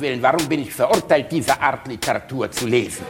Willen, 0.00 0.22
warum 0.22 0.48
bin 0.48 0.62
ich 0.62 0.72
verurteilt, 0.72 1.30
diese 1.30 1.60
Art 1.60 1.86
Literatur 1.86 2.50
zu 2.50 2.66
lesen? 2.66 3.06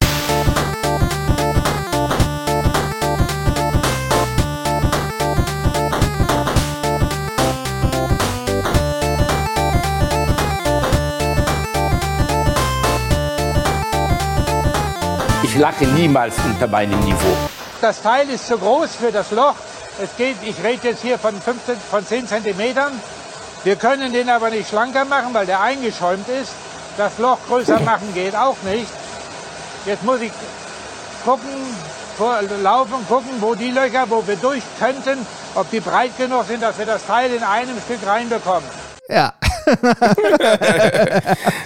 Ich 15.44 15.56
lache 15.56 15.84
niemals 15.86 16.34
unter 16.44 16.66
meinem 16.66 16.98
Niveau. 17.00 17.36
Das 17.80 18.02
Teil 18.02 18.28
ist 18.30 18.46
zu 18.46 18.58
groß 18.58 18.96
für 18.96 19.12
das 19.12 19.30
Loch. 19.30 19.54
Es 20.02 20.16
geht, 20.16 20.36
ich 20.42 20.62
rede 20.64 20.88
jetzt 20.88 21.02
hier 21.02 21.18
von, 21.18 21.34
15, 21.40 21.76
von 21.76 22.04
10 22.04 22.26
Zentimetern. 22.26 22.92
Wir 23.62 23.76
können 23.76 24.12
den 24.12 24.28
aber 24.28 24.50
nicht 24.50 24.68
schlanker 24.68 25.04
machen, 25.04 25.34
weil 25.34 25.46
der 25.46 25.60
eingeschäumt 25.60 26.28
ist. 26.28 26.52
Das 27.00 27.16
Loch 27.16 27.38
größer 27.48 27.80
machen 27.80 28.12
geht 28.12 28.36
auch 28.36 28.58
nicht. 28.62 28.92
Jetzt 29.86 30.04
muss 30.04 30.20
ich 30.20 30.32
gucken, 31.24 31.48
vor, 32.18 32.40
laufen, 32.62 32.96
gucken, 33.08 33.30
wo 33.40 33.54
die 33.54 33.70
Löcher, 33.70 34.04
wo 34.10 34.22
wir 34.26 34.36
durch 34.36 34.62
könnten, 34.78 35.26
ob 35.54 35.70
die 35.70 35.80
breit 35.80 36.14
genug 36.18 36.44
sind, 36.46 36.62
dass 36.62 36.78
wir 36.78 36.84
das 36.84 37.06
Teil 37.06 37.32
in 37.32 37.42
einem 37.42 37.76
Stück 37.86 38.06
reinbekommen. 38.06 38.68
Ja. 39.08 39.32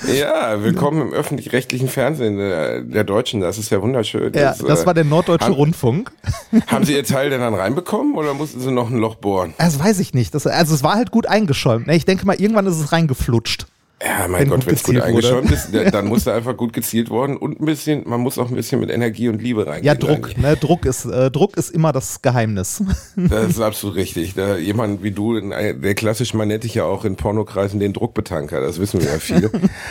ja, 0.07 0.62
willkommen 0.62 1.09
im 1.09 1.12
öffentlich-rechtlichen 1.12 1.88
Fernsehen 1.88 2.38
der, 2.38 2.82
der, 2.82 3.02
Deutschen. 3.02 3.41
Das 3.41 3.59
ist 3.59 3.71
ja 3.71 3.82
wunderschön. 3.82 4.32
Ja, 4.35 4.51
das, 4.51 4.59
das 4.59 4.87
war 4.87 4.95
der 4.95 5.02
Norddeutsche 5.02 5.46
haben, 5.46 5.55
Rundfunk. 5.55 6.12
Haben 6.69 6.85
Sie 6.85 6.95
Ihr 6.95 7.02
Teil 7.02 7.30
denn 7.30 7.41
dann 7.41 7.55
reinbekommen 7.55 8.15
oder 8.15 8.35
mussten 8.35 8.60
Sie 8.60 8.71
noch 8.71 8.88
ein 8.88 8.98
Loch 8.98 9.16
bohren? 9.16 9.52
Das 9.59 9.80
weiß 9.80 9.98
ich 9.98 10.15
nicht. 10.15 10.32
Das, 10.32 10.46
also 10.46 10.77
es 10.77 10.85
war 10.85 10.95
halt 10.95 11.10
gut 11.10 11.27
eingeschäumt. 11.27 11.88
Ich 11.88 12.05
denke 12.05 12.24
mal, 12.24 12.41
irgendwann 12.41 12.69
ist 12.69 12.79
es 12.79 12.93
reingeflutscht. 12.93 13.66
Ja, 14.05 14.29
mein 14.29 14.43
wenn 14.43 14.49
Gott, 14.51 14.67
wenn 14.67 14.75
es 14.75 14.83
gut 14.83 15.01
eingeschäumt 15.01 15.51
ist, 15.51 15.71
dann 15.93 16.07
muss 16.07 16.25
da 16.25 16.35
einfach 16.35 16.57
gut 16.57 16.73
gezielt 16.73 17.09
worden 17.09 17.37
und 17.37 17.60
ein 17.60 17.65
bisschen, 17.65 18.02
man 18.07 18.21
muss 18.21 18.38
auch 18.38 18.49
ein 18.49 18.55
bisschen 18.55 18.80
mit 18.80 18.91
Energie 18.91 19.29
und 19.29 19.41
Liebe 19.41 19.66
reingehen. 19.66 19.87
Ja, 19.87 19.95
Druck, 19.95 20.37
ne? 20.37 20.57
Druck 20.57 20.85
ist, 20.85 21.07
äh, 21.07 21.30
Druck 21.30 21.57
ist 21.57 21.71
immer 21.71 21.93
das 21.93 22.21
Geheimnis. 22.21 22.83
Das 23.16 23.51
ist 23.51 23.61
absolut 23.61 23.96
richtig. 23.96 24.35
Da, 24.35 24.57
jemand 24.57 25.02
wie 25.02 25.11
du, 25.11 25.41
der 25.41 25.95
klassisch, 25.95 26.35
man 26.35 26.49
nennt 26.49 26.65
dich 26.65 26.74
ja 26.74 26.85
auch 26.85 27.05
in 27.05 27.16
Pornokreisen 27.16 27.79
den 27.79 27.93
Druckbetanker, 27.93 28.61
das 28.61 28.79
wissen 28.79 29.01
wir 29.01 29.09
ja 29.09 29.19
viele. 29.19 29.51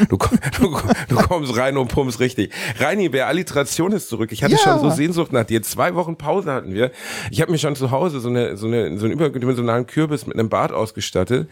Du, 0.10 0.18
du, 0.60 0.78
du 1.08 1.16
kommst 1.16 1.58
rein 1.58 1.78
und 1.78 1.88
pumpst 1.88 2.20
richtig. 2.20 2.52
Reini, 2.80 3.12
wer 3.12 3.28
Alliteration 3.28 3.92
ist 3.94 4.10
zurück. 4.10 4.32
Ich 4.32 4.44
hatte 4.44 4.54
ja. 4.54 4.60
schon 4.60 4.80
so 4.80 4.90
Sehnsucht 4.90 5.32
nach 5.32 5.46
dir. 5.46 5.62
Zwei 5.64 5.96
Wochen 5.96 6.18
Pause 6.18 6.52
hatten 6.52 6.74
wir. 6.74 6.92
Ich 7.32 7.42
habe 7.42 7.52
mir 7.52 7.58
schon 7.58 7.76
zu 7.76 7.92
Hause 7.92 8.20
so 8.20 8.30
eine, 8.30 8.58
so 8.58 8.68
eine, 8.68 8.98
so 8.98 9.06
einen 9.06 9.14
überdimensionalen 9.14 9.88
Kürbis 9.88 10.28
mit 10.28 10.38
einem 10.38 10.50
Bart 10.50 10.72
ausgestattet 10.72 11.48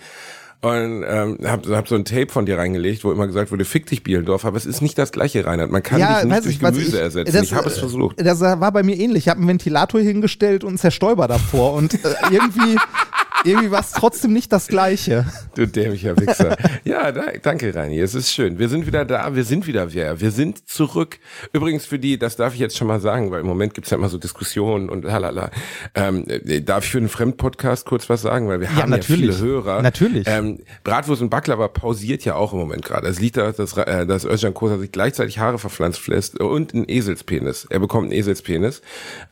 und 0.61 1.03
ähm, 1.07 1.39
hab, 1.43 1.65
hab 1.67 1.87
so 1.87 1.95
ein 1.95 2.05
Tape 2.05 2.27
von 2.27 2.45
dir 2.45 2.59
reingelegt, 2.59 3.03
wo 3.03 3.11
immer 3.11 3.25
gesagt 3.25 3.51
wurde, 3.51 3.65
fick 3.65 3.87
dich 3.87 4.03
Bielendorf, 4.03 4.45
aber 4.45 4.57
es 4.57 4.67
ist 4.67 4.81
nicht 4.81 4.95
das 4.95 5.11
gleiche, 5.11 5.43
Reinhard. 5.43 5.71
Man 5.71 5.81
kann 5.81 5.99
ja, 5.99 6.19
dich 6.19 6.29
nicht 6.29 6.45
durch 6.45 6.55
ich, 6.55 6.59
Gemüse 6.59 6.97
ich, 6.97 7.01
ersetzen. 7.01 7.33
Das, 7.33 7.43
ich 7.43 7.53
habe 7.53 7.67
es 7.67 7.79
versucht. 7.79 8.23
Das 8.23 8.41
war 8.41 8.71
bei 8.71 8.83
mir 8.83 8.95
ähnlich. 8.95 9.25
Ich 9.25 9.29
habe 9.29 9.39
einen 9.39 9.47
Ventilator 9.47 9.99
hingestellt 10.01 10.63
und 10.63 10.69
einen 10.69 10.77
Zerstäuber 10.77 11.27
davor 11.27 11.73
und 11.73 11.95
äh, 11.95 11.97
irgendwie 12.29 12.77
irgendwie 13.43 13.71
war 13.71 13.81
es 13.81 13.91
trotzdem 13.91 14.33
nicht 14.33 14.51
das 14.51 14.67
Gleiche. 14.67 15.25
Du 15.55 15.67
dämlicher 15.67 16.17
Wichser. 16.17 16.57
Ja, 16.83 17.11
da, 17.11 17.25
danke, 17.41 17.73
Reini. 17.73 17.99
Es 17.99 18.15
ist 18.15 18.31
schön. 18.31 18.59
Wir 18.59 18.69
sind 18.69 18.85
wieder 18.85 19.05
da. 19.05 19.35
Wir 19.35 19.43
sind 19.43 19.67
wieder 19.67 19.93
wer. 19.93 20.19
Wir 20.19 20.31
sind 20.31 20.67
zurück. 20.69 21.19
Übrigens 21.53 21.85
für 21.85 21.99
die, 21.99 22.17
das 22.17 22.35
darf 22.35 22.53
ich 22.53 22.59
jetzt 22.59 22.77
schon 22.77 22.87
mal 22.87 22.99
sagen, 22.99 23.31
weil 23.31 23.41
im 23.41 23.47
Moment 23.47 23.73
gibt's 23.73 23.89
ja 23.91 23.97
immer 23.97 24.09
so 24.09 24.17
Diskussionen 24.17 24.89
und 24.89 25.03
lalala. 25.03 25.51
Ähm, 25.95 26.25
darf 26.65 26.85
ich 26.85 26.91
für 26.91 26.97
einen 26.97 27.09
Fremdpodcast 27.09 27.85
kurz 27.85 28.09
was 28.09 28.21
sagen? 28.21 28.47
Weil 28.47 28.59
wir 28.59 28.67
ja, 28.67 28.75
haben 28.75 28.89
natürlich. 28.89 29.27
ja 29.27 29.33
viele 29.33 29.47
Hörer. 29.47 29.81
Natürlich. 29.81 30.27
Ähm, 30.27 30.59
Bratwurst 30.83 31.21
und 31.21 31.29
Baklava 31.29 31.67
pausiert 31.67 32.25
ja 32.25 32.35
auch 32.35 32.53
im 32.53 32.59
Moment 32.59 32.85
gerade. 32.85 33.07
Es 33.07 33.19
liegt 33.19 33.37
daran, 33.37 33.53
dass, 33.55 33.77
äh, 33.77 34.05
dass 34.05 34.25
Özcan 34.25 34.53
Kosa 34.53 34.77
sich 34.77 34.91
gleichzeitig 34.91 35.39
Haare 35.39 35.59
verpflanzt 35.59 36.07
lässt 36.07 36.39
und 36.39 36.73
einen 36.73 36.87
Eselspenis. 36.87 37.67
Er 37.69 37.79
bekommt 37.79 38.05
einen 38.05 38.19
Eselspenis. 38.19 38.81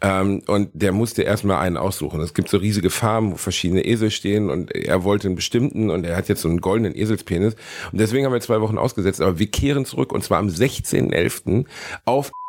Ähm, 0.01 0.41
und 0.47 0.69
der 0.73 0.91
musste 0.91 1.23
erstmal 1.23 1.59
einen 1.59 1.77
aussuchen. 1.77 2.21
Es 2.21 2.33
gibt 2.33 2.49
so 2.49 2.57
riesige 2.57 2.89
Farmen, 2.89 3.31
wo 3.31 3.35
verschiedene 3.35 3.85
Esel 3.85 3.98
Esel 3.99 4.11
stehen 4.11 4.49
und 4.49 4.73
er 4.73 5.03
wollte 5.03 5.27
einen 5.27 5.35
bestimmten 5.35 5.89
und 5.89 6.05
er 6.05 6.15
hat 6.15 6.29
jetzt 6.29 6.41
so 6.41 6.47
einen 6.47 6.61
goldenen 6.61 6.95
Eselspenis. 6.95 7.55
Und 7.91 7.99
deswegen 7.99 8.25
haben 8.25 8.33
wir 8.33 8.41
zwei 8.41 8.61
Wochen 8.61 8.77
ausgesetzt. 8.77 9.21
Aber 9.21 9.39
wir 9.39 9.47
kehren 9.47 9.85
zurück 9.85 10.13
und 10.13 10.23
zwar 10.23 10.39
am 10.39 10.47
16.11. 10.47 11.65
auf 12.05 12.31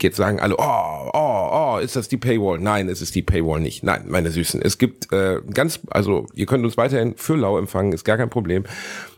Jetzt 0.00 0.16
sagen 0.16 0.38
alle, 0.38 0.54
oh, 0.56 1.10
oh, 1.12 1.48
oh, 1.52 1.78
ist 1.78 1.96
das 1.96 2.06
die 2.06 2.18
Paywall? 2.18 2.60
Nein, 2.60 2.88
es 2.88 3.02
ist 3.02 3.16
die 3.16 3.22
Paywall 3.22 3.58
nicht. 3.58 3.82
Nein, 3.82 4.04
meine 4.06 4.30
Süßen. 4.30 4.62
Es 4.62 4.78
gibt 4.78 5.12
äh, 5.12 5.40
ganz, 5.52 5.80
also 5.90 6.26
ihr 6.34 6.46
könnt 6.46 6.64
uns 6.64 6.76
weiterhin 6.76 7.16
für 7.16 7.34
lau 7.34 7.58
empfangen, 7.58 7.92
ist 7.92 8.04
gar 8.04 8.16
kein 8.16 8.30
Problem. 8.30 8.62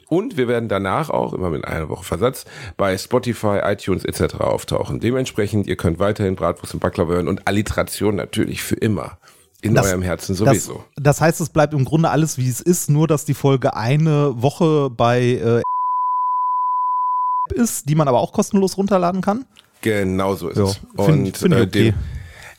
Und 0.09 0.39
wir 0.39 0.49
werden 0.49 0.71
danach 0.71 1.11
auch, 1.11 1.35
immer 1.35 1.51
mit 1.51 1.67
einer 1.67 1.91
Woche 1.91 2.05
Versatz, 2.05 2.47
bei 2.79 2.97
Spotify, 2.97 3.61
iTunes 3.63 4.07
etc. 4.07 4.37
auftauchen. 4.37 5.01
Dementsprechend, 5.01 5.67
ihr 5.67 5.77
könnt 5.77 5.99
weiterhin 5.99 6.35
Bratwurst 6.35 6.73
und 6.73 6.81
Baklava 6.81 7.13
hören 7.13 7.29
und 7.29 7.47
Alliteration 7.47 8.17
natürlich 8.17 8.63
für 8.63 8.77
immer. 8.77 9.19
In 9.63 9.75
das, 9.75 9.87
eurem 9.87 10.03
Herzen 10.03 10.35
sowieso. 10.35 10.85
Das, 10.97 11.05
das, 11.05 11.21
heißt, 11.21 11.41
es 11.41 11.51
bleibt 11.51 11.75
im 11.75 11.85
Grunde 11.85 12.09
alles 12.11 12.39
wie 12.39 12.49
es 12.49 12.61
ist, 12.61 12.89
nur 12.89 13.07
dass 13.07 13.25
die 13.25 13.35
Folge 13.35 13.75
eine 13.75 14.41
Woche 14.41 14.91
bei 14.91 15.21
äh, 15.23 15.63
ist, 17.55 17.89
die 17.89 17.95
man 17.95 18.09
aber 18.09 18.21
auch 18.21 18.33
kostenlos 18.33 18.77
runterladen 18.77 19.21
kann. 19.21 19.45
Genau 19.83 20.35
so 20.35 20.49
ist 20.49 20.59
ja, 20.59 20.65
es. 20.65 20.81
Und 20.97 21.37
find, 21.37 21.55
äh, 21.55 21.63
okay. 21.63 21.95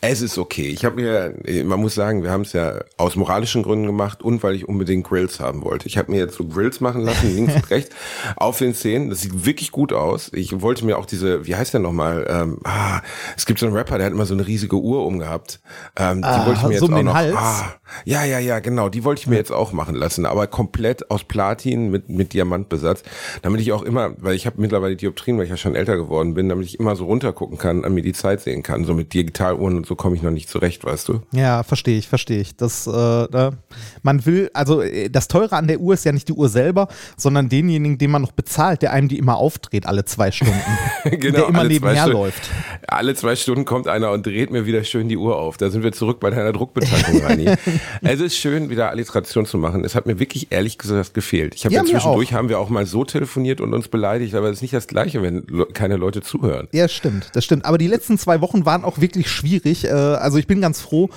Es 0.04 0.22
ist 0.22 0.40
okay. 0.40 0.68
Ich 0.70 0.84
habe 0.84 0.96
mir, 0.96 1.64
man 1.64 1.80
muss 1.80 1.94
sagen, 1.94 2.24
wir 2.24 2.32
haben 2.32 2.42
es 2.42 2.54
ja 2.54 2.80
aus 2.98 3.16
moralischen 3.16 3.62
Gründen 3.62 3.86
gemacht 3.86 4.24
und 4.24 4.42
weil 4.42 4.56
ich 4.56 4.68
unbedingt 4.68 5.08
Grills 5.08 5.40
haben 5.40 5.64
wollte. 5.64 5.88
Ich 5.88 5.96
habe 5.96 6.12
mir 6.12 6.18
jetzt 6.18 6.36
so 6.36 6.44
Grills 6.44 6.82
machen 6.82 7.02
lassen, 7.02 7.32
links 7.36 7.54
und 7.54 7.70
rechts, 7.70 7.96
auf 8.36 8.58
den 8.58 8.74
Zähnen. 8.74 9.12
Das 9.12 9.22
sieht 9.22 9.46
wirklich 9.46 9.72
gut 9.72 9.94
aus. 9.94 10.32
Ich 10.34 10.60
wollte 10.62 10.86
mir 10.86 10.98
auch 10.98 11.06
diese, 11.06 11.46
wie 11.46 11.56
heißt 11.56 11.76
der 11.76 11.82
nochmal? 11.82 12.26
Ähm, 12.28 12.58
ah, 12.64 13.02
es 13.38 13.46
gibt 13.46 13.60
so 13.60 13.68
einen 13.68 13.76
Rapper, 13.76 13.98
der 14.00 14.08
hat 14.08 14.14
immer 14.14 14.26
so 14.26 14.34
eine 14.34 14.48
riesige 14.48 14.76
Uhr 14.76 15.06
umgehabt. 15.06 15.62
Ähm, 15.96 16.24
die 16.24 16.28
ah, 16.28 16.48
wollte 16.48 16.62
ich 16.62 16.68
mir 16.68 16.80
so 16.80 16.88
jetzt 16.88 16.96
auch 16.96 17.04
noch. 17.04 17.14
Hals. 17.14 17.36
Ah, 17.38 17.76
ja, 18.06 18.24
ja, 18.24 18.40
ja, 18.40 18.60
genau. 18.60 18.90
Die 18.90 19.04
wollte 19.04 19.22
ich 19.22 19.28
mir 19.28 19.36
jetzt 19.36 19.52
auch 19.52 19.72
machen 19.72 19.96
lassen, 19.96 20.26
aber 20.26 20.48
komplett 20.48 21.10
aus 21.10 21.24
Platin 21.24 21.90
mit 21.90 22.10
mit 22.10 22.34
Diamantbesatz, 22.34 23.04
damit 23.42 23.62
ich 23.62 23.72
auch 23.72 23.84
immer, 23.84 24.12
weil 24.18 24.36
ich 24.36 24.46
habe 24.46 24.62
mittlerweile 24.62 24.96
Dioptrien, 24.96 25.38
weil 25.38 25.46
ich 25.46 25.50
ja 25.50 25.58
schon 25.58 25.76
älter 25.76 25.98
geworden 25.98 26.34
bin, 26.34 26.50
damit 26.50 26.66
ich 26.66 26.80
immer 26.80 26.96
so 26.96 27.06
runtergucken 27.06 27.58
kann, 27.58 27.84
an 27.86 27.94
mir 27.94 28.02
die 28.02 28.14
Zeit 28.14 28.42
sehen 28.42 28.64
kann, 28.64 28.86
so 28.86 28.94
mit 28.94 29.14
Digitaluhren 29.14 29.78
und 29.78 29.86
so 29.86 29.96
komme 29.96 30.16
ich 30.16 30.22
noch 30.22 30.32
nicht 30.32 30.50
zurecht, 30.50 30.84
weißt 30.84 31.08
du? 31.08 31.22
Ja, 31.32 31.64
verstehe 31.64 31.98
ich, 31.98 32.08
verstehe 32.08 32.42
ich. 32.42 32.56
Das, 32.56 32.88
äh, 32.88 33.52
man 34.04 34.26
will, 34.26 34.50
also 34.54 34.82
äh, 34.82 35.10
das 35.10 35.28
Teure 35.28 35.56
an 35.56 35.68
der 35.68 35.80
Uhr 35.80 35.94
ist 35.94 36.06
ja 36.06 36.12
nicht 36.12 36.28
die 36.28 36.34
Uhr 36.34 36.50
selber, 36.50 36.88
sondern 37.18 37.50
denjenigen, 37.50 37.98
den 37.98 38.12
man 38.12 38.22
noch 38.22 38.32
bezahlt, 38.32 38.82
der 38.82 38.92
einem 38.92 39.08
die 39.08 39.18
immer 39.18 39.38
aufdreht 39.38 39.86
alle 39.86 40.06
zwei 40.06 40.32
Stunden. 40.32 40.54
genau, 41.04 41.38
der 41.38 41.48
immer 41.48 41.64
nebenher 41.64 42.08
läuft. 42.08 42.50
Alle 42.88 43.16
zwei 43.16 43.36
Stunden 43.36 43.66
kommt 43.66 43.88
einer 43.88 44.12
und 44.12 44.26
dreht 44.26 44.52
mir 44.52 44.66
wieder 44.66 44.84
schön 44.84 45.10
die 45.10 45.18
Uhr 45.18 45.38
auf. 45.38 45.58
Da 45.58 45.70
sind 45.70 45.84
wir 45.84 45.92
zurück 45.92 46.20
bei 46.20 46.30
deiner 46.30 46.52
Druckbetankung, 46.52 47.22
Reini. 47.22 47.46
es 48.02 48.20
ist 48.20 48.38
schön, 48.38 48.70
wieder 48.70 48.90
Alliteration 48.90 49.46
zu 49.46 49.58
machen. 49.58 49.84
Es 49.84 49.96
hat 49.96 50.06
mir 50.06 50.20
wirklich 50.20 50.52
ehrlich 50.52 50.78
gesagt 50.78 51.14
gefehlt. 51.14 51.56
Ich 51.56 51.66
habe 51.66 51.76
ja, 51.76 51.84
ja 51.84 51.90
zwischendurch 51.90 52.34
haben 52.34 52.50
wir 52.50 52.60
auch 52.60 52.70
mal 52.70 52.86
so 52.86 53.04
telefoniert 53.04 53.62
und 53.62 53.74
uns 53.74 53.88
beleidigt, 53.88 54.36
aber 54.36 54.48
es 54.48 54.58
ist 54.58 54.62
nicht 54.62 54.74
das 54.74 54.88
Gleiche, 54.88 55.22
wenn 55.22 55.46
keine 55.74 55.98
Leute 55.98 56.22
zuhören. 56.22 56.68
Ja, 56.72 56.88
stimmt, 56.88 57.30
das 57.34 57.46
stimmt. 57.46 57.66
Aber 57.66 57.78
die 57.78 57.88
letzten 57.88 58.18
zwei 58.18 58.42
Wochen 58.42 58.66
waren 58.66 58.84
auch 58.84 59.00
wirklich 59.00 59.30
schwierig 59.30 59.86
äh, 59.92 59.92
also 59.92 60.38
ich 60.38 60.48
bin 60.48 60.62
ganz 60.62 60.82
froh, 60.82 61.10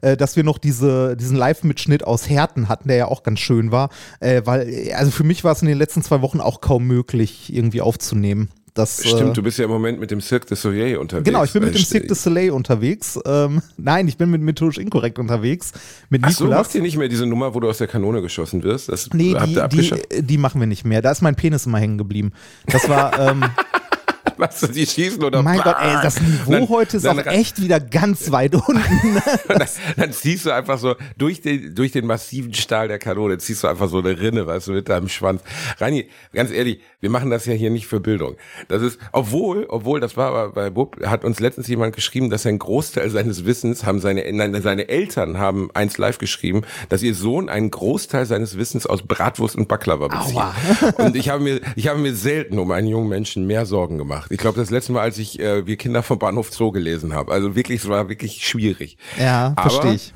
äh, 0.00 0.16
dass 0.16 0.36
wir 0.36 0.44
noch 0.44 0.58
diese, 0.58 1.16
diesen 1.16 1.36
Live-Mitschnitt 1.36 2.04
aus 2.04 2.28
Herten 2.28 2.68
hatten, 2.68 2.88
der 2.88 2.96
ja 2.96 3.06
auch 3.06 3.22
ganz 3.22 3.40
schön 3.40 3.72
war. 3.72 3.90
Äh, 4.20 4.42
weil, 4.44 4.92
also 4.96 5.10
für 5.10 5.24
mich 5.24 5.44
war 5.44 5.52
es 5.52 5.62
in 5.62 5.68
den 5.68 5.78
letzten 5.78 6.02
zwei 6.02 6.22
Wochen 6.22 6.40
auch 6.40 6.60
kaum 6.60 6.86
möglich, 6.86 7.54
irgendwie 7.54 7.80
aufzunehmen. 7.80 8.48
Das, 8.74 9.06
Stimmt, 9.06 9.30
äh, 9.30 9.32
du 9.34 9.42
bist 9.42 9.58
ja 9.58 9.66
im 9.66 9.70
Moment 9.70 10.00
mit 10.00 10.10
dem 10.10 10.22
Cirque 10.22 10.46
du 10.46 10.56
Soleil 10.56 10.96
unterwegs. 10.96 11.26
Genau, 11.26 11.44
ich 11.44 11.52
bin 11.52 11.62
mit 11.62 11.74
dem 11.74 11.84
Cirque 11.84 12.06
du 12.06 12.14
Soleil 12.14 12.50
unterwegs. 12.50 13.18
Ähm, 13.26 13.60
nein, 13.76 14.08
ich 14.08 14.16
bin 14.16 14.30
mit 14.30 14.40
methodisch 14.40 14.78
inkorrekt 14.78 15.18
unterwegs. 15.18 15.72
Mit 16.08 16.22
Ach 16.24 16.30
so, 16.30 16.44
Nikolas. 16.44 16.66
macht 16.66 16.74
ihr 16.74 16.80
nicht 16.80 16.96
mehr 16.96 17.08
diese 17.08 17.26
Nummer, 17.26 17.54
wo 17.54 17.60
du 17.60 17.68
aus 17.68 17.78
der 17.78 17.86
Kanone 17.86 18.22
geschossen 18.22 18.62
wirst? 18.62 18.88
Das 18.88 19.10
nee, 19.12 19.34
die, 19.46 19.60
die, 19.68 20.22
die, 20.22 20.38
machen 20.38 20.58
wir 20.58 20.66
nicht 20.66 20.86
mehr. 20.86 21.02
Da 21.02 21.10
ist 21.10 21.20
mein 21.20 21.34
Penis 21.34 21.66
immer 21.66 21.78
hängen 21.78 21.98
geblieben. 21.98 22.32
Das 22.66 22.88
war, 22.88 23.18
ähm, 23.18 23.44
Du, 24.60 24.66
die 24.68 24.86
schießen 24.86 25.22
oder 25.22 25.42
Mein 25.42 25.60
Gott, 25.60 25.76
ey, 25.80 25.96
das 26.02 26.20
Niveau 26.20 26.52
dann, 26.52 26.68
heute 26.68 26.96
ist 26.98 27.06
dann, 27.06 27.18
auch 27.18 27.26
echt 27.26 27.60
wieder 27.60 27.80
ganz 27.80 28.30
weit 28.30 28.54
unten. 28.54 29.22
dann, 29.48 29.64
dann, 29.96 30.12
ziehst 30.12 30.46
du 30.46 30.50
einfach 30.50 30.78
so 30.78 30.94
durch 31.16 31.40
den, 31.40 31.74
durch 31.74 31.92
den 31.92 32.06
massiven 32.06 32.52
Stahl 32.54 32.88
der 32.88 32.98
Kanone, 32.98 33.38
ziehst 33.38 33.64
du 33.64 33.68
einfach 33.68 33.88
so 33.88 33.98
eine 33.98 34.18
Rinne, 34.20 34.46
weißt 34.46 34.68
du, 34.68 34.72
mit 34.72 34.88
deinem 34.88 35.08
Schwanz. 35.08 35.42
Reini, 35.78 36.08
ganz 36.32 36.50
ehrlich, 36.50 36.80
wir 37.00 37.10
machen 37.10 37.30
das 37.30 37.46
ja 37.46 37.54
hier 37.54 37.70
nicht 37.70 37.86
für 37.86 37.98
Bildung. 37.98 38.36
Das 38.68 38.82
ist, 38.82 38.98
obwohl, 39.10 39.66
obwohl, 39.68 40.00
das 40.00 40.16
war 40.16 40.28
aber 40.28 40.52
bei 40.52 40.70
Bub, 40.70 40.96
hat 41.04 41.24
uns 41.24 41.40
letztens 41.40 41.66
jemand 41.66 41.94
geschrieben, 41.94 42.30
dass 42.30 42.46
ein 42.46 42.58
Großteil 42.58 43.10
seines 43.10 43.44
Wissens 43.44 43.84
haben 43.84 44.00
seine, 44.00 44.24
nein, 44.32 44.60
seine 44.62 44.88
Eltern 44.88 45.38
haben 45.38 45.70
eins 45.74 45.98
live 45.98 46.18
geschrieben, 46.18 46.62
dass 46.88 47.02
ihr 47.02 47.14
Sohn 47.14 47.48
einen 47.48 47.70
Großteil 47.70 48.26
seines 48.26 48.56
Wissens 48.56 48.86
aus 48.86 49.02
Bratwurst 49.02 49.56
und 49.56 49.66
Baklava 49.66 50.08
bezieht. 50.08 50.36
Aua. 50.36 50.54
Und 50.98 51.16
ich 51.16 51.28
habe 51.28 51.42
mir, 51.42 51.60
ich 51.74 51.88
habe 51.88 51.98
mir 51.98 52.14
selten 52.14 52.58
um 52.58 52.70
einen 52.70 52.86
jungen 52.86 53.08
Menschen 53.08 53.46
mehr 53.46 53.66
Sorgen 53.66 53.98
gemacht. 53.98 54.21
Ich 54.30 54.38
glaube, 54.38 54.58
das 54.58 54.70
letzte 54.70 54.92
Mal, 54.92 55.02
als 55.02 55.18
ich 55.18 55.40
äh, 55.40 55.66
wir 55.66 55.76
Kinder 55.76 56.02
vom 56.02 56.18
Bahnhof 56.18 56.52
Zoo 56.52 56.72
gelesen 56.72 57.14
habe. 57.14 57.32
Also 57.32 57.54
wirklich, 57.54 57.82
es 57.82 57.88
war 57.88 58.08
wirklich 58.08 58.46
schwierig. 58.46 58.96
Ja, 59.18 59.54
verstehe 59.60 59.94
ich. 59.94 60.12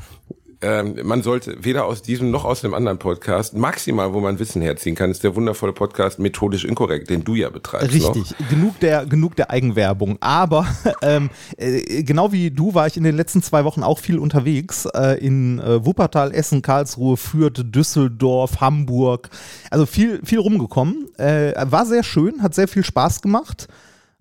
ähm, 0.63 0.97
man 1.05 1.23
sollte 1.23 1.65
weder 1.65 1.85
aus 1.85 2.03
diesem 2.03 2.31
noch 2.31 2.45
aus 2.45 2.63
dem 2.63 2.75
anderen 2.75 2.99
Podcast, 2.99 3.55
maximal, 3.55 4.15
wo 4.15 4.21
man 4.21 4.39
Wissen 4.39 4.63
herziehen 4.63 4.95
kann, 4.95 5.11
ist 5.11 5.23
der 5.23 5.37
wundervolle 5.37 5.73
Podcast 5.73 6.19
Methodisch 6.19 6.65
Inkorrekt, 6.65 7.11
den 7.11 7.25
du 7.25 7.35
ja 7.35 7.51
betreibst. 7.51 7.93
Richtig, 7.93 8.35
noch. 8.39 8.49
genug 8.49 8.81
der, 8.81 9.07
genug 9.07 9.37
der 9.37 9.51
Eigenwerbung. 9.51 10.17
Aber 10.21 10.67
ähm, 11.03 11.31
äh, 11.57 12.03
genau 12.03 12.33
wie 12.33 12.51
du 12.51 12.75
war 12.75 12.87
ich 12.87 12.97
in 12.97 13.05
den 13.05 13.17
letzten 13.17 13.43
zwei 13.43 13.65
Wochen 13.65 13.83
auch 13.83 13.99
viel 13.99 14.19
unterwegs. 14.19 14.87
Äh, 14.87 15.19
in 15.25 15.59
äh, 15.59 15.85
Wuppertal, 15.85 16.35
Essen, 16.35 16.63
Karlsruhe, 16.63 17.17
Fürth, 17.17 17.63
Düsseldorf, 17.65 18.61
Hamburg. 18.61 19.29
Also 19.71 19.85
viel, 19.87 20.21
viel 20.25 20.39
rumgekommen. 20.39 21.09
Äh, 21.19 21.53
war 21.71 21.87
sehr 21.87 22.03
schön, 22.03 22.43
hat 22.43 22.55
sehr 22.55 22.69
viel 22.69 22.85
Spaß 22.85 23.21
gemacht. 23.21 23.69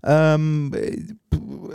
Ähm, 0.05 0.71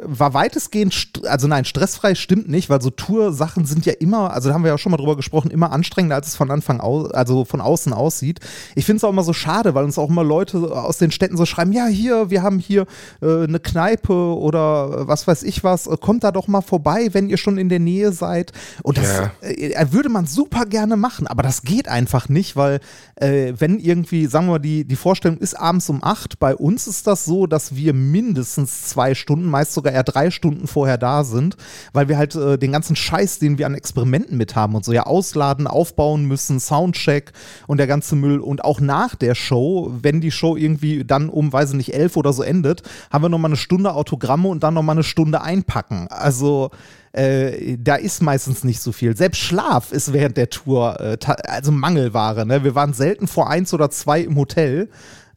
war 0.05 0.35
weitestgehend, 0.35 1.13
also 1.27 1.47
nein, 1.47 1.65
stressfrei 1.65 2.15
stimmt 2.15 2.49
nicht, 2.49 2.71
weil 2.71 2.81
so 2.81 2.91
Tour-Sachen 2.91 3.65
sind 3.65 3.87
ja 3.87 3.93
immer, 3.95 4.33
also 4.33 4.49
da 4.49 4.55
haben 4.55 4.65
wir 4.65 4.71
ja 4.71 4.79
schon 4.79 4.91
mal 4.91 4.97
drüber 4.97 5.17
gesprochen, 5.17 5.51
immer 5.51 5.73
anstrengender, 5.73 6.17
als 6.17 6.29
es 6.29 6.37
von 6.37 6.51
Anfang 6.51 6.81
aus, 6.81 7.11
also 7.13 7.45
von 7.45 7.61
außen 7.61 7.93
aussieht. 7.93 8.41
Ich 8.75 8.85
finde 8.87 8.99
es 8.99 9.05
auch 9.05 9.11
immer 9.11 9.23
so 9.23 9.33
schade, 9.33 9.75
weil 9.75 9.85
uns 9.85 9.99
auch 9.99 10.09
immer 10.11 10.25
Leute 10.25 10.59
aus 10.73 10.99
den 10.99 11.11
Städten 11.11 11.37
so 11.37 11.47
schreiben, 11.47 11.73
ja, 11.73 11.87
hier, 11.87 12.31
wir 12.31 12.43
haben 12.43 12.59
hier 12.59 12.87
äh, 13.23 13.45
eine 13.45 13.61
Kneipe 13.61 14.13
oder 14.13 15.07
was 15.09 15.27
weiß 15.27 15.43
ich 15.43 15.65
was, 15.65 15.89
kommt 16.01 16.25
da 16.25 16.33
doch 16.33 16.49
mal 16.49 16.63
vorbei, 16.63 17.09
wenn 17.13 17.29
ihr 17.29 17.37
schon 17.37 17.59
in 17.59 17.69
der 17.69 17.81
Nähe 17.81 18.13
seid. 18.13 18.53
Und 18.83 18.99
das 18.99 19.09
Ja. 19.19 19.33
äh, 19.43 19.87
würde 19.91 20.09
man 20.09 20.27
super 20.27 20.67
gerne 20.67 20.97
machen, 20.97 21.27
aber 21.27 21.43
das 21.43 21.63
geht 21.63 21.89
einfach 21.89 22.29
nicht, 22.29 22.57
weil 22.57 22.81
äh, 23.17 23.53
wenn 23.59 23.79
irgendwie, 23.79 24.27
sagen 24.27 24.47
wir 24.47 24.53
mal, 24.53 24.59
die, 24.59 24.85
die 24.85 24.97
Vorstellung 24.97 25.39
ist 25.39 25.55
abends 25.59 25.89
um 25.91 26.03
acht, 26.03 26.39
bei 26.39 26.55
uns 26.57 26.87
ist 26.87 27.07
das 27.07 27.25
so, 27.25 27.47
dass 27.47 27.75
wir 27.75 27.93
mindestens 27.93 28.89
zwei 28.89 29.15
Stunden, 29.15 29.50
meist 29.51 29.75
sogar 29.75 29.93
eher 29.93 30.03
drei 30.03 30.31
Stunden 30.31 30.67
vorher 30.67 30.99
da 30.99 31.25
sind, 31.25 31.57
weil 31.93 32.09
wir 32.09 32.17
halt 32.17 32.35
äh, 32.35 32.59
den 32.59 32.73
ganzen 32.73 32.97
Scheiß, 32.97 33.39
den 33.39 33.59
wir 33.59 33.67
an 33.67 33.75
Experimenten 33.75 34.37
mit 34.37 34.57
haben 34.57 34.75
und 34.75 34.85
so 34.85 34.93
ja 34.93 35.05
ausladen, 35.05 35.67
aufbauen 35.67 36.25
müssen, 36.25 36.61
Soundcheck 36.61 37.33
und 37.67 37.79
der 37.79 37.87
ganze 37.87 38.17
Müll 38.17 38.39
und 38.39 38.65
auch 38.65 38.81
nach 38.81 39.15
der 39.15 39.35
Show, 39.35 39.93
wenn 40.01 40.21
die 40.21 40.31
Show 40.31 40.57
irgendwie 40.57 41.05
dann 41.05 41.29
um, 41.29 41.53
weiß 41.53 41.71
ich 41.71 41.77
nicht, 41.77 41.95
elf 41.95 42.17
oder 42.17 42.33
so 42.33 42.43
endet, 42.43 42.83
haben 43.11 43.25
wir 43.25 43.29
nochmal 43.29 43.51
eine 43.51 43.57
Stunde 43.57 43.93
Autogramme 43.93 44.49
und 44.49 44.63
dann 44.63 44.75
nochmal 44.75 44.97
eine 44.97 45.05
Stunde 45.05 45.43
einpacken. 45.43 46.07
Also 46.09 46.71
äh, 47.13 47.77
da 47.79 47.97
ist 47.97 48.23
meistens 48.23 48.63
nicht 48.63 48.81
so 48.81 48.93
viel. 48.93 49.17
Selbst 49.17 49.39
Schlaf 49.39 49.91
ist 49.91 50.13
während 50.13 50.37
der 50.37 50.49
Tour 50.49 51.01
äh, 51.01 51.19
also 51.49 51.73
Mangelware. 51.73 52.47
Ne? 52.47 52.63
Wir 52.63 52.75
waren 52.75 52.93
selten 52.93 53.27
vor 53.27 53.51
eins 53.51 53.75
oder 53.75 53.91
zwei 53.91 54.21
im 54.21 54.37
Hotel 54.37 54.89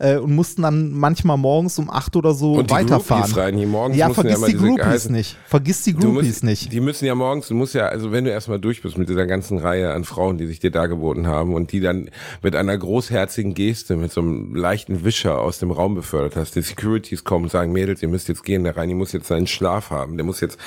äh, 0.04 0.18
und 0.18 0.36
mussten 0.36 0.62
dann 0.62 0.92
manchmal 0.92 1.38
morgens 1.38 1.80
um 1.80 1.90
acht 1.90 2.16
oder 2.16 2.34
so 2.34 2.54
Und 2.54 2.70
die 2.70 2.74
weiterfahren. 2.76 3.24
Groupies 3.24 3.38
rein, 3.38 3.58
die 3.58 3.66
morgens 3.66 3.98
ja, 3.98 4.10
vergiss 4.10 4.38
immer 4.38 4.48
die 4.48 4.58
Groupies 4.58 4.84
geheißen- 4.86 5.12
nicht. 5.12 5.38
Vergiss 5.48 5.84
die 5.84 5.94
Groupies 5.94 6.28
musst, 6.28 6.44
nicht. 6.44 6.74
Die 6.74 6.80
müssen 6.82 7.06
ja 7.06 7.16
morgens, 7.16 7.48
du 7.48 7.56
musst 7.56 7.74
ja, 7.74 7.88
also 7.88 8.12
wenn 8.12 8.26
du 8.26 8.32
erstmal 8.32 8.60
durch 8.60 8.82
bist 8.82 8.98
mit 8.98 9.08
dieser 9.08 9.26
ganzen 9.26 9.58
Reihe 9.58 9.94
an 9.94 10.04
Frauen, 10.04 10.38
die 10.38 10.46
sich 10.46 10.60
dir 10.60 10.72
dargeboten 10.72 11.28
haben 11.28 11.54
und 11.54 11.72
die 11.72 11.80
dann 11.80 12.10
mit 12.42 12.56
einer 12.56 12.78
großherzigen 12.78 13.54
Geste, 13.54 13.96
mit 13.96 14.12
so 14.12 14.22
einem 14.22 14.54
leichten 14.56 15.06
Wischer 15.06 15.40
aus 15.40 15.60
dem 15.60 15.72
Raum 15.72 15.96
befördert 15.96 16.36
hast, 16.36 16.56
die 16.56 16.62
Securities 16.62 17.24
kommen 17.24 17.46
und 17.46 17.52
sagen, 17.52 17.72
Mädels, 17.72 18.02
ihr 18.02 18.10
müsst 18.10 18.28
jetzt 18.28 18.44
gehen, 18.44 18.64
der 18.66 18.76
Reini 18.76 18.94
muss 18.96 19.14
jetzt 19.14 19.28
seinen 19.28 19.48
Schlaf 19.48 19.90
haben, 19.90 20.18
der 20.18 20.26
muss 20.26 20.42
jetzt, 20.42 20.58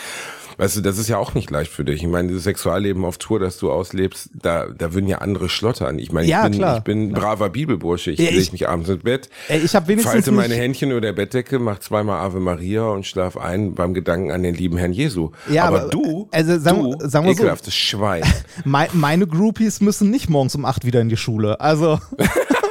weißt 0.59 0.77
du, 0.77 0.81
das 0.81 0.99
ist 0.99 1.09
ja 1.09 1.19
auch 1.19 1.35
nicht 1.35 1.51
leicht 1.51 1.71
für 1.71 1.85
dich. 1.85 2.03
Ich 2.03 2.09
meine, 2.09 2.29
dieses 2.29 2.45
Sexualleben 2.45 3.05
auf 3.05 3.19
Tour, 3.19 3.39
das 3.39 3.59
du 3.59 3.71
auslebst, 3.71 4.31
da, 4.35 4.67
da 4.77 4.95
würden 4.95 5.07
ja 5.09 5.19
andere 5.19 5.49
schlottern. 5.49 5.99
Ich 5.99 6.13
meine, 6.13 6.27
Ja, 6.29 6.45
ich 6.45 6.51
bin, 6.51 6.59
klar. 6.61 6.79
ich 6.79 6.83
bin 6.85 7.09
ein 7.09 7.13
braver 7.13 7.51
Bibelbursche, 7.51 8.11
ich 8.13 8.19
Ja, 8.19 8.27
lege 8.31 8.39
ich- 8.41 8.53
mich 8.53 8.69
abends 8.69 8.89
ins 8.89 9.03
Bett, 9.03 9.29
Ey, 9.49 9.59
ich 9.59 9.73
wenigstens 9.73 10.05
falte 10.13 10.33
meine 10.33 10.55
Händchen 10.55 10.91
über 10.91 11.01
der 11.01 11.13
Bettdecke, 11.13 11.59
mach 11.59 11.79
zweimal 11.81 12.19
Ave 12.21 12.41
Maria 12.41 12.85
und 12.89 13.07
schlaf 13.07 13.37
ein 13.37 13.75
beim 13.75 13.95
Gedanken 13.95 14.31
an 14.31 14.43
den 14.43 14.55
lieben 14.55 14.77
Herrn 14.79 14.93
Jesu. 14.93 15.31
Ja, 15.51 15.65
aber, 15.65 15.83
aber, 15.83 15.91
du, 15.91 16.29
also 16.33 16.59
sagen- 16.59 16.83
du, 16.99 17.09
sagen 17.09 17.27
wir 17.27 17.35
so. 17.35 17.41
ekelhaftes 17.43 17.75
Schwein. 17.75 18.23
Mei- 18.65 18.89
meine 18.93 19.27
Groupies 19.27 19.81
müssen 19.81 20.11
nicht 20.11 20.29
morgens 20.31 20.55
um 20.55 20.65
acht 20.65 20.85
wieder 20.87 21.01
in 21.01 21.09
die 21.09 21.17
Schule. 21.17 21.61
Also 21.61 21.99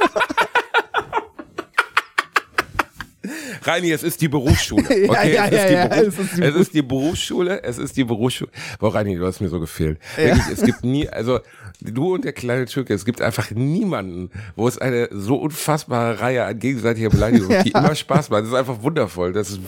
Reini, 3.66 3.90
es 3.90 4.02
ist 4.02 4.20
die 4.20 4.28
Berufsschule. 4.28 4.84
Okay, 4.86 5.06
Ja, 5.06 5.24
ja, 5.24 5.46
es, 5.46 5.52
ist 5.52 5.58
ja, 5.58 5.68
die 5.68 5.74
ja, 5.74 5.86
Beruf, 5.86 6.18
es 6.18 6.18
ist 6.18 6.36
die 6.36 6.42
es 6.42 6.54
ist 6.54 6.74
die 6.74 6.82
Berufsschule. 6.82 7.62
Es 7.62 7.78
ist 7.78 7.96
die 7.96 8.04
Berufsschule. 8.04 8.50
Boah, 8.78 8.94
Reini, 8.94 9.16
du 9.16 9.26
hast 9.26 9.40
mir 9.40 9.48
so 9.48 9.60
gefehlt. 9.60 9.98
Wirklich, 10.16 10.46
es 10.52 10.62
gibt 10.62 10.84
nie, 10.84 11.08
also 11.08 11.40
du 11.80 12.14
und 12.14 12.24
der 12.24 12.32
kleine 12.32 12.66
Türke, 12.66 12.94
es 12.94 13.04
gibt 13.04 13.20
einfach 13.20 13.50
niemanden, 13.50 14.30
wo 14.54 14.68
es 14.68 14.78
eine 14.78 15.08
so 15.12 15.36
unfassbare 15.36 16.20
Reihe 16.20 16.44
an 16.44 16.58
gegenseitiger 16.58 17.10
Beleidigung 17.10 17.48
gibt, 17.48 17.64
die 17.66 17.70
immer 17.74 17.94
Spaß 17.94 18.30
macht. 18.30 18.42
Das 18.42 18.48
ist 18.48 18.54
einfach 18.54 18.82
wundervoll. 18.82 19.32
Das 19.32 19.50
ist 19.50 19.60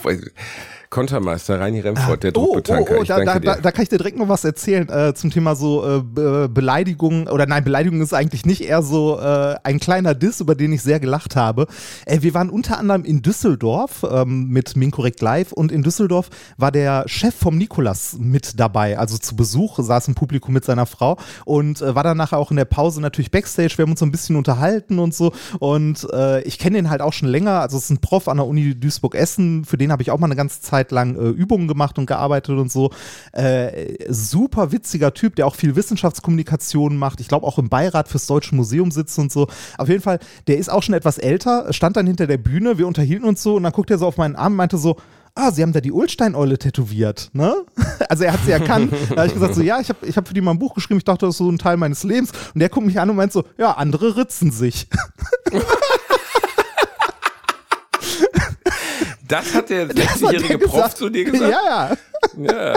Kontermeister 0.90 1.60
Reini 1.60 1.80
Remford, 1.80 2.22
der 2.22 2.36
Oh, 2.36 2.40
oh, 2.40 2.54
Druckbetanker. 2.54 2.96
oh, 3.00 3.04
da, 3.04 3.16
danke 3.24 3.24
da, 3.24 3.38
da, 3.52 3.54
dir. 3.56 3.62
da 3.62 3.70
kann 3.72 3.82
ich 3.82 3.88
dir 3.90 3.98
direkt 3.98 4.16
noch 4.18 4.28
was 4.28 4.44
erzählen 4.44 4.88
äh, 4.88 5.12
zum 5.14 5.30
Thema 5.30 5.54
so 5.54 5.86
äh, 5.98 6.02
Be 6.02 6.48
Beleidigung 6.48 7.26
oder 7.26 7.46
nein, 7.46 7.62
Beleidigung 7.64 8.00
ist 8.00 8.14
eigentlich 8.14 8.46
nicht 8.46 8.62
eher 8.62 8.82
so 8.82 9.18
äh, 9.20 9.56
ein 9.64 9.80
kleiner 9.80 10.14
Diss, 10.14 10.40
über 10.40 10.54
den 10.54 10.72
ich 10.72 10.82
sehr 10.82 10.98
gelacht 10.98 11.36
habe. 11.36 11.66
Äh, 12.06 12.22
wir 12.22 12.32
waren 12.32 12.48
unter 12.48 12.78
anderem 12.78 13.04
in 13.04 13.20
Düsseldorf 13.22 14.06
ähm, 14.10 14.48
mit 14.48 14.76
Minkorrekt 14.76 15.20
Live 15.20 15.52
und 15.52 15.70
in 15.72 15.82
Düsseldorf 15.82 16.30
war 16.56 16.72
der 16.72 17.04
Chef 17.06 17.34
vom 17.34 17.58
Nikolas 17.58 18.16
mit 18.18 18.58
dabei, 18.58 18.98
also 18.98 19.18
zu 19.18 19.36
Besuch, 19.36 19.78
saß 19.78 20.08
im 20.08 20.14
Publikum 20.14 20.54
mit 20.54 20.64
seiner 20.64 20.86
Frau 20.86 21.18
und 21.44 21.82
äh, 21.82 21.94
war 21.94 22.02
dann 22.02 22.16
nachher 22.16 22.38
auch 22.38 22.50
in 22.50 22.56
der 22.56 22.64
Pause 22.64 23.00
natürlich 23.02 23.30
Backstage, 23.30 23.74
wir 23.76 23.82
haben 23.82 23.90
uns 23.90 24.00
so 24.00 24.06
ein 24.06 24.10
bisschen 24.12 24.36
unterhalten 24.36 24.98
und 24.98 25.14
so 25.14 25.32
und 25.58 26.06
äh, 26.12 26.40
ich 26.42 26.58
kenne 26.58 26.76
den 26.78 26.88
halt 26.88 27.02
auch 27.02 27.12
schon 27.12 27.28
länger, 27.28 27.60
also 27.60 27.76
es 27.76 27.84
ist 27.84 27.90
ein 27.90 27.98
Prof 27.98 28.26
an 28.28 28.38
der 28.38 28.46
Uni 28.46 28.74
Duisburg-Essen, 28.74 29.64
für 29.64 29.76
den 29.76 29.92
habe 29.92 30.02
ich 30.02 30.10
auch 30.10 30.18
mal 30.18 30.26
eine 30.26 30.36
ganze 30.36 30.60
Zeit 30.62 30.77
lang 30.90 31.16
äh, 31.16 31.28
Übungen 31.28 31.68
gemacht 31.68 31.98
und 31.98 32.06
gearbeitet 32.06 32.56
und 32.58 32.70
so. 32.72 32.90
Äh, 33.32 34.04
super 34.08 34.72
witziger 34.72 35.14
Typ, 35.14 35.36
der 35.36 35.46
auch 35.46 35.54
viel 35.54 35.76
Wissenschaftskommunikation 35.76 36.96
macht. 36.96 37.20
Ich 37.20 37.28
glaube 37.28 37.46
auch 37.46 37.58
im 37.58 37.68
Beirat 37.68 38.08
fürs 38.08 38.26
Deutsche 38.26 38.54
Museum 38.54 38.90
sitzt 38.90 39.18
und 39.18 39.32
so. 39.32 39.48
Auf 39.76 39.88
jeden 39.88 40.02
Fall, 40.02 40.18
der 40.46 40.58
ist 40.58 40.70
auch 40.70 40.82
schon 40.82 40.94
etwas 40.94 41.18
älter, 41.18 41.72
stand 41.72 41.96
dann 41.96 42.06
hinter 42.06 42.26
der 42.26 42.38
Bühne, 42.38 42.78
wir 42.78 42.86
unterhielten 42.86 43.28
uns 43.28 43.42
so 43.42 43.56
und 43.56 43.62
dann 43.62 43.72
guckt 43.72 43.90
er 43.90 43.98
so 43.98 44.06
auf 44.06 44.16
meinen 44.16 44.36
Arm 44.36 44.52
und 44.52 44.56
meinte 44.56 44.78
so, 44.78 44.96
Ah, 45.40 45.52
Sie 45.52 45.62
haben 45.62 45.72
da 45.72 45.80
die 45.80 45.92
Ulstein-Eule 45.92 46.58
tätowiert, 46.58 47.30
ne? 47.32 47.54
Also 48.08 48.24
er 48.24 48.32
hat 48.32 48.40
sie 48.44 48.50
erkannt. 48.50 48.92
Da 49.10 49.18
habe 49.18 49.26
ich 49.28 49.34
gesagt, 49.34 49.54
so 49.54 49.62
ja, 49.62 49.78
ich 49.78 49.88
habe 49.88 50.04
ich 50.04 50.16
hab 50.16 50.26
für 50.26 50.34
die 50.34 50.40
mal 50.40 50.50
ein 50.50 50.58
Buch 50.58 50.74
geschrieben, 50.74 50.98
ich 50.98 51.04
dachte, 51.04 51.26
das 51.26 51.34
ist 51.34 51.38
so 51.38 51.48
ein 51.48 51.58
Teil 51.58 51.76
meines 51.76 52.02
Lebens. 52.02 52.32
Und 52.54 52.58
der 52.58 52.70
guckt 52.70 52.86
mich 52.86 52.98
an 52.98 53.08
und 53.08 53.16
meint 53.16 53.32
so, 53.32 53.44
ja, 53.56 53.72
andere 53.72 54.16
ritzen 54.16 54.50
sich. 54.50 54.88
Das 59.28 59.54
hat 59.54 59.70
der 59.70 59.88
hat 59.88 59.96
der 59.98 60.04
60-jährige 60.06 60.58
Prof 60.58 60.94
zu 60.94 61.08
dir 61.10 61.24
gesagt? 61.24 61.50
Ja, 61.52 61.88
ja. 61.90 61.96
Ja, 62.36 62.72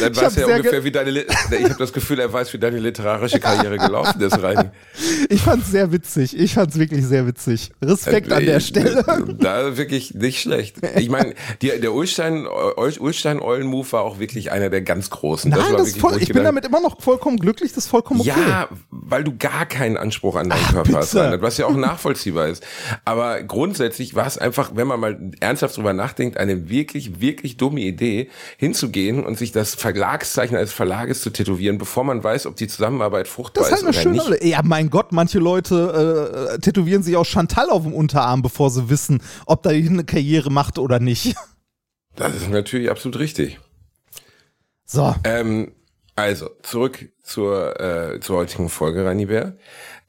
dann 0.00 0.16
weiß 0.16 0.22
er 0.22 0.30
sehr 0.30 0.46
ungefähr, 0.46 0.70
ge- 0.80 0.84
wie 0.84 0.90
deine, 0.90 1.10
ich 1.10 1.28
habe 1.64 1.74
das 1.78 1.92
Gefühl, 1.92 2.18
er 2.18 2.32
weiß, 2.32 2.50
wie 2.54 2.58
deine 2.58 2.78
literarische 2.78 3.38
Karriere 3.38 3.76
gelaufen 3.76 4.18
ist, 4.22 4.42
Reini. 4.42 4.70
Ich 5.28 5.42
fand's 5.42 5.70
sehr 5.70 5.92
witzig. 5.92 6.36
Ich 6.38 6.54
fand's 6.54 6.78
wirklich 6.78 7.04
sehr 7.06 7.26
witzig. 7.26 7.72
Respekt 7.82 8.32
an 8.32 8.44
der 8.46 8.56
Äh, 8.56 8.60
Stelle. 8.60 9.04
Da 9.38 9.76
wirklich 9.76 10.14
nicht 10.14 10.40
schlecht. 10.40 10.76
Ich 10.96 11.10
meine, 11.10 11.34
der 11.60 11.92
Ulstein, 11.92 12.46
Ulstein-Eulen-Move 12.46 13.92
war 13.92 14.02
auch 14.02 14.18
wirklich 14.18 14.50
einer 14.50 14.70
der 14.70 14.80
ganz 14.82 15.10
großen. 15.10 15.50
Nein, 15.50 15.60
das 15.72 15.86
wirklich, 15.88 16.00
voll, 16.00 16.22
ich 16.22 16.32
bin 16.32 16.44
damit 16.44 16.64
immer 16.64 16.80
noch 16.80 17.00
vollkommen 17.00 17.36
glücklich, 17.38 17.72
das 17.72 17.84
ist 17.84 17.90
vollkommen 17.90 18.20
okay. 18.20 18.30
Ja, 18.30 18.68
weil 18.90 19.24
du 19.24 19.36
gar 19.36 19.66
keinen 19.66 19.96
Anspruch 19.96 20.36
an 20.36 20.48
deinen 20.48 20.64
Körper 20.68 20.98
hast, 20.98 21.10
bitte. 21.12 21.24
Reinhard, 21.24 21.42
was 21.42 21.58
ja 21.58 21.66
auch 21.66 21.76
nachvollziehbar 21.76 22.48
ist. 22.48 22.64
Aber 23.04 23.42
grundsätzlich 23.42 24.14
war 24.14 24.26
es 24.26 24.38
einfach, 24.38 24.72
wenn 24.74 24.86
man 24.86 25.00
mal 25.00 25.30
ernsthaft 25.40 25.74
drüber 25.80 25.92
nachdenkt, 25.92 26.36
eine 26.36 26.68
wirklich, 26.68 27.20
wirklich 27.20 27.56
dumme 27.56 27.80
Idee, 27.80 28.30
hinzugehen 28.56 29.24
und 29.24 29.38
sich 29.38 29.52
das 29.52 29.74
Verlagszeichen 29.74 30.56
eines 30.56 30.72
Verlages 30.72 31.20
zu 31.22 31.30
tätowieren, 31.30 31.78
bevor 31.78 32.04
man 32.04 32.22
weiß, 32.22 32.46
ob 32.46 32.56
die 32.56 32.68
Zusammenarbeit 32.68 33.28
fruchtbar 33.28 33.64
Das 33.64 33.72
ist 33.72 33.84
halt 33.84 33.94
ist 33.94 34.06
eine 34.06 34.20
schöne. 34.20 34.30
nicht. 34.36 34.44
Ja, 34.44 34.60
mein 34.62 34.90
Gott, 34.90 35.12
manche 35.12 35.38
Leute 35.38 36.54
äh, 36.54 36.58
tätowieren 36.58 37.02
sich 37.02 37.16
auch 37.16 37.26
Chantal 37.26 37.70
auf 37.70 37.82
dem 37.82 37.92
Unterarm, 37.92 38.42
bevor 38.42 38.70
sie 38.70 38.88
wissen, 38.88 39.22
ob 39.46 39.62
da 39.62 39.70
eine 39.70 40.04
Karriere 40.04 40.50
macht 40.50 40.78
oder 40.78 41.00
nicht. 41.00 41.34
Das 42.16 42.34
ist 42.34 42.50
natürlich 42.50 42.90
absolut 42.90 43.18
richtig. 43.18 43.60
So. 44.84 45.14
Ähm, 45.24 45.72
also, 46.16 46.50
zurück 46.62 47.08
zur, 47.22 47.80
äh, 47.80 48.20
zur 48.20 48.38
heutigen 48.38 48.68
Folge, 48.68 49.04
Rani 49.04 49.26
Bär. 49.26 49.56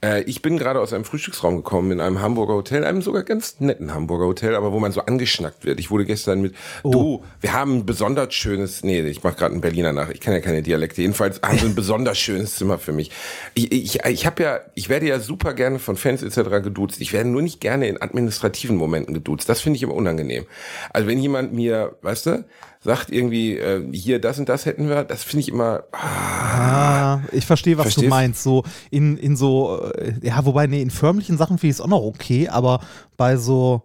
Äh, 0.03 0.23
ich 0.23 0.41
bin 0.41 0.57
gerade 0.57 0.79
aus 0.79 0.93
einem 0.93 1.05
Frühstücksraum 1.05 1.57
gekommen 1.57 1.91
in 1.91 2.01
einem 2.01 2.21
Hamburger 2.21 2.55
Hotel, 2.55 2.83
einem 2.83 3.01
sogar 3.01 3.23
ganz 3.23 3.59
netten 3.59 3.93
Hamburger 3.93 4.25
Hotel, 4.25 4.55
aber 4.55 4.73
wo 4.73 4.79
man 4.79 4.91
so 4.91 5.01
angeschnackt 5.01 5.63
wird. 5.63 5.79
Ich 5.79 5.91
wurde 5.91 6.05
gestern 6.05 6.41
mit, 6.41 6.55
du, 6.83 7.23
wir 7.39 7.53
haben 7.53 7.77
ein 7.77 7.85
besonders 7.85 8.33
schönes, 8.33 8.83
nee, 8.83 9.01
ich 9.01 9.23
mache 9.23 9.35
gerade 9.35 9.53
einen 9.53 9.61
Berliner 9.61 9.93
nach, 9.93 10.09
ich 10.09 10.19
kann 10.19 10.33
ja 10.33 10.39
keine 10.39 10.63
Dialekte, 10.63 11.01
jedenfalls 11.01 11.41
haben 11.41 11.57
sie 11.57 11.67
ein 11.67 11.75
besonders 11.81 12.17
schönes 12.17 12.55
Zimmer 12.55 12.79
für 12.79 12.93
mich. 12.93 13.11
Ich, 13.53 13.71
ich, 13.71 14.05
ich 14.05 14.25
habe 14.25 14.43
ja, 14.43 14.59
ich 14.73 14.89
werde 14.89 15.07
ja 15.07 15.19
super 15.19 15.53
gerne 15.53 15.79
von 15.79 15.95
Fans 15.97 16.23
etc. 16.23 16.63
geduzt. 16.63 16.99
Ich 17.01 17.13
werde 17.13 17.29
nur 17.29 17.41
nicht 17.41 17.61
gerne 17.61 17.87
in 17.87 18.01
administrativen 18.01 18.75
Momenten 18.75 19.13
geduzt. 19.13 19.47
Das 19.49 19.61
finde 19.61 19.77
ich 19.77 19.83
immer 19.83 19.93
unangenehm. 19.93 20.45
Also 20.91 21.07
wenn 21.07 21.19
jemand 21.19 21.53
mir, 21.53 21.95
weißt 22.01 22.25
du, 22.25 22.45
sagt 22.83 23.11
irgendwie, 23.11 23.57
äh, 23.57 23.83
hier 23.93 24.19
das 24.19 24.39
und 24.39 24.49
das 24.49 24.65
hätten 24.65 24.89
wir, 24.89 25.03
das 25.03 25.23
finde 25.23 25.41
ich 25.41 25.49
immer, 25.49 25.83
Ah, 25.91 27.21
ich 27.31 27.45
verstehe, 27.45 27.77
was 27.77 27.85
du 27.85 27.91
Verstehst? 27.91 28.09
meinst. 28.09 28.43
So 28.43 28.63
in, 28.89 29.17
in 29.17 29.35
so, 29.35 29.91
äh, 29.95 30.13
ja, 30.21 30.43
wobei, 30.45 30.67
nee, 30.67 30.81
in 30.81 30.89
förmlichen 30.91 31.37
Sachen 31.37 31.57
finde 31.57 31.71
ich 31.71 31.77
es 31.77 31.81
auch 31.81 31.87
noch 31.87 32.01
okay, 32.01 32.47
aber 32.49 32.81
bei 33.17 33.37
so, 33.37 33.83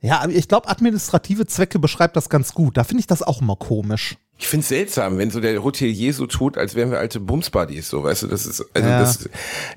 ja, 0.00 0.26
ich 0.28 0.48
glaube, 0.48 0.68
administrative 0.68 1.46
Zwecke 1.46 1.78
beschreibt 1.78 2.16
das 2.16 2.28
ganz 2.28 2.52
gut. 2.54 2.76
Da 2.76 2.84
finde 2.84 3.00
ich 3.00 3.06
das 3.06 3.22
auch 3.22 3.40
immer 3.40 3.56
komisch. 3.56 4.16
Ich 4.36 4.48
find's 4.48 4.68
seltsam, 4.68 5.16
wenn 5.18 5.30
so 5.30 5.40
der 5.40 5.62
Hotelier 5.62 6.12
so 6.12 6.26
tut, 6.26 6.58
als 6.58 6.74
wären 6.74 6.90
wir 6.90 6.98
alte 6.98 7.20
Bumsbuddies, 7.20 7.88
so, 7.88 8.02
weißt 8.02 8.24
du, 8.24 8.26
das 8.26 8.46
ist, 8.46 8.64
also 8.74 8.88
Ja. 8.88 8.98
das, 8.98 9.28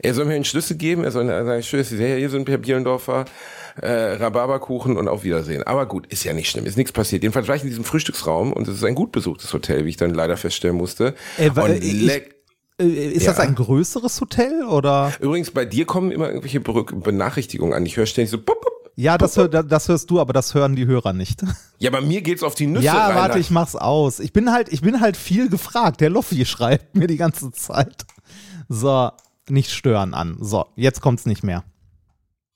er 0.01 0.13
soll 0.15 0.25
mir 0.25 0.33
einen 0.33 0.45
Schlüssel 0.45 0.77
geben, 0.77 1.03
er 1.03 1.11
soll 1.11 1.27
sagen, 1.27 1.61
schön, 1.63 1.79
dass 1.79 1.89
Sie 1.89 1.97
hier 1.97 2.29
sind, 2.31 2.49
Herr 2.49 2.57
Bielendorfer, 2.57 3.25
äh, 3.81 4.13
Rhabarberkuchen 4.13 4.97
und 4.97 5.07
auf 5.07 5.23
Wiedersehen. 5.23 5.63
Aber 5.63 5.85
gut, 5.85 6.07
ist 6.07 6.23
ja 6.23 6.33
nicht 6.33 6.49
schlimm, 6.49 6.65
ist 6.65 6.77
nichts 6.77 6.91
passiert. 6.91 7.23
Jedenfalls 7.23 7.47
war 7.47 7.55
ich 7.55 7.63
in 7.63 7.69
diesem 7.69 7.83
Frühstücksraum 7.83 8.53
und 8.53 8.67
es 8.67 8.75
ist 8.75 8.83
ein 8.83 8.95
gut 8.95 9.11
besuchtes 9.11 9.53
Hotel, 9.53 9.85
wie 9.85 9.89
ich 9.89 9.97
dann 9.97 10.13
leider 10.13 10.37
feststellen 10.37 10.75
musste. 10.77 11.15
Äh, 11.37 11.49
und 11.49 11.81
leck- 11.83 12.33
Äh, 12.79 12.85
Ist 12.87 13.23
Ja. 13.25 13.31
das 13.31 13.39
ein 13.39 13.55
größeres 13.55 14.21
Hotel 14.21 14.63
oder? 14.65 15.11
Übrigens, 15.19 15.49
bei 15.49 15.65
dir 15.65 15.85
kommen 15.85 16.11
immer 16.11 16.27
irgendwelche 16.27 16.59
Benachrichtigungen 16.59 17.73
an. 17.73 17.85
Ich 17.85 17.97
höre 17.97 18.05
ständig 18.05 18.29
so, 18.29 18.37
bup, 18.37 18.61
bup. 18.61 18.73
Ja, 18.95 19.17
das, 19.17 19.35
hör, 19.37 19.47
das 19.47 19.87
hörst 19.89 20.09
du, 20.09 20.19
aber 20.19 20.33
das 20.33 20.53
hören 20.55 20.75
die 20.75 20.85
Hörer 20.87 21.13
nicht. 21.13 21.41
ja, 21.79 21.89
bei 21.91 22.01
mir 22.01 22.21
geht's 22.21 22.41
auf 22.43 22.55
die 22.55 22.65
Nüsse 22.67 22.85
ja, 22.85 23.07
rein. 23.07 23.15
warte, 23.15 23.39
ich 23.39 23.49
mach's 23.51 23.75
aus. 23.75 24.19
Ich 24.19 24.33
bin 24.33 24.51
halt, 24.51 24.69
ich 24.73 24.81
bin 24.81 25.01
halt 25.01 25.17
viel 25.17 25.49
gefragt. 25.49 26.01
Der 26.01 26.09
Loffi 26.09 26.45
schreibt 26.47 26.95
mir 26.95 27.07
die 27.07 27.17
ganze 27.17 27.51
Zeit. 27.51 28.05
So, 28.69 29.09
nicht 29.49 29.71
stören 29.71 30.13
an. 30.13 30.37
So, 30.41 30.65
jetzt 30.75 31.01
kommt's 31.01 31.25
nicht 31.25 31.43
mehr. 31.43 31.63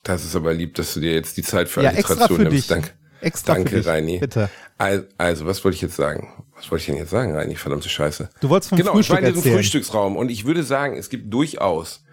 Das 0.04 0.26
ist 0.26 0.36
aber 0.36 0.54
lieb, 0.54 0.76
dass 0.76 0.94
du 0.94 1.00
dir 1.00 1.14
jetzt 1.14 1.38
die 1.38 1.44
Zeit 1.44 1.70
für 1.70 1.82
Ja, 1.84 1.90
Alliteration 1.90 2.40
nimmst. 2.40 2.54
dich. 2.54 2.68
Danke. 2.68 2.90
Extra 3.22 3.54
Danke, 3.54 3.70
für 3.70 3.76
dich. 3.78 3.88
Reini. 3.88 4.18
Bitte. 4.18 4.50
Also, 4.80 5.04
also, 5.18 5.46
was 5.46 5.64
wollte 5.64 5.76
ich 5.76 5.82
jetzt 5.82 5.96
sagen? 5.96 6.34
Was 6.56 6.72
wollte 6.72 6.82
ich 6.82 6.86
denn 6.88 6.98
jetzt 6.98 7.12
sagen, 7.12 7.36
Reini? 7.36 7.56
Verdammte 7.56 7.88
Scheiße. 7.88 8.30
Du 8.42 8.50
wolltest 8.50 8.70
vom 8.70 8.78
genau, 8.80 8.92
ich 8.92 9.08
Frühstück 9.08 9.22
war 9.22 9.28
in 9.30 9.36
diesem. 9.36 9.54
Frühstücksraum 9.54 10.18
und 10.18 10.32
ich 10.32 10.46
würde 10.46 10.64
sagen, 10.64 10.98
es 10.98 11.10
gibt 11.10 11.32
durchaus 11.32 12.04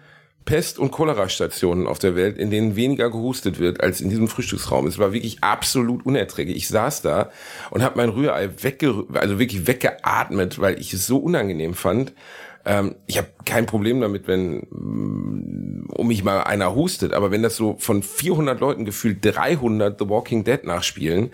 Pest- 0.45 0.77
und 0.79 0.91
Cholera-Stationen 0.91 1.87
auf 1.87 1.97
der 1.99 2.15
Welt, 2.15 2.37
in 2.37 2.51
denen 2.51 2.75
weniger 2.75 3.09
gehustet 3.09 3.59
wird 3.59 3.81
als 3.81 4.01
in 4.01 4.09
diesem 4.09 4.27
Frühstücksraum. 4.27 4.85
Es 4.87 4.97
war 4.99 5.11
wirklich 5.13 5.43
absolut 5.43 6.05
unerträglich. 6.05 6.57
Ich 6.57 6.67
saß 6.67 7.01
da 7.01 7.31
und 7.71 7.81
habe 7.83 7.97
mein 7.97 8.09
Rührei 8.09 8.49
wegge 8.63 9.05
also 9.13 9.39
wirklich 9.39 9.65
weggeatmet, 9.67 10.59
weil 10.59 10.79
ich 10.79 10.93
es 10.93 11.07
so 11.07 11.17
unangenehm 11.17 11.73
fand. 11.73 12.13
Ähm, 12.65 12.95
ich 13.07 13.17
habe 13.17 13.27
kein 13.45 13.65
Problem 13.65 14.01
damit, 14.01 14.27
wenn 14.27 14.67
mm, 14.69 15.89
um 15.95 16.07
mich 16.07 16.23
mal 16.23 16.41
einer 16.43 16.75
hustet, 16.75 17.13
aber 17.13 17.31
wenn 17.31 17.41
das 17.43 17.55
so 17.55 17.75
von 17.79 18.03
400 18.03 18.59
Leuten 18.59 18.85
gefühlt 18.85 19.19
300 19.21 19.97
The 19.99 20.09
Walking 20.09 20.43
Dead 20.43 20.63
nachspielen, 20.65 21.31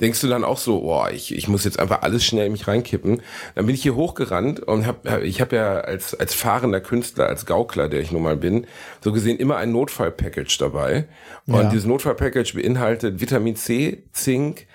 denkst 0.00 0.20
du 0.20 0.28
dann 0.28 0.44
auch 0.44 0.58
so, 0.58 0.80
boah, 0.82 1.10
ich, 1.10 1.34
ich 1.34 1.48
muss 1.48 1.64
jetzt 1.64 1.78
einfach 1.78 2.02
alles 2.02 2.24
schnell 2.24 2.46
in 2.46 2.52
mich 2.52 2.68
reinkippen. 2.68 3.22
Dann 3.54 3.64
bin 3.66 3.74
ich 3.74 3.82
hier 3.82 3.94
hochgerannt 3.94 4.60
und 4.60 4.86
hab, 4.86 5.08
hab- 5.08 5.22
ich 5.22 5.40
habe 5.40 5.56
ja 5.56 5.80
als, 5.80 6.14
als 6.14 6.34
fahrender 6.34 6.80
Künstler, 6.82 7.26
als 7.26 7.46
Gaukler, 7.46 7.88
der 7.88 8.00
ich 8.00 8.12
nun 8.12 8.22
mal 8.22 8.36
bin, 8.36 8.66
so 9.00 9.12
gesehen 9.12 9.38
immer 9.38 9.56
ein 9.56 9.72
Notfallpackage 9.72 10.58
dabei. 10.58 11.06
Und 11.46 11.54
Ja. 11.54 11.68
dieses 11.70 11.86
Notfallpackage 11.86 12.52
beinhaltet 12.54 13.20
Vitamin 13.20 13.56
C, 13.56 14.02
Zink, 14.12 14.66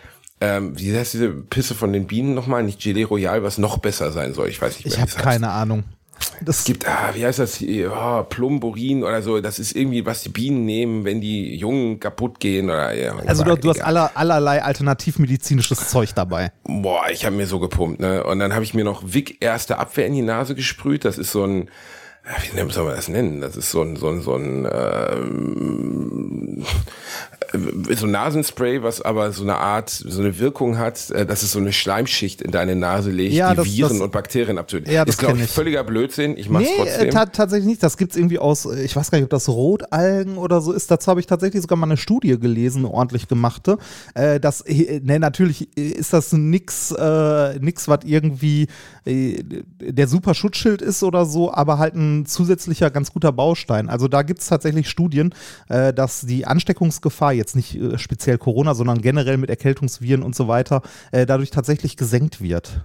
ähm, 0.41 0.77
wie 0.77 0.95
heißt 0.95 1.13
diese 1.13 1.29
Pisse 1.29 1.75
von 1.75 1.93
den 1.93 2.07
Bienen 2.07 2.33
nochmal? 2.33 2.63
Nicht 2.63 2.81
Gelee 2.81 3.03
Royal, 3.03 3.43
was 3.43 3.57
noch 3.57 3.77
besser 3.77 4.12
sein 4.12 4.33
soll. 4.33 4.50
Ich 4.50 4.62
weiß 4.62 4.75
nicht 4.75 4.86
mehr. 4.86 4.93
Ich 4.93 5.00
habe 5.00 5.10
es 5.10 5.15
heißt. 5.15 5.24
keine 5.24 5.50
Ahnung. 5.50 5.83
Das 6.41 6.60
Es 6.60 6.65
gibt, 6.65 6.88
ah, 6.88 7.12
wie 7.13 7.25
heißt 7.25 7.39
das 7.39 7.55
hier? 7.55 7.91
Oh, 7.95 8.24
Plumborin 8.24 9.03
oder 9.03 9.21
so. 9.21 9.39
Das 9.41 9.60
ist 9.60 9.75
irgendwie, 9.75 10.05
was 10.05 10.24
die 10.24 10.29
Bienen 10.29 10.65
nehmen, 10.65 11.05
wenn 11.05 11.21
die 11.21 11.55
Jungen 11.55 12.00
kaputt 12.00 12.39
gehen 12.39 12.69
oder 12.69 12.93
ja. 12.93 13.15
also 13.25 13.43
du, 13.43 13.55
du 13.55 13.69
hast 13.69 13.81
aller, 13.81 14.12
allerlei 14.15 14.63
alternativmedizinisches 14.63 15.89
Zeug 15.89 16.13
dabei. 16.15 16.51
Boah, 16.63 17.10
ich 17.12 17.25
habe 17.25 17.36
mir 17.36 17.48
so 17.48 17.60
gepumpt, 17.60 18.00
ne? 18.00 18.24
Und 18.24 18.39
dann 18.39 18.53
habe 18.53 18.63
ich 18.63 18.74
mir 18.74 18.83
noch 18.83 19.03
Vic 19.05 19.38
erste 19.39 19.77
Abwehr 19.77 20.07
in 20.07 20.13
die 20.13 20.21
Nase 20.21 20.55
gesprüht. 20.55 21.05
Das 21.05 21.17
ist 21.17 21.31
so 21.31 21.45
ein, 21.45 21.69
wie 22.24 22.72
soll 22.72 22.86
man 22.86 22.96
das 22.96 23.08
nennen? 23.08 23.42
Das 23.42 23.58
ist 23.58 23.72
so 23.72 23.82
ein, 23.82 23.96
so 23.96 24.08
ein, 24.10 24.22
so 24.22 24.36
ein, 24.36 24.66
äh, 24.66 25.16
so 27.96 28.06
ein 28.06 28.12
Nasenspray, 28.12 28.84
was 28.84 29.01
aber 29.01 29.32
so 29.32 29.44
eine 29.44 29.58
Art, 29.58 29.90
so 29.90 30.22
eine 30.22 30.38
Wirkung 30.40 30.78
hat, 30.78 31.10
äh, 31.12 31.25
dass 31.25 31.44
es 31.44 31.51
so 31.51 31.60
eine 31.60 31.74
Schleimschicht 31.74 32.42
in 32.42 32.51
deine 32.51 32.75
Nase 32.75 33.10
legt, 33.12 33.34
Ja, 33.34 33.50
die 33.51 33.58
das- 33.58 33.66
Viren 33.66 33.90
das- 33.94 34.01
und 34.01 34.12
Bakterien 34.12 34.58
abtötet. 34.58 34.92
Ja, 34.94 35.04
das 35.04 35.16
ist, 35.16 35.20
glaube 35.20 35.40
ich, 35.40 35.50
völliger 35.50 35.84
Blödsinn. 35.84 36.38
Ich 36.38 36.50
mach's 36.50 36.66
Nee, 36.66 36.75
trotzdem. 36.78 37.08
äh, 37.08 37.12
ta 37.12 37.25
tatsächlich 37.25 37.68
nicht. 37.68 37.84
Das 37.84 37.98
gibt's 37.98 38.16
irgendwie 38.16 38.40
aus, 38.40 38.66
äh, 38.66 38.84
ich 38.84 38.96
weiß 38.96 39.10
gar 39.12 39.18
nicht, 39.18 39.25
ob 39.25 39.32
das 39.32 39.50
Rotalgen 39.50 40.38
oder 40.38 40.62
so 40.62 40.72
ist. 40.72 40.90
Dazu 40.92 41.08
habe 41.10 41.20
ich 41.20 41.25
tatsächlich 41.28 41.62
sogar 41.62 41.78
mal 41.78 41.88
eine 41.88 41.98
Studie 41.98 42.40
gelesen, 42.40 42.80
eine 42.86 42.94
ordentlich 42.94 43.28
gemachte. 43.28 43.78
Äh, 44.13 44.40
das, 44.40 44.63
ne, 44.68 45.20
natürlich 45.20 45.75
ist 45.75 46.13
das 46.13 46.32
nix, 46.34 46.92
äh, 46.92 47.58
nix, 47.60 47.88
was 47.88 48.00
irgendwie 48.06 48.68
der 49.05 50.08
super 50.08 50.34
Schutzschild 50.34 50.81
ist 50.81 51.01
oder 51.03 51.25
so, 51.25 51.53
aber 51.53 51.79
halt 51.79 51.96
ein 51.96 52.25
zusätzlicher 52.25 52.91
ganz 52.91 53.12
guter 53.12 53.31
Baustein. 53.31 53.89
Also 53.89 54.08
da 54.08 54.22
gibt's 54.22 54.48
tatsächlich 54.48 54.89
Studien, 54.89 55.34
äh, 55.70 55.93
dass 55.93 56.22
die 56.22 56.46
Ansteckungsgefahr, 56.46 57.34
jetzt 57.34 57.55
nicht 57.55 57.75
äh, 57.75 57.98
speziell 57.98 58.38
Corona, 58.38 58.75
sondern 58.75 59.01
generell 59.01 59.38
mit 59.38 59.50
Erkältungsviren 59.50 60.22
und 60.22 60.36
so 60.36 60.48
weiter, 60.48 60.81
äh, 61.12 61.25
dadurch 61.25 61.50
tatsächlich 61.50 61.98
gesenkt 61.98 62.41
wird. 62.41 62.81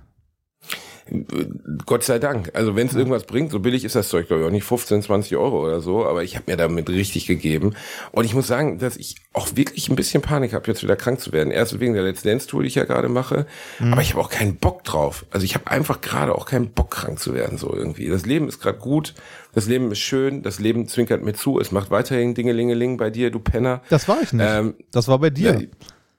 Gott 1.87 2.03
sei 2.03 2.19
Dank. 2.19 2.51
Also 2.55 2.75
wenn 2.75 2.89
es 2.89 2.95
irgendwas 2.95 3.25
bringt, 3.25 3.53
so 3.53 3.61
billig 3.61 3.85
ist 3.85 3.95
das 3.95 4.09
Zeug, 4.09 4.27
glaube 4.27 4.43
ich, 4.43 4.49
auch 4.49 4.53
nicht 4.53 4.65
15, 4.65 5.03
20 5.03 5.37
Euro 5.37 5.65
oder 5.65 5.81
so, 5.81 6.05
aber 6.05 6.25
ich 6.25 6.35
habe 6.35 6.51
mir 6.51 6.57
damit 6.57 6.89
richtig 6.89 7.27
gegeben. 7.27 7.75
Und 8.13 8.25
ich 8.25 8.35
muss 8.35 8.47
sagen, 8.47 8.79
dass 8.79 8.97
ich 8.97 9.17
auch 9.33 9.49
wirklich 9.55 9.89
ein 9.89 9.97
bisschen 9.97 10.23
Panik 10.23 10.53
habe, 10.53 10.67
jetzt 10.67 10.83
wieder 10.83 10.97
krank 10.97 11.21
zu 11.21 11.33
werden. 11.33 11.53
Erst 11.53 11.79
wegen 11.79 11.95
der 11.95 12.03
Let's 12.03 12.23
Dance 12.23 12.47
Tour, 12.47 12.63
die 12.63 12.69
ich 12.69 12.75
ja 12.75 12.85
gerade 12.85 13.09
mache, 13.09 13.47
aber 13.81 14.03
ich 14.03 14.11
habe 14.11 14.21
auch 14.21 14.31
keinen 14.31 14.57
Bock 14.57 14.85
drauf. 14.85 15.27
Also 15.31 15.45
ich 15.45 15.55
habe 15.55 15.71
einfach 15.71 16.01
gerade 16.01 16.35
auch 16.35 16.47
keinen 16.47 16.71
Bock, 16.71 16.91
krank 16.91 17.19
zu 17.19 17.35
werden, 17.35 17.59
so 17.59 17.73
irgendwie. 17.73 18.09
Das 18.09 18.27
Leben 18.27 18.49
ist 18.49 18.61
gerade 18.61 18.79
gut, 18.79 19.15
das 19.53 19.67
Leben 19.67 19.91
ist 19.93 20.01
schön, 20.01 20.43
das 20.43 20.59
Leben 20.59 20.89
zwinkert 20.89 21.23
mir 21.23 21.35
zu, 21.35 21.61
es 21.61 21.73
macht 21.73 21.91
weiterhin 21.91 22.35
Dingelingeling 22.35 22.97
bei 22.97 23.11
dir, 23.11 23.31
du 23.31 23.39
Penner. 23.39 23.83
Das 23.91 24.09
war 24.09 24.21
ich 24.23 24.33
nicht. 24.33 24.47
Ähm, 24.47 24.75
das 24.91 25.09
war 25.09 25.19
bei 25.19 25.31
dir. 25.31 25.55
Ja, 25.55 25.67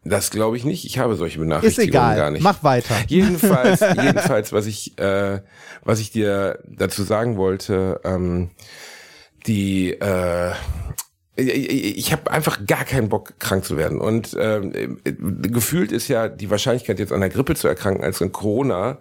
das 0.09 0.31
glaube 0.31 0.57
ich 0.57 0.65
nicht. 0.65 0.85
Ich 0.85 0.99
habe 0.99 1.15
solche 1.15 1.37
Ist 1.37 1.41
Benachrichtigungen 1.41 1.89
egal. 1.89 2.15
gar 2.15 2.31
nicht. 2.31 2.41
Mach 2.41 2.63
weiter. 2.63 2.95
Jedenfalls, 3.07 3.79
jedenfalls, 4.01 4.53
was 4.53 4.65
ich, 4.65 4.97
äh, 4.99 5.41
was 5.83 5.99
ich 5.99 6.11
dir 6.11 6.59
dazu 6.65 7.03
sagen 7.03 7.37
wollte, 7.37 8.01
ähm, 8.03 8.49
die, 9.45 9.91
äh, 9.91 10.51
ich 11.35 11.97
ich 11.97 12.11
habe 12.11 12.31
einfach 12.31 12.65
gar 12.65 12.83
keinen 12.83 13.09
Bock, 13.09 13.39
krank 13.39 13.63
zu 13.63 13.77
werden. 13.77 13.99
Und 14.01 14.35
ähm, 14.39 14.99
gefühlt 15.03 15.91
ist 15.91 16.07
ja 16.07 16.27
die 16.27 16.49
Wahrscheinlichkeit, 16.49 16.99
jetzt 16.99 17.13
an 17.13 17.21
der 17.21 17.29
Grippe 17.29 17.55
zu 17.55 17.67
erkranken, 17.67 18.03
als 18.03 18.21
an 18.21 18.31
Corona 18.31 18.99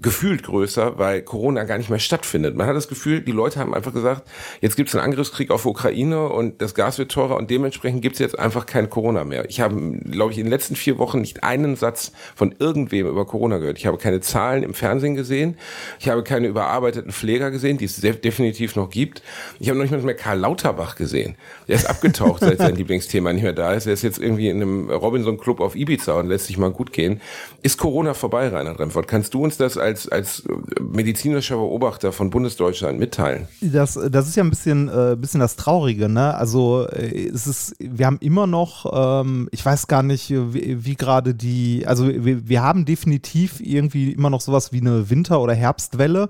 gefühlt 0.00 0.42
größer, 0.44 0.98
weil 0.98 1.20
Corona 1.22 1.64
gar 1.64 1.76
nicht 1.76 1.90
mehr 1.90 1.98
stattfindet. 1.98 2.56
Man 2.56 2.66
hat 2.66 2.74
das 2.74 2.88
Gefühl, 2.88 3.20
die 3.20 3.30
Leute 3.32 3.60
haben 3.60 3.74
einfach 3.74 3.92
gesagt, 3.92 4.26
jetzt 4.62 4.74
gibt 4.76 4.88
es 4.88 4.94
einen 4.94 5.04
Angriffskrieg 5.04 5.50
auf 5.50 5.66
Ukraine 5.66 6.30
und 6.30 6.62
das 6.62 6.74
Gas 6.74 6.98
wird 6.98 7.12
teurer 7.12 7.36
und 7.36 7.50
dementsprechend 7.50 8.00
gibt 8.00 8.14
es 8.14 8.18
jetzt 8.18 8.38
einfach 8.38 8.64
kein 8.64 8.88
Corona 8.88 9.24
mehr. 9.24 9.48
Ich 9.50 9.60
habe, 9.60 9.78
glaube 10.10 10.32
ich, 10.32 10.38
in 10.38 10.44
den 10.46 10.50
letzten 10.50 10.76
vier 10.76 10.96
Wochen 10.98 11.20
nicht 11.20 11.44
einen 11.44 11.76
Satz 11.76 12.12
von 12.34 12.54
irgendwem 12.58 13.06
über 13.06 13.26
Corona 13.26 13.58
gehört. 13.58 13.76
Ich 13.78 13.86
habe 13.86 13.98
keine 13.98 14.20
Zahlen 14.20 14.62
im 14.62 14.72
Fernsehen 14.72 15.14
gesehen. 15.14 15.58
Ich 16.00 16.08
habe 16.08 16.22
keine 16.22 16.46
überarbeiteten 16.48 17.12
Pfleger 17.12 17.50
gesehen, 17.50 17.76
die 17.76 17.84
es 17.84 18.00
de- 18.00 18.16
definitiv 18.16 18.76
noch 18.76 18.88
gibt. 18.88 19.22
Ich 19.60 19.68
habe 19.68 19.76
noch 19.78 19.84
nicht 19.84 19.92
mal 19.92 20.00
mehr 20.02 20.14
Karl 20.16 20.38
Lauterbach 20.38 20.96
gesehen. 20.96 21.36
Der 21.68 21.76
ist 21.76 21.84
abgetaucht, 21.86 22.40
seit 22.40 22.58
sein 22.58 22.76
Lieblingsthema 22.76 23.32
nicht 23.34 23.42
mehr 23.42 23.52
da 23.52 23.74
ist. 23.74 23.86
Er 23.86 23.92
ist 23.92 24.02
jetzt 24.02 24.18
irgendwie 24.18 24.48
in 24.48 24.62
einem 24.62 24.90
Robinson-Club 24.90 25.60
auf 25.60 25.76
Ibiza 25.76 26.14
und 26.18 26.28
lässt 26.28 26.46
sich 26.46 26.56
mal 26.56 26.70
gut 26.70 26.94
gehen. 26.94 27.20
Ist 27.62 27.76
Corona 27.78 28.14
vorbei, 28.14 28.48
Reinhard 28.48 28.80
Remford? 28.80 29.06
Kannst 29.06 29.34
du 29.34 29.44
uns 29.44 29.58
das 29.58 29.76
als, 29.82 30.08
als 30.08 30.44
medizinischer 30.80 31.56
Beobachter 31.56 32.12
von 32.12 32.30
Bundesdeutschland 32.30 32.98
mitteilen? 32.98 33.48
Das, 33.60 33.98
das 34.10 34.28
ist 34.28 34.36
ja 34.36 34.42
ein 34.42 34.50
bisschen, 34.50 34.88
äh, 34.88 35.16
bisschen 35.16 35.40
das 35.40 35.56
Traurige, 35.56 36.08
ne? 36.08 36.34
Also 36.34 36.86
äh, 36.88 37.28
es 37.28 37.46
ist, 37.46 37.74
wir 37.78 38.06
haben 38.06 38.18
immer 38.20 38.46
noch, 38.46 38.86
ähm, 39.22 39.48
ich 39.52 39.64
weiß 39.64 39.86
gar 39.86 40.02
nicht, 40.02 40.30
wie, 40.30 40.84
wie 40.84 40.94
gerade 40.94 41.34
die, 41.34 41.84
also 41.86 42.08
wir, 42.08 42.48
wir 42.48 42.62
haben 42.62 42.84
definitiv 42.84 43.60
irgendwie 43.60 44.12
immer 44.12 44.30
noch 44.30 44.40
sowas 44.40 44.72
wie 44.72 44.80
eine 44.80 45.10
Winter- 45.10 45.40
oder 45.40 45.54
Herbstwelle. 45.54 46.28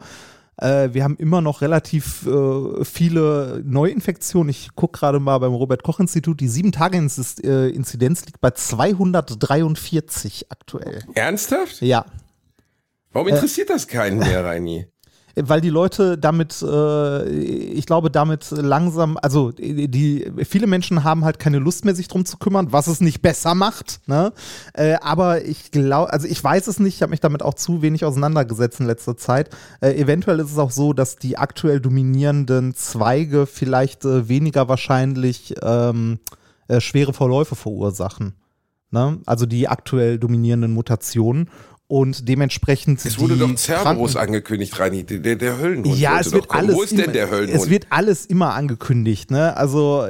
Äh, 0.56 0.90
wir 0.92 1.02
haben 1.04 1.16
immer 1.16 1.40
noch 1.40 1.62
relativ 1.62 2.26
äh, 2.26 2.84
viele 2.84 3.62
Neuinfektionen. 3.64 4.50
Ich 4.50 4.74
gucke 4.74 4.98
gerade 4.98 5.18
mal 5.18 5.38
beim 5.38 5.54
Robert-Koch-Institut, 5.54 6.40
die 6.40 6.48
Sieben-Tage-Inzidenz 6.48 8.26
liegt 8.26 8.40
bei 8.40 8.50
243 8.50 10.46
aktuell. 10.50 11.04
Ernsthaft? 11.14 11.80
Ja. 11.80 12.04
Warum 13.12 13.28
interessiert 13.28 13.70
das 13.70 13.86
keinen 13.88 14.18
mehr, 14.18 14.44
Reini? 14.44 14.86
weil 15.34 15.60
die 15.60 15.70
Leute 15.70 16.18
damit, 16.18 16.62
äh, 16.62 17.28
ich 17.28 17.86
glaube, 17.86 18.10
damit 18.10 18.50
langsam, 18.50 19.18
also 19.20 19.50
die 19.50 20.30
viele 20.44 20.66
Menschen 20.66 21.04
haben 21.04 21.24
halt 21.24 21.38
keine 21.38 21.58
Lust 21.58 21.84
mehr, 21.84 21.94
sich 21.94 22.08
drum 22.08 22.24
zu 22.24 22.36
kümmern, 22.36 22.72
was 22.72 22.86
es 22.86 23.00
nicht 23.00 23.22
besser 23.22 23.54
macht. 23.54 24.00
Ne? 24.06 24.32
Äh, 24.74 24.94
aber 25.00 25.44
ich 25.44 25.70
glaube, 25.70 26.12
also 26.12 26.26
ich 26.26 26.42
weiß 26.42 26.66
es 26.66 26.80
nicht, 26.80 26.96
ich 26.96 27.02
habe 27.02 27.10
mich 27.10 27.20
damit 27.20 27.42
auch 27.42 27.54
zu 27.54 27.82
wenig 27.82 28.04
auseinandergesetzt 28.04 28.80
in 28.80 28.86
letzter 28.86 29.16
Zeit. 29.16 29.50
Äh, 29.80 29.94
eventuell 29.94 30.38
ist 30.40 30.52
es 30.52 30.58
auch 30.58 30.70
so, 30.70 30.92
dass 30.92 31.16
die 31.16 31.38
aktuell 31.38 31.80
dominierenden 31.80 32.74
Zweige 32.74 33.46
vielleicht 33.46 34.04
äh, 34.04 34.28
weniger 34.28 34.68
wahrscheinlich 34.68 35.54
ähm, 35.62 36.18
äh, 36.68 36.80
schwere 36.80 37.12
Verläufe 37.12 37.56
verursachen. 37.56 38.34
Ne? 38.90 39.20
Also 39.24 39.46
die 39.46 39.68
aktuell 39.68 40.18
dominierenden 40.18 40.72
Mutationen. 40.74 41.48
Und 41.88 42.26
dementsprechend. 42.28 43.04
Es 43.04 43.18
wurde 43.18 43.36
doch 43.36 43.54
Cerberus 43.56 44.16
angekündigt, 44.16 44.78
Reini, 44.78 45.04
der, 45.04 45.36
der, 45.36 45.58
Höllenhund. 45.58 45.98
ja, 45.98 46.20
es 46.20 46.32
wird 46.32 46.50
alles. 46.50 46.74
Wo 46.74 46.82
ist 46.82 46.92
immer, 46.92 47.02
denn 47.02 47.12
der 47.12 47.30
Höllenhund? 47.30 47.62
Es 47.62 47.68
wird 47.68 47.86
alles 47.90 48.24
immer 48.24 48.54
angekündigt, 48.54 49.30
ne? 49.30 49.54
Also, 49.56 50.06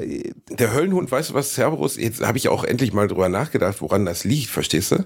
der 0.48 0.72
Höllenhund, 0.72 1.10
weißt 1.10 1.30
du 1.30 1.34
was, 1.34 1.54
Cerberus, 1.54 1.96
jetzt 1.96 2.22
habe 2.24 2.38
ich 2.38 2.48
auch 2.48 2.62
endlich 2.62 2.92
mal 2.92 3.08
drüber 3.08 3.28
nachgedacht, 3.28 3.80
woran 3.80 4.06
das 4.06 4.22
liegt, 4.22 4.48
verstehst 4.50 4.92
du? 4.92 5.04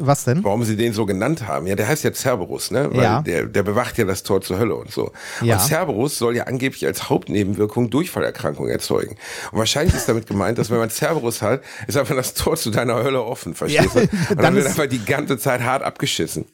Was 0.00 0.22
denn? 0.24 0.44
Warum 0.44 0.62
sie 0.62 0.76
den 0.76 0.92
so 0.92 1.06
genannt 1.06 1.48
haben? 1.48 1.66
Ja, 1.66 1.74
der 1.74 1.88
heißt 1.88 2.04
ja 2.04 2.12
Cerberus, 2.12 2.70
ne? 2.70 2.88
Weil 2.92 3.02
Ja. 3.02 3.20
der, 3.22 3.46
der 3.46 3.64
bewacht 3.64 3.98
ja 3.98 4.04
das 4.04 4.22
Tor 4.22 4.40
zur 4.40 4.58
Hölle 4.58 4.76
und 4.76 4.92
so. 4.92 5.10
Ja. 5.42 5.56
Und 5.56 5.62
Cerberus 5.62 6.16
soll 6.18 6.36
ja 6.36 6.44
angeblich 6.44 6.86
als 6.86 7.10
Hauptnebenwirkung 7.10 7.90
Durchfallerkrankung 7.90 8.68
erzeugen. 8.68 9.16
Und 9.50 9.58
wahrscheinlich 9.58 9.94
ist 9.96 10.08
damit 10.08 10.26
gemeint, 10.28 10.56
dass 10.58 10.70
wenn 10.70 10.78
man 10.78 10.88
Cerberus 10.90 11.42
hat, 11.42 11.62
ist 11.88 11.96
einfach 11.96 12.14
das 12.14 12.34
Tor 12.34 12.56
zu 12.56 12.70
deiner 12.70 12.94
Hölle 13.02 13.22
offen, 13.24 13.54
verstehst 13.56 13.94
Ja, 13.96 14.00
du? 14.02 14.08
Und 14.08 14.12
dann 14.28 14.36
dann 14.38 14.54
wird 14.54 14.66
einfach 14.68 14.86
die 14.86 15.04
ganze 15.04 15.36
Zeit 15.36 15.62
hart 15.62 15.82
abgeschissen. 15.82 16.44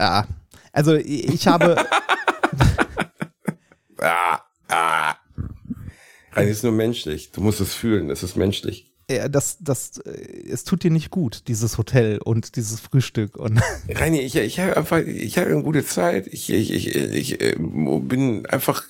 Ja. 0.00 0.26
Also 0.72 0.94
ich 0.94 1.46
habe, 1.46 1.76
Ah, 4.00 4.40
ah. 4.68 5.14
Rein 6.32 6.48
ist 6.48 6.62
nur 6.64 6.72
menschlich. 6.72 7.30
Du 7.32 7.40
musst 7.40 7.60
es 7.60 7.74
fühlen, 7.74 8.10
es 8.10 8.22
ist 8.22 8.36
menschlich. 8.36 8.91
Äh, 9.18 9.30
das, 9.30 9.56
das, 9.60 9.98
äh, 9.98 10.48
es 10.50 10.64
tut 10.64 10.82
dir 10.84 10.90
nicht 10.90 11.10
gut, 11.10 11.44
dieses 11.48 11.78
Hotel 11.78 12.18
und 12.18 12.56
dieses 12.56 12.80
Frühstück 12.80 13.36
und 13.36 13.60
Reini, 13.88 14.20
ich, 14.20 14.36
ich 14.36 14.60
habe 14.60 14.76
einfach, 14.76 14.98
ich 14.98 15.38
habe 15.38 15.50
eine 15.50 15.62
gute 15.62 15.84
Zeit. 15.84 16.26
Ich, 16.28 16.50
ich, 16.50 16.72
ich, 16.72 16.94
ich 16.94 17.40
äh, 17.40 17.56
bin 17.58 18.46
einfach, 18.46 18.82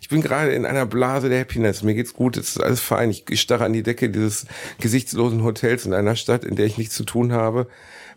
ich 0.00 0.08
bin 0.08 0.20
gerade 0.22 0.52
in 0.52 0.66
einer 0.66 0.86
Blase 0.86 1.28
der 1.28 1.40
Happiness. 1.40 1.82
Mir 1.82 1.94
geht's 1.94 2.14
gut, 2.14 2.36
es 2.36 2.50
ist 2.50 2.62
alles 2.62 2.80
fein. 2.80 3.10
Ich 3.10 3.40
starre 3.40 3.64
an 3.64 3.72
die 3.72 3.82
Decke 3.82 4.10
dieses 4.10 4.46
gesichtslosen 4.80 5.42
Hotels 5.44 5.86
in 5.86 5.94
einer 5.94 6.16
Stadt, 6.16 6.44
in 6.44 6.56
der 6.56 6.66
ich 6.66 6.78
nichts 6.78 6.94
zu 6.94 7.04
tun 7.04 7.32
habe, 7.32 7.66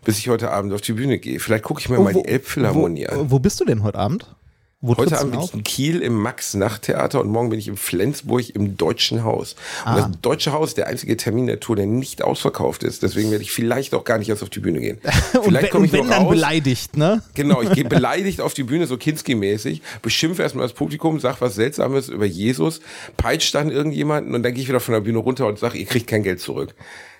bis 0.04 0.18
ich 0.18 0.28
heute 0.28 0.50
Abend 0.50 0.72
auf 0.72 0.80
die 0.80 0.92
Bühne 0.92 1.18
gehe. 1.18 1.40
Vielleicht 1.40 1.64
gucke 1.64 1.80
ich 1.80 1.88
mir 1.88 1.98
mal 1.98 2.12
Oh, 2.12 2.14
wo, 2.14 2.22
die 2.22 2.28
Elbphilharmonie 2.28 3.06
an. 3.08 3.18
wo, 3.18 3.30
wo 3.32 3.38
bist 3.38 3.60
du 3.60 3.64
denn 3.64 3.82
heute 3.82 3.98
Abend? 3.98 4.34
Wo 4.80 4.96
Heute 4.96 5.18
Abend 5.18 5.32
bin 5.32 5.40
ich 5.40 5.54
in 5.54 5.64
Kiel 5.64 6.02
im 6.02 6.14
Max-Nachttheater 6.14 7.20
und 7.20 7.28
morgen 7.30 7.50
bin 7.50 7.58
ich 7.58 7.66
in 7.66 7.76
Flensburg 7.76 8.48
im 8.54 8.76
Deutschen 8.76 9.24
Haus. 9.24 9.56
Und 9.84 9.90
Ah. 9.90 9.96
das 10.08 10.20
Deutsche 10.22 10.52
Haus 10.52 10.68
ist 10.68 10.76
der 10.76 10.86
einzige 10.86 11.16
Termin 11.16 11.48
der 11.48 11.58
Tour, 11.58 11.74
der 11.74 11.86
nicht 11.86 12.22
ausverkauft 12.22 12.84
ist. 12.84 13.02
Deswegen 13.02 13.32
werde 13.32 13.42
ich 13.42 13.50
vielleicht 13.50 13.92
auch 13.92 14.04
gar 14.04 14.18
nicht 14.18 14.28
erst 14.28 14.44
auf 14.44 14.50
die 14.50 14.60
Bühne 14.60 14.78
gehen. 14.78 14.98
Und 15.34 15.42
Vielleicht 15.42 15.72
komme 15.72 15.86
ich 15.86 15.92
und 15.92 15.98
wenn 15.98 16.06
noch 16.06 16.14
dann 16.14 16.22
raus. 16.26 16.30
beleidigt, 16.30 16.96
ne? 16.96 17.22
Genau, 17.34 17.60
ich 17.60 17.72
gehe 17.72 17.84
beleidigt 17.88 18.40
auf 18.40 18.54
die 18.54 18.62
Bühne, 18.62 18.86
so 18.86 18.96
Kinski-mäßig, 18.96 19.82
beschimpfe 20.00 20.42
erstmal 20.42 20.64
das 20.64 20.74
Publikum, 20.74 21.18
sag 21.18 21.40
was 21.40 21.56
Seltsames 21.56 22.08
über 22.08 22.24
Jesus, 22.26 22.80
peitscht 23.16 23.56
dann 23.56 23.70
irgendjemanden 23.72 24.32
und 24.36 24.44
dann 24.44 24.54
gehe 24.54 24.62
ich 24.62 24.68
wieder 24.68 24.78
von 24.78 24.92
der 24.94 25.00
Bühne 25.00 25.18
runter 25.18 25.48
und 25.48 25.58
sage, 25.58 25.76
ihr 25.76 25.86
kriegt 25.86 26.06
kein 26.06 26.22
Geld 26.22 26.38
zurück. 26.40 26.76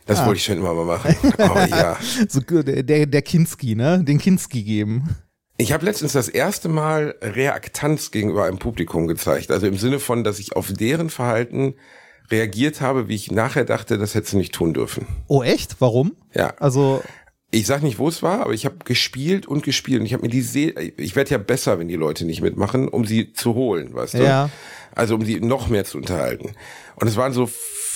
Das 0.07 0.25
wollte 0.25 0.39
ich 0.39 0.45
schon 0.45 0.59
immer 0.59 0.73
mal 0.75 0.85
machen. 0.87 1.15
Aber 1.39 1.67
ja. 1.69 1.97
So, 2.29 2.41
der, 2.41 2.83
der 2.85 3.05
der 3.07 3.23
Kinski, 3.23 3.75
ne? 3.75 4.03
Den 4.05 4.19
Kinski 4.19 4.63
geben. 4.63 5.09
Ich 5.61 5.73
habe 5.73 5.85
letztens 5.85 6.13
das 6.13 6.29
erste 6.29 6.69
Mal 6.69 7.17
Reaktanz 7.21 8.13
gegenüber 8.13 8.45
einem 8.45 8.59
Publikum 8.59 9.09
gezeigt. 9.09 9.51
Also 9.51 9.67
im 9.67 9.77
Sinne 9.77 9.99
von, 9.99 10.23
dass 10.23 10.39
ich 10.39 10.55
auf 10.55 10.73
deren 10.73 11.11
Verhalten 11.11 11.75
reagiert 12.31 12.81
habe, 12.81 13.09
wie 13.09 13.17
ich 13.17 13.33
nachher 13.33 13.65
dachte, 13.65 13.99
das 13.99 14.15
hätte 14.15 14.31
sie 14.31 14.37
nicht 14.37 14.55
tun 14.55 14.73
dürfen. 14.73 15.07
Oh, 15.27 15.43
echt? 15.43 15.81
Warum? 15.81 16.15
Ja. 16.33 16.55
Also, 16.59 17.03
Ich 17.51 17.67
sag 17.67 17.83
nicht, 17.83 17.99
wo 17.99 18.09
es 18.09 18.23
war, 18.23 18.43
aber 18.43 18.53
ich 18.53 18.67
habe 18.67 18.77
gespielt 18.85 19.47
und 19.47 19.65
gespielt 19.65 20.01
und 20.01 20.07
ich 20.07 20.13
habe 20.13 20.23
mir 20.23 20.29
die 20.29 20.43
See 20.43 20.93
ich 20.97 21.17
werde 21.17 21.31
ja 21.31 21.39
besser, 21.39 21.79
wenn 21.79 21.89
die 21.89 21.97
Leute 21.97 22.25
nicht 22.27 22.43
mitmachen, 22.43 22.89
um 22.89 23.07
sie 23.07 23.33
zu 23.33 23.55
holen, 23.55 23.95
weißt 23.95 24.15
du? 24.15 24.23
Ja. 24.23 24.51
Also 24.95 25.15
um 25.15 25.25
sie 25.25 25.41
noch 25.41 25.69
mehr 25.69 25.85
zu 25.85 25.97
unterhalten. 25.97 26.53
Und 26.97 27.09
es 27.09 27.17
waren 27.17 27.33
so 27.33 27.49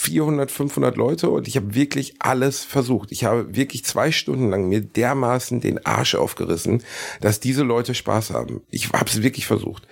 400, 0.02 0.50
500 0.50 0.96
Leute 0.96 1.30
und 1.30 1.46
ich 1.46 1.56
habe 1.56 1.76
wirklich 1.76 2.16
alles 2.18 2.64
versucht. 2.64 3.12
Ich 3.12 3.24
habe 3.24 3.54
wirklich 3.54 3.84
zwei 3.84 4.10
Stunden 4.10 4.50
lang 4.50 4.68
mir 4.68 4.80
dermaßen 4.80 5.60
den 5.60 5.86
Arsch 5.86 6.16
aufgerissen, 6.16 6.82
dass 7.20 7.38
diese 7.38 7.62
Leute 7.62 7.94
Spaß 7.94 8.30
haben. 8.30 8.62
Ich 8.70 8.92
habe 8.92 9.06
es 9.06 9.22
wirklich 9.22 9.46
versucht. 9.46 9.86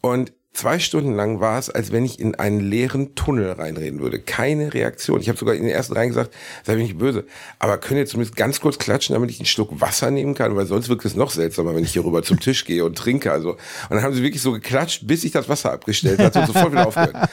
Und 0.00 0.32
zwei 0.54 0.78
Stunden 0.78 1.14
lang 1.14 1.40
war 1.40 1.58
es, 1.58 1.68
als 1.68 1.90
wenn 1.92 2.04
ich 2.04 2.18
in 2.20 2.36
einen 2.36 2.60
leeren 2.60 3.14
Tunnel 3.16 3.50
reinreden 3.52 4.00
würde. 4.00 4.20
Keine 4.20 4.72
Reaktion. 4.72 5.20
Ich 5.20 5.28
habe 5.28 5.36
sogar 5.38 5.54
in 5.54 5.62
den 5.64 5.70
ersten 5.72 5.94
Reihen 5.94 6.08
gesagt, 6.08 6.32
sei 6.62 6.76
mir 6.76 6.82
nicht 6.84 6.96
böse, 6.96 7.26
aber 7.58 7.76
könnt 7.78 7.98
ihr 7.98 8.06
zumindest 8.06 8.36
ganz 8.36 8.60
kurz 8.60 8.78
klatschen, 8.78 9.14
damit 9.14 9.30
ich 9.30 9.40
einen 9.40 9.46
Schluck 9.46 9.80
Wasser 9.80 10.10
nehmen 10.10 10.34
kann, 10.34 10.54
weil 10.56 10.66
sonst 10.66 10.88
wirkt 10.88 11.04
es 11.04 11.16
noch 11.16 11.30
seltsamer, 11.30 11.74
wenn 11.74 11.82
ich 11.84 11.92
hier 11.92 12.04
rüber 12.04 12.22
zum 12.22 12.38
Tisch 12.40 12.64
gehe 12.64 12.84
und 12.84 12.96
trinke. 12.96 13.32
Also, 13.32 13.50
und 13.50 13.58
dann 13.90 14.02
haben 14.02 14.14
sie 14.14 14.22
wirklich 14.22 14.42
so 14.42 14.52
geklatscht, 14.52 15.06
bis 15.06 15.24
ich 15.24 15.32
das 15.32 15.48
Wasser 15.48 15.72
abgestellt 15.72 16.20
hatte 16.20 16.40
und 16.40 16.46
sofort 16.46 16.72
wieder 16.72 16.86
aufgehört. 16.86 17.28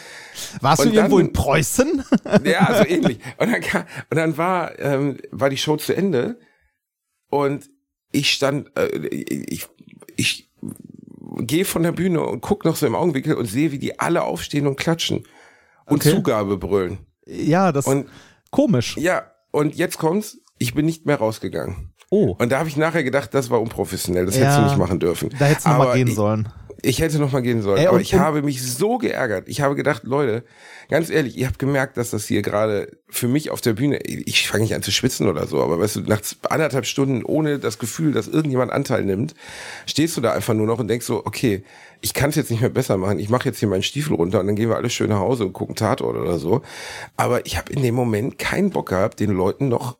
warst 0.59 0.83
du 0.83 0.89
Und 0.89 0.95
irgendwo 0.95 1.17
dann- 1.19 1.27
in 1.27 1.33
Preußen? 1.33 2.03
Ja, 2.43 2.75
so 2.77 2.85
ähnlich. 2.87 3.19
Und 3.37 3.51
dann, 3.51 3.61
kam, 3.61 3.83
und 4.09 4.17
dann 4.17 4.37
war, 4.37 4.79
ähm, 4.79 5.17
war 5.31 5.49
die 5.49 5.57
Show 5.57 5.77
zu 5.77 5.95
Ende 5.95 6.39
und 7.29 7.69
ich 8.11 8.31
stand, 8.31 8.71
äh, 8.77 8.87
ich, 9.07 9.67
ich 10.17 10.49
gehe 11.37 11.65
von 11.65 11.83
der 11.83 11.91
Bühne 11.91 12.21
und 12.25 12.41
guck 12.41 12.65
noch 12.65 12.75
so 12.75 12.85
im 12.85 12.95
Augenwinkel 12.95 13.35
und 13.35 13.45
sehe, 13.45 13.71
wie 13.71 13.79
die 13.79 13.99
alle 13.99 14.23
aufstehen 14.23 14.67
und 14.67 14.77
klatschen 14.77 15.23
und 15.85 15.97
Okay. 16.05 16.11
Zugabe 16.11 16.57
brüllen. 16.57 16.99
ja, 17.25 17.71
das 17.71 17.87
Und 17.87 18.07
komisch. 18.49 18.97
ja, 18.97 19.23
und 19.51 19.75
jetzt 19.75 19.97
kommt's, 19.97 20.37
ich 20.57 20.73
bin 20.73 20.85
nicht 20.85 21.05
mehr 21.05 21.17
rausgegangen. 21.17 21.93
Oh, 22.09 22.35
Und 22.39 22.51
da 22.51 22.59
habe 22.59 22.67
ich 22.67 22.75
nachher 22.75 23.03
gedacht, 23.05 23.33
das 23.33 23.49
war 23.49 23.61
unprofessionell, 23.61 24.25
das 24.25 24.35
hättest 24.35 24.57
Ja, 24.57 24.61
du 24.63 24.65
nicht 24.67 24.77
machen 24.77 24.99
dürfen. 24.99 25.29
da 25.39 25.45
hättest 25.45 25.65
du 25.65 25.69
noch 25.69 25.77
mal 25.77 25.83
Aber 25.87 25.93
gehen 25.95 26.13
sollen. 26.13 26.49
Ich 26.83 26.99
hätte 26.99 27.19
noch 27.19 27.31
mal 27.31 27.41
gehen 27.41 27.61
sollen, 27.61 27.79
Ey, 27.79 27.87
aber 27.87 28.01
ich 28.01 28.15
habe 28.15 28.41
mich 28.41 28.61
so 28.63 28.97
geärgert. 28.97 29.47
Ich 29.47 29.61
habe 29.61 29.75
gedacht, 29.75 30.03
Leute, 30.03 30.43
ganz 30.89 31.09
ehrlich, 31.09 31.37
ihr 31.37 31.47
habt 31.47 31.59
gemerkt, 31.59 31.97
dass 31.97 32.09
das 32.09 32.25
hier 32.25 32.41
gerade 32.41 32.97
für 33.07 33.27
mich 33.27 33.51
auf 33.51 33.61
der 33.61 33.73
Bühne, 33.73 33.99
ich 34.03 34.47
fange 34.47 34.63
nicht 34.63 34.73
an 34.73 34.81
zu 34.81 34.91
schwitzen 34.91 35.27
oder 35.27 35.45
so, 35.47 35.61
aber 35.61 35.79
weißt 35.79 35.97
du, 35.97 35.99
nach 36.01 36.21
anderthalb 36.49 36.85
Stunden 36.85 37.23
ohne 37.23 37.59
das 37.59 37.77
Gefühl, 37.77 38.13
dass 38.13 38.27
irgendjemand 38.27 38.71
Anteil 38.71 39.03
nimmt, 39.03 39.35
stehst 39.85 40.17
du 40.17 40.21
da 40.21 40.31
einfach 40.31 40.53
nur 40.53 40.65
noch 40.65 40.79
und 40.79 40.87
denkst 40.87 41.05
so, 41.05 41.25
okay, 41.25 41.63
ich 42.01 42.13
kann 42.13 42.31
es 42.31 42.35
jetzt 42.35 42.49
nicht 42.49 42.61
mehr 42.61 42.69
besser 42.69 42.97
machen. 42.97 43.19
Ich 43.19 43.29
mache 43.29 43.47
jetzt 43.47 43.59
hier 43.59 43.69
meinen 43.69 43.83
Stiefel 43.83 44.15
runter 44.15 44.39
und 44.39 44.47
dann 44.47 44.55
gehen 44.55 44.69
wir 44.69 44.75
alle 44.75 44.89
schön 44.89 45.09
nach 45.09 45.19
Hause 45.19 45.45
und 45.45 45.53
gucken 45.53 45.75
Tatort 45.75 46.17
oder 46.17 46.39
so. 46.39 46.63
Aber 47.15 47.45
ich 47.45 47.57
habe 47.57 47.71
in 47.71 47.83
dem 47.83 47.93
Moment 47.93 48.39
keinen 48.39 48.71
Bock 48.71 48.89
gehabt, 48.89 49.19
den 49.19 49.31
Leuten 49.31 49.67
noch 49.67 49.97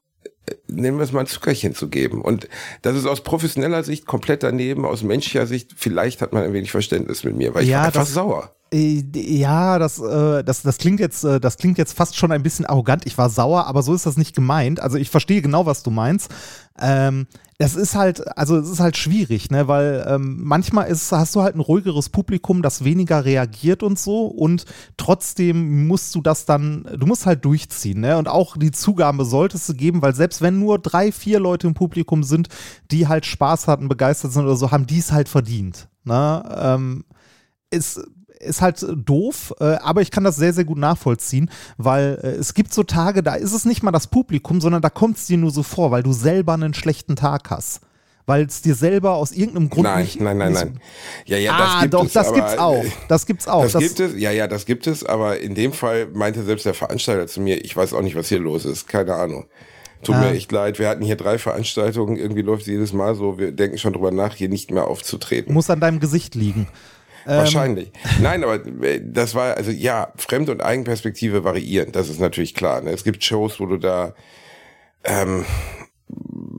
nennen 0.68 0.98
wir 0.98 1.04
es 1.04 1.12
mal 1.12 1.22
ein 1.22 1.28
Zuckerchen 1.28 1.76
zu 1.76 1.90
geben. 1.90 2.22
Und 2.22 2.48
das 2.82 2.96
ist 2.96 3.06
aus 3.06 3.22
professioneller 3.22 3.84
Sicht 3.84 4.06
komplett 4.06 4.44
daneben, 4.44 4.86
aus 4.86 5.04
menschlicher 5.04 5.46
Sicht, 5.48 5.72
vielleicht 5.76 6.22
hat 6.22 6.34
man 6.34 6.44
ein 6.44 6.54
wenig 6.54 6.72
Verständnis 6.72 7.24
mit 7.24 7.36
mir, 7.36 7.54
weil 7.54 7.64
ich 7.64 7.70
Ja, 7.70 7.80
war 7.80 7.86
einfach 7.88 8.02
das- 8.02 8.14
sauer. 8.14 8.56
Äh, 8.74 9.04
Ja, 9.14 9.80
das, 9.80 10.00
äh, 10.00 10.44
das, 10.44 10.62
das 10.62 10.78
klingt 10.78 11.00
jetzt, 11.00 11.24
äh, 11.24 11.40
das 11.40 11.58
klingt 11.58 11.78
jetzt 11.78 11.94
fast 11.94 12.16
schon 12.16 12.32
ein 12.32 12.44
bisschen 12.44 12.66
arrogant. 12.66 13.06
Ich 13.06 13.18
war 13.18 13.30
sauer, 13.30 13.68
aber 13.68 13.84
so 13.84 13.94
ist 13.94 14.06
das 14.06 14.18
nicht 14.18 14.36
gemeint. 14.36 14.80
Also 14.80 14.98
ich 14.98 15.10
verstehe 15.10 15.42
genau, 15.42 15.66
was 15.66 15.84
du 15.84 15.92
meinst. 15.92 16.32
Ähm, 16.80 17.28
das 17.58 17.76
ist 17.76 17.96
halt, 17.96 18.36
also 18.38 18.58
es 18.58 18.70
ist 18.70 18.80
halt 18.80 18.98
schwierig, 18.98 19.52
ne, 19.52 19.68
weil 19.68 20.04
ähm, 20.08 20.40
manchmal 20.42 20.88
ist, 20.88 21.12
hast 21.12 21.36
du 21.36 21.42
halt 21.44 21.54
ein 21.56 21.60
ruhigeres 21.60 22.10
Publikum, 22.10 22.64
das 22.64 22.84
weniger 22.84 23.24
reagiert 23.24 23.84
und 23.84 24.00
so 24.00 24.26
und 24.26 24.66
trotzdem 24.98 25.86
musst 25.86 26.16
du 26.16 26.22
das 26.22 26.46
dann, 26.46 26.88
du 26.98 27.06
musst 27.06 27.28
halt 27.28 27.46
durchziehen, 27.46 28.00
ne, 28.00 28.18
und 28.18 28.28
auch 28.28 28.58
die 28.58 28.72
Zugabe 28.72 29.26
solltest 29.26 29.70
du 29.70 29.76
geben, 29.76 30.02
weil 30.02 30.16
selbst 30.16 30.42
wenn 30.42 30.58
nur 30.58 30.80
drei, 30.80 31.12
vier 31.12 31.40
Leute 31.40 31.68
im 31.68 31.76
Publikum 31.76 32.24
sind, 32.24 32.48
die 32.90 33.08
halt 33.08 33.28
Spaß 33.28 33.68
hatten, 33.68 33.88
begeistert 33.90 34.32
sind 34.32 34.46
oder 34.46 34.56
so, 34.56 34.72
haben 34.72 34.88
die 34.88 34.98
es 35.00 35.12
halt 35.12 35.30
verdient, 35.30 35.88
ne, 36.04 36.44
ähm, 36.60 37.04
ist, 37.70 38.02
ist 38.44 38.62
halt 38.62 38.86
doof, 39.06 39.54
äh, 39.60 39.76
aber 39.82 40.02
ich 40.02 40.12
kann 40.12 40.24
das 40.24 40.36
sehr, 40.36 40.54
sehr 40.54 40.66
gut 40.66 40.78
nachvollziehen, 40.78 41.50
weil 41.78 42.20
äh, 42.24 42.28
es 42.28 42.54
gibt 42.54 42.74
so 42.74 42.84
Tage, 42.84 43.24
da 43.24 43.36
ist 43.36 43.54
es 43.54 43.66
nicht 43.66 43.84
mal 43.84 43.92
das 43.92 44.08
Publikum, 44.08 44.62
sondern 44.62 44.82
da 44.82 44.90
kommt 44.90 45.18
es 45.18 45.26
dir 45.28 45.38
nur 45.38 45.52
so 45.52 45.64
vor, 45.64 45.92
weil 45.92 46.04
du 46.04 46.14
selber 46.14 46.54
einen 46.54 46.74
schlechten 46.74 47.16
Tag 47.16 47.50
hast. 47.50 47.82
Weil 48.28 48.46
es 48.46 48.62
dir 48.62 48.76
selber 48.76 49.16
aus 49.16 49.32
irgendeinem 49.32 49.70
Grund 49.72 49.84
Nein, 49.86 50.04
nicht. 50.04 50.22
nein, 50.22 50.38
nein, 50.38 50.52
nicht 50.54 50.64
nein. 50.64 50.80
Ja, 51.26 51.38
ja, 51.38 51.58
das 51.58 51.70
ah, 51.70 51.82
gibt 51.82 51.94
doch, 51.96 52.06
es. 52.06 52.14
das 52.14 52.28
aber, 52.28 52.36
gibt's 52.38 52.58
auch. 52.60 52.84
äh, 52.84 52.92
Das 53.08 53.26
gibt's 53.26 53.48
auch. 53.48 53.64
Das, 53.68 53.82
gibt 53.82 54.00
es, 54.00 54.14
ja, 54.16 54.32
ja, 54.32 54.48
das 54.48 54.66
gibt 54.68 54.86
es, 54.86 55.04
aber 55.04 55.40
in 55.40 55.56
dem 55.56 55.74
Fall 55.74 56.06
meinte 56.14 56.44
selbst 56.44 56.66
der 56.68 56.76
Veranstalter 56.76 57.26
zu 57.26 57.42
mir, 57.42 57.66
ich 57.66 57.76
weiß 57.76 57.94
auch 57.94 58.04
nicht, 58.04 58.16
was 58.16 58.30
hier 58.30 58.40
los 58.40 58.64
ist, 58.64 58.88
keine 58.88 59.16
Ahnung. 59.16 59.46
Tut 60.04 60.16
Ah. 60.16 60.20
mir 60.22 60.32
echt 60.32 60.52
leid, 60.52 60.78
wir 60.78 60.88
hatten 60.88 61.04
hier 61.04 61.16
drei 61.16 61.40
Veranstaltungen, 61.40 62.16
irgendwie 62.16 62.42
läuft 62.44 62.62
es 62.62 62.68
jedes 62.68 62.94
Mal 62.94 63.16
so, 63.16 63.40
wir 63.40 63.52
denken 63.52 63.80
schon 63.80 63.94
drüber 63.94 64.12
nach, 64.12 64.36
hier 64.36 64.50
nicht 64.50 64.70
mehr 64.72 64.88
aufzutreten. 64.88 65.52
muss 65.54 65.70
an 65.72 65.80
deinem 65.80 66.00
Gesicht 66.00 66.36
liegen. 66.36 66.68
Ähm, 67.28 67.38
Wahrscheinlich. 67.38 67.92
Nein, 68.20 68.44
aber 68.44 68.66
äh, 68.84 69.02
das 69.04 69.36
war, 69.36 69.56
also 69.58 69.72
ja, 69.72 70.12
Fremd- 70.16 70.50
und 70.50 70.62
Eigenperspektive 70.62 71.44
variieren, 71.44 71.92
das 71.92 72.10
ist 72.10 72.20
natürlich 72.20 72.54
klar. 72.56 72.82
Ne? 72.82 72.92
Es 72.92 73.04
gibt 73.04 73.24
Shows, 73.24 73.60
wo 73.60 73.66
du 73.66 73.78
da 73.78 74.14
ähm, 75.04 75.46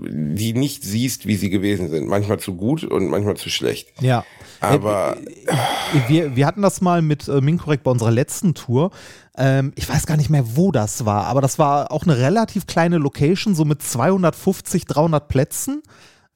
die 0.04 0.52
nicht 0.54 0.82
siehst, 0.82 1.26
wie 1.26 1.36
sie 1.36 1.50
gewesen 1.50 1.88
sind. 1.90 2.08
Manchmal 2.08 2.38
zu 2.38 2.54
gut 2.54 2.84
und 2.84 3.08
manchmal 3.08 3.36
zu 3.36 3.50
schlecht. 3.50 3.88
Ja. 4.00 4.24
Aber 4.60 5.16
Äh, 5.16 6.08
wir, 6.08 6.36
wir 6.36 6.46
hatten 6.46 6.62
das 6.62 6.80
mal 6.80 7.02
mit 7.02 7.28
äh, 7.28 7.40
Minkorrekt 7.40 7.82
bei 7.82 7.90
unserer 7.90 8.10
letzten 8.10 8.54
Tour. 8.54 8.90
Ähm, 9.36 9.72
ich 9.74 9.88
weiß 9.88 10.06
gar 10.06 10.16
nicht 10.16 10.30
mehr, 10.30 10.56
wo 10.56 10.72
das 10.72 11.04
war, 11.04 11.26
aber 11.26 11.40
das 11.40 11.58
war 11.58 11.90
auch 11.90 12.04
eine 12.04 12.16
relativ 12.18 12.66
kleine 12.66 12.98
Location, 12.98 13.54
so 13.54 13.64
mit 13.64 13.82
250, 13.82 14.86
300 14.86 15.28
Plätzen. 15.28 15.82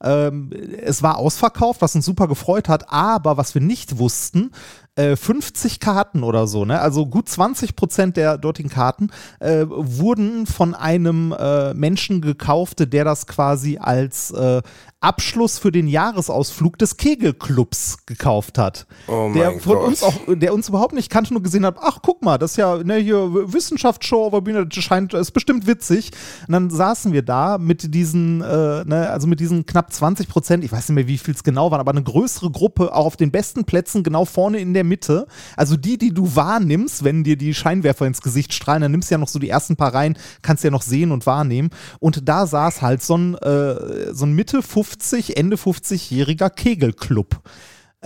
Ähm, 0.02 0.50
es 0.82 1.02
war 1.02 1.16
ausverkauft, 1.16 1.80
was 1.80 1.94
uns 1.94 2.04
super 2.04 2.28
gefreut 2.28 2.68
hat, 2.68 2.92
aber 2.92 3.36
was 3.36 3.54
wir 3.54 3.62
nicht 3.62 3.98
wussten, 3.98 4.50
äh, 4.96 5.16
50 5.16 5.80
Karten 5.80 6.22
oder 6.22 6.46
so, 6.46 6.64
ne? 6.64 6.80
Also 6.80 7.06
gut 7.06 7.28
20 7.28 7.76
Prozent 7.76 8.16
der 8.16 8.38
dortigen 8.38 8.70
Karten 8.70 9.10
äh, 9.40 9.64
wurden 9.68 10.46
von 10.46 10.74
einem 10.74 11.32
äh, 11.32 11.74
Menschen 11.74 12.20
gekauft, 12.20 12.92
der 12.92 13.04
das 13.04 13.26
quasi 13.26 13.78
als 13.78 14.30
äh, 14.32 14.62
Abschluss 15.06 15.58
für 15.58 15.70
den 15.70 15.86
Jahresausflug 15.86 16.78
des 16.78 16.96
Kegelclubs 16.96 18.06
gekauft 18.06 18.58
hat. 18.58 18.88
Oh 19.06 19.30
der 19.32 19.52
mein 19.52 19.60
von 19.60 19.76
Gott. 19.76 19.86
uns 19.86 20.02
auch, 20.02 20.14
der 20.26 20.52
uns 20.52 20.68
überhaupt 20.68 20.94
nicht 20.94 21.10
kannte, 21.10 21.32
nur 21.32 21.44
gesehen 21.44 21.64
hat, 21.64 21.76
ach 21.80 22.00
guck 22.02 22.24
mal, 22.24 22.38
das 22.38 22.52
ist 22.52 22.56
ja 22.56 22.82
ne, 22.82 22.96
hier 22.96 23.52
Wissenschaftsshow 23.52 24.26
auf 24.26 24.32
der 24.32 24.40
Bühne, 24.40 24.66
das 24.66 24.82
scheint, 24.82 25.14
ist 25.14 25.30
bestimmt 25.30 25.68
witzig. 25.68 26.10
Und 26.48 26.52
dann 26.54 26.70
saßen 26.70 27.12
wir 27.12 27.22
da 27.22 27.56
mit 27.56 27.94
diesen, 27.94 28.40
äh, 28.40 28.84
ne, 28.84 29.08
also 29.08 29.28
mit 29.28 29.38
diesen 29.38 29.64
knapp 29.64 29.92
20 29.92 30.28
Prozent, 30.28 30.64
ich 30.64 30.72
weiß 30.72 30.88
nicht 30.88 30.96
mehr, 30.96 31.06
wie 31.06 31.18
viel 31.18 31.34
es 31.34 31.44
genau 31.44 31.70
waren, 31.70 31.78
aber 31.78 31.92
eine 31.92 32.02
größere 32.02 32.50
Gruppe 32.50 32.92
auch 32.92 33.06
auf 33.06 33.16
den 33.16 33.30
besten 33.30 33.64
Plätzen 33.64 34.02
genau 34.02 34.24
vorne 34.24 34.58
in 34.58 34.74
der 34.74 34.82
Mitte. 34.82 35.28
Also 35.56 35.76
die, 35.76 35.98
die 35.98 36.12
du 36.12 36.34
wahrnimmst, 36.34 37.04
wenn 37.04 37.22
dir 37.22 37.36
die 37.36 37.54
Scheinwerfer 37.54 38.06
ins 38.06 38.22
Gesicht 38.22 38.52
strahlen, 38.52 38.82
dann 38.82 38.90
nimmst 38.90 39.10
du 39.10 39.14
ja 39.14 39.18
noch 39.18 39.28
so 39.28 39.38
die 39.38 39.50
ersten 39.50 39.76
paar 39.76 39.94
Reihen, 39.94 40.18
kannst 40.42 40.64
ja 40.64 40.70
noch 40.72 40.82
sehen 40.82 41.12
und 41.12 41.26
wahrnehmen. 41.26 41.70
Und 42.00 42.28
da 42.28 42.48
saß 42.48 42.82
halt 42.82 43.04
so 43.04 43.16
ein, 43.16 43.34
äh, 43.36 44.12
so 44.12 44.26
ein 44.26 44.32
Mitte 44.32 44.62
50, 44.62 44.95
Ende 45.36 45.56
50-jähriger 45.56 46.50
Kegelclub. 46.50 47.42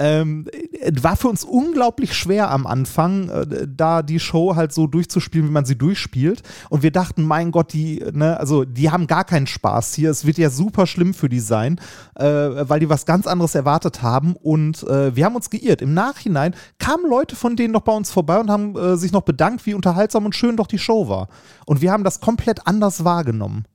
Ähm, 0.01 0.47
es 0.81 1.03
war 1.03 1.15
für 1.17 1.29
uns 1.29 1.45
unglaublich 1.45 2.15
schwer 2.15 2.51
am 2.51 2.67
Anfang, 2.67 3.29
äh, 3.29 3.67
da 3.69 4.03
die 4.03 4.19
Show 4.21 4.57
halt 4.57 4.73
so 4.73 4.87
durchzuspielen, 4.87 5.49
wie 5.49 5.53
man 5.53 5.67
sie 5.67 5.77
durchspielt. 5.77 6.43
Und 6.71 6.83
wir 6.83 6.91
dachten, 6.93 7.23
mein 7.23 7.51
Gott, 7.51 7.73
die, 7.75 8.03
ne, 8.13 8.41
also 8.41 8.65
die 8.65 8.91
haben 8.91 9.09
gar 9.09 9.25
keinen 9.25 9.47
Spaß 9.47 9.95
hier. 9.95 10.11
Es 10.11 10.25
wird 10.25 10.39
ja 10.39 10.49
super 10.49 10.87
schlimm 10.87 11.13
für 11.13 11.29
die 11.29 11.41
sein, 11.41 11.79
äh, 12.15 12.25
weil 12.25 12.81
die 12.81 12.89
was 12.89 13.05
ganz 13.05 13.27
anderes 13.27 13.55
erwartet 13.55 14.01
haben. 14.01 14.37
Und 14.37 14.85
äh, 14.85 15.15
wir 15.15 15.27
haben 15.27 15.37
uns 15.37 15.51
geirrt. 15.51 15.83
Im 15.83 15.93
Nachhinein 15.93 16.55
kamen 16.79 17.05
Leute 17.07 17.37
von 17.37 17.57
denen 17.57 17.75
noch 17.75 17.83
bei 17.83 17.93
uns 17.93 18.11
vorbei 18.11 18.39
und 18.39 18.51
haben 18.51 18.77
äh, 18.77 18.97
sich 18.97 19.13
noch 19.13 19.23
bedankt, 19.23 19.67
wie 19.67 19.75
unterhaltsam 19.75 20.25
und 20.25 20.35
schön 20.35 20.57
doch 20.57 20.69
die 20.69 20.79
Show 20.79 21.09
war. 21.09 21.29
Und 21.67 21.83
wir 21.83 21.93
haben 21.93 22.05
das 22.05 22.21
komplett 22.21 22.67
anders 22.67 23.05
wahrgenommen. 23.05 23.67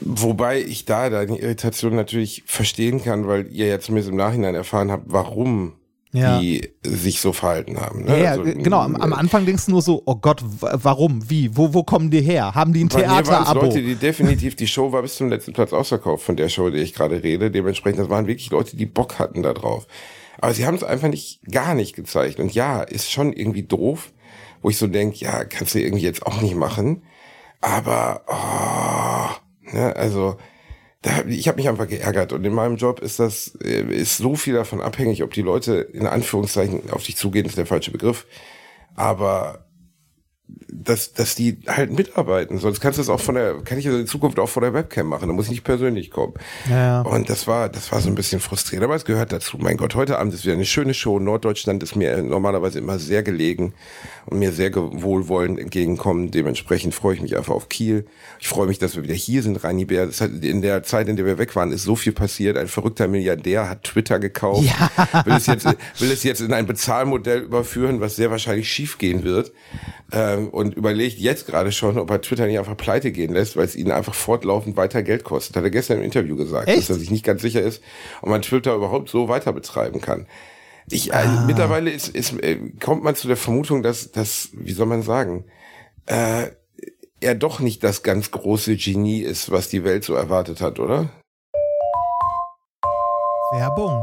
Wobei 0.00 0.60
ich 0.60 0.84
da 0.86 1.10
deine 1.10 1.38
Irritation 1.38 1.94
natürlich 1.94 2.42
verstehen 2.46 3.02
kann, 3.02 3.26
weil 3.26 3.46
ihr 3.52 3.66
ja 3.66 3.80
zumindest 3.80 4.10
im 4.10 4.16
Nachhinein 4.16 4.54
erfahren 4.54 4.90
habt, 4.90 5.04
warum 5.06 5.74
Ja. 6.12 6.38
die 6.38 6.70
sich 6.82 7.20
so 7.20 7.32
verhalten 7.32 7.78
haben. 7.80 8.04
Ne? 8.04 8.22
Ja, 8.22 8.30
Also, 8.30 8.44
genau. 8.44 8.78
Am, 8.80 8.96
am 8.96 9.12
Anfang 9.12 9.44
denkst 9.46 9.66
du 9.66 9.72
nur 9.72 9.82
so, 9.82 10.02
oh 10.06 10.14
Gott, 10.14 10.42
warum, 10.60 11.28
wie, 11.28 11.54
wo, 11.56 11.74
wo 11.74 11.82
kommen 11.82 12.10
die 12.10 12.22
her? 12.22 12.54
Haben 12.54 12.72
die 12.72 12.84
ein 12.84 12.88
Theaterabo? 12.88 13.62
Leute, 13.62 13.82
die 13.82 13.96
definitiv, 13.96 14.54
die 14.56 14.68
Show 14.68 14.92
war 14.92 15.02
bis 15.02 15.16
zum 15.16 15.28
letzten 15.28 15.52
Platz 15.52 15.72
ausverkauft 15.72 16.24
von 16.24 16.36
der 16.36 16.48
Show, 16.48 16.70
die 16.70 16.78
ich 16.78 16.94
gerade 16.94 17.22
rede. 17.22 17.50
Dementsprechend, 17.50 17.98
das 17.98 18.08
waren 18.08 18.26
wirklich 18.26 18.50
Leute, 18.50 18.76
die 18.76 18.86
Bock 18.86 19.18
hatten 19.18 19.42
da 19.42 19.52
drauf. 19.52 19.86
Aber 20.40 20.54
sie 20.54 20.66
haben 20.66 20.76
es 20.76 20.84
einfach 20.84 21.08
nicht, 21.08 21.40
gar 21.50 21.74
nicht 21.74 21.94
gezeigt. 21.96 22.38
Und 22.40 22.54
ja, 22.54 22.82
ist 22.82 23.10
schon 23.10 23.32
irgendwie 23.32 23.64
doof, 23.64 24.12
wo 24.62 24.70
ich 24.70 24.78
so 24.78 24.86
denk, 24.86 25.20
ja, 25.20 25.44
kannst 25.44 25.74
du 25.74 25.80
irgendwie 25.80 26.04
jetzt 26.04 26.24
auch 26.26 26.40
nicht 26.40 26.54
machen. 26.54 27.02
Aber, 27.60 28.22
oh, 28.28 29.34
ne, 29.74 29.94
also, 29.96 30.36
da, 31.02 31.22
ich 31.26 31.48
habe 31.48 31.56
mich 31.56 31.68
einfach 31.68 31.88
geärgert 31.88 32.32
und 32.32 32.44
in 32.44 32.54
meinem 32.54 32.76
Job 32.76 33.00
ist 33.00 33.18
das 33.20 33.58
äh, 33.62 33.82
ist 33.82 34.16
so 34.16 34.36
viel 34.36 34.54
davon 34.54 34.80
abhängig, 34.80 35.22
ob 35.22 35.32
die 35.34 35.42
Leute 35.42 35.74
in 35.74 36.06
Anführungszeichen 36.06 36.90
auf 36.90 37.02
dich 37.02 37.16
zugehen, 37.16 37.44
ist 37.44 37.58
der 37.58 37.66
falsche 37.66 37.90
Begriff, 37.90 38.26
aber 38.94 39.66
dass, 40.76 41.12
dass 41.12 41.36
die 41.36 41.58
halt 41.68 41.92
mitarbeiten. 41.92 42.58
Sonst 42.58 42.80
kannst 42.80 42.98
du 42.98 43.02
es 43.02 43.08
auch 43.08 43.20
von 43.20 43.36
der, 43.36 43.54
kann 43.62 43.78
ich 43.78 43.84
das 43.84 43.94
in 43.94 44.06
Zukunft 44.08 44.40
auch 44.40 44.48
vor 44.48 44.60
der 44.60 44.74
Webcam 44.74 45.06
machen. 45.06 45.28
Da 45.28 45.34
muss 45.34 45.46
ich 45.46 45.52
nicht 45.52 45.64
persönlich 45.64 46.10
kommen. 46.10 46.34
Ja. 46.68 47.02
Und 47.02 47.30
das 47.30 47.46
war, 47.46 47.68
das 47.68 47.92
war 47.92 48.00
so 48.00 48.08
ein 48.08 48.16
bisschen 48.16 48.40
frustrierend, 48.40 48.84
aber 48.84 48.96
es 48.96 49.04
gehört 49.04 49.32
dazu. 49.32 49.56
Mein 49.58 49.76
Gott, 49.76 49.94
heute 49.94 50.18
Abend 50.18 50.34
ist 50.34 50.44
wieder 50.44 50.54
eine 50.54 50.64
schöne 50.64 50.92
Show. 50.92 51.20
Norddeutschland 51.20 51.82
ist 51.84 51.94
mir 51.94 52.20
normalerweise 52.22 52.80
immer 52.80 52.98
sehr 52.98 53.22
gelegen 53.22 53.72
und 54.26 54.40
mir 54.40 54.50
sehr 54.50 54.74
wohlwollend 54.74 55.60
entgegenkommen. 55.60 56.32
Dementsprechend 56.32 56.92
freue 56.92 57.14
ich 57.14 57.22
mich 57.22 57.36
einfach 57.36 57.54
auf 57.54 57.68
Kiel. 57.68 58.06
Ich 58.40 58.48
freue 58.48 58.66
mich, 58.66 58.80
dass 58.80 58.96
wir 58.96 59.04
wieder 59.04 59.14
hier 59.14 59.42
sind, 59.44 59.62
Reini 59.62 59.84
Bär. 59.84 60.06
Das 60.06 60.20
hat, 60.20 60.30
in 60.42 60.60
der 60.60 60.82
Zeit, 60.82 61.08
in 61.08 61.14
der 61.14 61.24
wir 61.24 61.38
weg 61.38 61.54
waren, 61.54 61.70
ist 61.70 61.84
so 61.84 61.94
viel 61.94 62.12
passiert. 62.12 62.56
Ein 62.56 62.68
verrückter 62.68 63.06
Milliardär 63.06 63.68
hat 63.68 63.84
Twitter 63.84 64.18
gekauft. 64.18 64.64
Will 65.24 65.34
es 65.34 65.46
jetzt, 65.46 65.66
will 65.98 66.10
es 66.10 66.24
jetzt 66.24 66.40
in 66.40 66.52
ein 66.52 66.66
Bezahlmodell 66.66 67.42
überführen, 67.42 68.00
was 68.00 68.16
sehr 68.16 68.32
wahrscheinlich 68.32 68.68
schief 68.68 68.98
gehen 68.98 69.22
wird. 69.22 69.52
Ähm, 70.12 70.48
und 70.64 70.74
überlegt 70.74 71.18
jetzt 71.18 71.46
gerade 71.46 71.70
schon, 71.72 71.98
ob 71.98 72.10
er 72.10 72.20
Twitter 72.20 72.46
nicht 72.46 72.58
einfach 72.58 72.76
pleite 72.76 73.12
gehen 73.12 73.32
lässt, 73.32 73.56
weil 73.56 73.64
es 73.64 73.76
ihn 73.76 73.90
einfach 73.92 74.14
fortlaufend 74.14 74.76
weiter 74.76 75.02
Geld 75.02 75.24
kostet. 75.24 75.56
Hat 75.56 75.64
er 75.64 75.70
gestern 75.70 75.98
im 75.98 76.04
Interview 76.04 76.36
gesagt, 76.36 76.68
Echt? 76.68 76.78
dass 76.78 76.90
er 76.90 76.94
sich 76.96 77.10
nicht 77.10 77.24
ganz 77.24 77.42
sicher 77.42 77.60
ist, 77.62 77.82
ob 78.22 78.30
man 78.30 78.42
Twitter 78.42 78.74
überhaupt 78.74 79.08
so 79.08 79.28
weiter 79.28 79.52
betreiben 79.52 80.00
kann. 80.00 80.26
Ich, 80.90 81.10
äh, 81.10 81.14
Ah. 81.16 81.44
mittlerweile 81.46 81.90
ist, 81.90 82.08
ist, 82.08 82.38
äh, 82.42 82.58
kommt 82.82 83.02
man 83.04 83.14
zu 83.14 83.26
der 83.28 83.36
Vermutung, 83.38 83.82
dass, 83.82 84.12
dass, 84.12 84.50
wie 84.52 84.72
soll 84.72 84.86
man 84.86 85.02
sagen, 85.02 85.44
äh, 86.06 86.48
er 87.20 87.34
doch 87.34 87.60
nicht 87.60 87.82
das 87.82 88.02
ganz 88.02 88.30
große 88.30 88.76
Genie 88.76 89.20
ist, 89.20 89.50
was 89.50 89.68
die 89.70 89.82
Welt 89.84 90.04
so 90.04 90.14
erwartet 90.14 90.60
hat, 90.60 90.78
oder? 90.78 91.08
Werbung. 93.52 94.02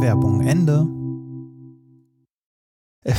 Werbung 0.00 0.40
Ende. 0.46 0.97
Äh, 3.04 3.12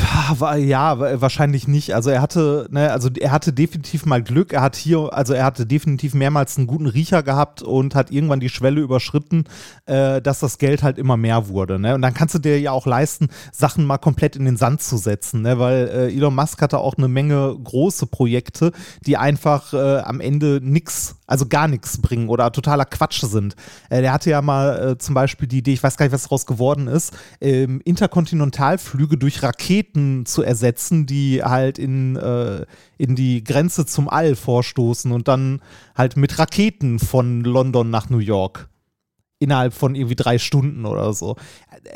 Ja, 0.59 0.99
wa- 0.99 1.21
wahrscheinlich 1.21 1.67
nicht. 1.67 1.95
Also 1.95 2.09
er 2.09 2.21
hatte, 2.21 2.67
ne, 2.69 2.91
also 2.91 3.09
er 3.17 3.31
hatte 3.31 3.53
definitiv 3.53 4.05
mal 4.05 4.21
Glück. 4.21 4.51
Er 4.53 4.61
hat 4.61 4.75
hier, 4.75 5.09
also 5.13 5.33
er 5.33 5.45
hatte 5.45 5.65
definitiv 5.65 6.13
mehrmals 6.13 6.57
einen 6.57 6.67
guten 6.67 6.85
Riecher 6.85 7.23
gehabt 7.23 7.61
und 7.61 7.95
hat 7.95 8.11
irgendwann 8.11 8.39
die 8.41 8.49
Schwelle 8.49 8.81
überschritten, 8.81 9.45
äh, 9.85 10.21
dass 10.21 10.39
das 10.39 10.57
Geld 10.57 10.83
halt 10.83 10.97
immer 10.97 11.17
mehr 11.17 11.47
wurde. 11.47 11.79
Ne? 11.79 11.95
Und 11.95 12.01
dann 12.01 12.13
kannst 12.13 12.35
du 12.35 12.39
dir 12.39 12.59
ja 12.59 12.71
auch 12.71 12.85
leisten, 12.85 13.29
Sachen 13.51 13.85
mal 13.85 13.97
komplett 13.97 14.35
in 14.35 14.45
den 14.45 14.57
Sand 14.57 14.81
zu 14.81 14.97
setzen, 14.97 15.41
ne? 15.43 15.59
weil 15.59 15.87
äh, 15.87 16.13
Elon 16.15 16.35
Musk 16.35 16.61
hatte 16.61 16.79
auch 16.79 16.95
eine 16.97 17.07
Menge 17.07 17.55
große 17.63 18.05
Projekte, 18.07 18.71
die 19.05 19.17
einfach 19.17 19.73
äh, 19.73 19.99
am 19.99 20.19
Ende 20.19 20.59
nix, 20.61 21.15
also 21.25 21.45
gar 21.47 21.67
nichts 21.67 22.01
bringen 22.01 22.27
oder 22.29 22.51
totaler 22.51 22.85
Quatsch 22.85 23.21
sind. 23.23 23.55
Äh, 23.89 24.01
der 24.01 24.11
hatte 24.13 24.29
ja 24.29 24.41
mal 24.41 24.91
äh, 24.91 24.97
zum 24.97 25.15
Beispiel 25.15 25.47
die 25.47 25.59
Idee, 25.59 25.73
ich 25.73 25.83
weiß 25.83 25.95
gar 25.97 26.05
nicht, 26.05 26.13
was 26.13 26.23
daraus 26.23 26.45
geworden 26.45 26.87
ist, 26.87 27.13
ähm, 27.39 27.81
Interkontinentalflüge 27.85 29.17
durch 29.17 29.41
Raketen 29.41 29.68
zu 30.25 30.41
ersetzen, 30.41 31.05
die 31.05 31.43
halt 31.43 31.77
in, 31.77 32.15
äh, 32.15 32.65
in 32.97 33.15
die 33.15 33.43
Grenze 33.43 33.85
zum 33.85 34.09
All 34.09 34.35
vorstoßen 34.35 35.11
und 35.11 35.27
dann 35.27 35.61
halt 35.95 36.17
mit 36.17 36.39
Raketen 36.39 36.99
von 36.99 37.41
London 37.41 37.89
nach 37.89 38.09
New 38.09 38.19
York. 38.19 38.69
Innerhalb 39.39 39.73
von 39.73 39.95
irgendwie 39.95 40.15
drei 40.15 40.37
Stunden 40.37 40.85
oder 40.85 41.13
so. 41.13 41.37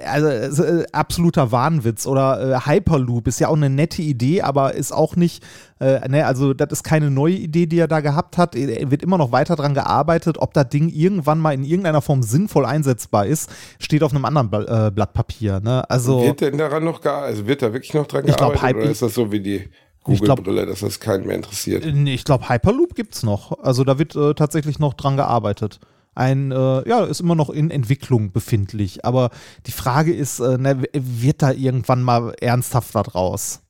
Also 0.06 0.64
äh, 0.64 0.86
absoluter 0.94 1.52
Wahnwitz. 1.52 2.08
Oder 2.08 2.56
äh, 2.56 2.60
Hyperloop 2.70 3.28
ist 3.28 3.40
ja 3.40 3.50
auch 3.50 3.58
eine 3.58 3.70
nette 3.70 4.02
Idee, 4.02 4.42
aber 4.42 4.74
ist 4.74 4.94
auch 4.94 5.18
nicht, 5.18 5.44
äh, 5.82 6.08
ne, 6.08 6.26
also 6.26 6.54
das 6.54 6.72
ist 6.72 6.84
keine 6.84 7.12
neue 7.12 7.36
Idee, 7.36 7.66
die 7.66 7.80
er 7.80 7.90
da 7.90 8.00
gehabt 8.00 8.38
hat. 8.38 8.56
Er 8.56 8.90
wird 8.90 9.04
immer 9.04 9.18
noch 9.18 9.34
weiter 9.34 9.58
dran 9.58 9.74
gearbeitet. 9.74 10.38
Ob 10.40 10.54
das 10.54 10.70
Ding 10.70 10.88
irgendwann 10.88 11.40
mal 11.40 11.54
in 11.54 11.66
irgendeiner 11.66 12.02
Form 12.02 12.24
sinnvoll 12.24 12.66
einsetzbar 12.66 13.26
ist, 13.26 13.50
steht 13.78 14.04
auf 14.04 14.14
einem 14.14 14.24
anderen 14.24 14.50
Bl 14.50 14.66
äh, 14.70 14.92
Blatt 14.92 15.14
Papier. 15.14 15.60
Ne? 15.60 15.90
Also, 15.90 16.22
wird 16.22 16.40
denn 16.40 16.58
daran 16.58 16.86
noch 16.86 17.02
gar, 17.02 17.24
also 17.24 17.46
wird 17.46 17.62
da 17.62 17.74
wirklich 17.74 17.94
noch 17.94 18.08
dran 18.08 18.26
gearbeitet 18.26 18.60
glaub, 18.62 18.76
oder 18.76 18.90
ist 18.90 19.02
das 19.02 19.14
so 19.14 19.34
wie 19.34 19.42
die 19.42 19.70
Google-Brille, 20.06 20.66
dass 20.66 20.80
das 20.80 21.02
keinen 21.02 21.28
mehr 21.28 21.36
interessiert? 21.36 21.86
Nee, 21.86 22.14
ich 22.14 22.24
glaube, 22.24 22.48
Hyperloop 22.48 22.96
gibt 22.96 23.16
es 23.16 23.24
noch. 23.24 23.60
Also 23.60 23.84
da 23.84 24.00
wird 24.00 24.16
äh, 24.16 24.34
tatsächlich 24.34 24.80
noch 24.80 24.94
dran 24.94 25.18
gearbeitet 25.18 25.82
ein, 26.16 26.52
äh, 26.52 26.88
ja, 26.88 27.04
ist 27.06 27.22
immer 27.22 27.36
noch 27.36 27.50
in 27.50 27.72
Entwicklung 27.72 28.32
befindlich. 28.32 29.06
Aber 29.06 29.30
die 29.66 29.72
Frage 29.72 30.14
ist, 30.14 30.40
äh, 30.40 30.58
na, 30.60 30.82
wird 30.94 31.42
da 31.42 31.52
irgendwann 31.52 32.04
mal 32.04 32.34
ernsthaft 32.40 32.94
was 32.96 33.16
raus? 33.16 33.62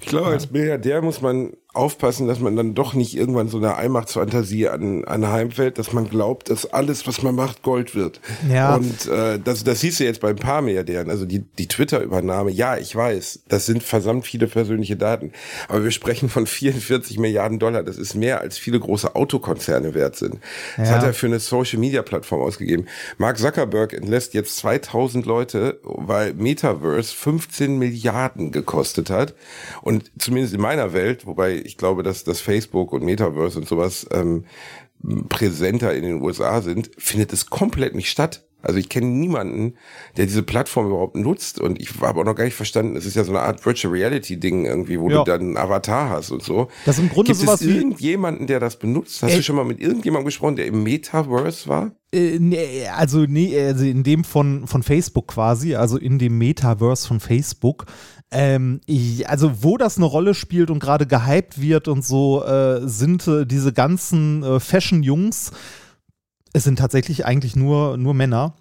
Ich 0.00 0.06
glaube, 0.06 0.28
als 0.28 0.50
Milliardär 0.50 1.02
muss 1.02 1.20
man 1.20 1.52
aufpassen, 1.74 2.26
dass 2.26 2.40
man 2.40 2.56
dann 2.56 2.74
doch 2.74 2.94
nicht 2.94 3.16
irgendwann 3.16 3.48
so 3.48 3.58
eine 3.58 3.74
Allmachtsfantasie 3.76 4.68
an, 4.68 5.04
anheimfällt, 5.04 5.78
dass 5.78 5.92
man 5.92 6.08
glaubt, 6.08 6.50
dass 6.50 6.72
alles, 6.72 7.06
was 7.06 7.22
man 7.22 7.34
macht, 7.34 7.62
Gold 7.62 7.94
wird. 7.94 8.20
Ja. 8.50 8.76
Und 8.76 9.06
äh, 9.06 9.38
das, 9.42 9.64
das 9.64 9.80
siehst 9.80 10.00
du 10.00 10.04
jetzt 10.04 10.20
bei 10.20 10.30
ein 10.30 10.36
paar 10.36 10.62
Milliardären. 10.62 11.10
Also 11.10 11.24
die, 11.24 11.40
die 11.40 11.68
Twitter-Übernahme, 11.68 12.50
ja, 12.50 12.76
ich 12.76 12.94
weiß, 12.94 13.40
das 13.48 13.66
sind 13.66 13.82
versammt 13.82 14.26
viele 14.26 14.46
persönliche 14.46 14.96
Daten. 14.96 15.32
Aber 15.68 15.82
wir 15.84 15.90
sprechen 15.90 16.28
von 16.28 16.46
44 16.46 17.18
Milliarden 17.18 17.58
Dollar. 17.58 17.82
Das 17.82 17.98
ist 17.98 18.14
mehr, 18.14 18.40
als 18.40 18.56
viele 18.58 18.78
große 18.80 19.14
Autokonzerne 19.16 19.94
wert 19.94 20.16
sind. 20.16 20.38
Das 20.76 20.88
Ja. 20.90 20.96
hat 20.96 21.02
er 21.04 21.14
für 21.14 21.26
eine 21.26 21.40
Social-Media-Plattform 21.40 22.40
ausgegeben. 22.40 22.86
Mark 23.18 23.38
Zuckerberg 23.38 23.92
entlässt 23.92 24.34
jetzt 24.34 24.56
2000 24.56 25.26
Leute, 25.26 25.80
weil 25.82 26.34
Metaverse 26.34 27.14
15 27.14 27.78
Milliarden 27.78 28.52
gekostet 28.52 29.10
hat. 29.10 29.34
Und 29.82 30.10
zumindest 30.18 30.54
in 30.54 30.60
meiner 30.60 30.92
Welt, 30.92 31.26
wobei 31.26 31.63
ich 31.64 31.76
glaube, 31.76 32.02
dass 32.02 32.24
das 32.24 32.40
Facebook 32.40 32.92
und 32.92 33.04
Metaverse 33.04 33.58
und 33.58 33.68
sowas 33.68 34.06
ähm, 34.12 34.44
präsenter 35.28 35.94
in 35.94 36.02
den 36.02 36.22
USA 36.22 36.62
sind, 36.62 36.90
findet 36.98 37.32
es 37.32 37.46
komplett 37.46 37.94
nicht 37.94 38.10
statt. 38.10 38.46
Also 38.62 38.78
ich 38.78 38.88
kenne 38.88 39.08
niemanden, 39.08 39.74
der 40.16 40.24
diese 40.24 40.42
Plattform 40.42 40.86
überhaupt 40.86 41.16
nutzt 41.16 41.60
und 41.60 41.78
ich 41.78 42.00
habe 42.00 42.20
auch 42.20 42.24
noch 42.24 42.34
gar 42.34 42.44
nicht 42.44 42.54
verstanden, 42.54 42.96
es 42.96 43.04
ist 43.04 43.14
ja 43.14 43.22
so 43.22 43.32
eine 43.32 43.42
Art 43.42 43.66
Virtual 43.66 43.92
Reality 43.92 44.40
Ding 44.40 44.64
irgendwie, 44.64 44.98
wo 44.98 45.10
Ja. 45.10 45.18
du 45.18 45.24
dann 45.24 45.40
einen 45.42 45.56
Avatar 45.58 46.08
hast 46.08 46.30
und 46.30 46.42
so. 46.42 46.68
Das 46.86 46.96
ist 46.96 47.02
im 47.04 47.10
Grunde 47.10 47.32
Gibt 47.32 47.42
sowas 47.42 47.60
es 47.60 47.66
irgendjemanden, 47.66 48.46
der 48.46 48.60
das 48.60 48.78
benutzt? 48.78 49.22
Hast 49.22 49.32
Ey. 49.32 49.36
du 49.36 49.42
schon 49.42 49.56
mal 49.56 49.66
mit 49.66 49.80
irgendjemandem 49.80 50.24
gesprochen, 50.24 50.56
der 50.56 50.64
im 50.64 50.82
Metaverse 50.82 51.68
war? 51.68 51.92
Äh, 52.10 52.38
nee, 52.38 52.86
also 52.86 53.26
nee, 53.28 53.60
also 53.60 53.84
in 53.84 54.02
dem 54.02 54.24
von, 54.24 54.66
von 54.66 54.82
Facebook 54.82 55.26
quasi, 55.28 55.74
also 55.74 55.98
in 55.98 56.18
dem 56.18 56.38
Metaverse 56.38 57.06
von 57.06 57.20
Facebook. 57.20 57.84
Ähm, 58.36 58.80
ich, 58.84 59.28
also 59.28 59.62
wo 59.62 59.76
das 59.76 59.96
eine 59.96 60.06
Rolle 60.06 60.34
spielt 60.34 60.68
und 60.70 60.80
gerade 60.80 61.06
gehypt 61.06 61.60
wird 61.60 61.86
und 61.86 62.04
so, 62.04 62.44
äh, 62.44 62.80
sind 62.86 63.28
äh, 63.28 63.46
diese 63.46 63.72
ganzen 63.72 64.42
äh, 64.42 64.58
Fashion-Jungs, 64.58 65.52
es 66.52 66.64
sind 66.64 66.80
tatsächlich 66.80 67.24
eigentlich 67.24 67.54
nur, 67.54 67.96
nur 67.96 68.12
Männer, 68.12 68.56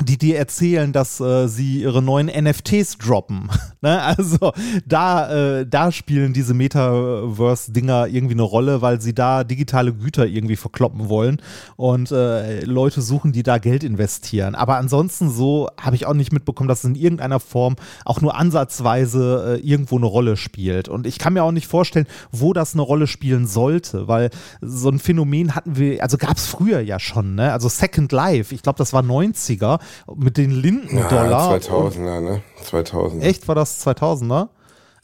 die 0.00 0.16
dir 0.16 0.38
erzählen, 0.38 0.90
dass 0.90 1.20
äh, 1.20 1.48
sie 1.48 1.82
ihre 1.82 2.00
neuen 2.00 2.28
NFTs 2.28 2.96
droppen. 2.96 3.50
ne? 3.82 4.00
Also 4.00 4.52
da, 4.86 5.58
äh, 5.58 5.66
da 5.66 5.92
spielen 5.92 6.32
diese 6.32 6.54
Metaverse-Dinger 6.54 8.06
irgendwie 8.06 8.32
eine 8.32 8.42
Rolle, 8.42 8.80
weil 8.80 9.02
sie 9.02 9.14
da 9.14 9.44
digitale 9.44 9.92
Güter 9.92 10.26
irgendwie 10.26 10.56
verkloppen 10.56 11.10
wollen 11.10 11.42
und 11.76 12.10
äh, 12.10 12.64
Leute 12.64 13.02
suchen, 13.02 13.32
die 13.32 13.42
da 13.42 13.58
Geld 13.58 13.84
investieren. 13.84 14.54
Aber 14.54 14.78
ansonsten 14.78 15.30
so 15.30 15.68
habe 15.78 15.94
ich 15.94 16.06
auch 16.06 16.14
nicht 16.14 16.32
mitbekommen, 16.32 16.68
dass 16.68 16.78
es 16.78 16.84
in 16.84 16.94
irgendeiner 16.94 17.38
Form 17.38 17.76
auch 18.06 18.22
nur 18.22 18.34
ansatzweise 18.34 19.60
äh, 19.60 19.66
irgendwo 19.66 19.98
eine 19.98 20.06
Rolle 20.06 20.38
spielt. 20.38 20.88
Und 20.88 21.06
ich 21.06 21.18
kann 21.18 21.34
mir 21.34 21.44
auch 21.44 21.52
nicht 21.52 21.66
vorstellen, 21.66 22.06
wo 22.30 22.54
das 22.54 22.72
eine 22.72 22.82
Rolle 22.82 23.06
spielen 23.06 23.46
sollte, 23.46 24.08
weil 24.08 24.30
so 24.62 24.88
ein 24.88 24.98
Phänomen 24.98 25.54
hatten 25.54 25.76
wir, 25.76 26.02
also 26.02 26.16
gab 26.16 26.38
es 26.38 26.46
früher 26.46 26.80
ja 26.80 26.98
schon, 26.98 27.34
ne? 27.34 27.52
Also 27.52 27.68
Second 27.68 28.10
Life, 28.10 28.54
ich 28.54 28.62
glaube, 28.62 28.78
das 28.78 28.94
war 28.94 29.02
90er 29.02 29.81
mit 30.14 30.36
den 30.36 30.50
Linden-Dollar. 30.50 31.52
Ja, 31.52 31.56
2000er, 31.56 32.20
ne? 32.20 32.42
2000. 32.62 33.22
Echt, 33.24 33.48
war 33.48 33.54
das 33.54 33.84
2000er? 33.86 34.48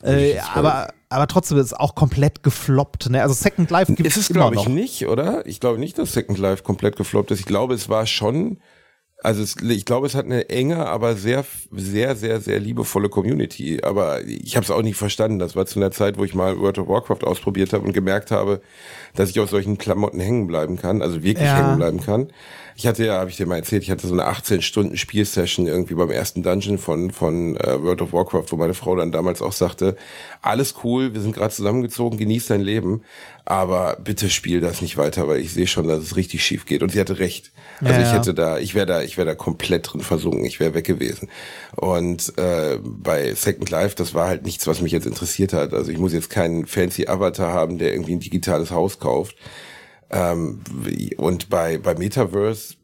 Äh, 0.02 0.38
aber, 0.54 0.92
aber 1.08 1.26
trotzdem 1.26 1.58
ist 1.58 1.66
es 1.66 1.72
auch 1.74 1.94
komplett 1.96 2.42
gefloppt. 2.44 3.10
Ne? 3.10 3.20
Also 3.20 3.34
Second 3.34 3.68
Life 3.70 3.92
gibt 3.92 4.06
Ist 4.06 4.16
es 4.16 4.24
es, 4.24 4.30
immer 4.30 4.50
glaube 4.50 4.56
ich, 4.56 4.68
nicht, 4.68 5.06
oder? 5.08 5.44
Ich 5.46 5.58
glaube 5.58 5.78
nicht, 5.78 5.98
dass 5.98 6.12
Second 6.12 6.38
Life 6.38 6.62
komplett 6.62 6.94
gefloppt 6.96 7.32
ist. 7.32 7.40
Ich 7.40 7.46
glaube, 7.46 7.74
es 7.74 7.88
war 7.88 8.06
schon, 8.06 8.58
also 9.24 9.42
es, 9.42 9.56
ich 9.60 9.84
glaube, 9.84 10.06
es 10.06 10.14
hat 10.14 10.26
eine 10.26 10.48
enge, 10.50 10.86
aber 10.86 11.16
sehr, 11.16 11.44
sehr, 11.72 12.14
sehr, 12.14 12.40
sehr 12.40 12.60
liebevolle 12.60 13.08
Community. 13.08 13.80
Aber 13.82 14.22
ich 14.24 14.54
habe 14.54 14.62
es 14.62 14.70
auch 14.70 14.82
nicht 14.82 14.96
verstanden. 14.96 15.40
Das 15.40 15.56
war 15.56 15.66
zu 15.66 15.80
einer 15.80 15.90
Zeit, 15.90 16.16
wo 16.16 16.22
ich 16.22 16.32
mal 16.32 16.60
World 16.60 16.78
of 16.78 16.86
Warcraft 16.86 17.24
ausprobiert 17.26 17.72
habe 17.72 17.84
und 17.84 17.92
gemerkt 17.92 18.30
habe, 18.30 18.60
dass 19.16 19.30
ich 19.30 19.40
auf 19.40 19.50
solchen 19.50 19.78
Klamotten 19.78 20.20
hängen 20.20 20.46
bleiben 20.46 20.76
kann, 20.76 21.02
also 21.02 21.24
wirklich 21.24 21.44
Ja. 21.44 21.56
hängen 21.56 21.76
bleiben 21.76 22.00
kann. 22.00 22.28
Ich 22.80 22.86
hatte 22.86 23.04
ja, 23.04 23.18
habe 23.18 23.28
ich 23.28 23.36
dir 23.36 23.44
mal 23.44 23.56
erzählt, 23.56 23.82
ich 23.82 23.90
hatte 23.90 24.06
so 24.06 24.14
eine 24.14 24.28
18-Stunden-Spielsession 24.28 25.66
irgendwie 25.66 25.94
beim 25.94 26.12
ersten 26.12 26.44
Dungeon 26.44 26.78
von, 26.78 27.10
von 27.10 27.56
äh, 27.56 27.82
World 27.82 28.02
of 28.02 28.12
Warcraft, 28.12 28.44
wo 28.50 28.56
meine 28.56 28.72
Frau 28.72 28.94
dann 28.94 29.10
damals 29.10 29.42
auch 29.42 29.50
sagte, 29.50 29.96
alles 30.42 30.76
cool, 30.84 31.12
wir 31.12 31.20
sind 31.20 31.34
gerade 31.34 31.52
zusammengezogen, 31.52 32.20
genieß 32.20 32.46
dein 32.46 32.60
Leben, 32.60 33.02
aber 33.44 33.98
bitte 34.04 34.30
spiel 34.30 34.60
das 34.60 34.80
nicht 34.80 34.96
weiter, 34.96 35.26
weil 35.26 35.40
ich 35.40 35.52
sehe 35.52 35.66
schon, 35.66 35.88
dass 35.88 36.04
es 36.04 36.14
richtig 36.14 36.44
schief 36.44 36.66
geht. 36.66 36.84
Und 36.84 36.92
sie 36.92 37.00
hatte 37.00 37.18
recht. 37.18 37.50
Also 37.80 38.00
Ja, 38.00 38.06
ich 38.06 38.12
hätte 38.12 38.32
da, 38.32 38.58
ich 38.60 38.76
wäre 38.76 38.86
da, 38.86 39.02
ich 39.02 39.16
wäre 39.16 39.26
da 39.26 39.34
komplett 39.34 39.92
drin 39.92 40.00
versunken, 40.00 40.44
ich 40.44 40.60
wäre 40.60 40.74
weg 40.74 40.86
gewesen. 40.86 41.28
Und 41.74 42.32
äh, 42.38 42.78
bei 42.80 43.34
Second 43.34 43.70
Life, 43.70 43.96
das 43.96 44.14
war 44.14 44.28
halt 44.28 44.44
nichts, 44.44 44.68
was 44.68 44.80
mich 44.82 44.92
jetzt 44.92 45.06
interessiert 45.06 45.52
hat. 45.52 45.74
Also 45.74 45.90
ich 45.90 45.98
muss 45.98 46.12
jetzt 46.12 46.30
keinen 46.30 46.64
fancy 46.64 47.08
Avatar 47.08 47.52
haben, 47.52 47.78
der 47.78 47.92
irgendwie 47.92 48.12
ein 48.12 48.20
digitales 48.20 48.70
Haus 48.70 49.00
kauft. 49.00 49.34
Ähm, 50.10 50.60
und 51.16 51.50
bei, 51.50 51.78
bei 51.78 51.94
Metaverse 51.94 52.74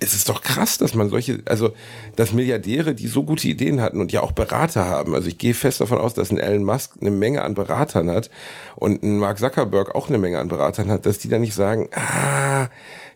es 0.00 0.12
ist 0.12 0.28
doch 0.28 0.42
krass, 0.42 0.76
dass 0.76 0.94
man 0.94 1.08
solche, 1.08 1.40
also 1.46 1.72
dass 2.16 2.34
Milliardäre, 2.34 2.94
die 2.94 3.06
so 3.06 3.22
gute 3.22 3.48
Ideen 3.48 3.80
hatten 3.80 4.00
und 4.00 4.12
ja 4.12 4.20
auch 4.20 4.32
Berater 4.32 4.86
haben. 4.86 5.14
Also 5.14 5.28
ich 5.28 5.38
gehe 5.38 5.54
fest 5.54 5.80
davon 5.80 5.98
aus, 5.98 6.12
dass 6.12 6.30
ein 6.30 6.38
Elon 6.38 6.64
Musk 6.64 6.96
eine 7.00 7.10
Menge 7.10 7.42
an 7.42 7.54
Beratern 7.54 8.10
hat 8.10 8.30
und 8.76 9.02
ein 9.02 9.18
Mark 9.18 9.38
Zuckerberg 9.38 9.94
auch 9.94 10.08
eine 10.08 10.18
Menge 10.18 10.38
an 10.38 10.48
Beratern 10.48 10.90
hat, 10.90 11.06
dass 11.06 11.18
die 11.18 11.28
dann 11.28 11.40
nicht 11.40 11.54
sagen, 11.54 11.88
ah, 11.94 12.68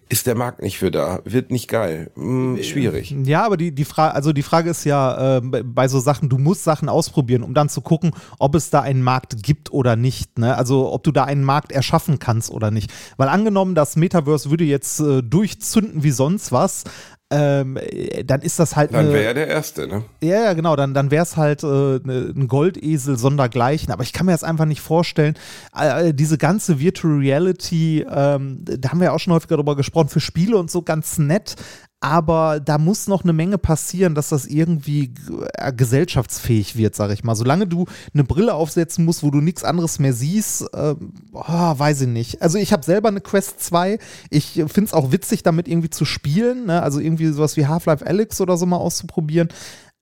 ist 0.08 0.26
der 0.26 0.36
Markt 0.36 0.62
nicht 0.62 0.78
für 0.78 0.90
da, 0.92 1.18
wird 1.24 1.50
nicht 1.50 1.68
geil, 1.68 2.10
hm, 2.14 2.62
schwierig. 2.62 3.14
Ja, 3.24 3.44
aber 3.44 3.56
die, 3.56 3.72
die 3.72 3.84
Frage, 3.84 4.14
also 4.14 4.32
die 4.32 4.42
Frage 4.42 4.70
ist 4.70 4.84
ja 4.84 5.38
äh, 5.38 5.40
bei- 5.40 5.62
bei 5.64 5.88
so 5.88 5.98
Sachen, 5.98 6.28
du 6.28 6.38
musst 6.38 6.62
Sachen 6.62 6.88
ausprobieren, 6.88 7.42
um 7.42 7.54
dann 7.54 7.68
zu 7.68 7.80
gucken, 7.80 8.12
ob 8.38 8.54
es 8.54 8.70
da 8.70 8.80
einen 8.82 9.02
Markt 9.02 9.42
gibt 9.42 9.72
oder 9.72 9.96
nicht. 9.96 10.38
Ne? 10.38 10.56
Also 10.56 10.92
ob 10.92 11.02
du 11.02 11.10
da 11.10 11.24
einen 11.24 11.42
Markt 11.42 11.72
erschaffen 11.72 12.18
kannst 12.20 12.50
oder 12.50 12.70
nicht. 12.70 12.92
Weil 13.16 13.28
angenommen, 13.28 13.74
das 13.74 13.96
Metaverse 13.96 14.50
würde 14.50 14.64
jetzt 14.64 15.00
äh, 15.00 15.22
durchzünden 15.22 16.04
wie 16.04 16.12
sonst 16.12 16.52
was, 16.52 16.84
ähm, 17.28 17.76
äh, 17.76 18.22
dann 18.24 18.40
ist 18.42 18.58
das 18.60 18.76
halt 18.76 18.94
Dann 18.94 19.12
wäre 19.12 19.24
er 19.24 19.34
der 19.34 19.48
Erste, 19.48 19.88
ne? 19.88 20.04
Ja, 20.22 20.44
ja, 20.44 20.52
genau, 20.52 20.76
dann, 20.76 20.94
dann 20.94 21.10
wäre 21.10 21.24
es 21.24 21.36
halt 21.36 21.64
äh, 21.64 21.66
ne, 21.66 22.32
ein 22.36 22.46
Goldesel 22.46 23.18
sondergleichen. 23.18 23.92
Aber 23.92 24.04
ich 24.04 24.12
kann 24.12 24.26
mir 24.26 24.32
jetzt 24.32 24.44
einfach 24.44 24.64
nicht 24.64 24.80
vorstellen, 24.80 25.34
äh, 25.76 26.14
diese 26.14 26.38
ganze 26.38 26.78
Virtual 26.78 27.18
Reality, 27.18 28.06
ähm, 28.08 28.60
da 28.62 28.90
haben 28.90 29.00
wir 29.00 29.06
ja 29.06 29.12
auch 29.12 29.18
schon 29.18 29.32
häufiger 29.32 29.56
darüber 29.56 29.74
gesprochen, 29.74 30.08
für 30.08 30.20
Spiele 30.20 30.56
und 30.56 30.70
so 30.70 30.82
ganz 30.82 31.18
nett. 31.18 31.56
Aber 32.00 32.60
da 32.60 32.76
muss 32.76 33.08
noch 33.08 33.24
eine 33.24 33.32
Menge 33.32 33.56
passieren, 33.56 34.14
dass 34.14 34.28
das 34.28 34.46
irgendwie 34.46 35.14
äh, 35.54 35.72
gesellschaftsfähig 35.72 36.76
wird, 36.76 36.94
sag 36.94 37.10
ich 37.10 37.24
mal. 37.24 37.34
Solange 37.34 37.66
du 37.66 37.86
eine 38.12 38.22
Brille 38.22 38.54
aufsetzen 38.54 39.04
musst, 39.06 39.22
wo 39.22 39.30
du 39.30 39.40
nichts 39.40 39.64
anderes 39.64 39.98
mehr 39.98 40.12
siehst, 40.12 40.62
äh, 40.74 40.94
oh, 41.32 41.42
weiß 41.78 42.02
ich 42.02 42.08
nicht. 42.08 42.42
Also 42.42 42.58
ich 42.58 42.72
habe 42.72 42.84
selber 42.84 43.08
eine 43.08 43.22
Quest 43.22 43.60
2. 43.60 43.98
Ich 44.28 44.52
finde 44.52 44.84
es 44.84 44.92
auch 44.92 45.10
witzig, 45.10 45.42
damit 45.42 45.68
irgendwie 45.68 45.90
zu 45.90 46.04
spielen. 46.04 46.66
Ne? 46.66 46.82
Also 46.82 47.00
irgendwie 47.00 47.28
sowas 47.28 47.56
wie 47.56 47.66
Half-Life 47.66 48.06
Alyx 48.06 48.42
oder 48.42 48.58
so 48.58 48.66
mal 48.66 48.76
auszuprobieren. 48.76 49.48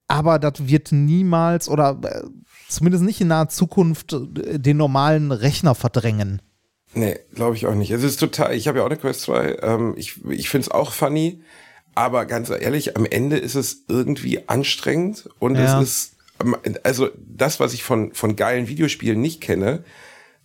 Aber 0.09 0.40
das 0.40 0.66
wird 0.66 0.90
niemals 0.90 1.68
oder 1.68 1.98
äh, 2.02 2.22
zumindest 2.68 3.04
nicht 3.04 3.20
in 3.20 3.28
naher 3.28 3.48
Zukunft 3.48 4.12
äh, 4.12 4.59
den 4.59 4.76
normalen 4.76 5.30
Rechner 5.30 5.76
verdrängen. 5.76 6.42
Nee, 6.92 7.18
glaube 7.35 7.57
ich 7.57 7.66
auch 7.66 7.74
nicht. 7.74 7.90
Es 7.90 8.02
ist 8.02 8.18
total, 8.18 8.54
ich 8.54 8.68
habe 8.68 8.78
ja 8.78 8.85
auch 8.85 8.90
eine 8.90 8.98
Quest 8.98 9.22
2, 9.22 9.59
ähm, 9.62 9.94
ich, 9.96 10.24
ich 10.28 10.48
finde 10.48 10.66
es 10.66 10.70
auch 10.70 10.92
funny, 10.92 11.42
aber 11.94 12.26
ganz 12.26 12.50
ehrlich, 12.50 12.96
am 12.96 13.07
Ende 13.07 13.37
ist 13.37 13.54
es 13.54 13.85
irgendwie 13.88 14.48
anstrengend 14.48 15.28
und 15.38 15.57
Ja. 15.57 15.80
es 15.80 15.88
ist, 15.88 16.12
ähm, 16.42 16.57
also 16.83 17.09
das, 17.16 17.61
was 17.61 17.74
ich 17.74 17.83
von, 17.85 18.12
von 18.12 18.37
geilen 18.37 18.68
Videospielen 18.68 19.20
nicht 19.20 19.40
kenne, 19.40 19.85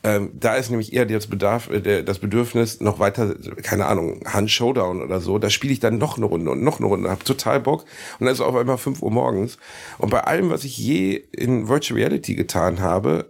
ähm, 0.02 0.32
da 0.34 0.56
ist 0.56 0.70
nämlich 0.70 0.94
eher 0.94 1.06
das, 1.06 1.28
Bedarf, 1.28 1.70
äh, 1.70 2.04
das 2.04 2.20
Bedürfnis, 2.20 2.80
noch 2.80 3.00
weiter, 3.00 3.36
keine 3.64 3.86
Ahnung, 3.86 4.22
Hand 4.26 4.50
Showdown 4.50 5.02
oder 5.02 5.20
so, 5.20 5.40
da 5.40 5.50
spiele 5.50 5.74
ich 5.74 5.82
dann 5.82 5.98
noch 5.98 6.16
eine 6.16 6.26
Runde 6.26 6.52
und 6.52 6.64
noch 6.64 6.80
eine 6.80 6.88
Runde, 6.88 7.10
hab 7.10 7.26
total 7.26 7.60
Bock 7.60 7.82
und 8.18 8.26
dann 8.26 8.30
ist 8.34 8.40
es 8.40 8.46
auf 8.46 8.56
einmal 8.56 8.78
5 8.78 9.02
Uhr 9.02 9.12
morgens. 9.12 9.58
Und 9.98 10.10
bei 10.10 10.22
allem, 10.24 10.52
was 10.52 10.64
ich 10.64 10.78
je 10.78 11.16
in 11.16 11.68
Virtual 11.68 12.00
Reality 12.00 12.36
getan 12.36 12.80
habe, 12.80 13.30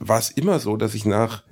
war 0.00 0.18
es 0.18 0.30
immer 0.30 0.58
so, 0.58 0.76
dass 0.76 0.94
ich 0.94 1.04
nach 1.06 1.44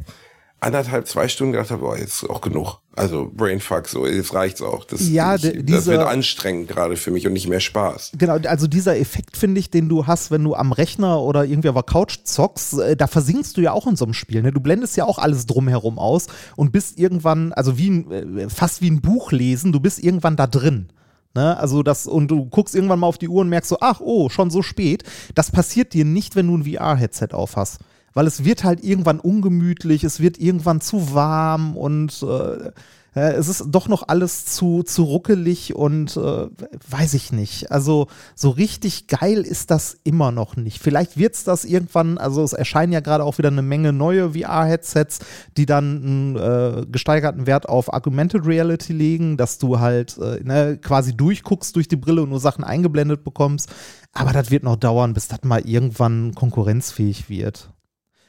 anderthalb, 0.61 1.07
zwei 1.07 1.29
Stunden 1.29 1.53
gedacht 1.53 1.71
habe, 1.71 1.83
boah, 1.83 1.97
jetzt 1.99 2.23
ist 2.23 2.31
auch 2.31 2.41
genug. 2.41 2.79
Also 2.95 3.31
Brainfuck, 3.35 3.89
so, 3.89 4.07
jetzt 4.07 4.33
reicht's 4.35 4.63
auch. 4.63 4.85
Das, 4.85 5.07
Ja, 5.09 5.35
ich, 5.35 5.43
de- 5.43 5.63
das 5.63 5.87
wird 5.87 6.01
anstrengend 6.03 6.69
gerade 6.69 6.97
für 6.97 7.11
mich 7.11 7.27
und 7.27 7.35
nicht 7.35 7.47
mehr 7.49 7.61
Spaß. 7.61 8.13
Genau, 8.17 8.35
also 8.37 8.67
dieser 8.67 8.99
Effekt, 8.99 9.37
finde 9.37 9.61
ich, 9.61 9.71
den 9.71 9.89
du 9.91 10.07
hast, 10.07 10.31
wenn 10.31 10.43
du 10.43 10.55
am 10.55 10.73
Rechner 10.73 11.21
oder 11.21 11.45
irgendwie 11.45 11.69
auf 11.69 11.75
der 11.75 11.83
Couch 11.83 12.19
zockst, 12.25 12.79
äh, 12.79 12.97
da 12.97 13.07
versinkst 13.07 13.57
du 13.57 13.61
ja 13.61 13.73
auch 13.73 13.87
in 13.87 13.97
so 13.97 14.07
einem 14.07 14.15
Spiel. 14.15 14.43
Ne? 14.43 14.51
Du 14.51 14.61
blendest 14.61 14.97
ja 14.97 15.05
auch 15.05 15.19
alles 15.19 15.45
drumherum 15.47 15.99
aus 15.99 16.27
und 16.57 16.73
bist 16.73 16.99
irgendwann, 16.99 17.53
also 17.53 17.77
wie 17.77 17.89
äh, 18.11 18.49
fast 18.49 18.81
wie 18.81 18.91
ein 18.91 19.03
Buch 19.03 19.33
lesen, 19.33 19.73
du 19.73 19.81
bist 19.81 20.03
irgendwann 20.03 20.37
da 20.37 20.47
drin. 20.47 20.89
Ne? 21.35 21.55
Also 21.59 21.83
das, 21.83 22.07
und 22.07 22.29
du 22.31 22.47
guckst 22.47 22.75
irgendwann 22.75 23.01
mal 23.01 23.07
auf 23.09 23.19
die 23.19 23.29
Uhr 23.29 23.43
und 23.43 23.51
merkst 23.51 23.69
so, 23.69 23.77
ach, 23.83 24.01
oh, 24.01 24.31
schon 24.31 24.49
so 24.51 24.63
spät. 24.63 25.05
Das 25.35 25.51
passiert 25.51 25.93
dir 25.93 26.07
nicht, 26.07 26.35
wenn 26.35 26.47
du 26.47 26.57
ein 26.57 26.65
VR-Headset 26.65 27.29
auf 27.33 27.57
hast. 27.57 27.79
Weil 28.17 28.27
es 28.27 28.47
wird 28.47 28.65
halt 28.65 28.83
irgendwann 28.83 29.21
ungemütlich, 29.21 30.03
es 30.03 30.21
wird 30.21 30.39
irgendwann 30.39 30.81
zu 30.81 31.13
warm 31.13 31.77
und 31.77 32.23
äh, 32.23 32.73
es 33.13 33.49
ist 33.49 33.65
doch 33.69 33.89
noch 33.89 34.09
alles 34.09 34.47
zu, 34.47 34.83
zu 34.85 35.05
ruckelig 35.05 35.77
und 35.77 36.17
äh, 36.17 36.47
weiß 36.89 37.13
ich 37.13 37.31
nicht. 37.31 37.71
Also 37.71 38.07
so 38.35 38.49
richtig 38.49 39.07
geil 39.07 39.43
ist 39.43 39.71
das 39.71 39.99
immer 40.03 40.33
noch 40.33 40.57
nicht. 40.57 40.83
Vielleicht 40.83 41.19
wird 41.19 41.35
es 41.35 41.45
das 41.45 41.67
irgendwann, 41.67 42.17
also 42.17 42.43
es 42.43 42.55
erscheinen 42.55 42.95
ja 42.95 43.01
gerade 43.01 43.23
auch 43.23 43.37
wieder 43.37 43.51
eine 43.51 43.61
Menge 43.61 43.93
neue 43.93 44.31
VR-Headsets, 44.31 45.19
die 45.59 45.67
dann 45.67 46.03
einen 46.03 46.37
äh, 46.37 46.87
gesteigerten 46.91 47.47
Wert 47.47 47.69
auf 47.69 47.93
Augmented 47.93 48.47
Reality 48.47 48.95
legen, 48.95 49.37
dass 49.37 49.59
du 49.59 49.79
halt 49.79 50.17
äh, 50.17 50.41
ne, 50.43 50.79
quasi 50.79 51.15
durchguckst 51.15 51.77
durch 51.77 51.89
die 51.89 51.97
Brille 51.97 52.23
und 52.23 52.31
nur 52.31 52.41
Sachen 52.41 52.65
eingeblendet 52.65 53.25
bekommst. 53.25 53.69
Aber 54.15 54.33
das 54.33 54.51
wird 54.51 54.63
noch 54.63 54.77
dauern, 54.77 55.13
bis 55.13 55.29
das 55.29 55.43
mal 55.43 55.61
irgendwann 55.69 56.35
konkurrenzfähig 56.35 57.29
wird. 57.29 57.76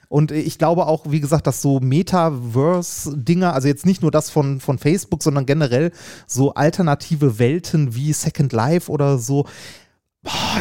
Und 0.10 0.32
ich 0.32 0.58
glaube 0.58 0.88
auch, 0.88 1.06
wie 1.10 1.20
gesagt, 1.20 1.48
dass 1.48 1.62
so 1.62 1.80
Metaverse-Dinger, 1.80 3.54
also 3.54 3.68
jetzt 3.68 3.86
nicht 3.86 4.02
nur 4.02 4.12
das 4.12 4.30
von, 4.30 4.60
von 4.60 4.78
Facebook, 4.78 5.22
sondern 5.22 5.46
generell 5.46 5.92
so 6.26 6.54
alternative 6.54 7.40
Welten 7.40 7.94
wie 7.96 8.14
Second 8.14 8.54
Life 8.54 8.92
oder 8.92 9.18
so. 9.18 9.46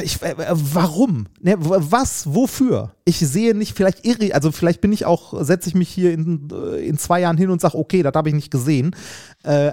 Ich, 0.02 0.22
äh, 0.22 0.32
äh, 0.32 0.54
warum? 0.54 1.26
Ne, 1.40 1.56
was? 1.58 2.34
Wofür? 2.34 2.94
Ich 3.04 3.18
sehe 3.18 3.54
nicht, 3.54 3.76
vielleicht 3.76 4.04
irre, 4.04 4.34
also 4.34 4.52
vielleicht 4.52 4.80
bin 4.80 4.92
ich 4.92 5.04
auch, 5.06 5.42
setze 5.42 5.68
ich 5.68 5.74
mich 5.74 5.88
hier 5.88 6.12
in, 6.12 6.48
äh, 6.52 6.86
in 6.86 6.98
zwei 6.98 7.20
Jahren 7.20 7.36
hin 7.36 7.50
und 7.50 7.60
sage, 7.60 7.76
okay, 7.76 8.02
das 8.02 8.14
habe 8.14 8.28
ich 8.28 8.34
nicht 8.34 8.50
gesehen. 8.50 8.94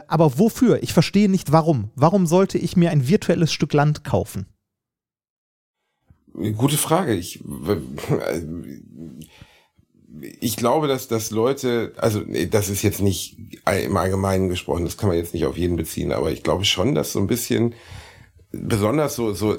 Aber 0.07 0.37
wofür? 0.37 0.83
Ich 0.83 0.93
verstehe 0.93 1.27
nicht, 1.27 1.51
warum. 1.51 1.89
Warum 1.95 2.27
sollte 2.27 2.59
ich 2.59 2.77
mir 2.77 2.91
ein 2.91 3.07
virtuelles 3.07 3.51
Stück 3.51 3.73
Land 3.73 4.03
kaufen? 4.03 4.45
Gute 6.33 6.77
Frage. 6.77 7.15
Ich, 7.15 7.43
ich 10.39 10.57
glaube, 10.57 10.87
dass, 10.87 11.07
dass 11.07 11.31
Leute, 11.31 11.93
also 11.97 12.21
das 12.49 12.69
ist 12.69 12.83
jetzt 12.83 13.01
nicht 13.01 13.37
im 13.65 13.97
Allgemeinen 13.97 14.49
gesprochen, 14.49 14.85
das 14.85 14.97
kann 14.97 15.09
man 15.09 15.17
jetzt 15.17 15.33
nicht 15.33 15.45
auf 15.45 15.57
jeden 15.57 15.75
beziehen, 15.75 16.11
aber 16.11 16.31
ich 16.31 16.43
glaube 16.43 16.65
schon, 16.65 16.93
dass 16.93 17.13
so 17.13 17.19
ein 17.19 17.27
bisschen 17.27 17.73
besonders 18.55 19.15
so, 19.15 19.33
so 19.33 19.57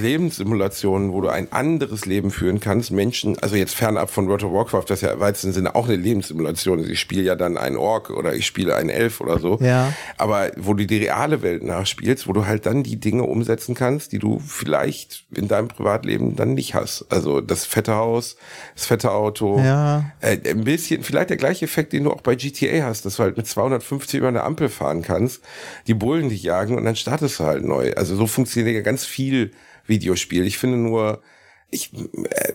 Lebenssimulationen, 0.00 1.12
wo 1.12 1.20
du 1.20 1.28
ein 1.28 1.52
anderes 1.52 2.06
Leben 2.06 2.30
führen 2.30 2.60
kannst, 2.60 2.92
Menschen, 2.92 3.36
also 3.40 3.56
jetzt 3.56 3.74
fernab 3.74 4.10
von 4.10 4.28
World 4.28 4.44
of 4.44 4.52
Warcraft, 4.52 4.84
das 4.86 5.00
ja 5.00 5.10
im 5.10 5.18
weitesten 5.18 5.52
Sinne 5.52 5.74
auch 5.74 5.86
eine 5.86 5.96
Lebenssimulation 5.96 6.78
ist. 6.78 6.88
Ich 6.88 7.00
spiele 7.00 7.22
ja 7.22 7.34
dann 7.34 7.58
einen 7.58 7.76
Ork 7.76 8.10
oder 8.10 8.34
ich 8.34 8.46
spiele 8.46 8.76
einen 8.76 8.90
Elf 8.90 9.20
oder 9.20 9.40
so. 9.40 9.58
Ja. 9.60 9.92
Aber 10.18 10.52
wo 10.56 10.74
du 10.74 10.86
die 10.86 10.98
reale 10.98 11.42
Welt 11.42 11.64
nachspielst, 11.64 12.28
wo 12.28 12.32
du 12.32 12.46
halt 12.46 12.64
dann 12.64 12.84
die 12.84 13.00
Dinge 13.00 13.24
umsetzen 13.24 13.74
kannst, 13.74 14.12
die 14.12 14.20
du 14.20 14.38
vielleicht 14.38 15.24
in 15.34 15.48
deinem 15.48 15.66
Privatleben 15.66 16.36
dann 16.36 16.54
nicht 16.54 16.74
hast. 16.74 17.06
Also 17.08 17.40
das 17.40 17.64
fette 17.64 17.96
Haus, 17.96 18.36
das 18.76 18.86
fette 18.86 19.10
Auto. 19.10 19.58
Ja. 19.58 20.12
Äh, 20.20 20.38
ein 20.48 20.62
bisschen, 20.62 21.02
vielleicht 21.02 21.30
der 21.30 21.38
gleiche 21.38 21.64
Effekt, 21.64 21.92
den 21.92 22.04
du 22.04 22.12
auch 22.12 22.20
bei 22.20 22.36
GTA 22.36 22.84
hast, 22.84 23.04
dass 23.04 23.16
du 23.16 23.24
halt 23.24 23.36
mit 23.36 23.48
250 23.48 24.18
über 24.18 24.28
eine 24.28 24.44
Ampel 24.44 24.68
fahren 24.68 25.02
kannst, 25.02 25.42
die 25.88 25.94
Bullen 25.94 26.28
dich 26.28 26.44
jagen 26.44 26.76
und 26.76 26.84
dann 26.84 26.94
startest 26.94 27.40
du 27.40 27.44
halt 27.44 27.64
neu. 27.64 27.92
Also 27.94 28.14
so 28.14 28.27
funktioniert 28.28 28.74
ja 28.74 28.82
ganz 28.82 29.04
viel 29.04 29.52
Videospiel. 29.86 30.46
Ich 30.46 30.58
finde 30.58 30.78
nur, 30.78 31.22
ich, 31.70 31.92
äh, 31.94 32.52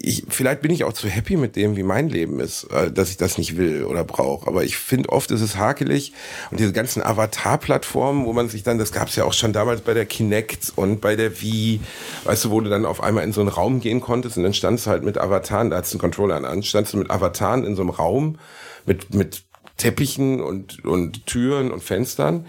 ich, 0.00 0.24
vielleicht 0.28 0.62
bin 0.62 0.70
ich 0.70 0.84
auch 0.84 0.92
zu 0.92 1.08
happy 1.08 1.36
mit 1.36 1.56
dem, 1.56 1.76
wie 1.76 1.82
mein 1.82 2.08
Leben 2.08 2.40
ist, 2.40 2.64
äh, 2.64 2.90
dass 2.90 3.10
ich 3.10 3.16
das 3.16 3.36
nicht 3.36 3.56
will 3.56 3.84
oder 3.84 4.04
brauche. 4.04 4.46
Aber 4.46 4.64
ich 4.64 4.76
finde 4.76 5.08
oft 5.10 5.30
ist 5.30 5.40
es 5.40 5.56
hakelig 5.56 6.12
und 6.50 6.60
diese 6.60 6.72
ganzen 6.72 7.02
Avatar-Plattformen, 7.02 8.24
wo 8.24 8.32
man 8.32 8.48
sich 8.48 8.62
dann, 8.62 8.78
das 8.78 8.92
gab 8.92 9.08
es 9.08 9.16
ja 9.16 9.24
auch 9.24 9.32
schon 9.32 9.52
damals 9.52 9.80
bei 9.80 9.94
der 9.94 10.06
Kinect 10.06 10.72
und 10.76 11.00
bei 11.00 11.16
der 11.16 11.40
Wii, 11.40 11.80
weißt 12.24 12.46
du, 12.46 12.50
wo 12.50 12.60
du 12.60 12.70
dann 12.70 12.86
auf 12.86 13.02
einmal 13.02 13.24
in 13.24 13.32
so 13.32 13.40
einen 13.40 13.50
Raum 13.50 13.80
gehen 13.80 14.00
konntest 14.00 14.36
und 14.36 14.44
dann 14.44 14.54
standst 14.54 14.86
du 14.86 14.90
halt 14.90 15.04
mit 15.04 15.18
Avataren, 15.18 15.70
da 15.70 15.78
hast 15.78 15.92
du 15.92 15.96
einen 15.96 16.00
Controller 16.00 16.36
an, 16.36 16.62
standst 16.62 16.92
du 16.92 16.98
mit 16.98 17.10
Avataren 17.10 17.64
in 17.64 17.74
so 17.74 17.82
einem 17.82 17.90
Raum 17.90 18.38
mit, 18.86 19.14
mit 19.14 19.42
Teppichen 19.76 20.40
und, 20.40 20.84
und 20.84 21.26
Türen 21.26 21.70
und 21.70 21.82
Fenstern 21.82 22.46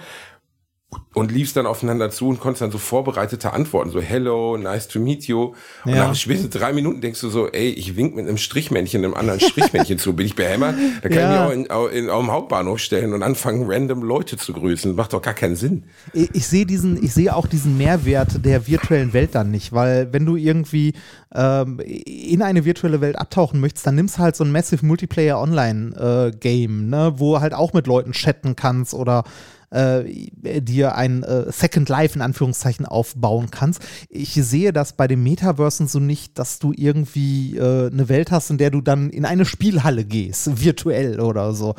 und 1.14 1.32
liefst 1.32 1.56
dann 1.56 1.66
aufeinander 1.68 2.10
zu 2.10 2.30
und 2.30 2.40
konntest 2.40 2.62
dann 2.62 2.72
so 2.72 2.78
vorbereitete 2.80 3.54
Antworten, 3.54 3.92
so 3.92 4.00
hello, 4.02 4.58
nice 4.58 4.88
to 4.88 5.00
meet 5.00 5.26
you. 5.28 5.54
Und 5.86 5.94
Ja. 5.94 6.08
nach 6.08 6.16
spätestens 6.16 6.52
drei 6.56 6.74
Minuten 6.74 7.00
denkst 7.02 7.20
du 7.22 7.30
so, 7.30 7.48
ey, 7.48 7.70
ich 7.70 7.96
wink 7.96 8.16
mit 8.16 8.28
einem 8.28 8.38
Strichmännchen 8.38 9.04
einem 9.04 9.14
anderen 9.14 9.40
Strichmännchen 9.40 9.98
zu. 10.00 10.14
Bin 10.14 10.26
ich 10.26 10.36
behämmert? 10.36 10.76
Da 11.04 11.10
kann 11.10 11.18
Ja. 11.20 11.50
ich 11.52 11.58
mich 11.58 11.72
auch 11.72 11.88
in, 11.90 11.96
in, 12.06 12.10
auf 12.10 12.22
dem 12.24 12.32
Hauptbahnhof 12.32 12.80
stellen 12.80 13.14
und 13.14 13.22
anfangen, 13.22 13.66
random 13.70 14.02
Leute 14.04 14.38
zu 14.38 14.52
grüßen. 14.54 14.96
Macht 14.96 15.14
doch 15.14 15.22
gar 15.22 15.34
keinen 15.36 15.56
Sinn. 15.56 15.84
ich, 16.14 16.30
ich 16.34 16.48
sehe 16.48 16.66
diesen, 16.66 17.04
ich 17.04 17.14
sehe 17.14 17.36
auch 17.36 17.46
diesen 17.48 17.78
Mehrwert 17.78 18.44
der 18.44 18.66
virtuellen 18.68 19.14
Welt 19.14 19.36
dann 19.36 19.52
nicht, 19.52 19.74
weil 19.74 20.12
wenn 20.12 20.26
du 20.26 20.38
irgendwie 20.38 20.94
ähm, 21.36 21.80
in 21.80 22.42
eine 22.42 22.66
virtuelle 22.66 23.02
Welt 23.02 23.16
abtauchen 23.18 23.60
möchtest, 23.60 23.86
dann 23.86 23.96
nimmst 23.96 24.18
du 24.18 24.22
halt 24.24 24.36
so 24.36 24.44
ein 24.44 24.52
Massive 24.52 24.84
Multiplayer 24.86 25.40
Online 25.40 26.32
äh, 26.34 26.38
Game, 26.38 26.90
ne, 26.90 27.14
wo 27.18 27.40
halt 27.42 27.54
auch 27.54 27.74
mit 27.74 27.86
Leuten 27.86 28.12
chatten 28.14 28.56
kannst 28.56 28.94
oder 28.96 29.24
äh, 29.72 30.62
dir 30.62 30.96
ein 30.96 31.24
äh, 31.24 31.52
Second 31.52 31.90
Life 31.90 32.16
in 32.16 32.22
Anführungszeichen 32.22 32.86
aufbauen 32.86 33.52
kannst. 33.52 33.82
Ich 34.10 34.34
sehe 34.34 34.74
das 34.74 34.94
bei 34.94 35.08
den 35.08 35.24
Metaversen 35.24 35.88
so 35.88 36.00
nicht, 36.00 36.38
dass 36.40 36.60
du 36.60 36.74
irgendwie 36.76 37.58
äh, 37.58 37.92
eine 37.92 38.10
Welt 38.10 38.32
hast, 38.32 38.50
in 38.50 38.58
der 38.58 38.72
du 38.72 38.82
dann 38.82 39.10
in 39.10 39.26
eine 39.26 39.46
Spielhalle 39.46 40.06
gehst, 40.06 40.64
virtuell 40.64 41.20
oder 41.20 41.54
so. 41.54 41.76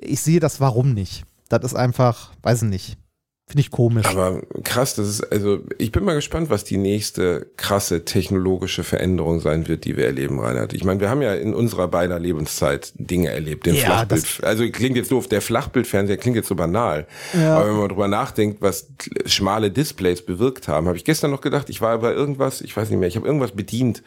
Ich 0.00 0.20
sehe 0.20 0.40
das 0.40 0.60
warum 0.60 0.94
nicht. 0.94 1.24
Das 1.48 1.64
ist 1.64 1.74
einfach, 1.74 2.32
weiß 2.42 2.62
ich 2.62 2.68
nicht. 2.68 3.03
Finde 3.46 3.60
ich 3.60 3.70
komisch. 3.70 4.06
Aber 4.06 4.40
krass, 4.62 4.94
das 4.94 5.06
ist, 5.06 5.30
also 5.30 5.60
ich 5.76 5.92
bin 5.92 6.02
mal 6.02 6.14
gespannt, 6.14 6.48
was 6.48 6.64
die 6.64 6.78
nächste 6.78 7.46
krasse 7.58 8.06
technologische 8.06 8.84
Veränderung 8.84 9.40
sein 9.40 9.68
wird, 9.68 9.84
die 9.84 9.98
wir 9.98 10.06
erleben, 10.06 10.40
Reinhard. 10.40 10.72
Ich 10.72 10.82
meine, 10.82 11.00
wir 11.00 11.10
haben 11.10 11.20
ja 11.20 11.34
in 11.34 11.52
unserer 11.52 11.88
beider 11.88 12.18
Lebenszeit 12.18 12.94
Dinge 12.96 13.28
erlebt. 13.28 13.66
Den 13.66 13.74
Ja, 13.74 14.06
Flachbild, 14.06 14.44
also 14.44 14.68
klingt 14.70 14.96
jetzt 14.96 15.10
doof, 15.10 15.28
der 15.28 15.42
Flachbildfernseher 15.42 16.16
klingt 16.16 16.36
jetzt 16.36 16.48
so 16.48 16.54
banal. 16.54 17.06
Aber 17.34 17.68
wenn 17.68 17.76
man 17.76 17.88
drüber 17.90 18.08
nachdenkt, 18.08 18.62
was 18.62 18.88
schmale 19.26 19.70
Displays 19.70 20.24
bewirkt 20.24 20.66
haben, 20.66 20.86
habe 20.86 20.96
ich 20.96 21.04
gestern 21.04 21.30
noch 21.30 21.42
gedacht, 21.42 21.68
ich 21.68 21.82
war 21.82 21.98
bei 21.98 22.12
irgendwas, 22.12 22.62
ich 22.62 22.74
weiß 22.74 22.88
nicht 22.88 22.98
mehr, 22.98 23.08
ich 23.08 23.16
habe 23.16 23.26
irgendwas 23.26 23.52
bedient. 23.52 24.02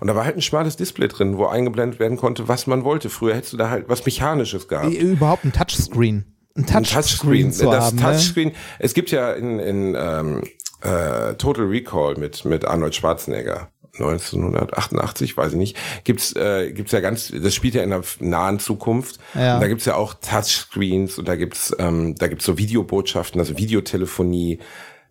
Und 0.00 0.08
da 0.08 0.16
war 0.16 0.24
halt 0.26 0.36
ein 0.36 0.42
schmales 0.42 0.76
Display 0.76 1.08
drin, 1.08 1.38
wo 1.38 1.46
eingeblendet 1.46 1.98
werden 1.98 2.18
konnte, 2.18 2.46
was 2.46 2.66
man 2.66 2.84
wollte. 2.84 3.08
Früher 3.08 3.36
hättest 3.36 3.54
du 3.54 3.56
da 3.56 3.70
halt 3.70 3.88
was 3.88 4.04
Mechanisches 4.04 4.68
gehabt. 4.68 4.92
Überhaupt 4.92 5.44
ein 5.44 5.52
Touchscreen. 5.52 6.26
Ein 6.54 6.66
Ein 6.72 6.84
Touchscreen, 6.84 7.52
zu 7.52 7.66
das 7.70 7.86
haben. 7.86 7.96
ne? 7.96 8.02
Touchscreen. 8.02 8.52
Es 8.78 8.94
gibt 8.94 9.10
ja 9.10 9.32
in, 9.32 9.58
in 9.58 9.96
ähm, 9.98 10.42
äh, 10.82 11.34
Total 11.34 11.64
Recall 11.64 12.16
mit 12.16 12.44
mit 12.44 12.64
Arnold 12.64 12.94
Schwarzenegger 12.94 13.68
1988, 13.94 15.36
weiß 15.36 15.52
ich 15.52 15.58
nicht, 15.58 15.76
gibt's 16.04 16.34
äh, 16.34 16.72
gibt's 16.72 16.92
ja 16.92 17.00
ganz, 17.00 17.30
das 17.30 17.54
spielt 17.54 17.74
ja 17.74 17.82
in 17.82 17.90
der 17.90 18.02
nahen 18.20 18.58
Zukunft. 18.58 19.18
Ja. 19.34 19.54
Und 19.56 19.60
da 19.60 19.68
gibt's 19.68 19.84
ja 19.84 19.94
auch 19.96 20.14
Touchscreens 20.14 21.18
und 21.18 21.28
da 21.28 21.36
gibt's 21.36 21.74
ähm, 21.78 22.14
da 22.16 22.28
gibt's 22.28 22.44
so 22.44 22.58
Videobotschaften, 22.58 23.40
also 23.40 23.58
Videotelefonie. 23.58 24.58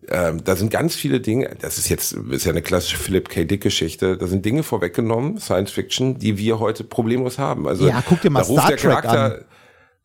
Ähm, 0.08 0.42
da 0.42 0.56
sind 0.56 0.70
ganz 0.72 0.96
viele 0.96 1.20
Dinge, 1.20 1.54
das 1.60 1.78
ist 1.78 1.88
jetzt 1.88 2.12
ist 2.12 2.44
ja 2.44 2.50
eine 2.50 2.62
klassische 2.62 2.96
Philip 2.96 3.28
K. 3.28 3.44
Dick 3.44 3.60
Geschichte, 3.62 4.16
da 4.16 4.26
sind 4.26 4.44
Dinge 4.44 4.64
vorweggenommen, 4.64 5.38
Science 5.38 5.70
Fiction, 5.70 6.18
die 6.18 6.38
wir 6.38 6.58
heute 6.58 6.82
problemlos 6.82 7.38
haben. 7.38 7.68
Also 7.68 7.86
Ja, 7.86 8.02
guck 8.04 8.20
dir 8.20 8.30
mal 8.30 8.40
da 8.40 8.46
ruft 8.46 8.62
Star 8.62 8.70
der 8.70 8.78
Trek 8.78 8.90
Charakter, 8.90 9.34
an. 9.36 9.44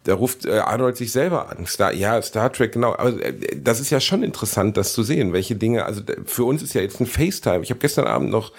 Da 0.07 0.13
ruft 0.13 0.45
äh, 0.45 0.59
Arnold 0.59 0.95
sich 0.95 1.11
selber 1.11 1.49
an. 1.49 1.65
Star, 1.65 1.93
ja, 1.93 2.21
Star 2.21 2.51
Trek, 2.51 2.71
genau. 2.71 2.93
Aber 2.93 3.21
äh, 3.21 3.33
das 3.55 3.81
ist 3.81 3.89
ja 3.89 3.99
schon 3.99 4.23
interessant, 4.23 4.77
das 4.77 4.93
zu 4.93 5.03
sehen, 5.03 5.33
welche 5.33 5.55
Dinge. 5.55 5.85
Also 5.85 6.01
für 6.25 6.45
uns 6.45 6.63
ist 6.63 6.73
ja 6.73 6.81
jetzt 6.81 7.01
ein 7.01 7.07
FaceTime. 7.07 7.61
Ich 7.61 7.69
habe 7.71 7.79
gestern 7.79 8.07
Abend 8.07 8.29
noch 8.29 8.53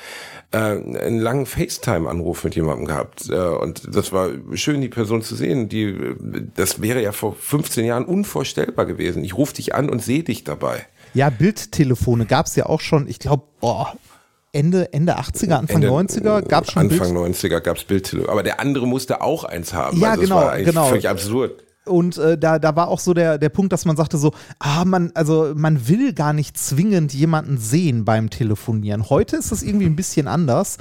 äh, 0.51 0.59
einen 0.59 1.21
langen 1.21 1.47
FaceTime-Anruf 1.47 2.45
mit 2.45 2.55
jemandem 2.55 2.87
gehabt. 2.87 3.31
Äh, 3.31 3.35
und 3.35 3.95
das 3.95 4.13
war 4.13 4.29
schön, 4.55 4.83
die 4.83 4.89
Person 4.89 5.23
zu 5.23 5.35
sehen. 5.35 5.71
Die, 5.71 5.97
das 6.55 6.83
wäre 6.83 7.03
ja 7.03 7.13
vor 7.13 7.35
15 7.35 7.87
Jahren 7.87 8.05
unvorstellbar 8.05 8.85
gewesen. 8.85 9.25
Ich 9.25 9.37
rufe 9.37 9.55
dich 9.55 9.75
an 9.75 9.89
und 9.89 10.03
sehe 10.03 10.23
dich 10.23 10.45
dabei. 10.45 10.87
Ja, 11.15 11.31
Bildtelefone 11.31 12.27
gab 12.27 12.47
es 12.47 12.57
ja 12.57 12.67
auch 12.67 12.83
schon, 12.83 13.09
ich 13.09 13.19
glaube, 13.19 13.45
oh, 13.63 13.87
Ende, 14.53 14.93
Ende 14.93 15.19
80er, 15.19 15.55
Anfang 15.55 15.83
Ende- 15.83 15.89
90er 15.89 16.43
gab 16.43 16.65
es 16.65 16.73
schon 16.73 16.83
Anfang 16.83 17.15
Bild 17.15 17.35
90er 17.37 17.61
gab's 17.61 17.85
Bildtelefon. 17.85 18.31
Aber 18.31 18.43
der 18.43 18.61
andere 18.61 18.87
musste 18.87 19.21
auch 19.21 19.45
eins 19.45 19.75
haben. 19.75 19.99
Ja, 19.99 20.11
also 20.11 20.23
es 20.23 20.29
genau, 20.29 20.41
war 20.41 20.53
eigentlich 20.53 20.69
genau. 20.69 20.87
Völlig 20.87 21.09
absurd. 21.09 21.65
Und 21.85 22.19
äh, 22.19 22.37
da, 22.37 22.59
da 22.59 22.77
war 22.77 22.89
auch 22.89 23.01
so 23.01 23.15
der, 23.15 23.39
der 23.39 23.49
Punkt, 23.49 23.73
dass 23.73 23.85
man 23.87 23.97
sagte 23.97 24.19
so, 24.19 24.33
ah, 24.59 24.85
man, 24.85 25.11
also 25.15 25.53
man 25.55 25.89
will 25.89 26.13
gar 26.13 26.33
nicht 26.33 26.59
zwingend 26.59 27.15
jemanden 27.15 27.57
sehen 27.59 28.05
beim 28.05 28.31
Telefonieren. 28.31 29.09
Heute 29.09 29.37
ist 29.37 29.53
es 29.53 29.63
irgendwie 29.63 29.87
ein 29.87 29.97
bisschen 29.97 30.29
anders, 30.29 30.77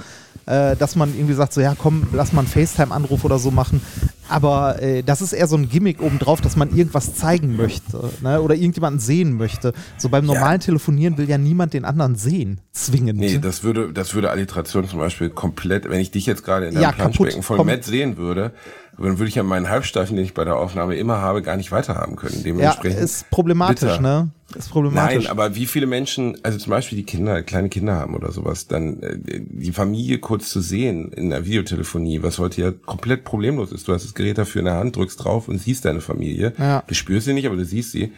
äh, 0.48 0.76
dass 0.76 0.96
man 0.96 1.14
irgendwie 1.14 1.34
sagt 1.34 1.52
so, 1.52 1.60
ja 1.60 1.74
komm, 1.76 2.06
lass 2.12 2.32
mal 2.32 2.40
einen 2.40 2.48
FaceTime-Anruf 2.48 3.24
oder 3.24 3.38
so 3.38 3.50
machen. 3.50 3.82
Aber 4.28 4.80
äh, 4.82 5.02
das 5.02 5.22
ist 5.22 5.32
eher 5.32 5.46
so 5.46 5.56
ein 5.56 5.68
Gimmick 5.68 6.02
obendrauf, 6.02 6.40
dass 6.40 6.56
man 6.56 6.74
irgendwas 6.74 7.14
zeigen 7.14 7.56
möchte 7.56 8.10
ne? 8.22 8.42
oder 8.42 8.54
irgendjemanden 8.54 9.00
sehen 9.00 9.36
möchte. 9.36 9.72
So 9.96 10.08
beim 10.08 10.26
normalen 10.26 10.60
ja. 10.60 10.66
Telefonieren 10.66 11.16
will 11.16 11.28
ja 11.28 11.38
niemand 11.38 11.72
den 11.72 11.84
anderen 11.84 12.14
sehen, 12.14 12.60
zwingend. 12.72 13.18
Nee, 13.18 13.38
das 13.38 13.62
würde, 13.62 13.92
das 13.92 14.14
würde 14.14 14.30
Alliteration 14.30 14.86
zum 14.86 14.98
Beispiel 14.98 15.30
komplett, 15.30 15.88
wenn 15.88 16.00
ich 16.00 16.10
dich 16.10 16.26
jetzt 16.26 16.44
gerade 16.44 16.66
in 16.66 16.74
deinem 16.74 16.82
ja, 16.82 16.92
Planschbecken 16.92 17.42
von 17.42 17.64
Matt 17.64 17.84
sehen 17.84 18.16
würde, 18.16 18.52
dann 19.06 19.18
würde 19.18 19.28
ich 19.28 19.36
ja 19.36 19.42
meinen 19.42 19.68
Halbsteifen, 19.68 20.16
den 20.16 20.24
ich 20.24 20.34
bei 20.34 20.44
der 20.44 20.56
Aufnahme 20.56 20.96
immer 20.96 21.18
habe, 21.18 21.42
gar 21.42 21.56
nicht 21.56 21.70
weiterhaben 21.70 22.16
können. 22.16 22.42
Dementsprechend 22.42 22.98
ja, 22.98 23.04
ist 23.04 23.30
problematisch, 23.30 23.80
bitter. 23.80 24.00
ne? 24.00 24.30
Ist 24.56 24.70
problematisch. 24.70 25.24
Nein, 25.24 25.26
aber 25.26 25.54
wie 25.54 25.66
viele 25.66 25.86
Menschen, 25.86 26.36
also 26.42 26.58
zum 26.58 26.70
Beispiel 26.70 26.96
die 26.96 27.04
Kinder, 27.04 27.42
kleine 27.42 27.68
Kinder 27.68 27.94
haben 27.94 28.14
oder 28.14 28.32
sowas, 28.32 28.66
dann 28.66 29.02
äh, 29.02 29.18
die 29.20 29.72
Familie 29.72 30.18
kurz 30.18 30.50
zu 30.50 30.60
sehen 30.60 31.12
in 31.12 31.30
der 31.30 31.44
Videotelefonie, 31.46 32.22
was 32.22 32.38
heute 32.38 32.60
ja 32.60 32.72
komplett 32.72 33.24
problemlos 33.24 33.72
ist. 33.72 33.86
Du 33.86 33.92
hast 33.92 34.04
das 34.04 34.14
Gerät 34.14 34.38
dafür 34.38 34.60
in 34.60 34.66
der 34.66 34.74
Hand, 34.74 34.96
drückst 34.96 35.22
drauf 35.22 35.48
und 35.48 35.58
siehst 35.58 35.84
deine 35.84 36.00
Familie. 36.00 36.54
Ja. 36.58 36.82
Du 36.86 36.94
spürst 36.94 37.26
sie 37.26 37.34
nicht, 37.34 37.46
aber 37.46 37.56
du 37.56 37.64
siehst 37.64 37.92
sie 37.92 38.12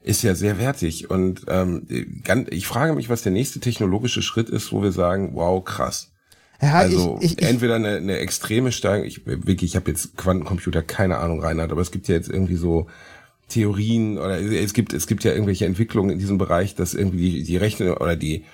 ist 0.00 0.22
ja 0.22 0.34
sehr 0.34 0.58
wertig. 0.58 1.10
Und 1.10 1.42
ähm, 1.48 1.86
ich 2.50 2.66
frage 2.66 2.94
mich, 2.94 3.10
was 3.10 3.22
der 3.22 3.32
nächste 3.32 3.60
technologische 3.60 4.22
Schritt 4.22 4.48
ist, 4.48 4.72
wo 4.72 4.82
wir 4.82 4.92
sagen, 4.92 5.32
wow, 5.34 5.62
krass. 5.62 6.12
Ja, 6.60 6.74
also 6.74 7.18
ich, 7.20 7.38
ich, 7.38 7.42
entweder 7.42 7.76
eine, 7.76 7.96
eine 7.96 8.18
extreme 8.18 8.72
Steigerung, 8.72 9.06
ich 9.06 9.24
wirklich, 9.26 9.70
ich 9.70 9.76
habe 9.76 9.90
jetzt 9.90 10.16
Quantencomputer, 10.16 10.82
keine 10.82 11.18
Ahnung, 11.18 11.40
Reinhard, 11.40 11.70
aber 11.70 11.80
es 11.80 11.92
gibt 11.92 12.08
ja 12.08 12.16
jetzt 12.16 12.28
irgendwie 12.28 12.56
so 12.56 12.88
Theorien 13.48 14.18
oder 14.18 14.40
es 14.40 14.74
gibt 14.74 14.92
es 14.92 15.06
gibt 15.06 15.24
ja 15.24 15.32
irgendwelche 15.32 15.66
Entwicklungen 15.66 16.10
in 16.10 16.18
diesem 16.18 16.36
Bereich, 16.36 16.74
dass 16.74 16.94
irgendwie 16.94 17.30
die, 17.30 17.42
die 17.44 17.56
Rechner 17.56 18.00
oder 18.00 18.16
die 18.16 18.44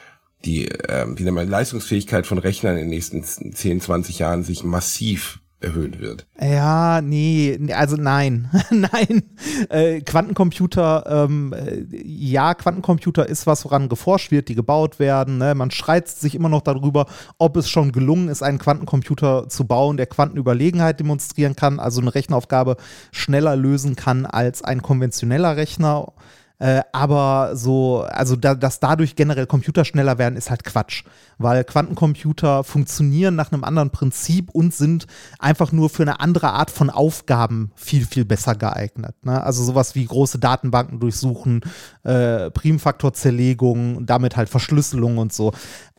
die 0.44 0.66
ähm, 0.88 1.18
wie 1.18 1.24
nennt 1.24 1.34
man 1.34 1.48
Leistungsfähigkeit 1.48 2.26
von 2.26 2.38
Rechnern 2.38 2.76
in 2.76 2.82
den 2.82 2.90
nächsten 2.90 3.24
10, 3.24 3.80
20 3.80 4.18
Jahren 4.18 4.44
sich 4.44 4.62
massiv 4.62 5.40
erhöht 5.64 6.00
wird. 6.00 6.26
Ja, 6.40 7.00
nee, 7.00 7.58
also 7.72 7.96
nein, 7.96 8.50
nein. 8.70 9.22
Äh, 9.70 10.00
Quantencomputer, 10.02 11.04
ähm, 11.06 11.52
äh, 11.52 11.84
ja, 12.02 12.54
Quantencomputer 12.54 13.28
ist 13.28 13.46
was, 13.46 13.64
woran 13.64 13.88
geforscht 13.88 14.30
wird, 14.30 14.48
die 14.48 14.54
gebaut 14.54 14.98
werden. 14.98 15.38
Ne? 15.38 15.54
Man 15.54 15.70
streitet 15.70 16.16
sich 16.16 16.34
immer 16.34 16.48
noch 16.48 16.62
darüber, 16.62 17.06
ob 17.38 17.56
es 17.56 17.68
schon 17.68 17.92
gelungen 17.92 18.28
ist, 18.28 18.42
einen 18.42 18.58
Quantencomputer 18.58 19.48
zu 19.48 19.66
bauen, 19.66 19.96
der 19.96 20.06
Quantenüberlegenheit 20.06 21.00
demonstrieren 21.00 21.56
kann, 21.56 21.80
also 21.80 22.00
eine 22.00 22.14
Rechenaufgabe 22.14 22.76
schneller 23.10 23.56
lösen 23.56 23.96
kann 23.96 24.26
als 24.26 24.62
ein 24.62 24.82
konventioneller 24.82 25.56
Rechner. 25.56 26.12
Äh, 26.61 26.82
aber 26.92 27.57
so, 27.57 28.02
also 28.09 28.36
da, 28.36 28.55
dass 28.55 28.78
dadurch 28.78 29.16
generell 29.16 29.46
Computer 29.46 29.84
schneller 29.84 30.18
werden, 30.18 30.36
ist 30.36 30.50
halt 30.50 30.62
Quatsch. 30.64 31.05
Weil 31.36 31.64
Quantencomputer 31.64 32.62
funktionieren 32.62 33.34
nach 33.34 33.50
einem 33.50 33.64
anderen 33.64 33.90
Prinzip 33.90 34.50
und 34.50 34.72
sind 34.72 35.07
einfach 35.40 35.72
nur 35.72 35.90
für 35.90 36.02
eine 36.05 36.20
andere 36.20 36.52
Art 36.52 36.70
von 36.70 36.90
Aufgaben 36.90 37.72
viel, 37.74 38.07
viel 38.07 38.24
besser 38.24 38.55
geeignet. 38.55 39.16
Ne? 39.24 39.42
Also 39.42 39.64
sowas 39.64 39.96
wie 39.96 40.05
große 40.05 40.38
Datenbanken 40.38 41.00
durchsuchen, 41.00 41.62
äh, 42.05 42.50
Primfaktorzerlegung, 42.50 44.07
damit 44.07 44.36
halt 44.36 44.48
Verschlüsselung 44.48 45.18
und 45.18 45.32
so. 45.32 45.52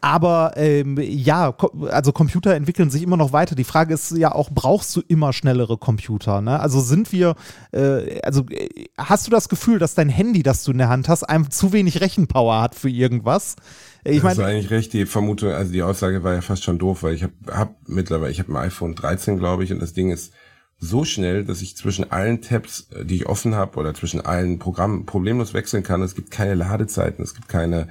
Aber 0.05 0.51
ähm, 0.55 0.99
ja, 1.01 1.57
also 1.89 2.11
Computer 2.11 2.53
entwickeln 2.53 2.91
sich 2.91 3.01
immer 3.01 3.17
noch 3.17 3.33
weiter. 3.33 3.55
Die 3.55 3.63
Frage 3.63 3.95
ist 3.95 4.11
ja 4.15 4.35
auch, 4.35 4.51
brauchst 4.51 4.95
du 4.95 5.01
immer 5.07 5.33
schnellere 5.33 5.79
Computer? 5.79 6.41
Ne? 6.41 6.59
Also 6.59 6.79
sind 6.79 7.11
wir, 7.11 7.33
äh, 7.71 8.21
also 8.21 8.45
äh, 8.51 8.69
hast 8.99 9.25
du 9.25 9.31
das 9.31 9.49
Gefühl, 9.49 9.79
dass 9.79 9.95
dein 9.95 10.09
Handy, 10.09 10.43
das 10.43 10.63
du 10.63 10.73
in 10.73 10.77
der 10.77 10.89
Hand 10.89 11.09
hast, 11.09 11.23
einem 11.23 11.49
zu 11.49 11.73
wenig 11.73 12.01
Rechenpower 12.01 12.61
hat 12.61 12.75
für 12.75 12.87
irgendwas? 12.87 13.55
Ich 14.03 14.21
mein, 14.21 14.37
das 14.37 14.37
ist 14.37 14.43
eigentlich 14.43 14.69
recht, 14.69 14.93
die 14.93 15.07
Vermutung, 15.07 15.49
also 15.49 15.71
die 15.71 15.81
Aussage 15.81 16.23
war 16.23 16.35
ja 16.35 16.41
fast 16.41 16.63
schon 16.63 16.77
doof, 16.77 17.01
weil 17.01 17.15
ich 17.15 17.23
habe 17.23 17.33
hab 17.49 17.75
mittlerweile, 17.87 18.31
ich 18.31 18.37
habe 18.37 18.51
ein 18.51 18.57
iPhone 18.57 18.93
13, 18.93 19.39
glaube 19.39 19.63
ich, 19.63 19.73
und 19.73 19.81
das 19.81 19.93
Ding 19.93 20.11
ist 20.11 20.33
so 20.77 21.03
schnell, 21.03 21.45
dass 21.45 21.63
ich 21.63 21.75
zwischen 21.75 22.11
allen 22.11 22.43
Tabs, 22.43 22.89
äh, 22.91 23.05
die 23.05 23.15
ich 23.15 23.25
offen 23.25 23.55
habe, 23.55 23.79
oder 23.79 23.95
zwischen 23.95 24.21
allen 24.21 24.59
Programmen 24.59 25.07
problemlos 25.07 25.55
wechseln 25.55 25.81
kann. 25.81 26.03
Es 26.03 26.13
gibt 26.13 26.29
keine 26.29 26.53
Ladezeiten, 26.53 27.23
es 27.23 27.33
gibt 27.33 27.49
keine 27.49 27.87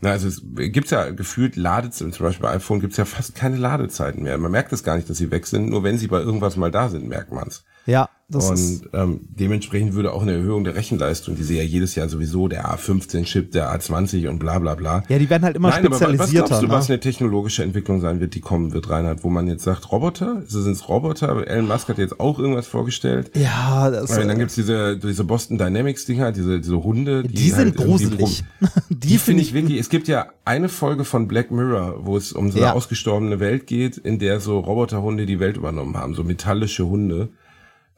na, 0.00 0.10
also 0.10 0.28
es 0.28 0.42
gibt 0.44 0.90
ja 0.90 1.10
gefühlt 1.10 1.56
Ladezeiten, 1.56 2.12
zum 2.12 2.26
Beispiel 2.26 2.42
bei 2.42 2.54
iPhone 2.54 2.80
gibt 2.80 2.92
es 2.92 2.98
ja 2.98 3.06
fast 3.06 3.34
keine 3.34 3.56
Ladezeiten 3.56 4.22
mehr. 4.22 4.36
Man 4.36 4.52
merkt 4.52 4.72
es 4.72 4.84
gar 4.84 4.96
nicht, 4.96 5.08
dass 5.08 5.16
sie 5.16 5.30
weg 5.30 5.46
sind, 5.46 5.70
nur 5.70 5.82
wenn 5.84 5.96
sie 5.96 6.08
bei 6.08 6.20
irgendwas 6.20 6.56
mal 6.56 6.70
da 6.70 6.88
sind, 6.88 7.08
merkt 7.08 7.32
man 7.32 7.48
es. 7.48 7.64
Ja, 7.86 8.08
das 8.28 8.50
und 8.50 8.54
ist 8.54 8.88
ähm, 8.92 9.20
dementsprechend 9.28 9.94
würde 9.94 10.12
auch 10.12 10.22
eine 10.22 10.32
Erhöhung 10.32 10.64
der 10.64 10.74
Rechenleistung, 10.74 11.36
die 11.36 11.44
sie 11.44 11.58
ja 11.58 11.62
jedes 11.62 11.94
Jahr 11.94 12.08
sowieso, 12.08 12.48
der 12.48 12.68
A15-Chip, 12.68 13.52
der 13.52 13.72
A20 13.72 14.28
und 14.28 14.40
bla 14.40 14.58
bla 14.58 14.74
bla. 14.74 15.04
Ja, 15.08 15.20
die 15.20 15.30
werden 15.30 15.44
halt 15.44 15.54
immer 15.54 15.70
Nein, 15.70 15.84
spezialisierter. 15.84 16.16
Aber 16.16 16.18
was 16.18 16.32
glaubst 16.32 16.62
du, 16.62 16.66
ne? 16.66 16.72
was 16.72 16.90
eine 16.90 16.98
technologische 16.98 17.62
Entwicklung 17.62 18.00
sein 18.00 18.18
wird, 18.18 18.34
die 18.34 18.40
kommen 18.40 18.72
wird, 18.72 18.90
Reinhard, 18.90 19.22
wo 19.22 19.30
man 19.30 19.46
jetzt 19.46 19.62
sagt, 19.62 19.92
Roboter? 19.92 20.42
Sind 20.48 20.72
es 20.72 20.88
Roboter? 20.88 21.46
Elon 21.46 21.68
Musk 21.68 21.88
hat 21.88 21.98
jetzt 21.98 22.18
auch 22.18 22.40
irgendwas 22.40 22.66
vorgestellt. 22.66 23.30
Ja, 23.36 23.90
das 23.90 24.10
Weil 24.16 24.26
dann 24.26 24.40
gibt's 24.40 24.56
diese, 24.56 24.98
diese 24.98 25.22
Boston 25.22 25.56
Dynamics-Dinger, 25.56 26.32
diese, 26.32 26.58
diese 26.60 26.82
Hunde. 26.82 27.22
Die, 27.22 27.28
die 27.28 27.50
sind 27.50 27.76
halt 27.76 27.76
gruselig. 27.76 28.42
die, 28.88 28.96
die 28.96 29.18
finde 29.18 29.42
ich 29.42 29.54
wirklich, 29.54 29.78
es 29.78 29.88
gibt 29.88 30.08
ja 30.08 30.26
eine 30.44 30.68
Folge 30.68 31.04
von 31.04 31.28
Black 31.28 31.52
Mirror, 31.52 32.04
wo 32.04 32.16
es 32.16 32.32
um 32.32 32.50
so 32.50 32.58
eine 32.58 32.66
ja. 32.66 32.72
ausgestorbene 32.72 33.38
Welt 33.38 33.68
geht, 33.68 33.98
in 33.98 34.18
der 34.18 34.40
so 34.40 34.58
Roboterhunde 34.58 35.26
die 35.26 35.38
Welt 35.38 35.56
übernommen 35.56 35.96
haben, 35.96 36.14
so 36.14 36.24
metallische 36.24 36.88
Hunde 36.88 37.28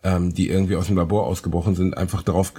ähm, 0.05 0.33
die 0.33 0.49
irgendwie 0.49 0.77
aus 0.77 0.87
dem 0.87 0.97
Labor 0.97 1.27
ausgebrochen 1.27 1.75
sind, 1.75 1.97
einfach 1.97 2.23
darauf 2.23 2.53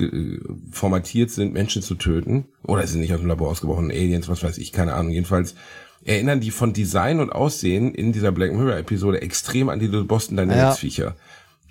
formatiert 0.72 1.32
sind, 1.32 1.54
Menschen 1.54 1.82
zu 1.82 1.96
töten. 1.96 2.46
Oder 2.64 2.86
sind 2.86 3.02
nicht 3.02 3.14
aus 3.14 3.20
dem 3.20 3.30
Labor 3.30 3.50
ausgebrochen, 3.50 3.92
Aliens, 3.92 4.28
was 4.28 4.44
weiß 4.44 4.58
ich, 4.58 4.72
keine 4.72 4.94
Ahnung. 4.94 5.12
Jedenfalls 5.12 5.56
erinnern 6.04 6.40
die 6.40 6.52
von 6.52 6.74
Design 6.74 7.20
und 7.20 7.32
Aussehen 7.32 7.94
in 7.94 8.12
dieser 8.12 8.32
Black 8.32 8.54
Mirror 8.54 8.78
Episode 8.78 9.22
extrem 9.22 9.70
an 9.70 9.80
die 9.80 9.88
Boston 9.88 10.38
Dynamics 10.38 10.80
Viecher. 10.80 11.16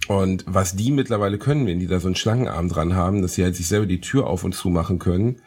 Ja. 0.08 0.14
Und 0.14 0.44
was 0.46 0.76
die 0.76 0.90
mittlerweile 0.90 1.38
können, 1.38 1.66
wenn 1.66 1.80
die 1.80 1.86
da 1.86 2.00
so 2.00 2.08
einen 2.08 2.14
Schlangenarm 2.14 2.68
dran 2.68 2.94
haben, 2.94 3.20
dass 3.20 3.34
sie 3.34 3.44
halt 3.44 3.56
sich 3.56 3.68
selber 3.68 3.86
die 3.86 4.00
Tür 4.00 4.26
auf 4.26 4.44
und 4.44 4.54
zu 4.54 4.70
machen 4.70 4.98
können, 4.98 5.42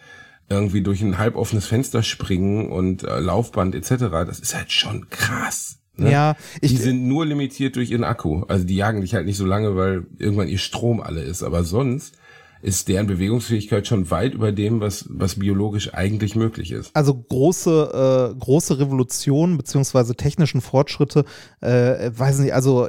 irgendwie 0.50 0.82
durch 0.82 1.02
ein 1.02 1.18
halboffenes 1.18 1.66
Fenster 1.66 2.04
springen 2.04 2.70
und 2.70 3.04
äh, 3.04 3.20
Laufband 3.20 3.74
etc., 3.74 3.96
das 4.26 4.40
ist 4.40 4.56
halt 4.56 4.72
schon 4.72 5.10
krass. 5.10 5.80
Ne? 6.02 6.12
Ja, 6.12 6.36
ich, 6.62 6.72
die 6.72 6.78
sind 6.78 7.08
nur 7.08 7.26
limitiert 7.26 7.76
durch 7.76 7.92
ihren 7.92 8.04
Akku. 8.04 8.44
Also 8.48 8.66
die 8.66 8.76
jagen 8.76 9.02
dich 9.02 9.14
halt 9.14 9.26
nicht 9.26 9.38
so 9.38 9.46
lange, 9.46 9.76
weil 9.76 10.06
irgendwann 10.18 10.48
ihr 10.48 10.58
Strom 10.58 11.02
alle 11.02 11.22
ist. 11.22 11.44
Aber 11.44 11.64
sonst 11.64 12.16
ist 12.62 12.88
deren 12.88 13.08
Bewegungsfähigkeit 13.08 13.88
schon 13.88 14.12
weit 14.12 14.34
über 14.34 14.52
dem, 14.52 14.82
was, 14.82 15.06
was 15.10 15.40
biologisch 15.40 15.94
eigentlich 15.94 16.36
möglich 16.36 16.72
ist. 16.72 16.96
Also 16.96 17.16
große, 17.16 18.34
äh, 18.34 18.40
große 18.40 18.80
Revolutionen 18.80 19.58
beziehungsweise 19.58 20.16
technischen 20.16 20.62
Fortschritte, 20.62 21.26
äh, 21.62 22.12
weiß 22.14 22.40
nicht, 22.40 22.54
also 22.54 22.88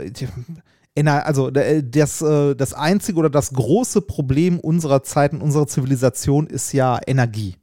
also 1.05 1.49
äh, 1.49 1.83
das, 1.83 2.21
äh, 2.21 2.55
das 2.55 2.75
einzige 2.75 3.19
oder 3.19 3.31
das 3.31 3.53
große 3.55 4.03
Problem 4.03 4.61
unserer 4.61 5.03
Zeit 5.03 5.33
und 5.33 5.41
unserer 5.41 5.67
Zivilisation 5.67 6.47
ist 6.47 6.73
ja 6.73 6.99
Energie. 7.07 7.57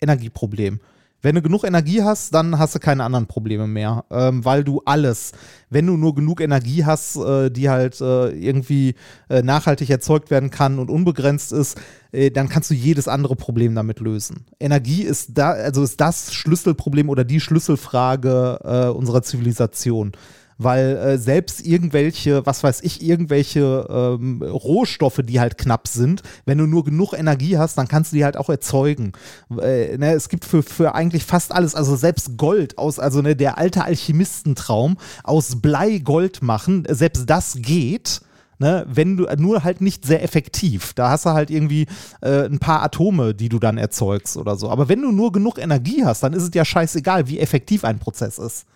Energieproblem. 0.00 0.80
Wenn 1.20 1.34
du 1.34 1.42
genug 1.42 1.64
Energie 1.64 2.02
hast, 2.02 2.32
dann 2.32 2.60
hast 2.60 2.76
du 2.76 2.78
keine 2.78 3.02
anderen 3.02 3.26
Probleme 3.26 3.66
mehr, 3.66 4.04
ähm, 4.08 4.44
weil 4.44 4.62
du 4.62 4.82
alles, 4.84 5.32
wenn 5.68 5.84
du 5.84 5.96
nur 5.96 6.14
genug 6.14 6.40
Energie 6.40 6.84
hast, 6.84 7.16
äh, 7.16 7.50
die 7.50 7.68
halt 7.68 8.00
äh, 8.00 8.28
irgendwie 8.28 8.94
äh, 9.28 9.42
nachhaltig 9.42 9.90
erzeugt 9.90 10.30
werden 10.30 10.50
kann 10.50 10.78
und 10.78 10.90
unbegrenzt 10.90 11.52
ist, 11.52 11.76
äh, 12.12 12.30
dann 12.30 12.48
kannst 12.48 12.70
du 12.70 12.74
jedes 12.74 13.08
andere 13.08 13.34
Problem 13.34 13.74
damit 13.74 13.98
lösen. 13.98 14.46
Energie 14.60 15.02
ist 15.02 15.30
da, 15.34 15.50
also 15.50 15.82
ist 15.82 16.00
das 16.00 16.32
Schlüsselproblem 16.32 17.08
oder 17.08 17.24
die 17.24 17.40
Schlüsselfrage 17.40 18.60
äh, 18.62 18.96
unserer 18.96 19.22
Zivilisation 19.22 20.12
weil 20.58 20.96
äh, 20.96 21.18
selbst 21.18 21.64
irgendwelche, 21.64 22.44
was 22.44 22.62
weiß 22.62 22.82
ich, 22.82 23.02
irgendwelche 23.02 23.86
ähm, 23.88 24.42
Rohstoffe, 24.42 25.20
die 25.24 25.40
halt 25.40 25.56
knapp 25.56 25.86
sind, 25.88 26.22
wenn 26.44 26.58
du 26.58 26.66
nur 26.66 26.84
genug 26.84 27.12
Energie 27.14 27.56
hast, 27.56 27.78
dann 27.78 27.88
kannst 27.88 28.12
du 28.12 28.16
die 28.16 28.24
halt 28.24 28.36
auch 28.36 28.48
erzeugen. 28.48 29.12
Äh, 29.50 29.96
ne, 29.96 30.12
es 30.12 30.28
gibt 30.28 30.44
für, 30.44 30.62
für 30.62 30.94
eigentlich 30.94 31.24
fast 31.24 31.52
alles, 31.52 31.74
also 31.74 31.96
selbst 31.96 32.36
Gold 32.36 32.76
aus, 32.76 32.98
also 32.98 33.22
ne, 33.22 33.36
der 33.36 33.56
alte 33.56 33.84
Alchemistentraum 33.84 34.98
aus 35.22 35.60
Blei 35.60 35.98
Gold 35.98 36.42
machen, 36.42 36.84
selbst 36.88 37.30
das 37.30 37.58
geht. 37.60 38.20
Ne, 38.60 38.84
wenn 38.88 39.16
du 39.16 39.28
nur 39.36 39.62
halt 39.62 39.80
nicht 39.80 40.04
sehr 40.04 40.24
effektiv. 40.24 40.92
Da 40.94 41.10
hast 41.10 41.26
du 41.26 41.30
halt 41.30 41.48
irgendwie 41.48 41.86
äh, 42.22 42.44
ein 42.46 42.58
paar 42.58 42.82
Atome, 42.82 43.32
die 43.32 43.48
du 43.48 43.60
dann 43.60 43.78
erzeugst 43.78 44.36
oder 44.36 44.56
so. 44.56 44.68
Aber 44.68 44.88
wenn 44.88 45.00
du 45.00 45.12
nur 45.12 45.30
genug 45.30 45.58
Energie 45.58 46.04
hast, 46.04 46.24
dann 46.24 46.32
ist 46.32 46.42
es 46.42 46.50
ja 46.52 46.64
scheißegal, 46.64 47.28
wie 47.28 47.38
effektiv 47.38 47.84
ein 47.84 48.00
Prozess 48.00 48.36
ist. 48.36 48.66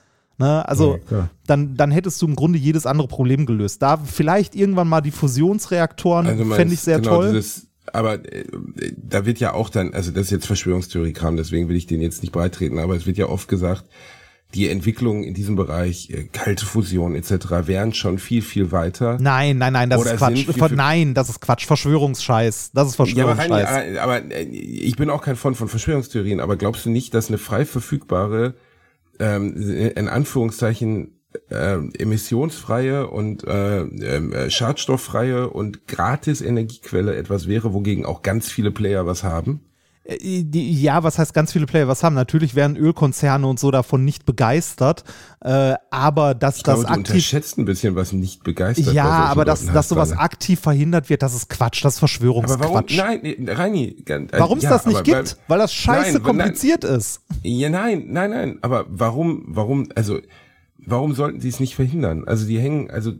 Ne? 0.42 0.68
Also 0.68 0.98
ja, 1.08 1.28
dann, 1.46 1.76
dann 1.76 1.92
hättest 1.92 2.20
du 2.20 2.26
im 2.26 2.34
Grunde 2.34 2.58
jedes 2.58 2.84
andere 2.84 3.06
Problem 3.06 3.46
gelöst. 3.46 3.80
Da 3.80 3.96
vielleicht 3.96 4.56
irgendwann 4.56 4.88
mal 4.88 5.00
die 5.00 5.12
Fusionsreaktoren 5.12 6.26
also 6.26 6.44
fände 6.46 6.74
ich 6.74 6.80
sehr 6.80 6.98
genau 6.98 7.18
toll. 7.18 7.32
Dieses, 7.34 7.68
aber 7.92 8.14
äh, 8.14 8.44
da 8.96 9.24
wird 9.24 9.38
ja 9.38 9.54
auch 9.54 9.70
dann, 9.70 9.94
also 9.94 10.10
das 10.10 10.24
ist 10.24 10.30
jetzt 10.32 10.46
Verschwörungstheorie-Kram, 10.48 11.36
deswegen 11.36 11.68
will 11.68 11.76
ich 11.76 11.86
den 11.86 12.00
jetzt 12.00 12.22
nicht 12.22 12.32
beitreten, 12.32 12.80
aber 12.80 12.96
es 12.96 13.06
wird 13.06 13.18
ja 13.18 13.26
oft 13.26 13.46
gesagt, 13.46 13.84
die 14.54 14.68
Entwicklungen 14.68 15.22
in 15.22 15.32
diesem 15.32 15.54
Bereich, 15.54 16.10
äh, 16.10 16.24
kalte 16.24 16.66
Fusion 16.66 17.14
etc., 17.14 17.68
wären 17.68 17.94
schon 17.94 18.18
viel, 18.18 18.42
viel 18.42 18.72
weiter. 18.72 19.18
Nein, 19.20 19.58
nein, 19.58 19.72
nein, 19.72 19.90
das 19.90 20.00
Oder 20.00 20.14
ist 20.14 20.18
Quatsch. 20.18 20.44
Viel, 20.44 20.54
viel 20.54 20.76
nein, 20.76 21.14
das 21.14 21.28
ist 21.28 21.40
Quatsch. 21.40 21.66
Verschwörungsscheiß. 21.66 22.72
Das 22.74 22.88
ist 22.88 22.96
Verschwörungsscheiß. 22.96 23.48
Ja, 23.48 24.02
aber, 24.02 24.02
aber, 24.02 24.14
aber 24.16 24.40
ich 24.50 24.96
bin 24.96 25.08
auch 25.08 25.22
kein 25.22 25.36
Freund 25.36 25.56
von 25.56 25.68
Verschwörungstheorien, 25.68 26.40
aber 26.40 26.56
glaubst 26.56 26.84
du 26.84 26.90
nicht, 26.90 27.14
dass 27.14 27.28
eine 27.28 27.38
frei 27.38 27.64
verfügbare 27.64 28.54
ähm, 29.22 29.56
in 29.94 30.08
Anführungszeichen 30.08 31.20
äh, 31.48 31.78
emissionsfreie 31.98 33.08
und 33.08 33.44
äh, 33.44 33.82
äh, 33.82 34.50
schadstofffreie 34.50 35.48
und 35.48 35.86
gratis 35.86 36.42
Energiequelle 36.42 37.14
etwas 37.16 37.46
wäre, 37.46 37.72
wogegen 37.72 38.04
auch 38.04 38.22
ganz 38.22 38.50
viele 38.50 38.70
Player 38.70 39.06
was 39.06 39.22
haben? 39.24 39.60
Äh, 40.04 40.44
ja, 40.52 41.02
was 41.04 41.18
heißt 41.18 41.32
ganz 41.32 41.52
viele 41.52 41.66
Player 41.66 41.86
was 41.86 42.02
haben? 42.02 42.14
Natürlich 42.14 42.54
werden 42.54 42.76
Ölkonzerne 42.76 43.46
und 43.46 43.60
so 43.60 43.70
davon 43.70 44.04
nicht 44.04 44.26
begeistert, 44.26 45.04
äh, 45.40 45.74
aber 45.90 46.34
dass 46.34 46.56
ich 46.56 46.62
das 46.64 46.74
glaube, 46.80 46.86
du 46.88 46.92
aktiv. 46.92 47.14
unterschätzt 47.14 47.58
ein 47.58 47.64
bisschen, 47.64 47.94
was 47.94 48.12
nicht 48.12 48.42
begeistert 48.42 48.94
Ja, 48.94 49.04
aber 49.04 49.44
dass, 49.44 49.64
dass 49.66 49.74
heißt, 49.76 49.88
sowas 49.90 50.10
Rainer. 50.10 50.20
aktiv 50.22 50.60
verhindert 50.60 51.08
wird, 51.08 51.22
das 51.22 51.34
ist 51.34 51.48
Quatsch, 51.48 51.84
das 51.84 51.94
ist 51.94 51.98
Aber 51.98 52.08
Verschwörungsquatsch. 52.08 52.60
warum? 52.60 52.84
Nein, 52.96 53.48
Reini. 53.48 54.02
äh, 54.08 54.26
Warum 54.32 54.58
es 54.58 54.64
ja, 54.64 54.70
das 54.70 54.86
nicht 54.86 54.96
aber 54.96 55.02
gibt? 55.04 55.36
Weil, 55.46 55.58
das 55.58 55.72
scheiße 55.72 56.14
Nein, 56.14 56.22
kompliziert 56.22 56.82
ist. 56.84 57.20
Ja, 57.42 57.68
nein, 57.70 58.06
nein, 58.08 58.30
nein. 58.30 58.58
Aber 58.62 58.86
warum, 58.88 59.44
warum, 59.46 59.88
also, 59.94 60.18
warum 60.84 61.14
sollten 61.14 61.40
sie 61.40 61.48
es 61.48 61.60
nicht 61.60 61.74
verhindern? 61.74 62.24
Also, 62.26 62.46
die 62.46 62.58
hängen, 62.58 62.90
also, 62.90 63.12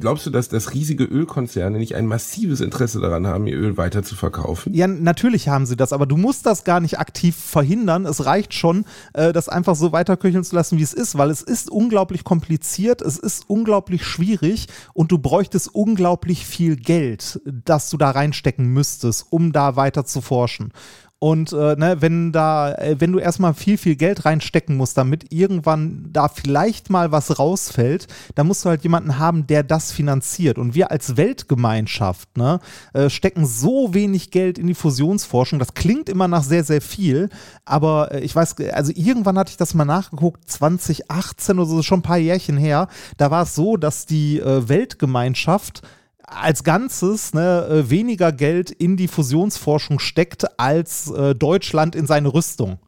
glaubst 0.00 0.26
du, 0.26 0.30
dass, 0.30 0.48
dass 0.48 0.74
riesige 0.74 1.04
Ölkonzerne 1.04 1.78
nicht 1.78 1.94
ein 1.94 2.06
massives 2.06 2.60
Interesse 2.60 3.00
daran 3.00 3.26
haben, 3.26 3.46
ihr 3.46 3.56
Öl 3.56 3.76
weiter 3.76 4.02
zu 4.02 4.16
verkaufen? 4.16 4.74
Ja, 4.74 4.86
natürlich 4.86 5.48
haben 5.48 5.66
sie 5.66 5.76
das, 5.76 5.92
aber 5.92 6.06
du 6.06 6.16
musst 6.16 6.46
das 6.46 6.64
gar 6.64 6.80
nicht 6.80 6.98
aktiv 6.98 7.36
verhindern. 7.36 8.06
Es 8.06 8.24
reicht 8.24 8.54
schon, 8.54 8.84
äh, 9.14 9.32
das 9.32 9.48
einfach 9.48 9.76
so 9.76 9.92
weiterköcheln 9.92 10.44
zu 10.44 10.54
lassen, 10.54 10.78
wie 10.78 10.82
es 10.82 10.92
ist, 10.92 11.16
weil 11.16 11.30
es 11.30 11.42
ist 11.42 11.70
unglaublich 11.70 12.24
kompliziert, 12.24 13.02
es 13.02 13.18
ist 13.18 13.48
unglaublich 13.48 14.04
schwierig 14.04 14.68
und 14.92 15.12
du 15.12 15.18
bräuchtest 15.18 15.74
unglaublich 15.74 16.46
viel 16.46 16.76
Geld, 16.76 17.40
das 17.44 17.90
du 17.90 17.96
da 17.96 18.10
reinstecken 18.10 18.66
müsstest, 18.72 19.26
um 19.30 19.52
da 19.52 19.76
weiter 19.76 20.04
zu 20.04 20.20
forschen. 20.20 20.72
Und 21.18 21.54
äh, 21.54 21.76
ne, 21.76 21.96
wenn 22.00 22.30
da, 22.30 22.72
äh, 22.74 22.96
wenn 22.98 23.12
du 23.12 23.18
erstmal 23.18 23.54
viel, 23.54 23.78
viel 23.78 23.96
Geld 23.96 24.26
reinstecken 24.26 24.76
musst, 24.76 24.98
damit 24.98 25.32
irgendwann 25.32 26.10
da 26.12 26.28
vielleicht 26.28 26.90
mal 26.90 27.10
was 27.10 27.38
rausfällt, 27.38 28.06
dann 28.34 28.46
musst 28.46 28.64
du 28.64 28.68
halt 28.68 28.82
jemanden 28.82 29.18
haben, 29.18 29.46
der 29.46 29.62
das 29.62 29.92
finanziert. 29.92 30.58
Und 30.58 30.74
wir 30.74 30.90
als 30.90 31.16
Weltgemeinschaft 31.16 32.36
ne, 32.36 32.60
äh, 32.92 33.08
stecken 33.08 33.46
so 33.46 33.94
wenig 33.94 34.30
Geld 34.30 34.58
in 34.58 34.66
die 34.66 34.74
Fusionsforschung. 34.74 35.58
Das 35.58 35.72
klingt 35.72 36.10
immer 36.10 36.28
nach 36.28 36.42
sehr, 36.42 36.64
sehr 36.64 36.82
viel, 36.82 37.30
aber 37.64 38.12
äh, 38.12 38.20
ich 38.20 38.36
weiß, 38.36 38.56
also 38.74 38.92
irgendwann 38.94 39.38
hatte 39.38 39.50
ich 39.50 39.56
das 39.56 39.72
mal 39.72 39.86
nachgeguckt, 39.86 40.50
2018 40.50 41.58
oder 41.58 41.66
so, 41.66 41.82
schon 41.82 42.00
ein 42.00 42.02
paar 42.02 42.18
Jährchen 42.18 42.58
her. 42.58 42.88
Da 43.16 43.30
war 43.30 43.44
es 43.44 43.54
so, 43.54 43.78
dass 43.78 44.04
die 44.04 44.38
äh, 44.38 44.68
Weltgemeinschaft 44.68 45.80
als 46.26 46.64
Ganzes 46.64 47.34
ne, 47.34 47.66
äh, 47.66 47.90
weniger 47.90 48.32
Geld 48.32 48.70
in 48.70 48.96
die 48.96 49.08
Fusionsforschung 49.08 49.98
steckt 49.98 50.58
als 50.58 51.10
äh, 51.10 51.34
Deutschland 51.34 51.94
in 51.94 52.06
seine 52.06 52.32
Rüstung. 52.32 52.78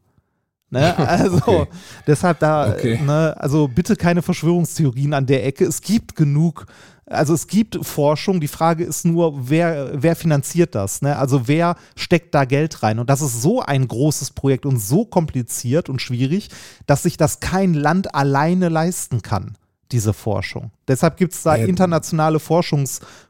Ne? 0.71 0.95
Also 0.99 1.37
Okay. 1.37 1.67
deshalb 2.07 2.41
da, 2.41 2.71
Okay. 2.73 2.99
ne, 3.03 3.35
also 3.39 3.69
bitte 3.69 3.97
keine 3.97 4.23
Verschwörungstheorien 4.23 5.15
an 5.15 5.27
der 5.27 5.47
Ecke. 5.47 5.65
Es 5.65 5.81
gibt 5.81 6.15
genug, 6.17 6.67
also 7.07 7.33
es 7.33 7.47
gibt 7.47 7.79
Forschung. 7.87 8.39
Die 8.41 8.49
Frage 8.49 8.85
ist 8.85 9.07
nur, 9.07 9.49
wer, 9.49 9.91
wer 9.95 10.15
finanziert 10.15 10.75
das? 10.75 11.01
Ne? 11.01 11.17
Also 11.17 11.49
wer 11.49 11.77
steckt 11.97 12.35
da 12.35 12.45
Geld 12.45 12.83
rein? 12.83 12.99
Und 12.99 13.09
das 13.09 13.23
ist 13.23 13.41
so 13.41 13.63
ein 13.63 13.89
großes 13.89 14.33
Projekt 14.33 14.67
und 14.67 14.79
so 14.79 15.07
kompliziert 15.07 15.89
und 15.89 16.03
schwierig, 16.03 16.51
dass 16.87 17.05
sich 17.05 17.17
das 17.17 17.41
kein 17.41 17.73
Land 17.73 18.15
alleine 18.15 18.69
leisten 18.69 19.23
kann, 19.23 19.57
diese 19.91 20.13
Forschung. 20.13 20.71
Deshalb 20.87 21.17
gibt 21.17 21.33
es 21.33 21.43
da 21.45 21.57
Ja. 21.57 21.65
internationale 21.65 22.41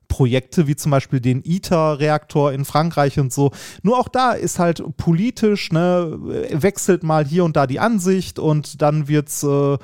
Forschungsprojekte, 0.08 0.66
wie 0.66 0.76
zum 0.76 0.90
Beispiel 0.90 1.20
den 1.20 1.42
ITER-Reaktor 1.44 2.52
in 2.52 2.64
Frankreich 2.64 3.18
und 3.18 3.32
so. 3.32 3.52
Nur 3.82 3.98
auch 3.98 4.08
da 4.08 4.32
ist 4.32 4.58
halt 4.58 4.82
politisch, 4.96 5.70
ne, 5.70 6.18
wechselt 6.50 7.02
mal 7.02 7.24
hier 7.24 7.44
und 7.44 7.56
da 7.56 7.66
die 7.66 7.80
Ansicht 7.80 8.38
und 8.38 8.82
dann 8.82 9.08
wird's 9.08 9.42
äh, 9.42 9.78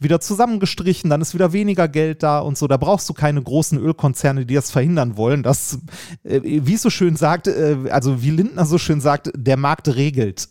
wieder 0.00 0.20
zusammengestrichen, 0.20 1.10
dann 1.10 1.20
ist 1.20 1.34
wieder 1.34 1.52
weniger 1.52 1.88
Geld 1.88 2.22
da 2.22 2.38
und 2.38 2.56
so. 2.56 2.68
Da 2.68 2.76
brauchst 2.76 3.08
du 3.08 3.14
keine 3.14 3.42
großen 3.42 3.78
Ölkonzerne, 3.78 4.46
die 4.46 4.54
das 4.54 4.70
verhindern 4.70 5.16
wollen. 5.16 5.42
Das, 5.42 5.78
äh, 6.22 6.40
wie 6.42 6.74
es 6.74 6.82
so 6.82 6.90
schön 6.90 7.16
sagt, 7.16 7.48
äh, 7.48 7.76
also 7.90 8.22
wie 8.22 8.30
Lindner 8.30 8.66
so 8.66 8.78
schön 8.78 9.00
sagt, 9.00 9.30
der 9.34 9.56
Markt 9.56 9.88
regelt. 9.88 10.48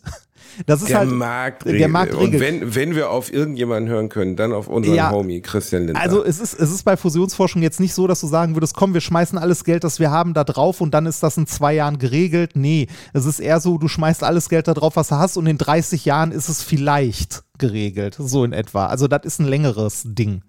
Das 0.66 0.80
ist 0.82 0.88
Der 0.90 0.98
halt, 0.98 1.10
Markt 1.10 1.64
der 1.64 1.74
regelt. 1.74 1.90
Markt 1.90 2.14
Und 2.14 2.20
regelt. 2.24 2.40
wenn, 2.42 2.74
wenn 2.74 2.94
wir 2.94 3.10
auf 3.10 3.32
irgendjemanden 3.32 3.88
hören 3.90 4.08
können, 4.08 4.36
dann 4.36 4.52
auf 4.52 4.68
unseren 4.68 4.94
Ja. 4.94 5.10
Homie 5.10 5.40
Christian 5.40 5.84
Lindner. 5.86 6.00
Also 6.02 6.24
es 6.24 6.40
ist, 6.40 6.54
es 6.54 6.70
ist 6.70 6.84
bei 6.84 6.96
Fusionsforschung 6.96 7.62
jetzt 7.62 7.80
nicht 7.80 7.94
so, 7.94 8.06
dass 8.06 8.20
du 8.20 8.26
sagen 8.26 8.54
würdest, 8.56 8.74
komm, 8.74 8.94
wir 8.94 9.00
schmeißen 9.00 9.38
alles 9.38 9.64
Geld, 9.64 9.84
das 9.84 10.00
wir 10.00 10.10
haben, 10.10 10.34
da 10.34 10.44
drauf 10.44 10.80
und 10.80 10.92
dann 10.94 11.06
ist 11.06 11.22
das 11.22 11.36
in 11.36 11.46
zwei 11.46 11.74
Jahren 11.74 11.98
geregelt. 11.98 12.52
Nee, 12.54 12.86
es 13.12 13.24
ist 13.24 13.40
eher 13.40 13.60
so, 13.60 13.78
du 13.78 13.88
schmeißt 13.88 14.24
alles 14.24 14.48
Geld 14.48 14.68
da 14.68 14.74
drauf, 14.74 14.96
was 14.96 15.08
du 15.08 15.16
hast 15.16 15.36
und 15.36 15.46
in 15.46 15.58
30 15.58 16.04
Jahren 16.04 16.32
ist 16.32 16.48
es 16.48 16.62
vielleicht 16.62 17.42
geregelt. 17.58 18.16
So 18.18 18.44
in 18.44 18.52
etwa. 18.52 18.86
Also 18.86 19.08
das 19.08 19.24
ist 19.24 19.38
ein 19.40 19.46
längeres 19.46 20.02
Ding. 20.06 20.42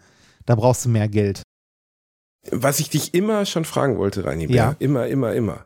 Da 0.45 0.55
brauchst 0.55 0.85
du 0.85 0.89
mehr 0.89 1.07
Geld. 1.07 1.43
Was 2.51 2.79
ich 2.79 2.89
dich 2.89 3.13
immer 3.13 3.45
schon 3.45 3.65
fragen 3.65 3.97
wollte, 3.97 4.23
Reini 4.25 4.47
Bär, 4.47 4.55
Ja. 4.55 4.75
immer, 4.79 5.07
immer, 5.07 5.33
immer. 5.33 5.65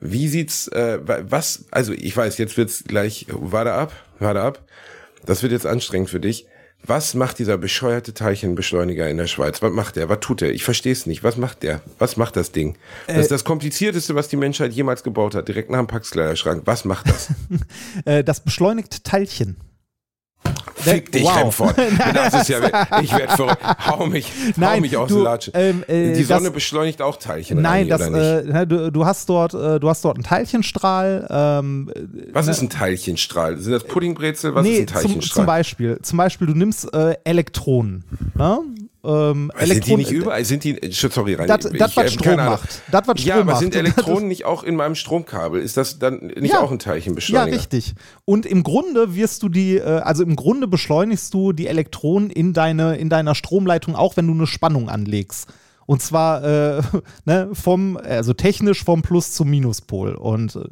Wie 0.00 0.28
sieht's, 0.28 0.68
äh, 0.68 0.98
wa- 1.06 1.20
was, 1.28 1.64
also 1.70 1.92
ich 1.92 2.16
weiß, 2.16 2.38
jetzt 2.38 2.56
wird's 2.56 2.84
gleich, 2.84 3.26
warte 3.28 3.72
ab, 3.72 3.92
warte 4.18 4.40
ab. 4.40 4.62
Das 5.26 5.42
wird 5.42 5.52
jetzt 5.52 5.66
anstrengend 5.66 6.10
für 6.10 6.20
dich. 6.20 6.46
Was 6.86 7.14
macht 7.14 7.40
dieser 7.40 7.58
bescheuerte 7.58 8.14
Teilchenbeschleuniger 8.14 9.10
in 9.10 9.16
der 9.16 9.26
Schweiz? 9.26 9.60
Was 9.62 9.72
macht 9.72 9.96
der? 9.96 10.08
Was 10.08 10.20
tut 10.20 10.42
er? 10.42 10.52
Ich 10.52 10.62
verstehe 10.62 10.92
es 10.92 11.06
nicht. 11.06 11.24
Was 11.24 11.36
macht 11.36 11.64
der? 11.64 11.80
Was 11.98 12.16
macht 12.16 12.36
das 12.36 12.52
Ding? 12.52 12.76
Das 13.08 13.16
Äh, 13.16 13.20
ist 13.22 13.30
das 13.32 13.42
komplizierteste, 13.44 14.14
was 14.14 14.28
die 14.28 14.36
Menschheit 14.36 14.72
jemals 14.72 15.02
gebaut 15.02 15.34
hat, 15.34 15.48
direkt 15.48 15.70
nach 15.70 15.78
dem 15.78 15.88
Packskleiderschrank. 15.88 16.62
Was 16.66 16.84
macht 16.84 17.08
das? 17.08 17.28
Äh, 18.04 18.22
das 18.22 18.40
beschleunigt 18.40 19.02
Teilchen. 19.02 19.56
Fick 20.76 21.12
dich, 21.12 21.24
Wow. 21.24 21.36
Remford. 21.36 21.76
Das 22.14 22.34
ist 22.34 22.48
ja, 22.48 22.58
ich 23.02 23.12
werde 23.16 23.36
verrückt. 23.36 23.62
Hau 23.86 24.06
mich, 24.06 24.26
hau 24.26 24.52
Nein, 24.56 24.80
mich 24.82 24.96
aus 24.96 25.08
der 25.08 25.18
Latsche. 25.18 25.50
ähm, 25.54 25.84
äh, 25.88 26.12
die 26.14 26.22
Sonne 26.24 26.44
das- 26.44 26.52
beschleunigt 26.52 27.02
auch 27.02 27.16
Teilchen, 27.16 27.60
Nein, 27.60 27.88
das, 27.88 28.00
äh, 28.02 28.10
ne, 28.44 28.66
du, 28.66 28.90
du 28.92 29.04
hast 29.06 29.28
dort, 29.28 29.54
äh, 29.54 29.78
du 29.80 29.88
hast 29.88 30.04
dort 30.04 30.16
einen 30.16 30.24
Teilchenstrahl. 30.24 31.26
Ähm, 31.30 31.90
Was 32.32 32.46
ist 32.48 32.62
ein 32.62 32.70
Teilchenstrahl? 32.70 33.58
Sind 33.58 33.72
das 33.72 33.84
Puddingbrezel? 33.84 34.54
Was 34.54 34.62
nee, 34.64 34.74
ist 34.74 34.80
ein 34.80 34.86
zum, 34.86 34.94
Teilchenstrahl? 35.02 35.34
zum 35.36 35.46
Beispiel, 35.46 35.98
zum 36.02 36.18
Beispiel, 36.18 36.46
du 36.46 36.54
nimmst 36.54 36.92
äh, 36.94 37.16
Elektronen. 37.24 38.04
Ne? 38.34 38.58
Ähm, 39.04 39.52
sind 39.56 39.68
die 39.68 39.72
Elektronen- 39.92 39.96
nicht 39.98 40.10
überall? 40.10 40.44
Sind 40.44 40.64
die, 40.64 40.82
äh, 40.82 40.90
sorry, 40.90 41.34
Reini. 41.34 41.46
Das- 41.46 41.64
was 41.64 41.96
äh, 41.96 42.08
Strom 42.10 42.36
macht. 42.36 42.82
Das, 42.90 43.06
was 43.06 43.24
Ja, 43.24 43.36
Strom 43.36 43.48
aber 43.48 43.58
sind. 43.58 43.74
Elektronen 43.76 44.26
nicht 44.28 44.44
auch 44.44 44.64
in 44.64 44.74
meinem 44.74 44.96
Stromkabel? 44.96 45.60
Ist 45.62 45.76
das 45.76 45.98
dann 46.00 46.18
nicht 46.36 46.52
Ja. 46.52 46.60
auch 46.60 46.70
ein 46.70 46.78
Ja, 46.78 46.84
Teilchenbeschleuniger? 46.84 47.56
richtig. 47.56 47.94
Und 48.24 48.44
im 48.44 48.62
Grunde 48.64 49.14
wirst 49.14 49.42
du 49.44 49.48
die, 49.48 49.76
äh, 49.76 49.82
also 49.82 50.24
im 50.24 50.34
Grunde 50.36 50.66
beschleunigst 50.66 51.32
du 51.32 51.52
die 51.52 51.68
Elektronen 51.68 52.30
in, 52.30 52.52
deine, 52.52 52.96
in 52.96 53.08
deiner 53.08 53.34
Stromleitung 53.36 53.94
auch, 53.94 54.16
wenn 54.16 54.26
du 54.26 54.34
eine 54.34 54.46
Spannung 54.48 54.88
anlegst. 54.88 55.48
Und 55.88 56.02
zwar 56.02 56.44
äh, 56.44 56.82
ne, 57.24 57.48
vom, 57.54 57.96
also 57.96 58.34
technisch 58.34 58.84
vom 58.84 59.00
Plus 59.00 59.32
zum 59.32 59.48
Minuspol 59.48 60.14
und 60.16 60.54
äh, 60.54 60.64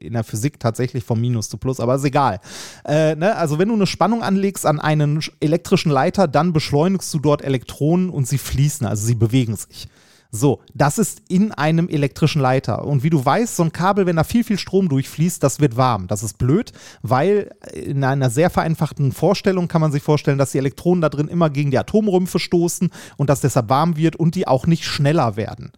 in 0.00 0.14
der 0.14 0.24
Physik 0.24 0.58
tatsächlich 0.58 1.04
vom 1.04 1.20
Minus 1.20 1.48
zu 1.48 1.56
Plus, 1.56 1.78
aber 1.78 1.94
ist 1.94 2.04
egal. 2.04 2.40
Äh, 2.84 3.14
ne, 3.14 3.36
also 3.36 3.60
wenn 3.60 3.68
du 3.68 3.74
eine 3.74 3.86
Spannung 3.86 4.24
anlegst 4.24 4.66
an 4.66 4.80
einen 4.80 5.20
sch- 5.20 5.30
elektrischen 5.38 5.92
Leiter, 5.92 6.26
dann 6.26 6.52
beschleunigst 6.52 7.14
du 7.14 7.20
dort 7.20 7.42
Elektronen 7.42 8.10
und 8.10 8.26
sie 8.26 8.38
fließen, 8.38 8.84
also 8.88 9.06
sie 9.06 9.14
bewegen 9.14 9.54
sich. 9.54 9.86
So, 10.30 10.60
das 10.74 10.98
ist 10.98 11.22
in 11.28 11.52
einem 11.52 11.88
elektrischen 11.88 12.40
Leiter. 12.40 12.84
Und 12.84 13.02
wie 13.02 13.10
du 13.10 13.24
weißt, 13.24 13.56
so 13.56 13.62
ein 13.62 13.72
Kabel, 13.72 14.06
wenn 14.06 14.16
da 14.16 14.24
viel, 14.24 14.44
viel 14.44 14.58
Strom 14.58 14.88
durchfließt, 14.88 15.42
das 15.42 15.60
wird 15.60 15.76
warm. 15.76 16.08
Das 16.08 16.22
ist 16.22 16.38
blöd, 16.38 16.72
weil 17.02 17.50
in 17.72 18.04
einer 18.04 18.30
sehr 18.30 18.50
vereinfachten 18.50 19.12
Vorstellung 19.12 19.68
kann 19.68 19.80
man 19.80 19.92
sich 19.92 20.02
vorstellen, 20.02 20.38
dass 20.38 20.52
die 20.52 20.58
Elektronen 20.58 21.00
da 21.00 21.08
drin 21.08 21.28
immer 21.28 21.50
gegen 21.50 21.70
die 21.70 21.78
Atomrümpfe 21.78 22.38
stoßen 22.38 22.90
und 23.16 23.30
dass 23.30 23.40
deshalb 23.40 23.68
warm 23.68 23.96
wird 23.96 24.16
und 24.16 24.34
die 24.34 24.46
auch 24.46 24.66
nicht 24.66 24.84
schneller 24.84 25.36
werden. 25.36 25.72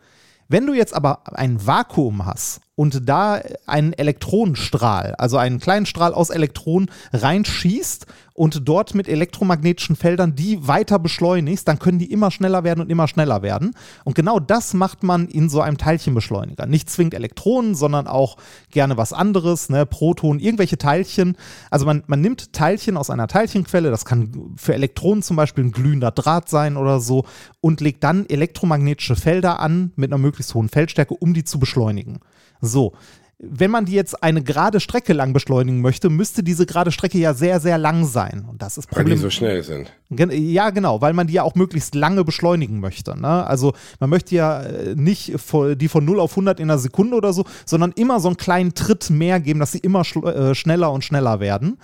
Wenn 0.48 0.66
du 0.66 0.72
jetzt 0.72 0.94
aber 0.94 1.20
ein 1.36 1.66
Vakuum 1.66 2.24
hast 2.24 2.60
und 2.78 3.08
da 3.08 3.40
einen 3.66 3.92
Elektronenstrahl, 3.92 5.16
also 5.18 5.36
einen 5.36 5.58
kleinen 5.58 5.84
Strahl 5.84 6.14
aus 6.14 6.30
Elektronen 6.30 6.88
reinschießt 7.12 8.06
und 8.34 8.68
dort 8.68 8.94
mit 8.94 9.08
elektromagnetischen 9.08 9.96
Feldern 9.96 10.36
die 10.36 10.68
weiter 10.68 11.00
beschleunigst, 11.00 11.66
dann 11.66 11.80
können 11.80 11.98
die 11.98 12.12
immer 12.12 12.30
schneller 12.30 12.62
werden 12.62 12.80
und 12.80 12.88
immer 12.88 13.08
schneller 13.08 13.42
werden. 13.42 13.74
Und 14.04 14.14
genau 14.14 14.38
das 14.38 14.74
macht 14.74 15.02
man 15.02 15.26
in 15.26 15.48
so 15.48 15.60
einem 15.60 15.76
Teilchenbeschleuniger. 15.76 16.66
Nicht 16.66 16.88
zwingend 16.88 17.14
Elektronen, 17.14 17.74
sondern 17.74 18.06
auch 18.06 18.36
gerne 18.70 18.96
was 18.96 19.12
anderes, 19.12 19.70
ne, 19.70 19.84
Protonen, 19.84 20.38
irgendwelche 20.38 20.78
Teilchen. 20.78 21.36
Also 21.72 21.84
man, 21.84 22.04
man 22.06 22.20
nimmt 22.20 22.52
Teilchen 22.52 22.96
aus 22.96 23.10
einer 23.10 23.26
Teilchenquelle, 23.26 23.90
das 23.90 24.04
kann 24.04 24.54
für 24.54 24.74
Elektronen 24.74 25.24
zum 25.24 25.34
Beispiel 25.34 25.64
ein 25.64 25.72
glühender 25.72 26.12
Draht 26.12 26.48
sein 26.48 26.76
oder 26.76 27.00
so, 27.00 27.24
und 27.60 27.80
legt 27.80 28.04
dann 28.04 28.24
elektromagnetische 28.26 29.16
Felder 29.16 29.58
an 29.58 29.90
mit 29.96 30.12
einer 30.12 30.18
möglichst 30.18 30.54
hohen 30.54 30.68
Feldstärke, 30.68 31.14
um 31.14 31.34
die 31.34 31.42
zu 31.42 31.58
beschleunigen. 31.58 32.20
So. 32.60 32.92
Wenn 33.40 33.70
man 33.70 33.84
die 33.84 33.92
jetzt 33.92 34.20
eine 34.20 34.42
gerade 34.42 34.80
Strecke 34.80 35.12
lang 35.12 35.32
beschleunigen 35.32 35.80
möchte, 35.80 36.10
müsste 36.10 36.42
diese 36.42 36.66
gerade 36.66 36.90
Strecke 36.90 37.18
ja 37.18 37.34
sehr, 37.34 37.60
sehr 37.60 37.78
lang 37.78 38.04
sein. 38.04 38.44
Und 38.50 38.62
das 38.62 38.78
ist 38.78 38.88
Weil 38.90 39.04
die 39.04 39.10
Problem. 39.12 39.18
so 39.18 39.30
schnell 39.30 39.62
sind. 39.62 39.92
Ja, 40.10 40.70
genau, 40.70 41.00
weil 41.00 41.12
man 41.12 41.28
die 41.28 41.34
ja 41.34 41.44
auch 41.44 41.54
möglichst 41.54 41.94
lange 41.94 42.24
beschleunigen 42.24 42.80
möchte. 42.80 43.16
Ne? 43.16 43.46
Also 43.46 43.74
man 44.00 44.10
möchte 44.10 44.34
ja 44.34 44.62
äh, 44.62 44.96
nicht 44.96 45.34
die 45.54 45.88
von 45.88 46.04
0 46.04 46.18
auf 46.18 46.32
100 46.32 46.58
in 46.58 46.68
einer 46.68 46.80
Sekunde 46.80 47.16
oder 47.16 47.32
so, 47.32 47.44
sondern 47.64 47.92
immer 47.92 48.18
so 48.18 48.26
einen 48.26 48.38
kleinen 48.38 48.74
Tritt 48.74 49.08
mehr 49.08 49.38
geben, 49.38 49.60
dass 49.60 49.70
sie 49.70 49.78
immer 49.78 50.00
äh, 50.00 50.56
schneller 50.56 50.90
und 50.90 51.04
schneller 51.04 51.38
werden. 51.38 51.78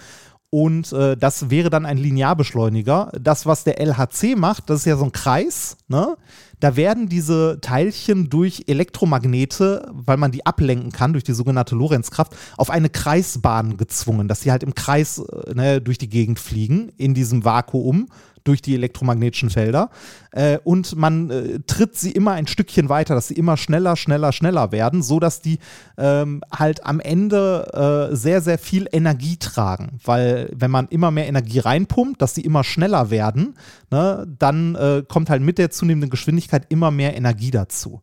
Und 0.51 0.93
äh, 0.93 1.17
das 1.17 1.51
wäre 1.51 1.71
dann 1.71 1.87
ein 1.87 1.99
Linearbeschleuniger. 1.99 3.13
Das, 3.21 3.47
was 3.47 3.63
der 3.63 3.81
LHC 3.81 4.37
macht, 4.37 4.71
das 4.71 4.81
ist 4.81 4.87
ja 4.87 4.97
so 4.97 5.05
ein 5.05 5.13
Kreis, 5.13 5.77
ne? 5.89 6.17
Da 6.61 6.77
werden 6.77 7.09
diese 7.09 7.59
Teilchen 7.61 8.31
durch 8.31 8.65
Elektromagnete, 8.67 9.91
weil 9.93 10.17
man 10.17 10.33
die 10.33 10.47
ablenken 10.47 10.93
kann, 10.93 11.13
durch 11.13 11.25
die 11.25 11.33
sogenannte 11.33 11.75
Lorenzkraft, 11.75 12.35
auf 12.57 12.71
eine 12.71 12.91
Kreisbahn 12.91 13.77
gezwungen, 13.77 14.29
dass 14.29 14.43
sie 14.43 14.51
halt 14.51 14.63
im 14.63 14.75
Kreis 14.75 15.19
äh, 15.19 15.55
ne, 15.55 15.81
durch 15.81 15.99
die 15.99 16.09
Gegend 16.09 16.39
fliegen, 16.39 16.91
in 16.97 17.15
diesem 17.15 17.45
Vakuum 17.45 18.09
durch 18.45 18.63
die 18.63 18.75
elektromagnetischen 18.75 19.51
Felder. 19.51 19.91
Äh, 20.31 20.59
und 20.63 20.97
man 20.97 21.31
äh, 21.31 21.61
tritt 21.67 21.97
sie 21.97 22.13
immer 22.13 22.33
ein 22.33 22.47
Stückchen 22.47 22.89
weiter, 22.89 23.15
dass 23.15 23.29
sie 23.29 23.35
immer 23.35 23.57
schneller, 23.57 23.97
schneller, 23.97 24.33
schneller 24.33 24.71
werden, 24.71 25.03
so 25.03 25.19
dass 25.19 25.41
die 25.41 25.59
ähm, 25.97 26.43
halt 26.53 26.85
am 26.85 27.01
Ende 27.01 28.11
äh, 28.13 28.15
sehr, 28.15 28.41
sehr 28.41 28.59
viel 28.59 28.87
Energie 28.93 29.39
tragen. 29.39 29.99
Weil 30.05 30.51
wenn 30.55 30.71
man 30.71 30.89
immer 30.89 31.11
mehr 31.11 31.27
Energie 31.27 31.59
reinpumpt, 31.59 32.21
dass 32.21 32.35
sie 32.35 32.43
immer 32.43 32.65
schneller 32.65 33.11
werden, 33.11 33.55
ne, 33.91 34.27
dann 34.39 34.75
äh, 34.75 35.03
kommt 35.09 35.31
halt 35.31 35.43
mit 35.43 35.59
der 35.59 35.71
zunehmenden 35.71 36.11
Geschwindigkeit 36.11 36.67
immer 36.69 36.91
mehr 36.91 37.17
Energie 37.17 37.51
dazu. 37.51 38.03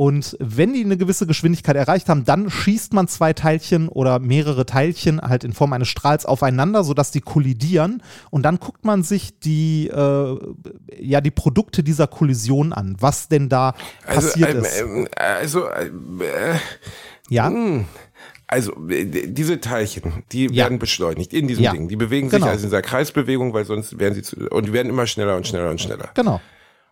Und 0.00 0.34
wenn 0.40 0.72
die 0.72 0.82
eine 0.82 0.96
gewisse 0.96 1.26
Geschwindigkeit 1.26 1.76
erreicht 1.76 2.08
haben, 2.08 2.24
dann 2.24 2.48
schießt 2.48 2.94
man 2.94 3.06
zwei 3.06 3.34
Teilchen 3.34 3.90
oder 3.90 4.18
mehrere 4.18 4.64
Teilchen 4.64 5.20
halt 5.20 5.44
in 5.44 5.52
Form 5.52 5.74
eines 5.74 5.88
Strahls 5.88 6.24
aufeinander, 6.24 6.84
sodass 6.84 7.10
die 7.10 7.20
kollidieren. 7.20 8.02
Und 8.30 8.44
dann 8.44 8.58
guckt 8.58 8.82
man 8.86 9.02
sich 9.02 9.38
die, 9.40 9.88
äh, 9.88 10.38
ja, 10.98 11.20
die 11.20 11.30
Produkte 11.30 11.82
dieser 11.82 12.06
Kollision 12.06 12.72
an, 12.72 12.96
was 12.98 13.28
denn 13.28 13.50
da 13.50 13.74
Also, 14.06 14.28
passiert 14.28 14.54
ähm, 14.54 14.60
ist. 14.64 14.80
ähm, 14.80 15.08
also, 15.16 15.66
äh, 15.68 15.84
ja, 17.28 17.50
mh. 17.50 17.84
also 18.46 18.72
äh, 18.88 19.04
diese 19.04 19.60
Teilchen, 19.60 20.22
die 20.32 20.46
Ja. 20.46 20.64
werden 20.64 20.78
beschleunigt 20.78 21.34
in 21.34 21.46
diesem 21.46 21.64
Ja. 21.64 21.72
Ding. 21.72 21.88
Die 21.88 21.96
bewegen 21.96 22.30
sich 22.30 22.38
Genau. 22.38 22.50
also 22.50 22.64
in 22.64 22.70
dieser 22.70 22.80
Kreisbewegung, 22.80 23.52
weil 23.52 23.66
sonst 23.66 23.98
werden 23.98 24.14
sie 24.14 24.22
zu, 24.22 24.36
und 24.48 24.66
die 24.66 24.72
werden 24.72 24.88
immer 24.88 25.06
schneller 25.06 25.36
und 25.36 25.46
schneller 25.46 25.68
und 25.68 25.78
schneller. 25.78 26.08
genau. 26.14 26.40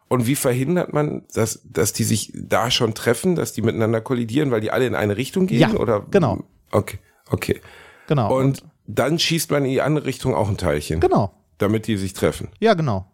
Und 0.09 0.27
wie 0.27 0.37
verhindert 0.37 0.93
man, 0.93 1.25
dass, 1.35 1.61
dass 1.65 1.93
die 1.93 2.05
sich 2.05 2.33
da 2.35 2.71
schon 2.71 2.95
treffen, 2.95 3.37
dass 3.37 3.53
die 3.53 3.63
miteinander 3.63 4.01
kollidieren, 4.01 4.51
weil 4.51 4.61
die 4.61 4.71
alle 4.71 4.87
in 4.87 4.95
eine 4.95 5.17
Richtung 5.17 5.47
gehen? 5.47 5.61
Ja, 5.61 5.75
oder? 5.75 6.07
genau. 6.11 6.45
Okay, 6.71 6.99
okay. 7.31 7.61
Genau. 8.07 8.35
Und 8.35 8.65
dann 8.87 9.19
schießt 9.19 9.51
man 9.51 9.65
in 9.65 9.71
die 9.71 9.83
andere 9.83 10.07
Richtung 10.07 10.35
auch 10.35 10.49
ein 10.49 10.57
Teilchen, 10.57 11.01
genau. 11.01 11.33
damit 11.59 11.87
die 11.87 11.99
sich 11.99 12.15
treffen. 12.15 12.49
Ja, 12.59 12.75
genau. 12.75 13.07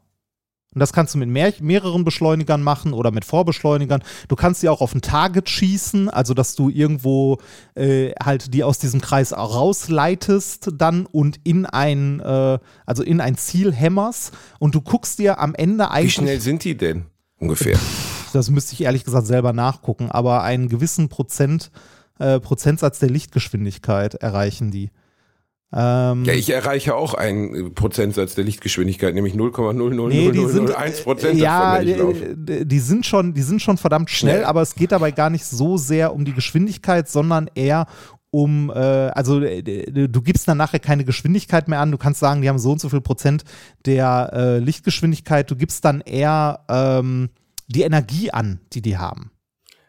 Und 0.74 0.80
das 0.80 0.92
kannst 0.92 1.14
du 1.14 1.18
mit 1.18 1.28
mehr, 1.28 1.52
mehreren 1.60 2.04
Beschleunigern 2.04 2.62
machen 2.62 2.92
oder 2.92 3.10
mit 3.10 3.24
Vorbeschleunigern. 3.24 4.02
Du 4.28 4.36
kannst 4.36 4.60
sie 4.60 4.68
auch 4.68 4.80
auf 4.80 4.94
ein 4.94 5.02
Target 5.02 5.48
schießen, 5.48 6.10
also 6.10 6.34
dass 6.34 6.56
du 6.56 6.68
irgendwo 6.68 7.38
äh, 7.74 8.12
halt 8.22 8.52
die 8.52 8.64
aus 8.64 8.78
diesem 8.78 9.00
Kreis 9.00 9.32
rausleitest 9.32 10.70
dann 10.76 11.06
und 11.06 11.38
in 11.44 11.66
ein, 11.66 12.20
äh, 12.20 12.58
also 12.86 13.02
in 13.02 13.20
ein 13.20 13.36
Ziel 13.36 13.72
hämmerst 13.72 14.32
und 14.58 14.74
du 14.74 14.80
guckst 14.80 15.18
dir 15.18 15.38
am 15.38 15.54
Ende 15.54 15.84
Wie 15.84 15.88
eigentlich. 15.88 16.14
schnell 16.14 16.40
sind 16.40 16.64
die 16.64 16.76
denn 16.76 17.06
ungefähr? 17.38 17.78
Das 18.32 18.50
müsste 18.50 18.72
ich 18.72 18.82
ehrlich 18.82 19.04
gesagt 19.04 19.28
selber 19.28 19.52
nachgucken, 19.52 20.10
aber 20.10 20.42
einen 20.42 20.68
gewissen 20.68 21.08
Prozent, 21.08 21.70
äh, 22.18 22.40
Prozentsatz 22.40 22.98
der 22.98 23.10
Lichtgeschwindigkeit 23.10 24.14
erreichen 24.14 24.72
die. 24.72 24.90
Ähm, 25.72 26.24
Ja, 26.24 26.32
ich 26.34 26.50
erreiche 26.50 26.94
auch 26.94 27.14
einen 27.14 27.74
Prozentsatz 27.74 28.34
der 28.34 28.44
Lichtgeschwindigkeit, 28.44 29.14
nämlich 29.14 29.34
0,00001 29.34 30.08
Nee, 30.08 30.30
die 30.30 30.46
sind, 30.46 30.72
Prozent 31.02 31.38
äh, 31.38 31.42
ja, 31.42 31.78
laufe. 31.78 32.36
die, 32.36 32.78
sind 32.78 33.06
schon, 33.06 33.34
die 33.34 33.42
sind 33.42 33.60
schon 33.62 33.76
verdammt 33.76 34.10
schnell, 34.10 34.34
Schnell. 34.36 34.44
aber 34.44 34.62
es 34.62 34.74
geht 34.74 34.92
dabei 34.92 35.10
gar 35.10 35.30
nicht 35.30 35.44
so 35.44 35.76
sehr 35.76 36.14
um 36.14 36.24
die 36.24 36.32
Geschwindigkeit, 36.34 37.08
sondern 37.08 37.50
eher 37.54 37.86
um, 38.30 38.68
äh, 38.70 38.74
also 38.74 39.40
äh, 39.42 39.62
du 39.62 40.22
gibst 40.22 40.48
dann 40.48 40.56
nachher 40.58 40.80
keine 40.80 41.04
Geschwindigkeit 41.04 41.68
mehr 41.68 41.78
an. 41.78 41.92
Du 41.92 41.98
kannst 41.98 42.18
sagen, 42.18 42.42
die 42.42 42.48
haben 42.48 42.58
so 42.58 42.72
und 42.72 42.80
so 42.80 42.88
viel 42.88 43.00
Prozent 43.00 43.44
der 43.86 44.30
äh, 44.32 44.58
Lichtgeschwindigkeit. 44.58 45.48
Du 45.48 45.54
gibst 45.54 45.84
dann 45.84 46.00
eher 46.00 46.64
ähm, 46.68 47.30
die 47.68 47.82
Energie 47.82 48.32
an, 48.32 48.60
die 48.72 48.82
die 48.82 48.98
haben. 48.98 49.30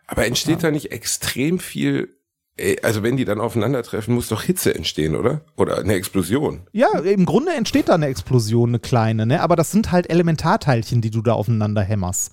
Aber 0.08 0.28
entsteht 0.28 0.64
da 0.64 0.70
nicht 0.70 0.92
extrem 0.92 1.58
viel, 1.58 2.04
äh, 2.04 2.15
also 2.84 3.04
wenn 3.04 3.18
die 3.18 3.26
dann 3.26 3.42
aufeinandertreffen, 3.42 4.16
muss 4.16 4.30
doch 4.30 4.44
Hitze 4.44 4.74
entstehen, 4.74 5.16
oder? 5.16 5.42
Oder 5.58 5.80
eine 5.80 5.94
Explosion. 5.94 6.62
Ja, 6.72 7.00
im 7.00 7.26
Grunde 7.26 7.54
entsteht 7.54 7.90
da 7.90 7.96
eine 7.96 8.08
Explosion, 8.08 8.70
eine 8.70 8.80
kleine, 8.80 9.26
ne? 9.26 9.42
aber 9.42 9.56
das 9.56 9.72
sind 9.72 9.92
halt 9.92 10.10
Elementarteilchen, 10.10 11.02
die 11.02 11.12
du 11.12 11.22
da 11.22 11.34
aufeinander 11.34 11.82
hämmerst. 11.82 12.32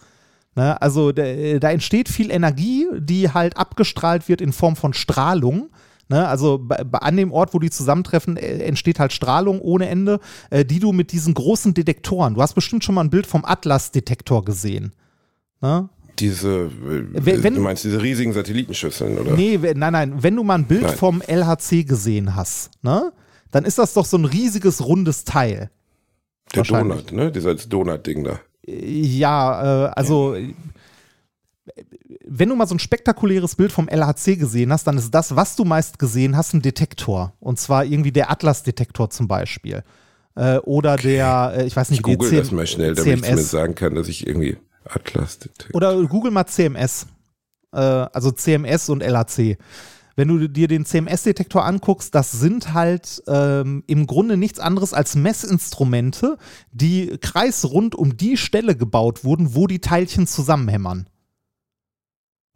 Ne? 0.55 0.81
Also 0.81 1.13
da, 1.13 1.23
da 1.59 1.71
entsteht 1.71 2.09
viel 2.09 2.31
Energie, 2.31 2.87
die 2.99 3.31
halt 3.31 3.57
abgestrahlt 3.57 4.29
wird 4.29 4.41
in 4.41 4.53
Form 4.53 4.77
von 4.77 4.95
Strahlung. 4.95 5.71
Ne? 6.09 6.29
Also 6.29 6.69
an 6.93 7.17
dem 7.17 7.33
Ort, 7.33 7.53
wo 7.53 7.59
die 7.59 7.71
zusammentreffen, 7.71 8.37
äh, 8.37 8.59
entsteht 8.59 9.01
halt 9.01 9.13
Strahlung 9.13 9.61
ohne 9.61 9.89
Ende, 9.89 10.21
äh, 10.51 10.65
die 10.65 10.79
du 10.79 10.93
mit 10.93 11.11
diesen 11.11 11.35
großen 11.35 11.75
Detektoren, 11.75 12.35
du 12.35 12.43
hast 12.43 12.55
bestimmt 12.55 12.85
schon 12.85 12.95
mal 12.95 13.03
ein 13.03 13.11
Bild 13.11 13.27
vom 13.27 13.45
Atlas-Detektor 13.45 14.45
gesehen. 14.45 14.93
Ne? 15.61 15.89
Diese, 16.19 16.49
äh, 16.67 16.71
Wenn- 17.13 17.43
wenn- 17.43 17.55
du 17.55 17.61
meinst 17.61 17.85
diese 17.85 18.03
riesigen 18.03 18.33
Satellitenschüsseln, 18.33 19.19
oder? 19.19 19.35
Nee, 19.35 19.59
nein, 19.75 19.93
nein, 19.93 20.23
wenn 20.23 20.37
du 20.37 20.43
mal 20.45 20.57
ein 20.57 20.67
Bild 20.67 20.83
Nein. 20.83 20.97
vom 20.97 21.23
LHC 21.27 21.85
gesehen 21.85 22.37
hast, 22.37 22.71
ne? 22.83 23.13
dann 23.51 23.65
ist 23.65 23.79
das 23.79 23.93
doch 23.95 24.05
so 24.07 24.17
ein 24.17 24.25
riesiges 24.25 24.85
rundes 24.85 25.25
Teil. 25.25 25.71
Der. 26.55 26.63
Donut, 26.65 27.13
ne? 27.13 27.31
Dieser 27.33 27.55
Donut-Ding 27.55 28.25
da. 28.25 28.41
Ja, 28.67 29.87
äh, 29.87 29.93
also 29.97 30.35
äh, 30.35 30.55
wenn 32.27 32.49
du 32.49 32.57
mal 32.57 32.67
so 32.67 32.75
ein 32.75 32.79
spektakuläres 32.79 33.57
Bild 33.57 33.73
vom 33.73 33.89
LHC 33.89 34.37
gesehen 34.37 34.73
hast, 34.73 34.85
dann 34.87 34.97
ist 34.99 35.11
das, 35.15 35.35
was 35.37 35.57
du 35.57 35.65
meist 35.65 35.99
gesehen 35.99 36.37
hast, 36.37 36.55
ein 36.55 36.63
Detektor. 36.63 37.35
Und 37.41 37.59
zwar 37.59 37.85
irgendwie 37.85 38.13
der 38.13 38.31
Atlas-Detektor 38.31 39.11
zum 39.11 39.29
Beispiel. 39.29 39.83
Äh, 40.35 40.59
oder 40.59 40.97
der, 40.97 41.53
äh, 41.57 41.67
ich 41.67 41.77
weiß 41.77 41.91
nicht, 41.91 41.99
Ich 42.01 42.03
google 42.03 42.31
der 42.31 42.41
das 42.41 42.53
mal 42.53 42.67
schnell, 42.67 42.95
damit 42.95 43.07
ich 43.07 43.13
CMS. 43.15 43.27
zumindest 43.27 43.51
sagen 43.51 43.75
kann, 43.75 43.95
dass 43.95 44.09
ich 44.09 44.27
irgendwie 44.27 44.57
Atlas 44.85 45.39
Detect- 45.39 45.75
Oder 45.75 46.03
google 46.07 46.31
mal 46.31 46.47
CMS. 46.47 47.07
Äh, 47.73 47.79
also 47.79 48.31
CMS 48.31 48.89
und 48.89 49.03
LHC. 49.03 49.59
Wenn 50.15 50.29
du 50.29 50.49
dir 50.49 50.69
den 50.69 50.85
CMS-Detektor 50.85 51.65
anguckst, 51.65 52.15
das 52.15 52.33
sind 52.33 52.75
halt 52.75 53.23
ähm, 53.27 53.83
im 53.87 54.07
Grunde 54.07 54.37
nichts 54.37 54.59
anderes 54.61 54.93
als 54.93 55.15
Messinstrumente, 55.15 56.37
die 56.71 57.17
kreisrund 57.21 57.95
um 57.95 58.17
die 58.17 58.37
Stelle 58.37 58.77
gebaut 58.77 59.25
wurden, 59.25 59.55
wo 59.55 59.67
die 59.67 59.81
Teilchen 59.81 60.27
zusammenhämmern. 60.27 61.09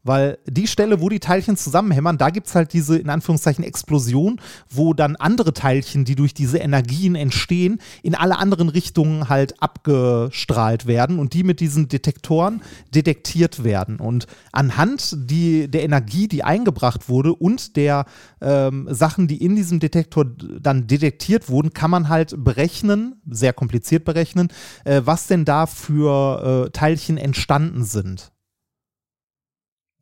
Weil 0.07 0.38
die 0.46 0.66
Stelle, 0.66 1.00
wo 1.00 1.09
die 1.09 1.18
Teilchen 1.18 1.57
zusammenhämmern, 1.57 2.16
da 2.16 2.30
gibt 2.30 2.46
es 2.46 2.54
halt 2.54 2.72
diese, 2.72 2.96
in 2.96 3.11
Anführungszeichen, 3.11 3.64
Explosion, 3.64 4.40
wo 4.70 4.94
dann 4.94 5.16
andere 5.16 5.52
Teilchen, 5.52 6.04
die 6.04 6.14
durch 6.14 6.32
diese 6.32 6.59
Energien 6.59 7.16
entstehen, 7.16 7.80
in 8.02 8.14
alle 8.14 8.38
anderen 8.38 8.68
Richtungen 8.68 9.28
halt 9.28 9.61
abgestrahlt 9.61 10.86
werden 10.86 11.18
und 11.18 11.34
die 11.34 11.42
mit 11.42 11.61
diesen 11.61 11.88
Detektoren 11.88 12.62
detektiert 12.94 13.64
werden. 13.64 13.98
Und 13.98 14.26
anhand 14.52 15.16
die, 15.30 15.68
der 15.68 15.82
Energie, 15.82 16.28
die 16.28 16.44
eingebracht 16.44 17.09
wurde 17.09 17.34
und 17.34 17.76
der 17.76 18.04
ähm, 18.40 18.86
Sachen, 18.90 19.26
die 19.26 19.42
in 19.42 19.57
diesem 19.57 19.80
Detektor 19.80 20.24
dann 20.24 20.86
detektiert 20.86 21.48
wurden, 21.48 21.72
kann 21.72 21.90
man 21.90 22.09
halt 22.09 22.34
berechnen, 22.44 23.20
sehr 23.28 23.52
kompliziert 23.52 24.04
berechnen, 24.04 24.48
äh, 24.84 25.02
was 25.04 25.26
denn 25.26 25.44
da 25.44 25.66
für 25.66 26.66
äh, 26.66 26.70
Teilchen 26.70 27.18
entstanden 27.18 27.84
sind. 27.84 28.30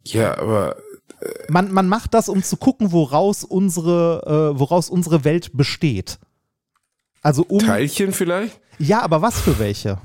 Ja, 0.07 0.37
aber 0.39 0.77
Man, 1.49 1.73
man 1.73 1.89
macht 1.89 2.13
das, 2.15 2.29
um 2.29 2.43
zu 2.43 2.57
gucken, 2.57 2.93
woraus 2.93 3.45
unsere, 3.45 4.53
äh, 4.55 4.59
woraus 4.59 4.91
unsere 4.91 5.25
Welt 5.25 5.51
besteht. 5.57 6.19
Also 7.23 7.43
um. 7.45 7.59
Teilchen 7.61 8.13
vielleicht? 8.13 8.61
Ja, 8.79 9.01
aber 9.03 9.23
was 9.23 9.41
für 9.41 9.59
welche? 9.59 9.99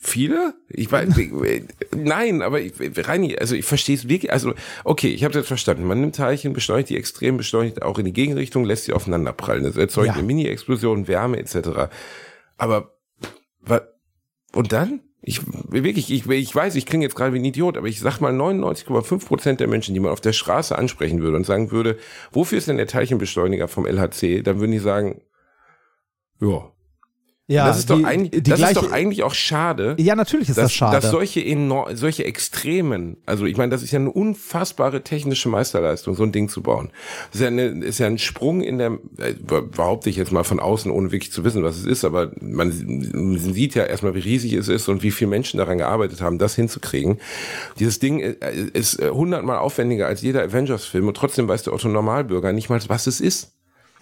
Viele? 0.00 0.54
Ich 0.68 0.90
weiß, 0.92 1.08
nein, 1.96 2.40
aber 2.40 2.60
ich, 2.60 2.72
Reini, 2.78 3.36
also 3.36 3.56
ich 3.56 3.64
verstehe 3.64 3.96
es 3.96 4.08
wirklich. 4.08 4.32
Also 4.32 4.54
okay, 4.84 5.08
ich 5.08 5.24
habe 5.24 5.32
es 5.32 5.36
jetzt 5.38 5.48
verstanden. 5.48 5.84
Man 5.84 6.00
nimmt 6.00 6.14
Teilchen, 6.16 6.52
beschleunigt 6.52 6.88
die 6.90 6.96
extrem, 6.96 7.36
beschleunigt 7.36 7.82
auch 7.82 7.98
in 7.98 8.04
die 8.04 8.12
Gegenrichtung, 8.12 8.64
lässt 8.64 8.84
sie 8.84 8.92
aufeinander 8.92 9.32
prallen. 9.32 9.64
Das 9.64 9.76
erzeugt 9.76 10.06
Ja. 10.06 10.12
eine 10.14 10.22
Mini-Explosion, 10.22 11.08
Wärme 11.08 11.38
etc. 11.38 11.90
Aber 12.56 12.94
wa, 13.60 13.80
und 14.54 14.72
dann? 14.72 15.00
Ich 15.20 15.40
wirklich, 15.68 16.12
ich, 16.12 16.28
ich 16.28 16.54
weiß, 16.54 16.76
ich 16.76 16.86
klinge 16.86 17.04
jetzt 17.04 17.16
gerade 17.16 17.32
wie 17.32 17.38
ein 17.38 17.44
Idiot, 17.44 17.76
aber 17.76 17.88
ich 17.88 17.98
sag 17.98 18.20
mal 18.20 18.32
99,5 18.32 19.26
Prozent 19.26 19.60
der 19.60 19.66
Menschen, 19.66 19.92
die 19.92 20.00
man 20.00 20.12
auf 20.12 20.20
der 20.20 20.32
Straße 20.32 20.78
ansprechen 20.78 21.20
würde 21.20 21.36
und 21.36 21.44
sagen 21.44 21.72
würde, 21.72 21.98
wofür 22.30 22.58
ist 22.58 22.68
denn 22.68 22.76
der 22.76 22.86
Teilchenbeschleuniger 22.86 23.66
vom 23.66 23.84
LHC? 23.84 24.42
Dann 24.42 24.60
würden 24.60 24.72
die 24.72 24.78
sagen, 24.78 25.20
ja, 26.40 26.70
Ja, 27.50 27.66
das 27.66 27.78
ist 27.78 27.88
die, 27.88 28.02
doch 28.02 28.04
eigentlich, 28.04 28.42
das 28.42 28.58
gleiche, 28.58 28.78
ist 28.78 28.82
doch 28.84 28.92
eigentlich 28.92 29.22
auch 29.22 29.32
schade 29.32 29.96
Ja, 29.98 30.14
natürlich 30.14 30.50
ist 30.50 30.58
dass, 30.58 30.66
das 30.66 30.74
schade. 30.74 31.00
dass 31.00 31.10
solche 31.10 31.42
enorm, 31.42 31.96
solche 31.96 32.26
Extremen, 32.26 33.16
also 33.24 33.46
ich 33.46 33.56
meine, 33.56 33.70
das 33.70 33.82
ist 33.82 33.90
ja 33.90 33.98
eine 33.98 34.10
unfassbare 34.10 35.02
technische 35.02 35.48
Meisterleistung, 35.48 36.14
so 36.14 36.24
ein 36.24 36.32
Ding 36.32 36.50
zu 36.50 36.62
bauen. 36.62 36.90
Das 37.30 37.36
ist 37.36 37.40
ja, 37.40 37.46
eine, 37.46 37.68
ist 37.84 38.00
ja 38.00 38.06
ein 38.06 38.18
Sprung 38.18 38.60
in 38.60 38.76
der, 38.76 38.98
äh, 39.16 39.32
behaupte 39.32 40.10
ich 40.10 40.16
jetzt 40.16 40.30
mal 40.30 40.44
von 40.44 40.60
außen, 40.60 40.90
ohne 40.90 41.10
wirklich 41.10 41.32
zu 41.32 41.42
wissen, 41.42 41.64
was 41.64 41.78
es 41.78 41.86
ist, 41.86 42.04
aber 42.04 42.32
man, 42.38 42.70
sieht 43.38 43.74
ja 43.74 43.84
erstmal, 43.84 44.14
wie 44.14 44.20
riesig 44.20 44.52
es 44.52 44.68
ist 44.68 44.86
und 44.88 45.02
wie 45.02 45.10
viele 45.10 45.30
Menschen 45.30 45.56
daran 45.56 45.78
gearbeitet 45.78 46.20
haben, 46.20 46.38
das 46.38 46.54
hinzukriegen. 46.54 47.18
Dieses 47.78 47.98
Ding 47.98 48.20
äh, 48.20 48.36
ist 48.74 49.00
äh, 49.00 49.08
hundertmal 49.08 49.56
aufwendiger 49.56 50.06
als 50.06 50.20
jeder 50.20 50.42
Avengers-Film 50.42 51.08
und 51.08 51.16
trotzdem 51.16 51.48
weiß 51.48 51.62
der 51.62 51.72
Otto 51.72 51.88
Normalbürger 51.88 52.52
nicht 52.52 52.68
mal, 52.68 52.78
was 52.88 53.06
es 53.06 53.22
ist. 53.22 53.57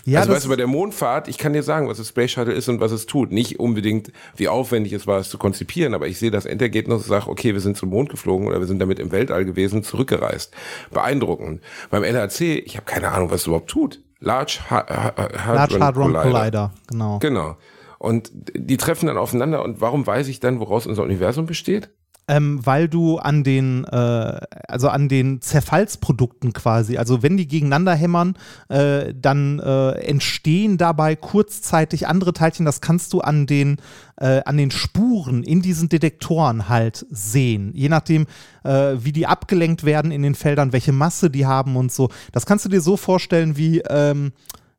Ja, 0.06 0.20
also 0.20 0.28
das- 0.30 0.36
weißt 0.36 0.44
du, 0.46 0.48
bei 0.50 0.56
der 0.56 0.66
Mondfahrt, 0.68 1.28
ich 1.28 1.36
kann 1.36 1.52
dir 1.52 1.62
sagen, 1.62 1.88
was 1.88 1.98
das 1.98 2.08
Space 2.08 2.30
Shuttle 2.30 2.54
ist 2.54 2.68
und 2.68 2.80
was 2.80 2.92
es 2.92 3.06
tut. 3.06 3.32
Nicht 3.32 3.58
unbedingt, 3.60 4.12
wie 4.36 4.48
aufwendig 4.48 4.92
es 4.92 5.06
war, 5.06 5.18
es 5.20 5.28
zu 5.28 5.36
konzipieren, 5.36 5.94
aber 5.94 6.06
ich 6.06 6.18
sehe 6.18 6.30
das 6.30 6.46
Endergebnis 6.46 6.98
und 7.02 7.06
sage, 7.06 7.28
okay, 7.28 7.52
wir 7.52 7.60
sind 7.60 7.76
zum 7.76 7.90
Mond 7.90 8.08
geflogen 8.08 8.46
oder 8.46 8.60
wir 8.60 8.66
sind 8.66 8.78
damit 8.78 8.98
im 8.98 9.12
Weltall 9.12 9.44
gewesen, 9.44 9.82
zurückgereist. 9.82 10.54
Beeindruckend. 10.92 11.60
Beim 11.90 12.04
LHC, 12.04 12.58
ich 12.58 12.76
habe 12.76 12.86
keine 12.86 13.10
Ahnung, 13.12 13.30
was 13.30 13.42
es 13.42 13.46
überhaupt 13.46 13.68
tut. 13.70 14.00
Large 14.20 14.60
Ha- 14.70 14.86
Ha- 14.88 15.52
Large 15.54 15.78
Hadron 15.80 16.12
Collider. 16.14 16.30
Collider, 16.30 16.72
genau. 16.88 17.18
Genau. 17.18 17.56
Und 17.98 18.30
die 18.54 18.76
treffen 18.76 19.06
dann 19.06 19.16
aufeinander 19.18 19.62
und 19.64 19.80
warum 19.80 20.06
weiß 20.06 20.28
ich 20.28 20.38
dann, 20.40 20.60
woraus 20.60 20.86
unser 20.86 21.02
Universum 21.02 21.46
besteht? 21.46 21.90
Ähm, 22.28 22.64
weil 22.66 22.88
du 22.88 23.18
an 23.18 23.44
den, 23.44 23.84
äh, 23.84 24.40
also 24.66 24.88
an 24.88 25.08
den 25.08 25.40
Zerfallsprodukten 25.40 26.52
quasi, 26.52 26.98
also 26.98 27.22
wenn 27.22 27.36
die 27.36 27.46
gegeneinander 27.46 27.94
hämmern, 27.94 28.34
äh, 28.68 29.14
dann 29.14 29.60
äh, 29.60 29.92
entstehen 30.00 30.76
dabei 30.76 31.14
kurzzeitig 31.14 32.08
andere 32.08 32.32
Teilchen. 32.32 32.66
Das 32.66 32.80
kannst 32.80 33.12
du 33.12 33.20
an 33.20 33.46
den, 33.46 33.76
äh, 34.16 34.42
an 34.44 34.56
den 34.56 34.72
Spuren 34.72 35.44
in 35.44 35.62
diesen 35.62 35.88
Detektoren 35.88 36.68
halt 36.68 37.06
sehen. 37.10 37.70
Je 37.74 37.88
nachdem, 37.88 38.26
äh, 38.64 38.94
wie 38.98 39.12
die 39.12 39.28
abgelenkt 39.28 39.84
werden 39.84 40.10
in 40.10 40.22
den 40.22 40.34
Feldern, 40.34 40.72
welche 40.72 40.92
Masse 40.92 41.30
die 41.30 41.46
haben 41.46 41.76
und 41.76 41.92
so. 41.92 42.08
Das 42.32 42.44
kannst 42.44 42.64
du 42.64 42.68
dir 42.68 42.80
so 42.80 42.96
vorstellen 42.96 43.56
wie, 43.56 43.82
ähm, 43.88 44.32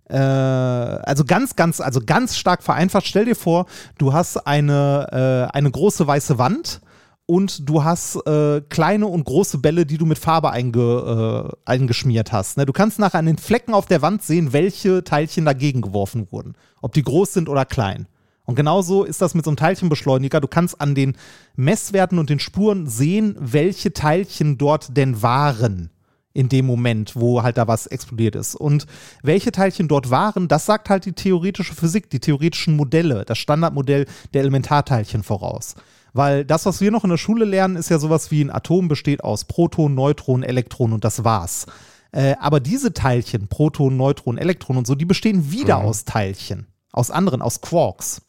äh, 0.09 0.17
also 0.17 1.25
ganz, 1.25 1.55
ganz, 1.55 1.81
also 1.81 2.01
ganz 2.05 2.37
stark 2.37 2.63
vereinfacht. 2.63 3.05
Stell 3.05 3.25
dir 3.25 3.35
vor, 3.35 3.65
du 3.97 4.13
hast 4.13 4.37
eine, 4.47 5.47
äh, 5.51 5.55
eine 5.55 5.71
große 5.71 6.05
weiße 6.07 6.37
Wand 6.37 6.81
und 7.27 7.69
du 7.69 7.83
hast 7.83 8.15
äh, 8.25 8.61
kleine 8.61 9.05
und 9.05 9.25
große 9.25 9.59
Bälle, 9.59 9.85
die 9.85 9.97
du 9.97 10.05
mit 10.05 10.17
Farbe 10.17 10.49
einge, 10.49 11.51
äh, 11.51 11.69
eingeschmiert 11.69 12.31
hast. 12.31 12.57
Ne? 12.57 12.65
Du 12.65 12.73
kannst 12.73 12.99
nachher 12.99 13.19
an 13.19 13.25
den 13.25 13.37
Flecken 13.37 13.73
auf 13.73 13.85
der 13.85 14.01
Wand 14.01 14.23
sehen, 14.23 14.53
welche 14.53 15.03
Teilchen 15.03 15.45
dagegen 15.45 15.81
geworfen 15.81 16.27
wurden. 16.31 16.55
Ob 16.81 16.93
die 16.93 17.03
groß 17.03 17.33
sind 17.33 17.49
oder 17.49 17.65
klein. 17.65 18.07
Und 18.45 18.55
genauso 18.55 19.03
ist 19.03 19.21
das 19.21 19.35
mit 19.35 19.43
so 19.43 19.51
einem 19.51 19.57
Teilchenbeschleuniger. 19.57 20.39
Du 20.39 20.47
kannst 20.47 20.79
an 20.79 20.95
den 20.95 21.17
Messwerten 21.57 22.17
und 22.17 22.29
den 22.29 22.39
Spuren 22.39 22.87
sehen, 22.87 23.35
welche 23.39 23.91
Teilchen 23.91 24.57
dort 24.57 24.95
denn 24.95 25.21
waren 25.21 25.89
in 26.33 26.47
dem 26.47 26.65
Moment, 26.65 27.15
wo 27.17 27.43
halt 27.43 27.57
da 27.57 27.67
was 27.67 27.87
explodiert 27.87 28.35
ist. 28.35 28.55
Und 28.55 28.85
welche 29.21 29.51
Teilchen 29.51 29.89
dort 29.89 30.11
waren, 30.11 30.47
das 30.47 30.65
sagt 30.65 30.89
halt 30.89 31.03
die 31.03 31.11
theoretische 31.11 31.75
Physik, 31.75 32.09
die 32.09 32.21
theoretischen 32.21 32.77
Modelle, 32.77 33.25
das 33.25 33.37
Standardmodell 33.37 34.05
der 34.33 34.41
Elementarteilchen 34.41 35.23
voraus. 35.23 35.75
Weil 36.13 36.45
das, 36.45 36.65
was 36.65 36.81
wir 36.81 36.91
noch 36.91 37.03
in 37.03 37.09
der 37.09 37.17
Schule 37.17 37.45
lernen, 37.45 37.75
ist 37.75 37.89
ja 37.89 37.99
sowas 37.99 38.31
wie 38.31 38.41
ein 38.43 38.51
Atom 38.51 38.87
besteht 38.87 39.23
aus 39.23 39.45
Proton, 39.45 39.93
Neutron, 39.93 40.43
Elektron 40.43 40.93
und 40.93 41.03
das 41.03 41.23
war's. 41.23 41.65
Äh, 42.11 42.35
aber 42.39 42.59
diese 42.59 42.93
Teilchen, 42.93 43.47
Proton, 43.47 43.97
Neutron, 43.97 44.37
Elektron 44.37 44.77
und 44.77 44.87
so, 44.87 44.95
die 44.95 45.05
bestehen 45.05 45.51
wieder 45.51 45.77
aus 45.77 46.05
Teilchen. 46.05 46.67
Aus 46.91 47.11
anderen, 47.11 47.41
aus 47.41 47.61
Quarks. 47.61 48.21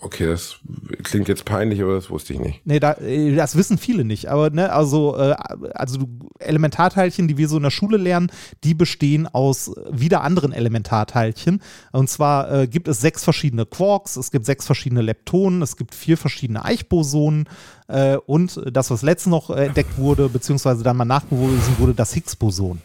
Okay, 0.00 0.26
das 0.26 0.60
klingt 1.02 1.26
jetzt 1.26 1.44
peinlich, 1.44 1.82
aber 1.82 1.94
das 1.94 2.08
wusste 2.08 2.32
ich 2.32 2.38
nicht. 2.38 2.60
Nee, 2.64 2.78
da, 2.78 2.92
äh, 2.92 3.34
das 3.34 3.56
wissen 3.56 3.78
viele 3.78 4.04
nicht. 4.04 4.28
Aber 4.28 4.48
ne, 4.50 4.72
also, 4.72 5.16
äh, 5.16 5.34
also 5.74 5.98
Elementarteilchen, 6.38 7.26
die 7.26 7.36
wir 7.36 7.48
so 7.48 7.56
in 7.56 7.64
der 7.64 7.70
Schule 7.70 7.96
lernen, 7.96 8.30
die 8.62 8.74
bestehen 8.74 9.26
aus 9.26 9.72
wieder 9.90 10.22
anderen 10.22 10.52
Elementarteilchen. 10.52 11.60
Und 11.90 12.08
zwar 12.08 12.52
äh, 12.52 12.68
gibt 12.68 12.86
es 12.86 13.00
sechs 13.00 13.24
verschiedene 13.24 13.66
Quarks, 13.66 14.14
es 14.14 14.30
gibt 14.30 14.46
sechs 14.46 14.66
verschiedene 14.66 15.02
Leptonen, 15.02 15.62
es 15.62 15.76
gibt 15.76 15.96
vier 15.96 16.16
verschiedene 16.16 16.64
Eichbosonen 16.64 17.48
äh, 17.88 18.18
und 18.18 18.60
das, 18.70 18.92
was 18.92 19.02
letztens 19.02 19.32
noch 19.32 19.50
äh, 19.50 19.66
entdeckt 19.66 19.98
wurde, 19.98 20.28
beziehungsweise 20.28 20.84
dann 20.84 20.96
mal 20.96 21.06
nachgewiesen 21.06 21.76
wurde, 21.78 21.94
das 21.94 22.14
Higgs-Boson. 22.14 22.80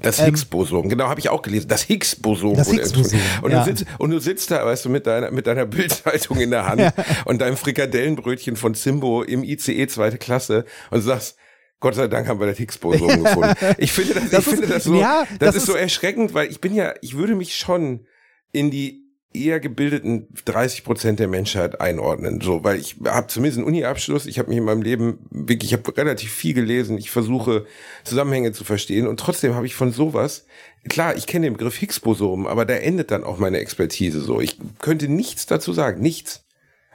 Das 0.00 0.22
Higgs-Boson, 0.24 0.88
genau, 0.88 1.08
habe 1.08 1.20
ich 1.20 1.28
auch 1.28 1.42
gelesen. 1.42 1.68
Das 1.68 1.82
Higgs-Boson. 1.82 2.50
Ähm, 2.50 2.56
Das 2.56 2.68
wurde 2.68 2.76
Higgs-Boson. 2.82 3.20
Und, 3.42 3.50
ja. 3.50 3.58
du 3.60 3.64
sitzt, 3.64 3.86
und 3.98 4.10
du 4.10 4.18
sitzt 4.20 4.50
da, 4.50 4.64
weißt 4.64 4.84
du, 4.84 4.88
mit 4.90 5.06
deiner, 5.06 5.30
mit 5.30 5.46
deiner 5.46 5.66
Bildzeitung 5.66 6.38
in 6.40 6.50
der 6.50 6.66
Hand 6.66 6.92
und 7.24 7.40
deinem 7.40 7.56
Frikadellenbrötchen 7.56 8.56
von 8.56 8.74
Zimbo 8.74 9.22
im 9.22 9.42
ICE 9.42 9.86
zweite 9.88 10.18
Klasse 10.18 10.64
und 10.90 11.00
sagst, 11.02 11.36
Gott 11.80 11.94
sei 11.94 12.08
Dank 12.08 12.26
haben 12.28 12.40
wir 12.40 12.46
das 12.46 12.58
Higgs-Boson 12.58 13.22
gefunden. 13.24 13.54
Ich 13.78 13.92
finde 13.92 14.14
das, 14.14 14.30
Das 14.30 14.40
ich 14.40 14.50
finde 14.50 14.64
ist- 14.64 14.74
das 14.74 14.84
so, 14.84 14.94
ja, 15.00 15.24
das, 15.38 15.54
das 15.54 15.56
ist 15.56 15.66
so 15.66 15.74
ist- 15.74 15.80
erschreckend, 15.80 16.34
weil 16.34 16.50
ich 16.50 16.60
bin 16.60 16.74
ja, 16.74 16.94
ich 17.02 17.16
würde 17.16 17.34
mich 17.34 17.56
schon 17.56 18.06
in 18.52 18.70
die 18.70 19.04
eher 19.32 19.60
gebildeten 19.60 20.26
30 20.46 20.84
Prozent 20.84 21.18
der 21.18 21.28
Menschheit 21.28 21.80
einordnen, 21.80 22.40
so, 22.40 22.64
weil 22.64 22.78
ich 22.78 22.96
habe 23.04 23.26
zumindest 23.26 23.58
einen 23.58 23.66
Uni-Abschluss, 23.66 24.26
ich 24.26 24.38
habe 24.38 24.48
mich 24.48 24.58
in 24.58 24.64
meinem 24.64 24.82
Leben 24.82 25.18
wirklich, 25.30 25.72
ich 25.72 25.78
habe 25.78 25.96
relativ 25.96 26.32
viel 26.32 26.54
gelesen, 26.54 26.96
ich 26.96 27.10
versuche 27.10 27.66
Zusammenhänge 28.04 28.52
zu 28.52 28.64
verstehen. 28.64 29.06
Und 29.06 29.20
trotzdem 29.20 29.54
habe 29.54 29.66
ich 29.66 29.74
von 29.74 29.92
sowas, 29.92 30.46
klar, 30.88 31.16
ich 31.16 31.26
kenne 31.26 31.46
den 31.46 31.54
Begriff 31.54 31.76
Higgs-Boson, 31.76 32.46
aber 32.46 32.64
da 32.64 32.74
endet 32.74 33.10
dann 33.10 33.24
auch 33.24 33.38
meine 33.38 33.58
Expertise 33.58 34.20
so. 34.20 34.40
Ich 34.40 34.58
könnte 34.78 35.08
nichts 35.08 35.46
dazu 35.46 35.72
sagen, 35.72 36.00
nichts. 36.00 36.44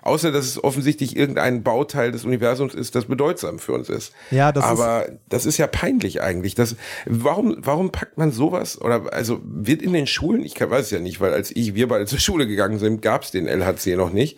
Außer, 0.04 0.32
dass 0.32 0.46
es 0.46 0.64
offensichtlich 0.64 1.16
irgendein 1.16 1.64
Bauteil 1.64 2.12
des 2.12 2.26
Universums 2.26 2.74
ist, 2.76 2.94
das 2.96 3.06
bedeutsam 3.06 3.58
für 3.58 3.72
uns 3.74 3.90
ist. 3.90 4.12
Ja, 4.32 4.52
das 4.52 4.64
ist- 4.66 4.70
Aber 4.70 5.06
das 5.30 5.46
ist 5.46 5.58
ja 5.58 5.66
peinlich 5.68 6.22
eigentlich. 6.22 6.56
Das, 6.56 6.76
warum, 7.06 7.56
warum 7.60 7.92
packt 7.92 8.18
man 8.18 8.32
sowas? 8.32 8.80
Oder 8.82 9.14
also 9.14 9.40
wird 9.44 9.82
in 9.82 9.94
den 9.94 10.06
Schulen, 10.08 10.44
ich 10.44 10.56
kann, 10.56 10.70
weiß 10.70 10.86
es 10.86 10.92
ja 10.92 11.00
nicht, 11.00 11.22
weil 11.22 11.34
als 11.34 11.52
ich, 11.56 11.74
wir 11.74 11.88
beide 11.88 12.06
zur 12.06 12.20
Schule 12.20 12.46
gegangen 12.48 12.80
sind, 12.80 13.02
gab 13.02 13.24
es 13.24 13.32
den 13.32 13.48
LHC 13.48 13.96
noch 13.96 14.12
nicht. 14.12 14.38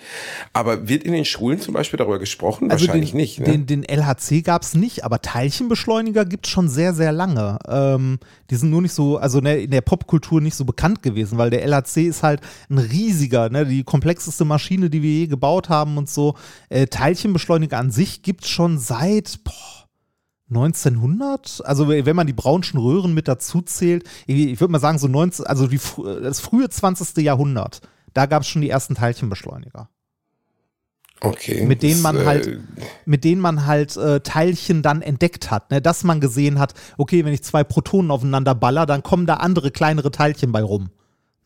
Aber 0.54 0.88
wird 0.88 1.04
in 1.04 1.14
den 1.14 1.26
Schulen 1.26 1.60
zum 1.60 1.74
Beispiel 1.74 1.98
darüber 1.98 2.20
gesprochen? 2.20 2.70
Wahrscheinlich 2.70 3.12
den, 3.12 3.18
nicht. 3.18 3.40
Ne? 3.40 3.46
Den, 3.46 3.66
den 3.66 3.84
LHC 3.84 4.42
gab 4.44 4.62
es 4.62 4.76
nicht, 4.76 5.04
aber 5.04 5.22
Teilchenbeschleuniger 5.22 6.26
gibt 6.26 6.46
es 6.46 6.52
schon 6.52 6.70
sehr, 6.70 6.94
sehr 6.94 7.12
lange. 7.12 7.58
Ähm, 7.68 8.20
die 8.50 8.56
sind 8.56 8.70
nur 8.70 8.82
nicht 8.82 8.94
so, 8.94 9.18
also 9.18 9.40
ne, 9.40 9.58
in 9.58 9.72
der 9.72 9.82
Popkultur 9.82 10.42
nicht 10.42 10.56
so 10.56 10.66
bekannt 10.66 11.02
gewesen, 11.02 11.38
weil 11.38 11.50
der 11.50 11.64
LHC 11.66 12.04
ist 12.08 12.22
halt 12.24 12.42
ein 12.70 12.78
riesiger, 12.78 13.50
ne, 13.50 13.66
die 13.66 13.84
komplexeste 13.84 14.46
Maschine, 14.46 14.90
die 14.90 15.02
wir 15.02 15.12
je 15.12 15.28
gebaut 15.28 15.55
haben 15.70 15.98
und 15.98 16.10
so. 16.10 16.36
Äh, 16.70 16.88
Teilchenbeschleuniger 16.88 17.78
an 17.78 17.92
sich 17.92 18.22
gibt 18.22 18.44
es 18.44 18.50
schon 18.50 18.78
seit 18.78 19.44
boah, 19.44 19.86
1900, 20.50 21.64
also 21.66 21.90
wenn 21.90 22.16
man 22.16 22.28
die 22.28 22.34
Braunschen 22.34 22.80
Röhren 22.80 23.16
mit 23.16 23.28
dazu 23.28 23.62
zählt, 23.62 24.08
ich, 24.28 24.60
würde 24.60 24.72
mal 24.72 24.80
sagen 24.80 25.00
so 25.00 25.08
19, 25.08 25.46
also 25.48 25.66
die, 25.66 25.80
das 26.22 26.40
frühe 26.40 26.70
20. 26.70 27.18
Jahrhundert, 27.24 27.82
da 28.14 28.28
gab 28.28 28.44
es 28.44 28.48
schon 28.48 28.62
die 28.62 28.70
ersten 28.70 28.94
Teilchenbeschleuniger. 28.94 29.90
okay. 31.22 31.66
mit 31.66 31.82
denen 31.82 31.96
das, 31.96 32.04
man 32.04 32.18
äh, 32.18 32.26
halt, 32.26 32.60
mit 33.06 33.24
denen 33.24 33.42
man 33.42 33.66
halt 33.66 33.98
äh, 33.98 34.20
Teilchen 34.20 34.84
dann 34.84 35.02
entdeckt 35.02 35.50
hat, 35.50 35.72
ne? 35.72 35.82
dass 35.82 36.04
man 36.04 36.20
gesehen 36.20 36.60
hat, 36.60 36.76
okay, 36.98 37.26
wenn 37.26 37.34
ich 37.34 37.44
zwei 37.44 37.64
Protonen 37.64 38.12
aufeinander 38.12 38.54
baller, 38.54 38.86
dann 38.86 39.02
kommen 39.02 39.26
da 39.26 39.36
andere 39.36 39.72
kleinere 39.72 40.12
Teilchen 40.12 40.52
bei 40.52 40.62
rum. 40.62 40.92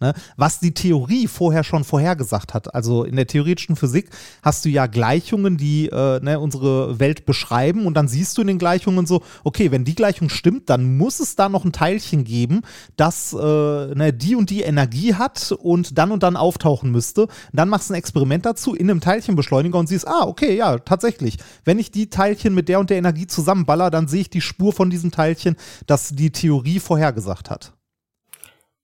Ne? 0.01 0.13
Was 0.37 0.61
die 0.61 0.73
Theorie 0.73 1.27
vorher 1.27 1.65
schon 1.65 1.83
vorhergesagt 1.83 2.53
hat. 2.53 2.73
Also 2.73 3.03
in 3.03 3.17
der 3.17 3.27
theoretischen 3.27 3.75
Physik 3.75 4.09
hast 4.41 4.63
du 4.63 4.69
ja 4.69 4.87
Gleichungen, 4.87 5.57
die 5.57 5.87
äh, 5.89 6.21
ne, 6.21 6.39
unsere 6.39 6.99
Welt 6.99 7.25
beschreiben 7.25 7.85
und 7.85 7.95
dann 7.95 8.07
siehst 8.07 8.37
du 8.37 8.41
in 8.41 8.47
den 8.47 8.59
Gleichungen 8.59 9.05
so, 9.05 9.21
okay, 9.43 9.71
wenn 9.71 9.83
die 9.83 9.95
Gleichung 9.95 10.29
stimmt, 10.29 10.69
dann 10.69 10.97
muss 10.97 11.19
es 11.19 11.35
da 11.35 11.49
noch 11.49 11.65
ein 11.65 11.73
Teilchen 11.73 12.23
geben, 12.23 12.61
das 12.95 13.33
äh, 13.33 13.37
ne, 13.37 14.13
die 14.13 14.35
und 14.35 14.49
die 14.49 14.61
Energie 14.61 15.15
hat 15.15 15.51
und 15.51 15.97
dann 15.97 16.11
und 16.11 16.23
dann 16.23 16.37
auftauchen 16.37 16.91
müsste. 16.91 17.27
Dann 17.51 17.67
machst 17.67 17.89
du 17.89 17.93
ein 17.93 17.97
Experiment 17.97 18.45
dazu 18.45 18.73
in 18.73 18.89
einem 18.89 19.01
Teilchenbeschleuniger 19.01 19.77
und 19.77 19.87
siehst, 19.87 20.07
ah, 20.07 20.23
okay, 20.25 20.55
ja, 20.55 20.77
tatsächlich. 20.79 21.37
Wenn 21.65 21.77
ich 21.77 21.91
die 21.91 22.09
Teilchen 22.09 22.55
mit 22.55 22.69
der 22.69 22.79
und 22.79 22.89
der 22.89 22.97
Energie 22.97 23.27
zusammenballer, 23.27 23.89
dann 23.89 24.07
sehe 24.07 24.21
ich 24.21 24.29
die 24.29 24.39
Spur 24.39 24.71
von 24.71 24.89
diesem 24.89 25.11
Teilchen, 25.11 25.57
das 25.87 26.09
die 26.09 26.31
Theorie 26.31 26.79
vorhergesagt 26.79 27.49
hat. 27.49 27.73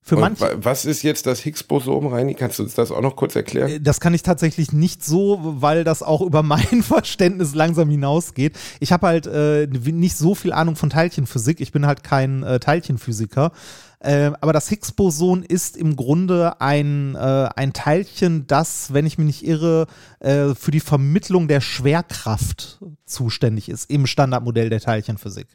Für 0.07 0.17
manche. 0.17 0.41
wa- 0.41 0.51
was 0.57 0.85
ist 0.85 1.01
jetzt 1.01 1.25
das 1.25 1.39
Higgs-Boson, 1.39 2.05
Reini? 2.05 2.35
Kannst 2.35 2.59
du 2.59 2.63
uns 2.63 2.75
das 2.75 2.91
auch 2.91 3.01
noch 3.01 3.15
kurz 3.15 3.35
erklären? 3.35 3.69
Äh, 3.69 3.79
Das 3.81 3.99
kann 3.99 4.13
ich 4.13 4.21
tatsächlich 4.21 4.71
nicht 4.71 5.03
so, 5.03 5.39
weil 5.41 5.83
das 5.83 6.03
auch 6.03 6.21
über 6.21 6.43
mein 6.43 6.59
Verständnis 6.83 7.55
langsam 7.55 7.89
hinausgeht. 7.89 8.55
Ich 8.79 8.91
habe 8.91 9.07
halt 9.07 9.25
äh, 9.25 9.65
nicht 9.67 10.15
so 10.15 10.35
viel 10.35 10.53
Ahnung 10.53 10.75
von 10.75 10.91
Teilchenphysik. 10.91 11.59
Ich 11.59 11.71
bin 11.71 11.87
halt 11.87 12.03
kein 12.03 12.43
äh, 12.43 12.59
Teilchenphysiker. 12.59 13.51
Äh, 13.99 14.31
aber 14.41 14.53
das 14.53 14.69
Higgs-Boson 14.69 15.41
ist 15.41 15.75
im 15.75 15.95
Grunde 15.95 16.61
ein, 16.61 17.15
äh, 17.15 17.49
ein 17.55 17.73
Teilchen, 17.73 18.45
das, 18.45 18.93
wenn 18.93 19.07
ich 19.07 19.17
mich 19.17 19.25
nicht 19.25 19.43
irre, 19.47 19.87
äh, 20.19 20.53
für 20.53 20.69
die 20.69 20.81
Vermittlung 20.81 21.47
der 21.47 21.61
Schwerkraft 21.61 22.79
zuständig 23.07 23.69
ist 23.69 23.89
im 23.89 24.05
Standardmodell 24.05 24.69
der 24.69 24.81
Teilchenphysik. 24.81 25.47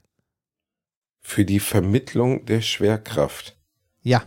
Für 1.20 1.44
die 1.44 1.60
Vermittlung 1.60 2.44
der 2.46 2.62
Schwerkraft. 2.62 3.56
Ja. 4.02 4.22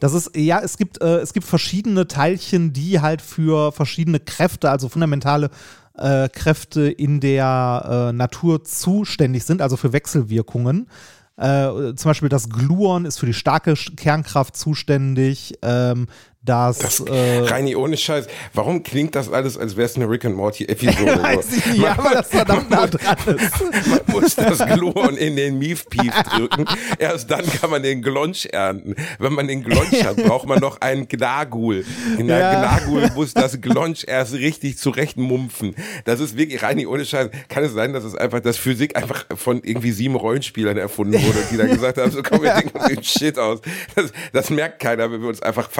Das 0.00 0.12
ist, 0.12 0.36
ja, 0.36 0.60
es 0.60 0.76
gibt, 0.76 1.00
äh, 1.00 1.18
es 1.18 1.32
gibt 1.32 1.46
verschiedene 1.46 2.06
Teilchen, 2.06 2.72
die 2.72 3.00
halt 3.00 3.22
für 3.22 3.72
verschiedene 3.72 4.20
Kräfte, 4.20 4.70
also 4.70 4.88
fundamentale 4.88 5.50
äh, 5.96 6.28
Kräfte 6.28 6.90
in 6.90 7.20
der 7.20 8.10
äh, 8.10 8.12
Natur 8.12 8.64
zuständig 8.64 9.44
sind, 9.44 9.62
also 9.62 9.76
für 9.76 9.92
Wechselwirkungen. 9.92 10.88
Äh, 11.36 11.94
zum 11.94 12.10
Beispiel 12.10 12.28
das 12.28 12.48
Gluon 12.48 13.04
ist 13.04 13.18
für 13.18 13.26
die 13.26 13.34
starke 13.34 13.74
Kernkraft 13.74 14.56
zuständig. 14.56 15.54
Ähm, 15.62 16.06
dass. 16.46 16.78
Das, 16.78 17.00
äh, 17.00 17.40
Reini, 17.40 17.76
ohne 17.76 17.96
Scheiß, 17.96 18.26
warum 18.54 18.82
klingt 18.82 19.14
das 19.14 19.30
alles, 19.30 19.58
als 19.58 19.76
wäre 19.76 19.86
es 19.86 19.96
eine 19.96 20.08
Rick 20.08 20.24
and 20.24 20.36
Morty-Episode? 20.36 21.22
weiß 21.22 21.56
ich 21.56 21.66
nicht, 21.66 21.86
aber 21.86 22.10
das 22.10 22.28
verdammt 22.28 22.70
nah 22.70 22.86
dran 22.86 23.16
ist. 23.36 23.60
Man 23.88 24.00
muss 24.08 24.34
das 24.36 24.58
Gluon 24.66 25.16
in 25.16 25.36
den 25.36 25.58
Miefpief 25.58 26.12
drücken. 26.34 26.64
Erst 26.98 27.30
dann 27.30 27.44
kann 27.46 27.70
man 27.70 27.82
den 27.82 28.02
Glonsch 28.02 28.46
ernten. 28.46 28.94
Wenn 29.18 29.32
man 29.32 29.48
den 29.48 29.62
Glonsch 29.62 30.02
hat, 30.04 30.16
braucht 30.16 30.46
man 30.48 30.60
noch 30.60 30.80
einen 30.80 31.08
Gnagul. 31.08 31.84
In 32.18 32.28
der 32.28 32.38
Ja. 32.38 32.78
Gnagul 32.78 33.10
muss 33.14 33.34
das 33.34 33.60
Glonsch 33.60 34.04
erst 34.06 34.34
richtig 34.34 34.78
zurechtmumpfen. 34.78 35.74
Das 36.04 36.20
ist 36.20 36.36
wirklich, 36.36 36.62
Reini, 36.62 36.86
ohne 36.86 37.04
Scheiß, 37.04 37.30
kann 37.48 37.64
es 37.64 37.72
sein, 37.72 37.92
dass 37.92 38.04
es 38.04 38.14
einfach, 38.14 38.40
dass 38.40 38.56
Physik 38.56 38.96
einfach 38.96 39.26
von 39.34 39.60
irgendwie 39.62 39.90
sieben 39.92 40.14
Rollenspielern 40.14 40.76
erfunden 40.76 41.14
wurde, 41.22 41.38
die 41.50 41.56
dann 41.56 41.68
gesagt 41.70 41.98
haben, 41.98 42.10
so 42.10 42.22
komm, 42.22 42.42
wir 42.42 42.54
denken 42.54 42.76
uns 42.78 42.86
den 42.88 43.02
Shit 43.02 43.38
aus. 43.38 43.60
Das, 43.94 44.12
das 44.32 44.50
merkt 44.50 44.80
keiner, 44.80 45.10
wenn 45.10 45.20
wir 45.20 45.28
uns 45.28 45.42
einfach 45.42 45.70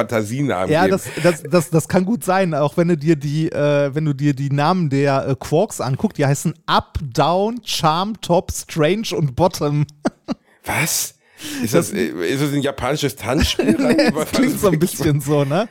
Fantasienamen 0.60 0.72
Ja, 0.72 0.84
geben. 0.86 1.22
das, 1.22 1.42
das, 1.42 1.50
das, 1.50 1.70
das 1.70 1.88
kann 1.88 2.04
gut 2.04 2.24
sein, 2.24 2.54
auch 2.54 2.76
wenn 2.76 2.88
du 2.88 2.96
dir 2.96 3.16
die, 3.16 3.50
äh, 3.52 3.94
wenn 3.94 4.04
du 4.04 4.14
dir 4.14 4.34
die 4.34 4.50
Namen 4.50 4.90
der 4.90 5.28
äh, 5.28 5.36
Quarks 5.38 5.80
anguckst, 5.80 6.18
die 6.18 6.26
heißen 6.26 6.54
Up, 6.66 6.98
Down, 7.02 7.60
Charm, 7.64 8.20
Top, 8.20 8.52
Strange 8.52 9.08
und 9.16 9.36
Bottom. 9.36 9.86
Was? 10.64 11.14
Ist 11.62 11.74
das, 11.74 11.92
äh, 11.92 12.06
ist 12.06 12.42
das 12.42 12.52
ein 12.52 12.62
japanisches 12.62 13.16
Tanzspiel? 13.16 13.76
Reini? 13.82 14.10
das 14.12 14.30
klingt 14.32 14.58
so 14.58 14.68
ein 14.70 14.78
bisschen 14.78 15.20
so, 15.20 15.44
ne? 15.44 15.68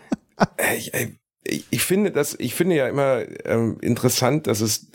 Äh, 0.58 0.78
Ich, 0.78 0.92
ich, 1.44 1.66
ich 1.70 1.82
finde 1.84 2.12
das, 2.12 2.36
ich 2.40 2.54
finde 2.56 2.76
ja 2.76 2.88
immer 2.88 3.22
ähm, 3.46 3.78
interessant, 3.82 4.48
dass 4.48 4.62
es, 4.62 4.88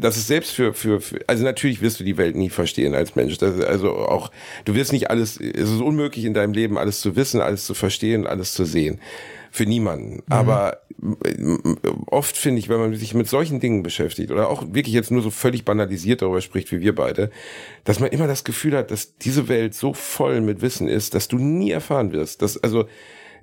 dass 0.00 0.16
es 0.16 0.26
selbst 0.26 0.52
für, 0.52 0.74
für, 0.74 1.00
für, 1.00 1.20
also 1.26 1.44
natürlich 1.44 1.80
wirst 1.80 2.00
du 2.00 2.04
die 2.04 2.16
Welt 2.16 2.36
nie 2.36 2.50
verstehen 2.50 2.94
als 2.94 3.16
Mensch. 3.16 3.38
Das, 3.38 3.56
ist 3.56 3.64
also 3.64 3.96
auch, 3.96 4.30
du 4.64 4.74
wirst 4.74 4.92
nicht 4.92 5.10
alles, 5.10 5.38
es 5.38 5.70
ist 5.70 5.80
unmöglich 5.80 6.24
in 6.24 6.34
deinem 6.34 6.52
Leben 6.52 6.78
alles 6.78 7.00
zu 7.00 7.16
wissen, 7.16 7.40
alles 7.40 7.64
zu 7.66 7.74
verstehen, 7.74 8.26
alles 8.26 8.52
zu 8.52 8.64
sehen. 8.64 9.00
Für 9.50 9.66
niemanden. 9.66 10.24
Aber 10.28 10.78
ähm, 11.24 11.78
oft 12.06 12.36
finde 12.36 12.58
ich, 12.58 12.68
wenn 12.68 12.80
man 12.80 12.94
sich 12.96 13.14
mit 13.14 13.28
solchen 13.28 13.60
Dingen 13.60 13.84
beschäftigt 13.84 14.32
oder 14.32 14.48
auch 14.48 14.64
wirklich 14.72 14.94
jetzt 14.94 15.12
nur 15.12 15.22
so 15.22 15.30
völlig 15.30 15.64
banalisiert 15.64 16.22
darüber 16.22 16.40
spricht, 16.40 16.72
wie 16.72 16.80
wir 16.80 16.94
beide, 16.94 17.30
dass 17.84 18.00
man 18.00 18.10
immer 18.10 18.26
das 18.26 18.42
Gefühl 18.42 18.76
hat, 18.76 18.90
dass 18.90 19.16
diese 19.18 19.46
Welt 19.46 19.74
so 19.74 19.92
voll 19.94 20.40
mit 20.40 20.60
Wissen 20.60 20.88
ist, 20.88 21.14
dass 21.14 21.28
du 21.28 21.38
nie 21.38 21.70
erfahren 21.70 22.10
wirst. 22.10 22.42
Dass, 22.42 22.60
also, 22.64 22.86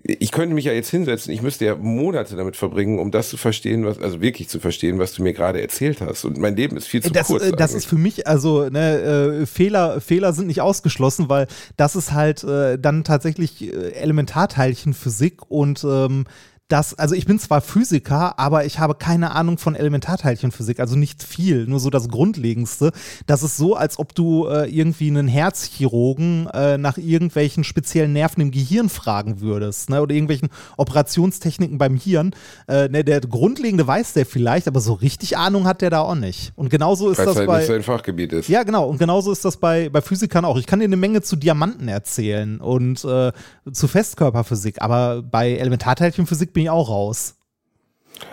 ich 0.04 0.32
könnte 0.32 0.56
mich 0.56 0.66
ja 0.66 0.74
jetzt 0.74 0.90
hinsetzen, 0.90 1.32
ich 1.34 1.42
müsste 1.42 1.66
ja 1.66 1.76
Monate 1.76 2.36
damit 2.36 2.56
verbringen, 2.56 3.00
um 3.00 3.12
das 3.12 3.30
zu 3.30 3.38
verstehen, 3.38 3.86
was, 3.86 4.00
also 4.00 4.22
wirklich 4.22 4.50
zu 4.50 4.60
verstehen, 4.60 4.98
was 5.00 5.14
du 5.14 5.22
mir 5.22 5.34
gerade 5.34 5.62
erzählt 5.62 6.02
hast. 6.02 6.26
Und 6.26 6.38
mein 6.38 6.56
Leben 6.56 6.76
ist 6.76 6.88
viel 6.88 7.04
zu 7.04 7.12
Das, 7.12 7.28
kurz. 7.28 7.44
äh, 7.44 7.52
das 7.52 7.72
eigentlich. 7.72 7.84
ist 7.84 7.86
für 7.90 7.98
mich, 7.98 8.28
also 8.28 8.68
ne, 8.70 9.42
äh, 9.42 9.46
Fehler, 9.46 10.02
Fehler 10.02 10.34
sind 10.34 10.48
nicht 10.48 10.62
ausgeschlossen, 10.62 11.30
weil 11.30 11.48
das 11.78 11.96
ist 11.96 12.14
halt 12.14 12.44
äh, 12.44 12.80
dann 12.80 13.04
tatsächlich 13.04 13.62
äh, 13.62 13.92
Elementarteilchenphysik 13.92 15.50
und 15.50 15.84
ähm, 15.84 16.26
das, 16.72 16.94
also 16.94 17.16
ich 17.16 17.26
bin 17.26 17.38
zwar 17.38 17.62
Physiker, 17.62 18.40
aber 18.40 18.66
ich 18.66 18.80
habe 18.80 18.96
keine 18.96 19.32
Ahnung 19.36 19.58
von 19.58 19.76
Elementarteilchenphysik, 19.76 20.80
also 20.80 20.96
nicht 20.96 21.22
viel, 21.22 21.68
nur 21.68 21.80
so 21.80 21.90
das 21.90 22.08
Grundlegendste. 22.08 22.92
Das 23.26 23.44
ist 23.44 23.58
so, 23.58 23.76
als 23.76 24.00
ob 24.00 24.16
du 24.16 24.48
äh, 24.48 24.70
irgendwie 24.70 25.10
einen 25.10 25.28
Herzchirurgen 25.28 26.48
äh, 26.48 26.78
nach 26.78 26.98
irgendwelchen 26.98 27.64
speziellen 27.64 28.14
Nerven 28.14 28.42
im 28.42 28.52
Gehirn 28.52 28.90
fragen 28.90 29.42
würdest, 29.42 29.90
ne, 29.90 30.02
oder 30.02 30.14
irgendwelchen 30.14 30.50
Operationstechniken 30.78 31.78
beim 31.78 31.96
Hirn. 31.96 32.32
Äh, 32.68 32.88
ne, 32.88 33.04
der 33.04 33.20
Grundlegende 33.20 33.86
weiß 33.86 34.14
der 34.14 34.26
vielleicht, 34.26 34.68
aber 34.68 34.80
so 34.80 34.94
richtig 34.94 35.38
Ahnung 35.38 35.66
hat 35.66 35.82
der 35.82 35.90
da 35.90 36.02
auch 36.02 36.16
nicht. 36.16 36.54
Und 36.56 36.70
genauso 36.70 37.10
ist 37.10 37.18
Weil 37.18 37.28
es 37.28 37.30
das 37.32 37.38
halt 37.38 37.48
bei 37.48 37.58
nicht 37.58 37.68
sein 37.68 37.84
Fachgebiet 37.84 38.32
ist. 38.32 38.48
ja, 38.48 38.64
genau. 38.64 38.88
Und 38.88 38.98
genauso 38.98 39.32
ist 39.32 39.44
das 39.44 39.58
bei, 39.58 39.90
bei 39.90 40.02
Physikern 40.02 40.46
auch. 40.46 40.58
Ich 40.58 40.68
kann 40.68 40.80
dir 40.80 40.86
eine 40.86 40.98
Menge 40.98 41.22
zu 41.22 41.36
Diamanten 41.36 41.90
erzählen 41.90 42.62
und 42.62 43.04
äh, 43.04 43.32
zu 43.72 43.88
Festkörperphysik, 43.88 44.82
aber 44.82 45.22
bei 45.22 45.52
Elementarteilchenphysik 45.52 46.54
bin 46.54 46.61
ich 46.62 46.70
auch 46.70 46.90
raus. 46.90 47.36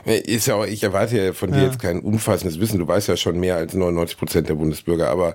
Ist 0.04 0.46
ja 0.46 0.56
auch, 0.56 0.66
ich 0.66 0.82
erwarte 0.82 1.16
ja 1.22 1.32
von 1.32 1.50
dir 1.50 1.58
Ja. 1.58 1.64
jetzt 1.64 1.78
kein 1.80 2.00
umfassendes 2.00 2.60
Wissen. 2.60 2.78
Du 2.78 2.86
weißt 2.86 3.08
ja 3.08 3.16
schon 3.16 3.40
mehr 3.40 3.56
als 3.56 3.74
99 3.74 4.18
Prozent 4.18 4.48
der 4.48 4.54
Bundesbürger. 4.54 5.08
Aber 5.08 5.34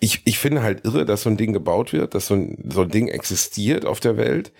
ich, 0.00 0.22
ich 0.24 0.38
finde 0.38 0.62
halt 0.62 0.84
irre, 0.84 1.04
dass 1.04 1.22
so 1.22 1.30
ein 1.30 1.36
Ding 1.36 1.52
gebaut 1.52 1.92
wird, 1.92 2.14
dass 2.14 2.26
so 2.26 2.34
ein, 2.34 2.70
so 2.72 2.82
ein 2.82 2.88
Ding 2.88 3.08
existiert 3.08 3.84
auf 3.84 4.00
der 4.00 4.16
Welt 4.16 4.52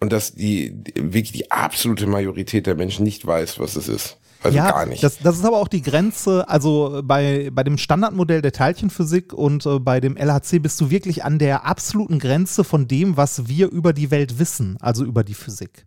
und 0.00 0.12
dass 0.12 0.34
die, 0.34 0.72
die 0.72 0.94
wirklich 0.96 1.32
die 1.32 1.50
absolute 1.52 2.06
Majorität 2.06 2.66
der 2.66 2.74
Menschen 2.74 3.04
nicht 3.04 3.24
weiß, 3.26 3.60
was 3.60 3.76
es 3.76 3.88
ist. 3.88 4.16
Also 4.42 4.56
ja, 4.56 4.70
gar 4.70 4.86
nicht. 4.86 5.02
Das, 5.02 5.18
das 5.18 5.36
ist 5.36 5.44
aber 5.44 5.58
auch 5.58 5.68
die 5.68 5.82
Grenze, 5.82 6.48
also 6.48 7.02
bei, 7.04 7.50
bei 7.52 7.62
dem 7.62 7.76
Standardmodell 7.76 8.40
der 8.40 8.52
Teilchenphysik 8.52 9.34
und 9.34 9.66
äh, 9.66 9.78
bei 9.78 10.00
dem 10.00 10.16
LHC 10.16 10.58
bist 10.60 10.80
du 10.80 10.90
wirklich 10.90 11.24
an 11.24 11.38
der 11.38 11.66
absoluten 11.66 12.18
Grenze 12.18 12.64
von 12.64 12.88
dem, 12.88 13.18
was 13.18 13.48
wir 13.48 13.70
über 13.70 13.92
die 13.92 14.10
Welt 14.10 14.38
wissen, 14.38 14.78
also 14.80 15.04
über 15.04 15.24
die 15.24 15.34
Physik. 15.34 15.84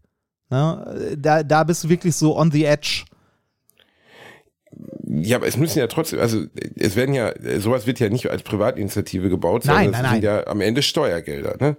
Ne? 0.53 1.15
Da, 1.17 1.41
da 1.43 1.63
bist 1.63 1.83
du 1.83 1.89
wirklich 1.89 2.15
so 2.15 2.37
on 2.37 2.51
the 2.51 2.65
edge. 2.65 3.05
Ja, 5.07 5.37
aber 5.37 5.47
es 5.47 5.57
müssen 5.57 5.79
ja 5.79 5.87
trotzdem, 5.87 6.19
also 6.19 6.45
es 6.75 6.95
werden 6.95 7.13
ja, 7.13 7.31
sowas 7.59 7.85
wird 7.85 7.99
ja 7.99 8.09
nicht 8.09 8.29
als 8.29 8.41
Privatinitiative 8.43 9.29
gebaut, 9.29 9.65
Nein, 9.65 9.85
sondern 9.85 9.91
nein, 9.91 10.05
es 10.05 10.11
sind 10.11 10.23
nein. 10.23 10.45
ja 10.45 10.47
am 10.51 10.61
Ende 10.61 10.81
Steuergelder, 10.81 11.55
ne? 11.59 11.77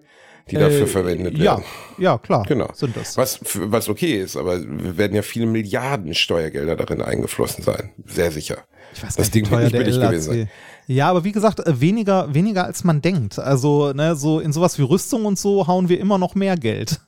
Die 0.51 0.57
dafür 0.57 0.83
Äh, 0.83 0.87
verwendet 0.87 1.39
ja, 1.39 1.53
werden. 1.57 1.64
ja, 1.99 2.18
klar. 2.18 2.45
Genau. 2.47 2.68
Sind 2.75 2.95
das. 2.97 3.16
Was, 3.16 3.41
was 3.55 3.89
okay 3.89 4.20
ist, 4.20 4.37
aber 4.37 4.61
werden 4.62 5.16
ja 5.16 5.22
viele 5.22 5.47
Milliarden 5.47 6.12
Steuergelder 6.14 6.77
darin 6.77 7.01
eingeflossen 7.01 7.64
sein. 7.64 7.93
Sehr 8.05 8.31
sicher. 8.31 8.59
Ich 8.93 9.03
weiß 9.03 9.16
das 9.16 9.31
Ding 9.31 9.51
wird 9.51 9.62
nicht 9.62 9.72
billig 9.72 9.99
gewesen 9.99 10.20
sein. 10.33 10.51
Ja, 10.87 11.09
aber 11.09 11.25
wie 11.25 11.33
gesagt, 11.33 11.61
äh, 11.66 11.81
weniger, 11.81 12.33
weniger 12.35 12.66
als 12.66 12.85
man 12.85 13.01
denkt. 13.01 13.39
Also, 13.39 13.93
ne, 13.95 14.14
so 14.16 14.39
in 14.39 14.53
sowas 14.53 14.79
wie 14.79 14.83
Rüstung 14.83 15.25
und 15.25 15.39
so 15.39 15.66
hauen 15.66 15.89
wir 15.89 15.99
immer 15.99 16.18
noch 16.18 16.35
mehr 16.35 16.57
Geld. 16.57 17.01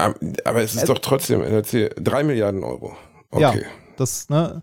Aber, 0.00 0.14
aber 0.44 0.62
es 0.62 0.74
ist 0.74 0.88
doch 0.88 0.98
trotzdem, 0.98 1.42
erzähl, 1.42 1.90
drei 2.00 2.22
Milliarden 2.22 2.64
Euro. 2.64 2.96
Ja. 3.36 3.50
Okay. 3.50 3.64
Das, 3.96 4.28
ne, 4.28 4.62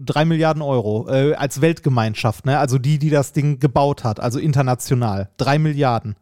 drei 0.00 0.24
Milliarden 0.24 0.62
Euro 0.62 1.08
äh, 1.08 1.34
als 1.34 1.60
Weltgemeinschaft, 1.60 2.46
ne? 2.46 2.58
Also 2.58 2.78
die, 2.78 2.98
die 2.98 3.10
das 3.10 3.32
Ding 3.32 3.60
gebaut 3.60 4.04
hat, 4.04 4.20
also 4.20 4.38
international. 4.38 5.28
Drei 5.36 5.58
Milliarden. 5.58 6.16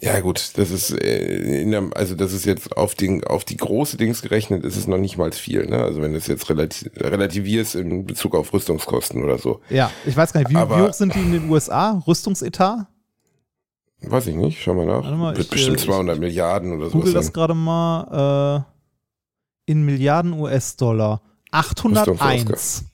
Ja, 0.00 0.20
gut, 0.20 0.52
das 0.58 0.70
ist, 0.70 0.90
äh, 0.90 1.64
der, 1.64 1.84
also 1.94 2.14
das 2.14 2.32
ist 2.32 2.44
jetzt 2.44 2.76
auf, 2.76 2.94
den, 2.94 3.24
auf 3.24 3.44
die 3.44 3.56
große 3.56 3.96
Dings 3.96 4.20
gerechnet, 4.20 4.64
ist 4.64 4.76
es 4.76 4.86
noch 4.86 4.98
nicht 4.98 5.16
mal 5.16 5.32
viel, 5.32 5.66
ne? 5.66 5.78
Also 5.78 6.02
wenn 6.02 6.12
du 6.12 6.18
es 6.18 6.26
jetzt 6.26 6.50
relati 6.50 6.90
relativierst 6.96 7.74
in 7.76 8.04
Bezug 8.04 8.34
auf 8.34 8.52
Rüstungskosten 8.52 9.22
oder 9.22 9.38
so. 9.38 9.60
Ja, 9.70 9.90
ich 10.04 10.16
weiß 10.16 10.32
gar 10.32 10.40
nicht, 10.40 10.50
wie, 10.50 10.56
Aber- 10.56 10.76
wie 10.76 10.88
hoch 10.88 10.92
sind 10.92 11.14
die 11.14 11.20
in 11.20 11.32
den 11.32 11.48
USA? 11.48 12.02
Rüstungsetat? 12.06 12.86
Weiß 14.10 14.26
ich 14.26 14.34
nicht, 14.36 14.62
schau 14.62 14.74
mal 14.74 14.86
nach. 14.86 15.10
Mal, 15.16 15.36
Wird 15.36 15.46
ich, 15.46 15.50
bestimmt 15.50 15.80
äh, 15.80 15.84
200 15.84 16.18
Milliarden 16.18 16.72
oder 16.72 16.90
Google 16.90 17.10
sowas 17.12 17.26
das 17.26 17.32
gerade 17.32 17.54
mal. 17.54 18.64
Äh, 18.66 19.70
in 19.70 19.84
Milliarden 19.84 20.32
US-Dollar. 20.34 21.22
801. 21.50 22.84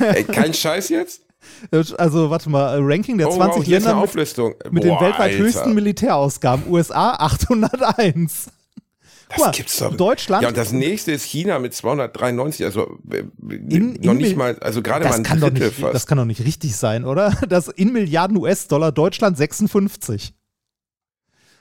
Ey, 0.00 0.24
kein 0.24 0.52
Scheiß 0.52 0.88
jetzt? 0.90 1.22
Also, 1.96 2.28
warte 2.28 2.50
mal, 2.50 2.74
äh, 2.76 2.80
Ranking 2.82 3.18
der 3.18 3.28
Oh, 3.28 3.36
20 3.36 3.60
wow, 3.60 3.68
Länder 3.68 3.94
mit, 3.94 4.72
mit 4.72 4.84
den 4.84 4.90
weltweit 4.90 5.20
Alter. 5.30 5.38
höchsten 5.38 5.74
Militärausgaben. 5.74 6.68
USA 6.68 7.12
801. 7.12 8.48
Das 9.28 9.38
Guck 9.38 9.52
gibt's 9.52 9.76
doch. 9.78 9.96
Deutschland- 9.96 10.42
Ja, 10.42 10.48
und 10.48 10.56
das 10.56 10.70
nächste 10.72 11.10
ist 11.12 11.24
China 11.24 11.58
mit 11.58 11.74
293, 11.74 12.64
also 12.64 12.98
äh, 13.10 13.24
In- 13.48 13.94
noch 13.94 14.12
in 14.12 14.18
nicht 14.18 14.36
mal, 14.36 14.56
also 14.60 14.82
gerade 14.82 15.04
mal 15.08 15.14
ein 15.14 15.22
kann, 15.24 15.40
doch 15.40 15.48
Drittel 15.48 15.66
nicht, 15.68 15.80
fast. 15.80 15.94
das 15.94 16.06
kann 16.06 16.18
doch 16.18 16.24
nicht 16.24 16.44
richtig 16.44 16.76
sein, 16.76 17.04
oder? 17.04 17.32
Das 17.48 17.68
in 17.68 17.92
Milliarden 17.92 18.36
US-Dollar, 18.36 18.92
Deutschland 18.92 19.36
56. 19.36 20.32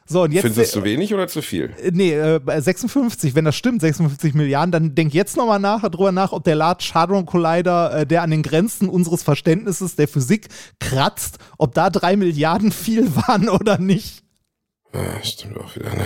So, 0.08 0.22
und 0.22 0.32
jetzt. 0.34 0.42
Findest 0.42 0.58
du 0.60 0.62
es 0.62 0.72
zu 0.72 0.84
wenig 0.84 1.12
oder 1.16 1.28
zu 1.28 1.42
viel? 1.42 1.74
äh, 1.82 1.90
Nee, 1.92 2.14
äh, 2.14 2.40
bei 2.40 2.62
56, 2.62 3.34
wenn 3.34 3.46
das 3.46 3.56
stimmt, 3.56 3.82
56 3.82 4.36
Milliarden, 4.36 4.72
dann 4.72 4.94
denk 4.94 5.16
jetzt 5.16 5.36
nochmal 5.36 5.60
nach, 5.60 5.82
drüber 5.90 6.12
nach, 6.12 6.32
ob 6.32 6.44
der 6.44 6.54
Large 6.56 6.92
Hadron 6.94 7.26
Collider, 7.26 8.02
äh, 8.02 8.06
der 8.06 8.22
an 8.22 8.30
den 8.30 8.44
Grenzen 8.44 8.88
unseres 8.88 9.24
Verständnisses 9.24 9.96
der 9.96 10.08
Physik 10.08 10.50
kratzt, 10.80 11.40
ob 11.58 11.74
da 11.74 11.90
drei 11.90 12.16
Milliarden 12.18 12.72
viel 12.72 13.16
waren 13.16 13.50
oder 13.50 13.80
nicht. 13.80 14.22
Ah, 14.94 15.24
stimmt 15.24 15.58
auch 15.58 15.76
wieder, 15.76 15.90
ne? 15.96 16.06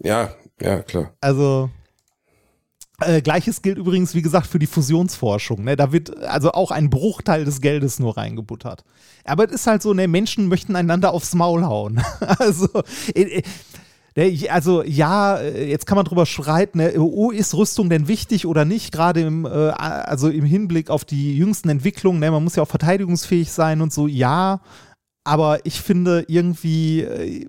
Ja, 0.00 0.34
ja, 0.60 0.82
klar. 0.82 1.12
Also. 1.20 1.70
Äh, 3.00 3.22
Gleiches 3.22 3.62
gilt 3.62 3.78
übrigens, 3.78 4.16
wie 4.16 4.22
gesagt, 4.22 4.48
für 4.48 4.58
die 4.58 4.66
Fusionsforschung. 4.66 5.62
Ne? 5.62 5.76
Da 5.76 5.92
wird 5.92 6.16
also 6.24 6.50
auch 6.50 6.72
ein 6.72 6.90
Bruchteil 6.90 7.44
des 7.44 7.60
Geldes 7.60 8.00
nur 8.00 8.16
reingebuttert. 8.16 8.82
Aber 9.24 9.44
es 9.44 9.52
ist 9.52 9.66
halt 9.68 9.82
so, 9.82 9.94
ne, 9.94 10.08
Menschen 10.08 10.48
möchten 10.48 10.74
einander 10.74 11.12
aufs 11.12 11.34
Maul 11.34 11.64
hauen. 11.64 12.02
also, 12.38 12.68
äh, 13.14 13.22
äh, 13.22 13.42
ne, 14.16 14.50
also 14.50 14.82
ja, 14.82 15.36
äh, 15.36 15.68
jetzt 15.70 15.86
kann 15.86 15.96
man 15.96 16.06
drüber 16.06 16.26
schreiten, 16.26 16.78
ne, 16.78 16.94
oh, 16.98 17.30
ist 17.30 17.54
Rüstung 17.54 17.88
denn 17.88 18.08
wichtig 18.08 18.46
oder 18.46 18.64
nicht, 18.64 18.90
gerade 18.92 19.20
im, 19.20 19.44
äh, 19.44 19.48
also 19.48 20.28
im 20.28 20.44
Hinblick 20.44 20.90
auf 20.90 21.04
die 21.04 21.36
jüngsten 21.36 21.68
Entwicklungen, 21.68 22.18
ne, 22.18 22.30
man 22.32 22.42
muss 22.42 22.56
ja 22.56 22.64
auch 22.64 22.68
verteidigungsfähig 22.68 23.52
sein 23.52 23.80
und 23.80 23.92
so, 23.92 24.08
ja, 24.08 24.60
aber 25.24 25.64
ich 25.64 25.80
finde 25.80 26.24
irgendwie, 26.26 27.02
äh, 27.02 27.48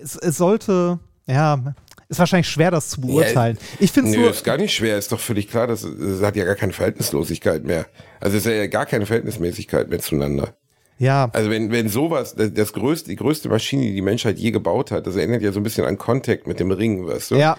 es, 0.00 0.16
es 0.16 0.36
sollte, 0.36 1.00
ja, 1.26 1.74
ist 2.08 2.18
wahrscheinlich 2.18 2.48
schwer, 2.48 2.70
das 2.70 2.88
zu 2.90 3.00
beurteilen. 3.00 3.58
ich 3.80 3.90
finde 3.92 4.10
es 4.28 4.36
ist 4.36 4.44
gar 4.44 4.56
nicht 4.58 4.74
schwer, 4.74 4.96
ist 4.98 5.10
doch 5.12 5.20
völlig 5.20 5.48
klar, 5.48 5.66
das, 5.66 5.82
das 5.82 6.22
hat 6.22 6.36
ja 6.36 6.44
gar 6.44 6.54
keine 6.54 6.72
Verhältnislosigkeit 6.72 7.64
mehr. 7.64 7.86
Also 8.20 8.36
es 8.36 8.46
ist 8.46 8.52
ja 8.52 8.66
gar 8.68 8.86
keine 8.86 9.06
Verhältnismäßigkeit 9.06 9.88
mehr 9.90 9.98
zueinander. 9.98 10.54
Ja. 10.98 11.28
Also 11.32 11.50
wenn, 11.50 11.70
wenn 11.72 11.88
sowas, 11.88 12.34
das, 12.34 12.54
das 12.54 12.72
größte, 12.72 13.10
die 13.10 13.16
größte 13.16 13.48
Maschine, 13.48 13.82
die 13.82 13.94
die 13.94 14.02
Menschheit 14.02 14.38
je 14.38 14.50
gebaut 14.50 14.90
hat, 14.90 15.06
das 15.06 15.16
erinnert 15.16 15.42
ja 15.42 15.52
so 15.52 15.60
ein 15.60 15.62
bisschen 15.62 15.84
an 15.84 15.98
Contact 15.98 16.46
mit 16.46 16.58
dem 16.60 16.70
Ring, 16.70 17.06
weißt 17.06 17.32
du? 17.32 17.34
Ja. 17.36 17.56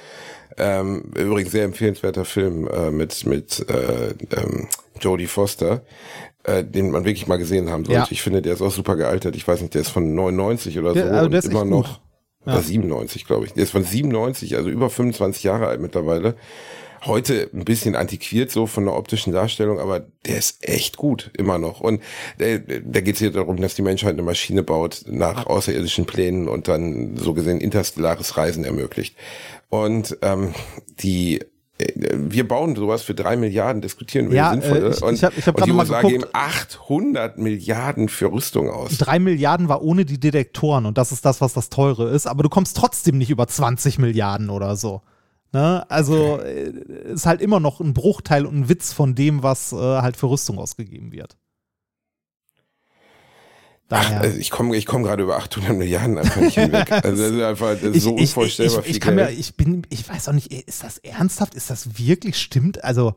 Ähm, 0.58 1.12
übrigens 1.16 1.52
sehr 1.52 1.66
empfehlenswerter 1.66 2.26
Film 2.26 2.68
äh, 2.68 2.90
mit, 2.90 3.26
mit 3.28 3.64
äh, 3.70 4.14
ähm, 4.36 4.68
Jodie 5.00 5.28
Foster, 5.28 5.84
äh, 6.46 6.64
den 6.64 6.90
man 6.90 7.06
wirklich 7.06 7.28
mal 7.28 7.38
gesehen 7.38 7.70
haben 7.70 7.86
sollte. 7.86 8.00
Ja. 8.00 8.08
Ich 8.10 8.24
finde, 8.24 8.42
der 8.42 8.54
ist 8.54 8.62
auch 8.64 8.72
super 8.72 8.96
gealtert. 8.96 9.36
Ich 9.36 9.48
weiß 9.48 9.62
nicht, 9.62 9.76
der 9.76 9.82
ist 9.82 9.90
von 9.90 10.16
99 10.16 10.80
oder 10.80 10.90
so 10.90 10.96
Der- 10.96 11.12
also 11.12 11.26
und 11.26 11.32
der 11.32 11.40
ist 11.40 11.46
immer 11.52 11.66
noch. 11.66 11.88
gut. 11.90 12.02
Oder 12.46 12.62
97, 12.62 13.26
glaube 13.26 13.46
ich. 13.46 13.54
Der 13.54 13.64
ist 13.64 13.72
von 13.72 13.84
97, 13.84 14.56
also 14.56 14.70
über 14.70 14.90
25 14.90 15.44
Jahre 15.44 15.68
alt 15.68 15.82
mittlerweile. 15.82 16.36
Heute 17.06 17.50
ein 17.54 17.64
bisschen 17.64 17.96
antiquiert 17.96 18.50
so 18.50 18.66
von 18.66 18.86
der 18.86 18.96
optischen 18.96 19.32
Darstellung, 19.32 19.80
aber 19.80 20.08
der 20.26 20.38
ist 20.38 20.68
echt 20.68 20.98
gut, 20.98 21.30
immer 21.38 21.60
noch. 21.60 21.80
Und 21.80 22.02
äh, 22.40 22.60
da 22.84 23.02
geht 23.02 23.16
es 23.16 23.20
hier 23.20 23.32
darum, 23.32 23.58
dass 23.58 23.76
die 23.76 23.82
Menschheit 23.82 24.14
eine 24.14 24.24
Maschine 24.24 24.64
baut 24.64 25.04
nach 25.08 25.46
außerirdischen 25.46 26.06
Plänen 26.06 26.48
und 26.48 26.68
dann 26.68 27.16
so 27.18 27.34
gesehen 27.34 27.62
interstellares 27.62 28.38
Reisen 28.38 28.64
ermöglicht. 28.64 29.16
Und 29.70 30.18
ähm, 30.22 30.54
die 31.00 31.42
wir 31.80 32.48
bauen 32.48 32.76
sowas 32.76 33.04
für 33.04 33.14
drei 33.14 33.36
Milliarden, 33.36 33.82
diskutieren 33.82 34.30
wir 34.30 34.38
Ja, 34.38 34.52
sinnvoll. 34.52 34.78
äh, 34.78 34.90
ich- 34.90 35.02
und, 35.04 35.14
ich 35.14 35.24
hab- 35.24 35.38
ich 35.38 35.48
hab 35.48 35.56
und 35.58 35.66
die 35.68 35.72
USA 35.72 36.02
geguckt. 36.02 36.12
geben 36.24 36.26
800 36.34 37.38
Milliarden 37.38 38.10
für 38.10 38.32
Rüstung 38.32 38.70
aus. 38.70 38.98
Drei 38.98 39.20
Milliarden 39.20 39.70
war 39.70 39.82
ohne 39.84 40.06
die 40.06 40.20
Detektoren 40.20 40.86
und 40.86 40.98
das 40.98 41.12
ist 41.12 41.24
das, 41.26 41.40
was 41.42 41.54
das 41.54 41.70
teure 41.70 42.10
ist, 42.10 42.26
aber 42.28 42.44
du 42.44 42.50
kommst 42.50 42.78
trotzdem 42.78 43.18
nicht 43.18 43.30
über 43.30 43.48
20 43.48 44.00
Milliarden 44.00 44.50
oder 44.50 44.76
so. 44.76 45.02
Ne? 45.54 45.86
Also 45.90 46.40
äh, 46.40 46.72
ist 47.14 47.26
halt 47.26 47.42
immer 47.42 47.60
noch 47.60 47.80
ein 47.80 47.94
Bruchteil 47.94 48.46
und 48.46 48.56
ein 48.56 48.70
Witz 48.70 48.92
von 48.92 49.16
dem, 49.16 49.44
was 49.44 49.72
äh, 49.72 49.76
halt 49.78 50.18
für 50.18 50.30
Rüstung 50.30 50.58
ausgegeben 50.60 51.12
wird. 51.12 51.38
Ach, 53.90 54.04
Daher. 54.04 54.22
also 54.22 54.38
ich 54.38 54.50
komme 54.52 54.76
ich 54.76 54.86
komm 54.86 55.04
gerade 55.04 55.24
über 55.24 55.38
800 55.38 55.78
Milliarden 55.78 56.18
einfach 56.18 56.42
nicht 56.42 56.56
hinweg. 56.56 56.92
Also 56.92 57.24
das 57.24 57.32
ist 57.32 57.42
einfach 57.42 57.76
das 57.82 57.96
ist 57.96 58.04
so 58.04 58.14
unvorstellbar 58.16 58.80
ich, 58.80 58.86
ich, 58.86 58.92
viel 58.92 59.00
kann 59.00 59.16
mir, 59.16 59.28
Geld. 59.28 59.40
ich 59.40 59.56
bin, 59.56 59.84
ich 59.90 60.08
weiß 60.08 60.28
auch 60.28 60.34
nicht, 60.34 60.52
ist 60.52 60.84
das 60.84 60.98
ernsthaft? 60.98 61.56
Ist 61.56 61.70
das 61.70 61.98
wirklich 61.98 62.38
stimmt? 62.38 62.84
Also, 62.84 63.16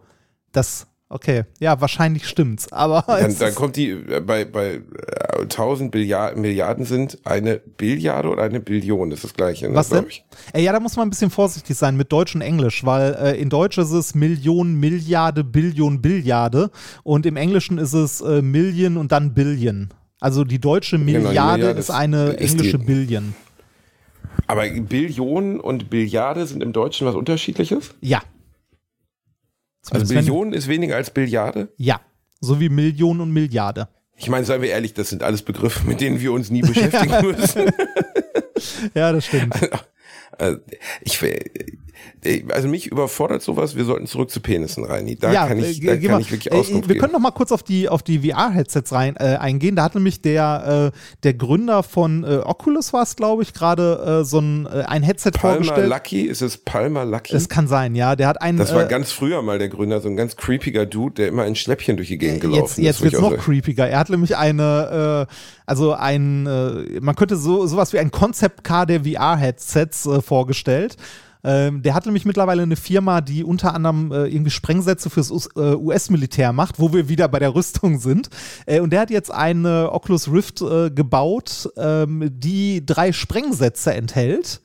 das, 0.52 0.86
okay, 1.08 1.44
ja, 1.58 1.80
wahrscheinlich 1.80 2.28
stimmt's, 2.28 2.72
aber 2.72 3.04
Dann, 3.08 3.36
dann 3.36 3.54
kommt 3.54 3.74
die, 3.74 3.90
äh, 3.90 4.20
bei, 4.20 4.44
bei 4.44 4.74
äh, 4.74 5.42
1000 5.42 5.90
Billiard, 5.90 6.36
Milliarden 6.36 6.84
sind 6.84 7.18
eine 7.24 7.58
Billiarde 7.58 8.28
oder 8.28 8.44
eine 8.44 8.60
Billion, 8.60 9.10
das 9.10 9.18
ist 9.18 9.24
das 9.24 9.34
gleiche. 9.34 9.68
ne, 9.68 9.74
was 9.74 9.88
denn? 9.88 10.06
Ich. 10.08 10.24
Äh, 10.52 10.62
ja, 10.62 10.72
da 10.72 10.78
muss 10.78 10.94
man 10.94 11.08
ein 11.08 11.10
bisschen 11.10 11.30
vorsichtig 11.30 11.76
sein 11.76 11.96
mit 11.96 12.12
Deutsch 12.12 12.36
und 12.36 12.42
Englisch, 12.42 12.84
weil 12.84 13.14
äh, 13.20 13.40
in 13.40 13.50
Deutsch 13.50 13.76
ist 13.78 13.90
es 13.90 14.14
Million, 14.14 14.74
Milliarde, 14.74 15.42
Billion, 15.42 16.00
Billiarde 16.00 16.70
und 17.02 17.26
im 17.26 17.36
Englischen 17.36 17.78
ist 17.78 17.92
es 17.92 18.20
äh, 18.20 18.40
Million 18.40 18.96
und 18.96 19.10
dann 19.10 19.34
Billion. 19.34 19.90
Also 20.20 20.44
die 20.44 20.58
deutsche 20.60 20.96
Genau, 20.98 21.06
die 21.06 21.12
Milliarde 21.26 21.58
Milliarde 21.58 21.80
ist 21.80 21.90
eine 21.90 22.30
ist 22.30 22.52
englische 22.52 22.78
Billion. 22.78 23.34
Aber 24.46 24.68
Billionen 24.68 25.60
und 25.60 25.90
Billiarde 25.90 26.46
sind 26.46 26.62
im 26.62 26.72
Deutschen 26.72 27.06
was 27.06 27.14
unterschiedliches? 27.14 27.94
Ja. 28.00 28.18
Also 28.18 30.04
Zumindest 30.04 30.10
wenn- 30.10 30.18
Billionen 30.24 30.52
ist 30.52 30.68
weniger 30.68 30.96
als 30.96 31.10
Billiarde? 31.10 31.68
Ja, 31.76 32.00
so 32.40 32.60
wie 32.60 32.68
Million 32.68 33.20
und 33.20 33.32
Milliarde. 33.32 33.88
Ich 34.16 34.28
meine, 34.28 34.44
seien 34.44 34.60
wir 34.60 34.68
ehrlich, 34.70 34.92
das 34.92 35.08
sind 35.08 35.22
alles 35.22 35.40
Begriffe, 35.42 35.86
mit 35.86 36.00
denen 36.02 36.20
wir 36.20 36.32
uns 36.32 36.50
nie 36.50 36.60
beschäftigen 36.60 37.22
müssen. 37.22 37.70
Ja, 38.94 39.12
das 39.12 39.24
stimmt. 39.24 39.54
Also, 40.36 40.58
ich, 41.00 41.22
äh, 41.22 41.40
also 42.50 42.68
mich 42.68 42.86
überfordert 42.86 43.42
sowas, 43.42 43.76
wir 43.76 43.84
sollten 43.84 44.06
zurück 44.06 44.30
zu 44.30 44.40
Penissen 44.40 44.84
rein. 44.84 45.16
Da 45.20 45.32
ja, 45.32 45.46
kann 45.46 45.58
ich, 45.58 45.82
äh, 45.82 45.86
da 45.86 45.96
kann 45.96 46.10
mal. 46.12 46.20
ich 46.20 46.30
wirklich 46.30 46.52
Äh, 46.52 46.56
Auskunft 46.56 46.88
Wir 46.88 46.94
geben. 46.94 47.00
können 47.00 47.12
noch 47.12 47.20
mal 47.20 47.30
kurz 47.30 47.50
auf 47.52 47.62
die, 47.62 47.88
auf 47.88 48.02
die 48.02 48.18
VR-Headsets 48.30 48.92
rein 48.92 49.16
äh, 49.16 49.36
eingehen. 49.36 49.76
Da 49.76 49.84
hat 49.84 49.94
nämlich 49.94 50.20
der, 50.20 50.92
äh, 50.94 50.98
der 51.22 51.34
Gründer 51.34 51.82
von 51.82 52.24
äh, 52.24 52.38
Oculus 52.44 52.92
war 52.92 53.02
es, 53.02 53.16
glaube 53.16 53.42
ich, 53.42 53.54
gerade 53.54 54.20
äh, 54.20 54.24
so 54.24 54.38
ein, 54.38 54.66
äh, 54.66 54.84
ein 54.86 55.02
Headset 55.02 55.30
Palmer 55.32 55.64
vorgestellt. 55.64 55.88
Lucky, 55.88 56.22
ist 56.22 56.42
es 56.42 56.58
Palmer 56.58 57.04
Lucky? 57.04 57.34
Es 57.34 57.48
kann 57.48 57.66
sein, 57.68 57.94
ja. 57.94 58.16
Der 58.16 58.28
hat 58.28 58.42
einen. 58.42 58.58
Das 58.58 58.74
war 58.74 58.84
äh, 58.84 58.88
ganz 58.88 59.12
früher 59.12 59.40
mal 59.42 59.58
der 59.58 59.68
Gründer, 59.68 60.00
so 60.00 60.08
ein 60.08 60.16
ganz 60.16 60.36
creepiger 60.36 60.86
Dude, 60.86 61.14
der 61.14 61.28
immer 61.28 61.46
in 61.46 61.54
Schläppchen 61.56 61.96
durch 61.96 62.08
die 62.08 62.18
Gegend 62.18 62.40
gelaufen 62.40 62.60
Jetzt, 62.62 62.78
jetzt 62.78 62.96
ist. 62.96 63.02
wird 63.02 63.14
es 63.14 63.20
noch 63.20 63.36
creepiger. 63.38 63.88
Er 63.88 63.98
hat 63.98 64.10
nämlich 64.10 64.36
eine, 64.36 65.26
äh, 65.28 65.34
also 65.66 65.94
ein, 65.94 66.46
äh, 66.46 67.00
man 67.00 67.14
könnte 67.16 67.36
so 67.36 67.66
sowas 67.66 67.92
wie 67.92 67.98
ein 67.98 68.10
Concept-Car 68.10 68.86
der 68.86 69.04
VR-Headsets 69.04 70.06
äh, 70.06 70.20
vorgestellt. 70.20 70.96
Ähm, 71.42 71.82
der 71.82 71.94
hat 71.94 72.06
nämlich 72.06 72.24
mittlerweile 72.24 72.62
eine 72.62 72.76
Firma, 72.76 73.20
die 73.20 73.44
unter 73.44 73.74
anderem 73.74 74.12
äh, 74.12 74.26
irgendwie 74.26 74.50
Sprengsätze 74.50 75.10
fürs 75.10 75.30
US- 75.30 75.48
äh, 75.56 75.74
US-Militär 75.74 76.52
macht, 76.52 76.78
wo 76.78 76.92
wir 76.92 77.08
wieder 77.08 77.28
bei 77.28 77.38
der 77.38 77.54
Rüstung 77.54 77.98
sind. 77.98 78.28
Äh, 78.66 78.80
und 78.80 78.90
der 78.90 79.00
hat 79.00 79.10
jetzt 79.10 79.30
eine 79.30 79.90
Oculus 79.92 80.30
Rift 80.30 80.60
äh, 80.60 80.90
gebaut, 80.90 81.68
ähm, 81.76 82.30
die 82.32 82.84
drei 82.84 83.12
Sprengsätze 83.12 83.94
enthält. 83.94 84.60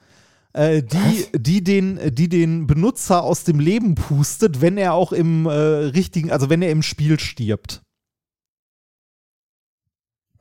Äh, 0.53 0.83
die, 0.83 1.27
die, 1.37 1.63
den, 1.63 1.99
die 2.15 2.29
den 2.29 2.65
Benutzer 2.65 3.23
aus 3.23 3.43
dem 3.43 3.59
Leben 3.59 3.95
pustet, 3.95 4.61
wenn 4.61 4.77
er 4.77 4.93
auch 4.93 5.11
im 5.11 5.45
äh, 5.45 5.51
richtigen, 5.51 6.31
also 6.31 6.49
wenn 6.49 6.61
er 6.61 6.71
im 6.71 6.81
Spiel 6.81 7.19
stirbt. 7.19 7.81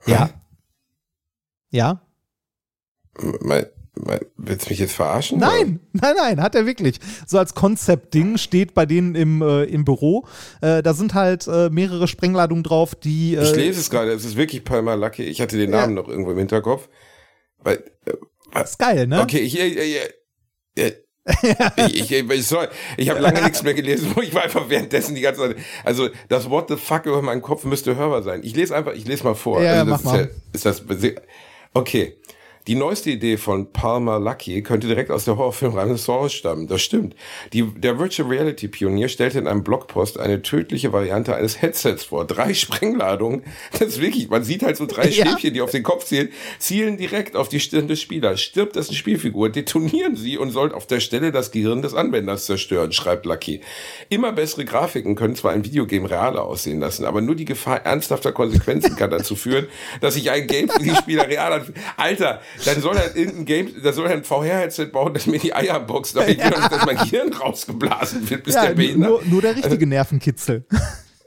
Ja. 0.07 0.31
Ja? 1.71 2.01
Willst 4.37 4.67
du 4.67 4.71
mich 4.71 4.81
jetzt 4.81 4.95
verarschen? 4.95 5.39
Nein, 5.39 5.81
nein, 5.93 6.15
nein, 6.17 6.43
hat 6.43 6.55
er 6.55 6.67
wirklich. 6.67 6.99
So 7.27 7.39
als 7.39 7.55
Konzeptding 7.55 8.39
steht 8.39 8.75
bei 8.75 8.87
denen 8.87 9.15
im, 9.15 9.41
äh, 9.41 9.65
im 9.65 9.85
Büro. 9.85 10.27
Äh, 10.61 10.83
da 10.83 10.95
sind 10.95 11.15
halt 11.15 11.47
äh, 11.47 11.71
mehrere 11.71 12.09
Sprengladungen 12.09 12.65
drauf, 12.65 12.95
die. 12.97 13.37
Äh, 13.37 13.43
Ich 13.43 13.55
lese 13.55 13.81
es 13.81 13.91
gerade, 13.91 14.11
es 14.11 14.25
ist 14.25 14.37
wirklich 14.37 14.65
Palmer 14.65 14.97
Lucky. 14.97 15.23
Ich 15.23 15.41
hatte 15.41 15.57
den 15.57 15.71
Namen 15.71 15.95
noch 15.95 16.09
irgendwo 16.09 16.33
im 16.33 16.39
Hinterkopf. 16.39 16.89
Weil, 17.63 17.85
äh, 18.07 18.63
ist 18.63 18.79
geil, 18.79 19.07
ne? 19.07 19.21
okay, 19.21 19.39
ich, 19.39 19.59
äh, 19.59 19.69
äh, 19.69 20.09
äh, 20.77 20.93
ich, 21.87 22.11
ich, 22.11 22.31
ich, 22.31 22.47
sorry, 22.47 22.67
ich 22.97 23.09
habe 23.09 23.21
lange 23.21 23.43
nichts 23.43 23.63
mehr 23.63 23.75
gelesen, 23.75 24.13
wo 24.15 24.21
ich 24.21 24.35
war 24.35 24.43
einfach 24.43 24.69
währenddessen 24.69 25.15
die 25.15 25.23
ganze 25.23 25.41
Zeit. 25.41 25.57
Also 25.85 26.09
das 26.29 26.51
What 26.51 26.69
the 26.69 26.77
fuck 26.77 27.07
über 27.07 27.23
meinen 27.23 27.41
Kopf 27.43 27.65
müsste 27.65 27.97
hörbar 27.97 28.23
sein. 28.23 28.41
Ich 28.43 28.55
lese 28.55 28.77
einfach, 28.77 28.93
ich 28.93 29.07
lese 29.07 29.25
mal 29.25 29.35
vor. 29.35 29.63
Ja, 29.63 29.73
also 29.73 29.91
ja, 29.91 29.97
das 29.97 30.05
mach 30.05 30.15
ist, 30.15 30.19
mal. 30.19 30.31
ist 30.53 30.67
das 30.67 30.83
okay. 31.73 32.19
Die 32.67 32.77
neueste 32.77 33.11
Idee 33.11 33.37
von 33.37 33.73
Palmer 33.73 34.19
Lucky 34.19 34.63
könnte 34.63 34.87
direkt 34.87 35.11
aus 35.11 35.27
der 35.27 35.37
Horrorfilmreihe 35.37 35.99
Saw 35.99 36.31
stammen. 36.31 36.67
Das 36.67 36.81
stimmt. 36.81 37.15
Die, 37.53 37.63
der 37.63 37.99
Virtual 37.99 38.27
Reality 38.27 38.69
Pionier 38.69 39.09
stellte 39.09 39.39
in 39.39 39.47
einem 39.47 39.63
Blogpost 39.63 40.19
eine 40.19 40.41
tödliche 40.41 40.91
Variante 40.91 41.37
eines 41.37 41.61
Headsets 41.61 42.05
vor. 42.05 42.27
Drei 42.27 42.55
Sprengladungen. 42.55 43.43
Das 43.73 43.83
ist 43.83 44.01
wirklich, 44.01 44.31
man 44.31 44.45
sieht 44.45 44.63
halt 44.63 44.79
so 44.79 44.87
drei 44.87 45.09
Ja. 45.15 45.27
Stäbchen, 45.27 45.53
die 45.53 45.61
auf 45.61 45.73
den 45.73 45.83
Kopf 45.83 46.07
zielen, 46.07 46.31
zielen 46.59 46.97
direkt 46.97 47.37
auf 47.37 47.51
die 47.51 47.61
Stirn 47.61 47.87
des 47.87 48.01
Spielers. 48.01 48.41
Stirbt 48.41 48.77
dessen 48.77 48.95
Spielfigur, 48.95 49.51
detonieren 49.51 50.17
sie 50.17 50.39
und 50.39 50.51
sollen 50.51 50.73
auf 50.73 50.87
der 50.87 51.01
Stelle 51.01 51.33
das 51.33 51.51
Gehirn 51.51 51.83
des 51.83 51.93
Anwenders 51.93 52.47
zerstören, 52.47 52.93
schreibt 52.93 53.27
Lucky. 53.27 53.61
Immer 54.09 54.33
bessere 54.33 54.65
Grafiken 54.65 55.17
können 55.17 55.37
zwar 55.37 55.53
ein 55.53 55.67
Videogame 55.67 56.11
realer 56.11 56.43
aussehen 56.45 56.81
lassen, 56.81 57.05
aber 57.05 57.21
nur 57.21 57.35
die 57.35 57.45
Gefahr 57.45 57.85
ernsthafter 57.85 58.33
Konsequenzen 58.33 58.97
kann 58.97 59.11
dazu 59.11 59.37
führen, 59.37 59.67
dass 60.01 60.15
sich 60.15 60.31
ein 60.31 60.47
Game 60.47 60.71
für 60.71 60.83
die 60.83 60.95
Spieler 60.97 61.29
real 61.29 61.53
anfühlt. 61.53 61.77
Alter, 61.99 62.41
dann 62.65 62.81
soll 62.81 62.97
er 62.97 63.17
irgendein 63.17 63.45
Game, 63.45 63.83
da 63.83 63.93
soll 63.93 64.07
er 64.07 64.13
ein 64.13 64.25
VR-Headset 64.25 64.87
bauen, 64.87 65.15
das 65.15 65.27
mir 65.27 65.39
die 65.39 65.55
Eier 65.55 65.81
boxt, 65.81 66.15
will 66.15 66.35
doch 66.37 66.61
nicht, 66.61 66.73
dass 66.73 66.87
mein 66.87 66.97
Gehirn 66.97 67.33
rausgeblasen 67.33 68.29
wird, 68.29 68.45
bis 68.45 68.55
ja, 68.55 68.67
der 68.67 68.75
behindert 68.75 69.11
nur, 69.11 69.23
nur 69.25 69.43
der 69.43 69.57
richtige 69.57 69.87
Nervenkitzel. 69.87 70.65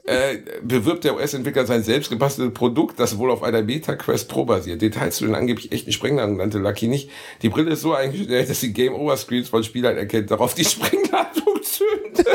äh, 0.08 0.38
bewirbt 0.62 1.04
der 1.04 1.14
US-Entwickler 1.14 1.66
sein 1.66 1.82
selbst 1.82 2.10
gebasteltes 2.10 2.54
Produkt, 2.54 2.98
das 2.98 3.18
wohl 3.18 3.30
auf 3.30 3.42
einer 3.42 3.62
Meta-Quest 3.62 4.28
Pro 4.28 4.44
basiert. 4.44 4.80
Details 4.80 5.16
zu 5.16 5.26
den 5.26 5.34
angeblich 5.34 5.70
echten 5.70 5.92
Sprengladungen 5.92 6.38
nannte 6.38 6.58
Lucky 6.58 6.88
nicht. 6.88 7.10
Die 7.42 7.50
Brille 7.50 7.72
ist 7.72 7.82
so 7.82 7.92
eingestellt, 7.94 8.48
dass 8.48 8.60
sie 8.60 8.72
Game-Over-Screens 8.72 9.50
von 9.50 9.62
Spielern 9.62 9.96
erkennt, 9.96 10.30
darauf 10.30 10.54
die 10.54 10.64
Sprengladung 10.64 11.47
zündet. 11.78 12.26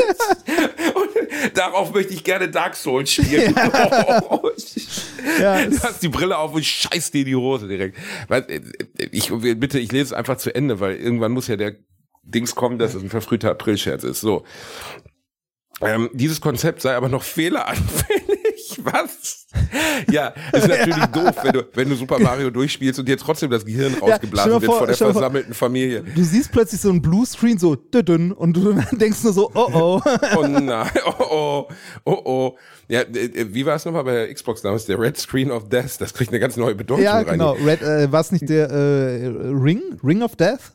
Und 0.95 1.57
darauf 1.57 1.93
möchte 1.93 2.13
ich 2.13 2.23
gerne 2.23 2.49
Dark 2.49 2.75
Souls 2.75 3.11
spielen. 3.11 3.55
Ja, 5.39 5.65
Du 5.65 5.79
hast 5.81 6.03
die 6.03 6.09
Brille 6.09 6.37
auf 6.37 6.53
und 6.53 6.65
scheiß 6.65 7.11
dir 7.11 7.23
die 7.25 7.35
Hose 7.35 7.67
direkt. 7.67 7.97
Äh, 8.29 8.59
Ich, 9.11 9.31
bitte, 9.31 9.79
ich 9.79 9.91
lese 9.91 10.05
es 10.05 10.13
einfach 10.13 10.37
zu 10.37 10.53
Ende, 10.53 10.79
weil 10.79 10.95
irgendwann 10.97 11.31
muss 11.31 11.47
ja 11.47 11.55
der 11.55 11.75
Dings 12.23 12.55
kommen, 12.55 12.77
dass 12.77 12.93
es 12.93 13.01
ein 13.03 13.09
verfrühter 13.09 13.51
Aprilscherz 13.51 14.03
ist. 14.03 14.21
So. 14.21 14.43
Ähm, 15.81 16.09
dieses 16.13 16.41
Konzept 16.41 16.81
sei 16.81 16.95
aber 16.95 17.09
noch 17.09 17.23
fehleranfällig. 17.23 18.32
Was? 18.85 19.47
Ja, 20.11 20.33
ist 20.51 20.67
natürlich 20.67 21.05
doof, 21.13 21.35
wenn 21.43 21.51
du, 21.53 21.63
wenn 21.73 21.89
du 21.89 21.95
Super 21.95 22.19
Mario 22.19 22.49
durchspielst 22.49 22.99
und 22.99 23.07
dir 23.07 23.17
trotzdem 23.17 23.49
das 23.51 23.65
Gehirn 23.65 23.93
rausgeblasen 23.95 24.51
dir 24.51 24.61
wird 24.61 24.65
vor- 24.65 24.77
vor 24.79 24.87
der 24.87 24.95
dir 24.95 25.03
vor- 25.05 25.13
versammelten 25.13 25.53
Familie. 25.53 26.03
Du 26.15 26.23
siehst 26.23 26.51
plötzlich 26.51 26.81
so 26.81 26.89
ein 26.89 27.01
Bluescreen, 27.01 27.57
so 27.57 27.75
düdün, 27.75 28.31
und 28.31 28.53
du 28.57 28.73
denkst 28.91 29.23
nur 29.23 29.33
so, 29.33 29.51
oh 29.53 29.69
oh. 29.73 30.01
Oh 30.37 30.47
nein, 30.47 30.89
oh 31.05 31.13
oh, 31.29 31.67
oh 32.05 32.21
oh. 32.25 32.57
Ja, 32.87 33.03
wie 33.09 33.65
war 33.65 33.75
es 33.75 33.85
nochmal 33.85 34.03
bei 34.03 34.13
der 34.13 34.33
Xbox 34.33 34.61
damals? 34.61 34.85
Der 34.85 34.99
Red 34.99 35.17
Screen 35.17 35.51
of 35.51 35.69
Death, 35.69 35.99
das 35.99 36.13
kriegt 36.13 36.31
eine 36.31 36.39
ganz 36.39 36.57
neue 36.57 36.75
Bedeutung 36.75 37.03
ja, 37.03 37.15
rein. 37.17 37.25
genau. 37.25 37.53
Red, 37.53 37.81
äh, 37.81 38.11
war 38.11 38.21
es 38.21 38.31
nicht 38.31 38.49
der 38.49 38.69
äh, 38.69 39.27
Ring? 39.27 39.81
Ring 40.03 40.21
of 40.21 40.35
Death? 40.35 40.73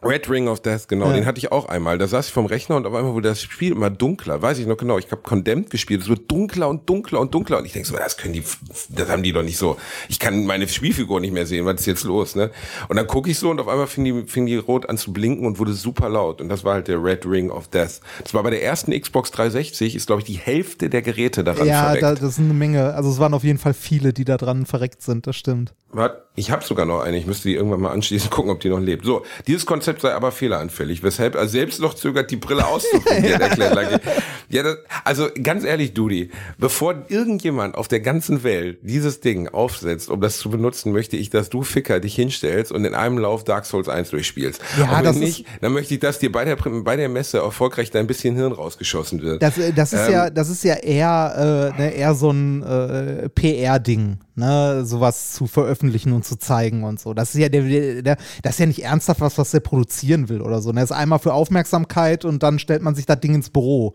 Red 0.00 0.30
Ring 0.30 0.46
of 0.46 0.60
Death, 0.60 0.86
genau, 0.86 1.06
Ja. 1.08 1.12
den 1.14 1.26
hatte 1.26 1.38
ich 1.38 1.50
auch 1.50 1.66
einmal. 1.68 1.98
Da 1.98 2.06
saß 2.06 2.28
ich 2.28 2.32
vom 2.32 2.46
Rechner 2.46 2.76
und 2.76 2.86
auf 2.86 2.94
einmal 2.94 3.14
wurde 3.14 3.28
das 3.30 3.42
Spiel 3.42 3.72
immer 3.72 3.90
dunkler. 3.90 4.40
Weiß 4.40 4.58
ich 4.60 4.66
noch 4.66 4.76
genau. 4.76 4.96
Ich 4.98 5.10
habe 5.10 5.22
Condemned 5.22 5.70
gespielt. 5.70 6.02
Es 6.02 6.08
wird 6.08 6.30
dunkler 6.30 6.68
und 6.68 6.88
dunkler 6.88 7.18
und 7.18 7.34
dunkler. 7.34 7.58
Und 7.58 7.64
ich 7.64 7.72
denke 7.72 7.88
so, 7.88 7.96
das 7.96 8.16
können 8.16 8.32
die, 8.34 8.44
das 8.90 9.08
haben 9.08 9.24
die 9.24 9.32
doch 9.32 9.42
nicht 9.42 9.58
so. 9.58 9.76
Ich 10.08 10.20
kann 10.20 10.46
meine 10.46 10.68
Spielfigur 10.68 11.18
nicht 11.20 11.32
mehr 11.32 11.46
sehen. 11.46 11.64
Was 11.66 11.80
ist 11.80 11.86
jetzt 11.86 12.04
los, 12.04 12.36
ne? 12.36 12.52
Und 12.88 12.96
dann 12.96 13.08
gucke 13.08 13.28
ich 13.28 13.40
so 13.40 13.50
und 13.50 13.58
auf 13.60 13.66
einmal 13.66 13.88
fing 13.88 14.04
die, 14.04 14.22
fing 14.28 14.46
die 14.46 14.54
rot 14.56 14.88
an 14.88 14.98
zu 14.98 15.12
blinken 15.12 15.44
und 15.44 15.58
wurde 15.58 15.72
super 15.72 16.08
laut. 16.08 16.40
Und 16.40 16.48
das 16.48 16.62
war 16.62 16.74
halt 16.74 16.86
der 16.86 17.02
Red 17.02 17.26
Ring 17.26 17.50
of 17.50 17.66
Death. 17.66 18.00
Das 18.22 18.32
war 18.34 18.44
bei 18.44 18.50
der 18.50 18.62
ersten 18.62 18.92
Xbox 18.92 19.32
360, 19.32 19.96
ist 19.96 20.06
glaube 20.06 20.20
ich 20.22 20.26
die 20.26 20.34
Hälfte 20.38 20.88
der 20.90 21.02
Geräte 21.02 21.42
daran 21.42 21.66
Ja, 21.66 21.82
verreckt. 21.86 22.02
da, 22.04 22.14
das 22.14 22.22
ist 22.34 22.38
eine 22.38 22.54
Menge. 22.54 22.94
Also 22.94 23.10
es 23.10 23.18
waren 23.18 23.34
auf 23.34 23.42
jeden 23.42 23.58
Fall 23.58 23.74
viele, 23.74 24.12
die 24.12 24.24
da 24.24 24.36
dran 24.36 24.64
verreckt 24.64 25.02
sind, 25.02 25.26
das 25.26 25.34
stimmt. 25.34 25.74
Ich 26.36 26.50
habe 26.50 26.62
sogar 26.62 26.84
noch 26.84 27.00
eine. 27.00 27.16
Ich 27.16 27.26
müsste 27.26 27.48
die 27.48 27.54
irgendwann 27.54 27.80
mal 27.80 27.90
anschließen, 27.90 28.28
gucken, 28.30 28.50
ob 28.52 28.60
die 28.60 28.68
noch 28.68 28.78
lebt. 28.78 29.04
So, 29.06 29.24
dieses 29.46 29.64
Konzept 29.66 29.87
sei 30.00 30.12
aber 30.12 30.32
fehleranfällig, 30.32 31.02
weshalb 31.02 31.34
er 31.34 31.48
selbst 31.48 31.80
noch 31.80 31.94
zögert, 31.94 32.30
die 32.30 32.36
Brille 32.36 32.66
auszuprobieren, 32.66 33.40
erklärt 33.40 33.74
Lucky. 33.74 34.04
Ja, 34.50 34.62
das, 34.62 34.78
also 35.04 35.28
ganz 35.42 35.64
ehrlich, 35.64 35.92
Dudi, 35.94 36.30
bevor 36.56 37.04
irgendjemand 37.08 37.74
auf 37.74 37.86
der 37.86 38.00
ganzen 38.00 38.42
Welt 38.42 38.78
dieses 38.82 39.20
Ding 39.20 39.48
aufsetzt, 39.48 40.08
um 40.08 40.20
das 40.20 40.38
zu 40.38 40.50
benutzen, 40.50 40.92
möchte 40.92 41.16
ich, 41.16 41.30
dass 41.30 41.50
du 41.50 41.62
Ficker 41.62 42.00
dich 42.00 42.14
hinstellst 42.14 42.72
und 42.72 42.84
in 42.84 42.94
einem 42.94 43.18
Lauf 43.18 43.44
Dark 43.44 43.66
Souls 43.66 43.88
1 43.88 44.10
durchspielst. 44.10 44.60
Ja, 44.78 45.02
das 45.02 45.16
nicht, 45.16 45.46
dann 45.60 45.72
möchte 45.72 45.94
ich, 45.94 46.00
dass 46.00 46.18
dir 46.18 46.32
bei 46.32 46.44
der, 46.44 46.56
bei 46.56 46.96
der 46.96 47.08
Messe 47.08 47.38
erfolgreich 47.38 47.90
dein 47.90 48.06
bisschen 48.06 48.36
Hirn 48.36 48.52
rausgeschossen 48.52 49.22
wird. 49.22 49.42
Das, 49.42 49.58
äh, 49.58 49.72
das 49.72 49.92
ist 49.92 50.06
Ähm, 50.06 50.12
ja, 50.12 50.30
das 50.30 50.48
ist 50.48 50.64
ja 50.64 50.74
eher, 50.74 51.72
äh, 51.76 51.80
ne, 51.80 51.90
eher 51.90 52.14
so 52.14 52.30
ein 52.30 52.62
äh, 52.62 53.28
PR-Ding, 53.28 54.18
ne, 54.34 54.84
sowas 54.84 55.34
zu 55.34 55.46
veröffentlichen 55.46 56.12
und 56.12 56.24
zu 56.24 56.36
zeigen 56.36 56.84
und 56.84 57.00
so. 57.00 57.14
Das 57.14 57.34
ist 57.34 57.40
ja 57.40 57.48
der, 57.48 57.62
der, 57.62 58.02
der 58.02 58.16
das 58.42 58.54
ist 58.54 58.60
ja 58.60 58.66
nicht 58.66 58.84
ernsthaft 58.84 59.20
was, 59.20 59.38
was 59.38 59.50
der 59.50 59.60
produzieren 59.78 60.28
will 60.28 60.40
oder 60.40 60.60
so. 60.60 60.70
Ne? 60.70 60.80
Das 60.80 60.90
ist 60.90 60.96
einmal 60.96 61.20
für 61.20 61.32
Aufmerksamkeit 61.32 62.24
und 62.24 62.42
dann 62.42 62.58
stellt 62.58 62.82
man 62.82 62.96
sich 62.96 63.06
das 63.06 63.20
Ding 63.20 63.34
ins 63.34 63.50
Büro. 63.50 63.94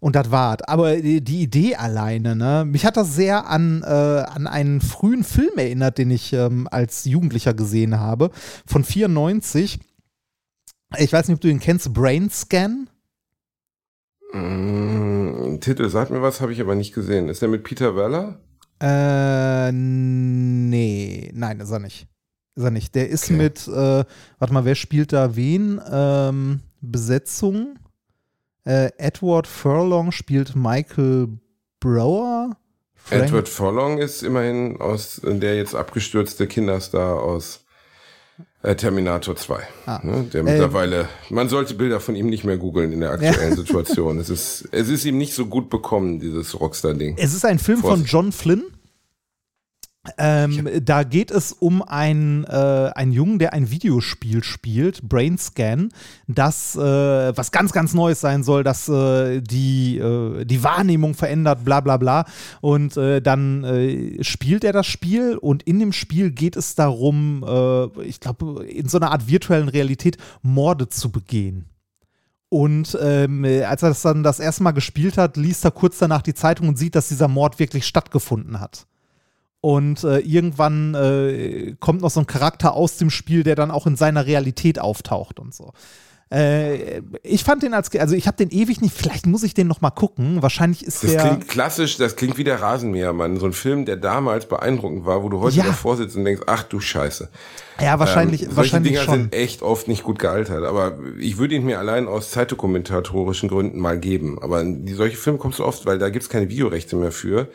Und 0.00 0.16
das 0.16 0.30
war's. 0.32 0.62
Aber 0.66 0.96
die, 0.96 1.22
die 1.22 1.42
Idee 1.42 1.76
alleine, 1.76 2.34
ne, 2.34 2.64
mich 2.66 2.84
hat 2.84 2.96
das 2.96 3.14
sehr 3.14 3.46
an, 3.46 3.82
äh, 3.82 3.86
an 3.86 4.46
einen 4.46 4.80
frühen 4.80 5.24
Film 5.24 5.56
erinnert, 5.56 5.98
den 5.98 6.10
ich 6.10 6.32
ähm, 6.32 6.68
als 6.70 7.04
Jugendlicher 7.04 7.54
gesehen 7.54 8.00
habe, 8.00 8.30
von 8.66 8.84
94. 8.84 9.78
Ich 10.98 11.12
weiß 11.12 11.28
nicht, 11.28 11.36
ob 11.36 11.40
du 11.40 11.48
ihn 11.48 11.60
kennst, 11.60 11.94
Brain 11.94 12.28
Scan. 12.28 12.90
Mm, 14.32 15.60
Titel 15.60 15.88
sagt 15.88 16.10
mir 16.10 16.22
was, 16.22 16.40
habe 16.40 16.52
ich 16.52 16.60
aber 16.60 16.74
nicht 16.74 16.92
gesehen. 16.92 17.28
Ist 17.28 17.40
der 17.40 17.48
mit 17.48 17.62
Peter 17.62 17.96
Weller? 17.96 18.40
Äh, 18.80 19.72
nee, 19.72 21.30
nein, 21.34 21.60
ist 21.60 21.70
er 21.70 21.78
nicht. 21.78 22.08
Ist 22.56 22.64
er 22.64 22.70
nicht. 22.70 22.94
Der 22.94 23.08
ist 23.08 23.24
Okay. 23.24 23.32
mit, 23.34 23.66
äh, 23.68 24.04
warte 24.38 24.54
mal, 24.54 24.64
wer 24.64 24.74
spielt 24.74 25.12
da 25.12 25.34
wen? 25.36 25.80
Ähm, 25.90 26.60
Besetzung. 26.80 27.78
Äh, 28.64 28.90
Edward 28.98 29.46
Furlong 29.46 30.12
spielt 30.12 30.54
Michael 30.56 31.28
Brower. 31.80 32.56
Frank- 32.94 33.24
Edward 33.24 33.48
Furlong 33.48 33.98
ist 33.98 34.22
immerhin 34.22 34.80
aus 34.80 35.20
der 35.22 35.56
jetzt 35.56 35.74
abgestürzte 35.74 36.46
Kinderstar 36.46 37.20
aus 37.22 37.60
äh, 38.62 38.74
Terminator 38.74 39.36
2. 39.36 39.58
Ah. 39.84 40.00
Ne, 40.02 40.22
der 40.32 40.40
Äh, 40.40 40.44
mittlerweile, 40.44 41.08
man 41.28 41.50
sollte 41.50 41.74
Bilder 41.74 42.00
von 42.00 42.16
ihm 42.16 42.30
nicht 42.30 42.44
mehr 42.44 42.56
googeln 42.56 42.92
in 42.92 43.00
der 43.00 43.10
aktuellen 43.10 43.54
Situation. 43.56 44.18
Es 44.18 44.30
ist, 44.30 44.66
es 44.72 44.88
ist 44.88 45.04
ihm 45.04 45.18
nicht 45.18 45.34
so 45.34 45.44
gut 45.46 45.68
bekommen, 45.68 46.18
dieses 46.20 46.58
Rockstar-Ding. 46.58 47.16
Es 47.18 47.34
ist 47.34 47.44
ein 47.44 47.58
Film 47.58 47.80
von 47.80 47.90
Vorsicht. 47.90 48.10
John 48.10 48.32
Flynn. 48.32 48.62
Ähm, 50.18 50.68
da 50.84 51.02
geht 51.02 51.30
es 51.30 51.52
um 51.52 51.82
einen, 51.82 52.44
äh, 52.44 52.90
einen 52.94 53.12
Jungen, 53.12 53.38
der 53.38 53.54
ein 53.54 53.70
Videospiel 53.70 54.44
spielt, 54.44 55.02
Brain 55.08 55.38
Scan, 55.38 55.88
das 56.28 56.76
äh, 56.76 56.80
was 56.80 57.52
ganz, 57.52 57.72
ganz 57.72 57.94
Neues 57.94 58.20
sein 58.20 58.42
soll, 58.42 58.64
das 58.64 58.88
äh, 58.88 59.40
die, 59.40 59.98
äh, 59.98 60.44
die 60.44 60.62
Wahrnehmung 60.62 61.14
verändert, 61.14 61.64
bla 61.64 61.80
bla 61.80 61.96
bla. 61.96 62.26
Und 62.60 62.96
äh, 62.98 63.22
dann 63.22 63.64
äh, 63.64 64.22
spielt 64.22 64.62
er 64.64 64.72
das 64.72 64.86
Spiel 64.86 65.38
und 65.38 65.62
in 65.62 65.78
dem 65.78 65.92
Spiel 65.92 66.30
geht 66.30 66.56
es 66.56 66.74
darum, 66.74 67.42
äh, 67.46 68.02
ich 68.02 68.20
glaube, 68.20 68.66
in 68.66 68.88
so 68.88 68.98
einer 68.98 69.10
Art 69.10 69.26
virtuellen 69.26 69.68
Realität 69.68 70.18
Morde 70.42 70.88
zu 70.88 71.10
begehen. 71.10 71.64
Und 72.50 72.96
ähm, 73.00 73.44
äh, 73.44 73.64
als 73.64 73.82
er 73.82 73.88
das 73.88 74.02
dann 74.02 74.22
das 74.22 74.38
erste 74.38 74.62
Mal 74.62 74.72
gespielt 74.72 75.16
hat, 75.16 75.36
liest 75.36 75.64
er 75.64 75.70
kurz 75.70 75.98
danach 75.98 76.22
die 76.22 76.34
Zeitung 76.34 76.68
und 76.68 76.78
sieht, 76.78 76.94
dass 76.94 77.08
dieser 77.08 77.26
Mord 77.26 77.58
wirklich 77.58 77.86
stattgefunden 77.86 78.60
hat. 78.60 78.86
Und 79.64 80.04
äh, 80.04 80.18
irgendwann 80.18 80.94
äh, 80.94 81.74
kommt 81.80 82.02
noch 82.02 82.10
so 82.10 82.20
ein 82.20 82.26
Charakter 82.26 82.74
aus 82.74 82.98
dem 82.98 83.08
Spiel, 83.08 83.44
der 83.44 83.54
dann 83.54 83.70
auch 83.70 83.86
in 83.86 83.96
seiner 83.96 84.26
Realität 84.26 84.78
auftaucht 84.78 85.40
und 85.40 85.54
so. 85.54 85.72
Äh, 86.30 87.00
ich 87.22 87.44
fand 87.44 87.62
den 87.62 87.72
als, 87.72 87.90
also 87.96 88.14
ich 88.14 88.26
habe 88.26 88.36
den 88.36 88.50
ewig 88.50 88.82
nicht, 88.82 88.94
vielleicht 88.94 89.26
muss 89.26 89.42
ich 89.42 89.54
den 89.54 89.66
noch 89.66 89.80
mal 89.80 89.88
gucken. 89.88 90.42
Wahrscheinlich 90.42 90.84
ist 90.84 91.02
Das 91.02 91.12
der. 91.12 91.20
klingt 91.22 91.48
klassisch, 91.48 91.96
das 91.96 92.14
klingt 92.16 92.36
wie 92.36 92.44
der 92.44 92.60
Rasenmähermann. 92.60 93.38
So 93.38 93.46
ein 93.46 93.54
Film, 93.54 93.86
der 93.86 93.96
damals 93.96 94.44
beeindruckend 94.46 95.06
war, 95.06 95.22
wo 95.22 95.30
du 95.30 95.40
heute 95.40 95.56
Ja. 95.56 95.64
davor 95.64 95.96
sitzt 95.96 96.14
und 96.14 96.26
denkst, 96.26 96.42
ach 96.46 96.64
du 96.64 96.80
Scheiße. 96.80 97.30
ja, 97.80 97.98
wahrscheinlich, 97.98 98.42
Ähm, 98.42 98.48
solche 98.48 98.56
wahrscheinlich 98.58 98.92
Dinger 98.92 99.04
schon. 99.04 99.14
sind 99.14 99.34
echt 99.34 99.62
oft 99.62 99.88
nicht 99.88 100.02
gut 100.02 100.18
gealtert. 100.18 100.64
Aber 100.64 100.98
ich 101.18 101.38
würde 101.38 101.54
ihn 101.54 101.64
mir 101.64 101.78
allein 101.78 102.06
aus 102.06 102.30
zeitdokumentatorischen 102.32 103.48
Gründen 103.48 103.78
mal 103.80 103.98
geben. 103.98 104.38
Aber 104.42 104.60
in 104.60 104.84
die, 104.84 104.92
solche 104.92 105.16
Filme 105.16 105.38
kommst 105.38 105.58
du 105.58 105.64
oft, 105.64 105.86
weil 105.86 105.98
da 105.98 106.10
gibt's 106.10 106.28
keine 106.28 106.50
Videorechte 106.50 106.96
mehr 106.96 107.12
für. 107.12 107.48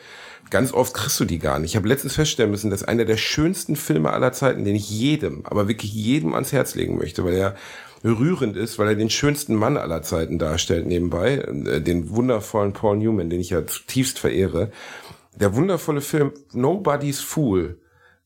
Ganz 0.50 0.72
oft 0.72 0.94
kriegst 0.94 1.18
du 1.20 1.24
die 1.24 1.38
gar 1.38 1.58
nicht. 1.58 1.70
Ich 1.70 1.76
habe 1.76 1.88
letztens 1.88 2.14
feststellen 2.14 2.50
müssen, 2.50 2.70
dass 2.70 2.82
einer 2.82 3.04
der 3.04 3.16
schönsten 3.16 3.76
Filme 3.76 4.10
aller 4.12 4.32
Zeiten, 4.32 4.64
den 4.64 4.74
ich 4.74 4.90
jedem, 4.90 5.46
aber 5.46 5.68
wirklich 5.68 5.92
jedem 5.92 6.34
ans 6.34 6.52
Herz 6.52 6.74
legen 6.74 6.98
möchte, 6.98 7.24
weil 7.24 7.34
er 7.34 7.56
rührend 8.04 8.56
ist, 8.56 8.78
weil 8.78 8.88
er 8.88 8.94
den 8.94 9.10
schönsten 9.10 9.54
Mann 9.54 9.76
aller 9.76 10.02
Zeiten 10.02 10.38
darstellt 10.38 10.86
nebenbei, 10.86 11.36
äh, 11.36 11.80
den 11.80 12.10
wundervollen 12.10 12.72
Paul 12.72 12.96
Newman, 12.96 13.30
den 13.30 13.40
ich 13.40 13.50
ja 13.50 13.66
zutiefst 13.66 14.18
verehre. 14.18 14.70
Der 15.38 15.54
wundervolle 15.54 16.00
Film 16.00 16.32
Nobody's 16.52 17.20
Fool, 17.20 17.78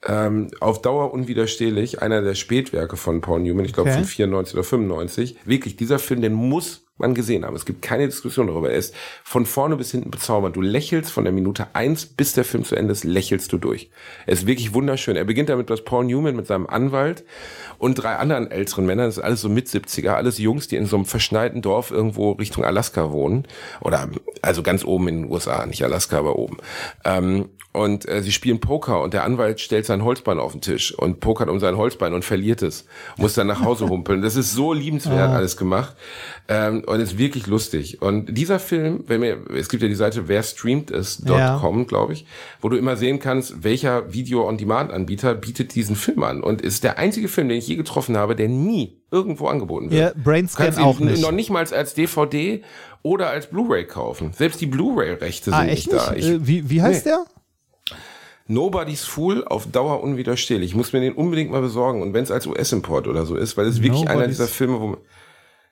ähm, 0.06 0.50
auf 0.60 0.80
Dauer 0.80 1.12
unwiderstehlich, 1.12 2.02
einer 2.02 2.22
der 2.22 2.34
Spätwerke 2.34 2.96
von 2.96 3.20
Paul 3.20 3.40
Newman, 3.40 3.64
ich 3.64 3.72
glaube 3.72 3.90
Okay. 3.90 3.98
von 4.00 4.06
94 4.06 4.54
oder 4.54 4.64
95. 4.64 5.36
Wirklich, 5.44 5.76
dieser 5.76 5.98
Film, 5.98 6.22
den 6.22 6.34
muss 6.34 6.83
man 6.96 7.14
gesehen 7.14 7.44
haben. 7.44 7.56
Es 7.56 7.64
gibt 7.64 7.82
keine 7.82 8.06
Diskussion 8.06 8.46
darüber. 8.46 8.70
Er 8.70 8.78
ist 8.78 8.94
von 9.24 9.46
vorne 9.46 9.76
bis 9.76 9.90
hinten 9.90 10.10
bezaubernd. 10.10 10.54
Du 10.54 10.60
lächelst 10.60 11.10
von 11.10 11.24
der 11.24 11.32
Minute 11.32 11.66
eins 11.72 12.06
bis 12.06 12.34
der 12.34 12.44
Film 12.44 12.64
zu 12.64 12.76
Ende 12.76 12.92
ist, 12.92 13.02
lächelst 13.02 13.52
du 13.52 13.58
durch. 13.58 13.90
Er 14.26 14.34
ist 14.34 14.46
wirklich 14.46 14.74
wunderschön. 14.74 15.16
Er 15.16 15.24
beginnt 15.24 15.48
damit, 15.48 15.70
dass 15.70 15.84
Paul 15.84 16.04
Newman 16.04 16.36
mit 16.36 16.46
seinem 16.46 16.68
Anwalt 16.68 17.24
und 17.78 17.94
drei 17.94 18.16
anderen 18.16 18.50
älteren 18.50 18.86
Männern, 18.86 19.06
das 19.06 19.18
ist 19.18 19.24
alles 19.24 19.40
so 19.40 19.48
mit 19.48 19.66
70er, 19.66 20.10
alles 20.10 20.38
Jungs, 20.38 20.68
die 20.68 20.76
in 20.76 20.86
so 20.86 20.96
einem 20.96 21.04
verschneiten 21.04 21.62
Dorf 21.62 21.90
irgendwo 21.90 22.32
Richtung 22.32 22.64
Alaska 22.64 23.10
wohnen. 23.10 23.48
Oder 23.80 24.08
also 24.42 24.62
ganz 24.62 24.84
oben 24.84 25.08
in 25.08 25.22
den 25.22 25.32
USA, 25.32 25.66
nicht 25.66 25.82
Alaska, 25.82 26.18
aber 26.18 26.36
oben. 26.36 26.58
Ähm, 27.04 27.48
und 27.74 28.08
äh, 28.08 28.22
sie 28.22 28.32
spielen 28.32 28.60
Poker 28.60 29.02
und 29.02 29.12
der 29.14 29.24
Anwalt 29.24 29.60
stellt 29.60 29.84
sein 29.84 30.04
Holzbein 30.04 30.38
auf 30.38 30.52
den 30.52 30.60
Tisch 30.60 30.94
und 30.96 31.18
pokert 31.20 31.48
um 31.50 31.58
sein 31.58 31.76
Holzbein 31.76 32.14
und 32.14 32.24
verliert 32.24 32.62
es. 32.62 32.86
Muss 33.18 33.34
dann 33.34 33.48
nach 33.48 33.62
Hause 33.64 33.88
humpeln. 33.88 34.22
Das 34.22 34.36
ist 34.36 34.52
so 34.54 34.72
liebenswert 34.72 35.30
alles 35.30 35.56
gemacht. 35.56 35.96
Ähm, 36.46 36.84
und 36.86 37.00
ist 37.00 37.18
wirklich 37.18 37.46
lustig. 37.48 38.00
Und 38.00 38.36
dieser 38.38 38.58
Film, 38.60 39.02
wenn 39.08 39.20
mir, 39.20 39.38
es 39.56 39.68
gibt 39.68 39.82
ja 39.82 39.88
die 39.88 39.94
Seite 39.94 40.28
werstreamedes.com, 40.28 41.86
glaube 41.86 42.12
ich, 42.12 42.26
wo 42.60 42.68
du 42.68 42.76
immer 42.76 42.96
sehen 42.96 43.18
kannst, 43.18 43.64
welcher 43.64 44.12
Video-on-Demand-Anbieter 44.12 45.34
bietet 45.34 45.74
diesen 45.74 45.96
Film 45.96 46.22
an. 46.22 46.42
Und 46.42 46.62
es 46.62 46.74
ist 46.74 46.84
der 46.84 46.98
einzige 46.98 47.28
Film, 47.28 47.48
den 47.48 47.58
ich 47.58 47.66
je 47.66 47.76
getroffen 47.76 48.16
habe, 48.16 48.36
der 48.36 48.48
nie 48.48 48.98
irgendwo 49.10 49.46
angeboten 49.48 49.90
wird. 49.90 50.00
Ja, 50.16 50.22
Brain 50.22 50.46
Du 50.46 50.52
Scan 50.52 50.64
kannst 50.64 50.78
ihn 50.78 50.84
auch 50.84 50.98
nicht. 51.00 51.22
noch 51.22 51.32
nicht 51.32 51.50
mal 51.50 51.64
als 51.72 51.94
DVD 51.94 52.62
oder 53.02 53.30
als 53.30 53.46
Blu-ray 53.48 53.84
kaufen. 53.86 54.32
Selbst 54.32 54.60
die 54.60 54.66
Blu-ray-Rechte 54.66 55.46
sind 55.46 55.54
ah, 55.54 55.66
echt 55.66 55.90
nicht 55.92 56.08
da. 56.08 56.14
Ich, 56.14 56.26
Äh, 56.28 56.46
wie, 56.46 56.68
wie 56.70 56.82
heißt 56.82 57.06
Nee. 57.06 57.12
der? 57.12 57.24
Nobody's 58.46 59.04
Fool 59.04 59.44
auf 59.44 59.70
Dauer 59.70 60.02
unwiderstehlich. 60.02 60.70
Ich 60.70 60.76
muss 60.76 60.92
mir 60.92 61.00
den 61.00 61.14
unbedingt 61.14 61.50
mal 61.50 61.62
besorgen. 61.62 62.02
Und 62.02 62.12
wenn 62.12 62.24
es 62.24 62.30
als 62.30 62.46
US-Import 62.46 63.08
oder 63.08 63.24
so 63.24 63.36
ist, 63.36 63.56
weil 63.56 63.66
es 63.66 63.82
wirklich 63.82 64.08
einer 64.08 64.26
dieser 64.26 64.46
Filme, 64.46 64.80
wo 64.80 64.86
man, 64.88 64.98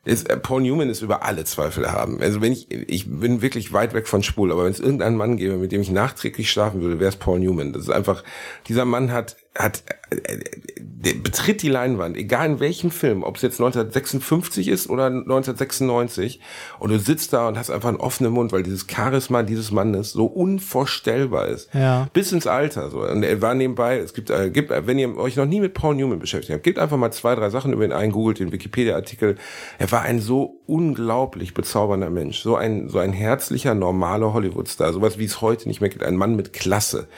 ist, 0.05 0.29
äh, 0.29 0.37
Paul 0.37 0.63
Newman 0.63 0.89
ist 0.89 1.03
über 1.03 1.23
alle 1.23 1.45
Zweifel 1.45 1.93
haben. 1.93 2.21
Also 2.21 2.41
wenn 2.41 2.53
ich, 2.53 2.71
ich 2.71 3.09
bin 3.09 3.43
wirklich 3.43 3.73
weit 3.73 3.95
weg 3.95 4.09
von 4.09 4.23
Spul, 4.23 4.51
aber 4.51 4.65
wenn 4.65 4.73
es 4.73 4.81
irgendeinen 4.81 5.17
Mann 5.17 5.37
gäbe, 5.37 5.57
mit 5.57 5.71
dem 5.71 5.83
ich 5.83 5.91
nachträglich 5.91 6.51
schlafen 6.51 6.81
würde, 6.81 6.99
wäre 6.99 7.11
es 7.11 7.17
Paul 7.17 7.39
Newman. 7.39 7.73
Das 7.73 7.83
ist 7.83 7.91
einfach, 7.91 8.25
dieser 8.69 8.85
Mann 8.85 9.13
hat, 9.13 9.37
hat, 9.57 9.83
äh, 10.11 10.35
äh, 10.35 11.15
betritt 11.15 11.63
die 11.63 11.69
Leinwand, 11.69 12.17
egal 12.17 12.47
in 12.47 12.61
welchem 12.61 12.91
Film, 12.91 13.23
ob 13.23 13.37
es 13.37 13.43
jetzt 13.43 13.61
1956 13.61 14.69
ist 14.69 14.89
oder 14.89 15.07
1996, 15.07 16.41
und 16.79 16.91
du 16.91 16.99
sitzt 16.99 17.33
da 17.33 17.49
und 17.49 17.59
hast 17.59 17.71
einfach 17.71 17.89
einen 17.89 17.99
offenen 17.99 18.33
Mund, 18.33 18.53
weil 18.53 18.63
dieses 18.63 18.87
Charisma 18.89 19.43
dieses 19.43 19.73
Mannes 19.73 20.13
so 20.13 20.27
unvorstellbar 20.27 21.49
ist. 21.49 21.69
Ja. 21.75 22.09
Bis 22.13 22.33
ins 22.33 22.47
Alter. 22.47 22.91
So. 22.91 23.01
Und 23.01 23.25
er 23.25 23.43
war 23.43 23.55
nebenbei, 23.55 23.99
es 23.99 24.15
gibt, 24.15 24.31
äh, 24.31 24.51
gibt, 24.51 24.71
wenn 24.71 24.99
ihr 24.99 25.17
euch 25.19 25.37
noch 25.37 25.47
nie 25.47 25.61
mit 25.61 25.75
Paul 25.75 25.97
Newman 25.97 26.19
beschäftigt 26.19 26.55
habt, 26.55 26.65
gebt 26.65 26.79
einfach 26.79 26.97
mal 26.97 27.11
zwei, 27.11 27.35
drei 27.35 27.51
Sachen 27.51 27.73
über 27.73 27.85
ihn 27.85 27.93
ein, 27.93 28.13
googelt 28.13 28.39
den 28.39 28.53
Wikipedia-Artikel. 28.53 29.37
Er 29.79 29.91
war 29.93 30.03
ein 30.03 30.21
so 30.21 30.61
unglaublich 30.67 31.53
bezaubernder 31.53 32.11
Mensch. 32.11 32.41
So 32.41 32.57
ein, 32.57 32.89
so 32.89 32.99
ein 32.99 33.13
herzlicher, 33.13 33.75
normaler 33.75 34.33
Hollywood-Star. 34.33 34.93
Sowas 34.93 35.19
wie 35.19 35.25
es 35.25 35.41
heute 35.43 35.69
nicht 35.69 35.81
mehr 35.81 35.91
gibt. 35.91 36.05
Ein 36.05 36.17
Mann 36.17 36.37
mit 36.37 36.53
Klasse. 36.53 37.09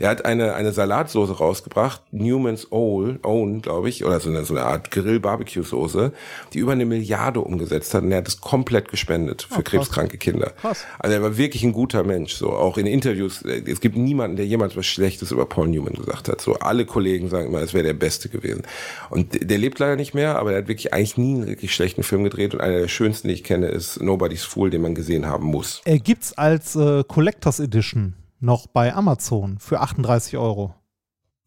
Der 0.00 0.08
hat 0.08 0.24
eine, 0.24 0.54
eine 0.54 0.72
Salatsoße 0.72 1.38
rausgebracht, 1.38 1.73
Newman's 2.12 2.70
Owl, 2.72 3.18
Own, 3.22 3.62
glaube 3.62 3.88
ich, 3.88 4.04
oder 4.04 4.20
so 4.20 4.30
eine, 4.30 4.44
so 4.44 4.54
eine 4.54 4.64
Art 4.64 4.90
Grill-Barbecue-Soße, 4.90 6.12
die 6.52 6.58
über 6.58 6.72
eine 6.72 6.84
Milliarde 6.86 7.40
umgesetzt 7.40 7.92
hat 7.94 8.02
und 8.02 8.12
er 8.12 8.18
hat 8.18 8.28
es 8.28 8.40
komplett 8.40 8.88
gespendet 8.88 9.42
für 9.50 9.60
Oh, 9.60 9.62
krebskranke 9.62 10.18
Kinder. 10.18 10.50
Krass. 10.60 10.84
Also 10.98 11.16
er 11.16 11.22
war 11.22 11.36
wirklich 11.36 11.62
ein 11.64 11.72
guter 11.72 12.04
Mensch, 12.04 12.34
so 12.34 12.50
auch 12.50 12.78
in 12.78 12.86
Interviews. 12.86 13.42
äh, 13.42 13.62
Es 13.66 13.80
gibt 13.80 13.96
niemanden, 13.96 14.36
der 14.36 14.46
jemals 14.46 14.76
was 14.76 14.86
Schlechtes 14.86 15.30
über 15.30 15.46
Paul 15.46 15.68
Newman 15.68 15.94
gesagt 15.94 16.28
hat. 16.28 16.40
So 16.40 16.54
alle 16.54 16.86
Kollegen 16.86 17.28
sagen 17.28 17.48
immer, 17.48 17.60
es 17.60 17.74
wäre 17.74 17.84
der 17.84 17.94
Beste 17.94 18.28
gewesen. 18.28 18.62
Und 19.10 19.48
der- 19.50 19.58
lebt 19.58 19.78
leider 19.78 19.96
nicht 19.96 20.14
mehr, 20.14 20.38
aber 20.38 20.52
er 20.52 20.58
hat 20.58 20.68
wirklich 20.68 20.92
eigentlich 20.92 21.16
nie 21.16 21.34
einen 21.34 21.46
wirklich 21.46 21.74
schlechten 21.74 22.02
Film 22.02 22.24
gedreht 22.24 22.54
und 22.54 22.60
einer 22.60 22.78
der 22.80 22.88
schönsten, 22.88 23.28
die 23.28 23.34
ich 23.34 23.44
kenne, 23.44 23.68
ist 23.68 24.02
Nobody's 24.02 24.42
Fool, 24.44 24.68
den 24.70 24.82
man 24.82 24.94
gesehen 24.94 25.26
haben 25.26 25.46
muss. 25.46 25.80
Äh, 25.84 25.98
gibt's 25.98 26.36
als 26.36 26.76
äh, 26.76 27.02
Collectors 27.06 27.60
Edition 27.60 28.14
noch 28.40 28.66
bei 28.66 28.92
Amazon 28.94 29.56
für 29.58 29.80
38 29.80 30.36
Euro. 30.36 30.74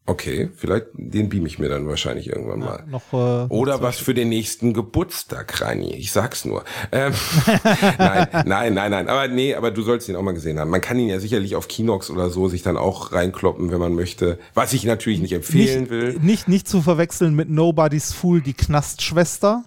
Okay, 0.08 0.48
vielleicht 0.56 0.86
den 0.94 1.28
beam 1.28 1.44
ich 1.44 1.58
mir 1.58 1.68
dann 1.68 1.86
wahrscheinlich 1.86 2.28
irgendwann 2.28 2.60
mal. 2.60 2.82
Noch, 2.88 3.12
äh, 3.12 3.46
Oder 3.50 3.82
was 3.82 3.98
für 3.98 4.14
den 4.14 4.30
nächsten 4.30 4.72
Geburtstag, 4.72 5.60
Reini. 5.60 5.94
Ich 5.96 6.12
sag's 6.12 6.46
nur. 6.46 6.64
Ähm, 6.92 7.12
nein, 7.98 8.28
nein, 8.46 8.72
nein, 8.72 8.90
nein. 8.90 9.08
Aber 9.10 9.28
nee, 9.28 9.54
aber 9.54 9.70
du 9.70 9.82
sollst 9.82 10.08
ihn 10.08 10.16
auch 10.16 10.22
mal 10.22 10.32
gesehen 10.32 10.58
haben. 10.58 10.70
Man 10.70 10.80
kann 10.80 10.98
ihn 10.98 11.10
ja 11.10 11.20
sicherlich 11.20 11.56
auf 11.56 11.68
Kinox 11.68 12.08
oder 12.08 12.30
so 12.30 12.48
sich 12.48 12.62
dann 12.62 12.78
auch 12.78 13.12
reinkloppen, 13.12 13.70
wenn 13.70 13.80
man 13.80 13.94
möchte. 13.94 14.38
Was 14.54 14.72
ich 14.72 14.84
natürlich 14.84 15.20
nicht 15.20 15.32
empfehlen 15.32 15.82
nicht, 15.82 15.90
will. 15.90 16.18
Nicht, 16.22 16.48
nicht 16.48 16.68
zu 16.68 16.80
verwechseln 16.80 17.34
mit 17.34 17.50
Nobody's 17.50 18.14
Fool, 18.14 18.40
die 18.40 18.54
Knastschwester. 18.54 19.64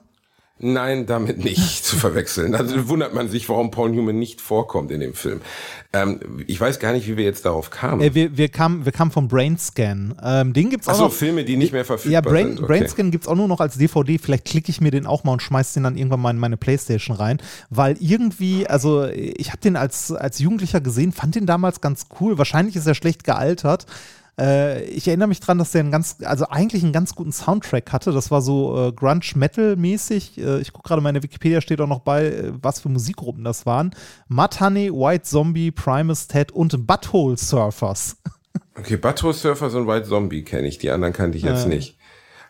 Nein, 0.64 1.08
damit 1.08 1.44
nicht 1.44 1.84
zu 1.86 1.96
verwechseln. 1.96 2.54
Also 2.54 2.88
wundert 2.88 3.14
man 3.14 3.30
sich, 3.30 3.50
warum 3.50 3.72
Paul 3.72 3.90
Newman 3.90 4.20
nicht 4.20 4.42
vorkommt 4.42 4.92
in 4.92 5.00
dem 5.00 5.16
Film. 5.16 5.42
Ähm, 5.92 6.20
ich 6.46 6.62
weiß 6.62 6.80
gar 6.80 6.94
nicht, 6.94 7.08
wie 7.08 7.18
wir 7.18 7.24
jetzt 7.24 7.46
darauf 7.46 7.72
kamen. 7.72 8.02
Äh, 8.02 8.14
wir, 8.14 8.38
wir, 8.38 8.48
kamen, 8.48 8.86
wir 8.86 8.92
kamen 8.92 9.10
vom 9.10 9.28
Brainscan. 9.28 10.16
Ähm, 10.24 10.54
den 10.54 10.70
gibt's 10.70 10.88
auch 10.88 10.94
Achso, 10.94 11.06
noch. 11.06 11.14
Filme, 11.14 11.44
die 11.44 11.58
nicht 11.58 11.72
mehr 11.74 11.82
Ja, 11.82 11.86
verfügbar 11.86 12.22
Brain, 12.22 12.48
sind. 12.50 12.60
Okay. 12.60 12.68
Brainscan 12.68 13.12
gibt's 13.12 13.28
auch 13.28 13.36
nur 13.36 13.48
noch 13.48 13.60
als 13.60 13.78
DVD. 13.78 14.20
Vielleicht 14.20 14.46
klicke 14.46 14.70
ich 14.70 14.82
mir 14.82 14.92
den 14.92 15.08
auch 15.08 15.24
mal 15.24 15.34
und 15.34 15.42
schmeiß 15.42 15.74
den 15.74 15.84
dann 15.84 15.98
irgendwann 15.98 16.22
mal 16.22 16.32
in 16.32 16.38
meine 16.38 16.58
Playstation 16.58 17.18
rein. 17.18 17.40
Weil 17.72 17.98
irgendwie, 18.00 18.68
also 18.68 19.06
ich 19.08 19.50
habe 19.50 19.62
den 19.62 19.76
als, 19.76 20.12
als 20.12 20.38
Jugendlicher 20.40 20.80
gesehen, 20.80 21.12
fand 21.12 21.36
den 21.36 21.48
damals 21.48 21.82
ganz 21.82 22.06
cool. 22.20 22.38
Wahrscheinlich 22.38 22.76
ist 22.76 22.86
er 22.86 22.96
schlecht 22.96 23.24
gealtert. 23.24 23.88
Äh, 24.40 24.84
ich 24.86 25.08
erinnere 25.08 25.28
mich 25.28 25.40
dran, 25.40 25.58
dass 25.58 25.72
der 25.72 25.82
einen 25.82 25.91
ganz, 25.91 26.18
also 26.24 26.48
eigentlich 26.48 26.84
einen 26.84 26.94
ganz 26.94 27.16
guten 27.16 27.32
Soundtrack 27.32 27.91
hatte. 27.91 28.12
Das 28.12 28.32
war 28.32 28.41
so 28.41 28.88
äh, 28.88 28.91
Grunge-Metal-mäßig. 28.91 30.38
Äh, 30.38 30.62
ich 30.62 30.74
gucke 30.74 30.88
gerade, 30.88 31.02
meine 31.02 31.22
Wikipedia 31.24 31.62
steht 31.62 31.82
auch 31.82 31.88
noch 31.88 31.99
bei, 31.99 32.26
äh, 32.26 32.52
was 32.62 32.80
für 32.80 32.90
Musikgruppen 32.90 33.44
das 33.44 33.66
waren. 33.66 33.91
Mudhoney, 34.28 34.91
White 34.91 35.24
Zombie, 35.24 35.72
Primus 35.72 36.28
Ted 36.28 36.52
und 36.52 36.88
Butthole 36.88 37.38
Surfers. 37.38 38.18
Okay, 38.74 38.95
Butthole 38.95 39.34
Surfers 39.34 39.74
und 39.76 39.86
White 39.86 40.08
Zombie 40.08 40.44
kenne 40.44 40.68
ich, 40.68 40.78
die 40.78 40.90
anderen 40.90 41.14
kannte 41.14 41.38
ich 41.38 41.44
jetzt 41.44 41.68
nicht. 41.68 41.98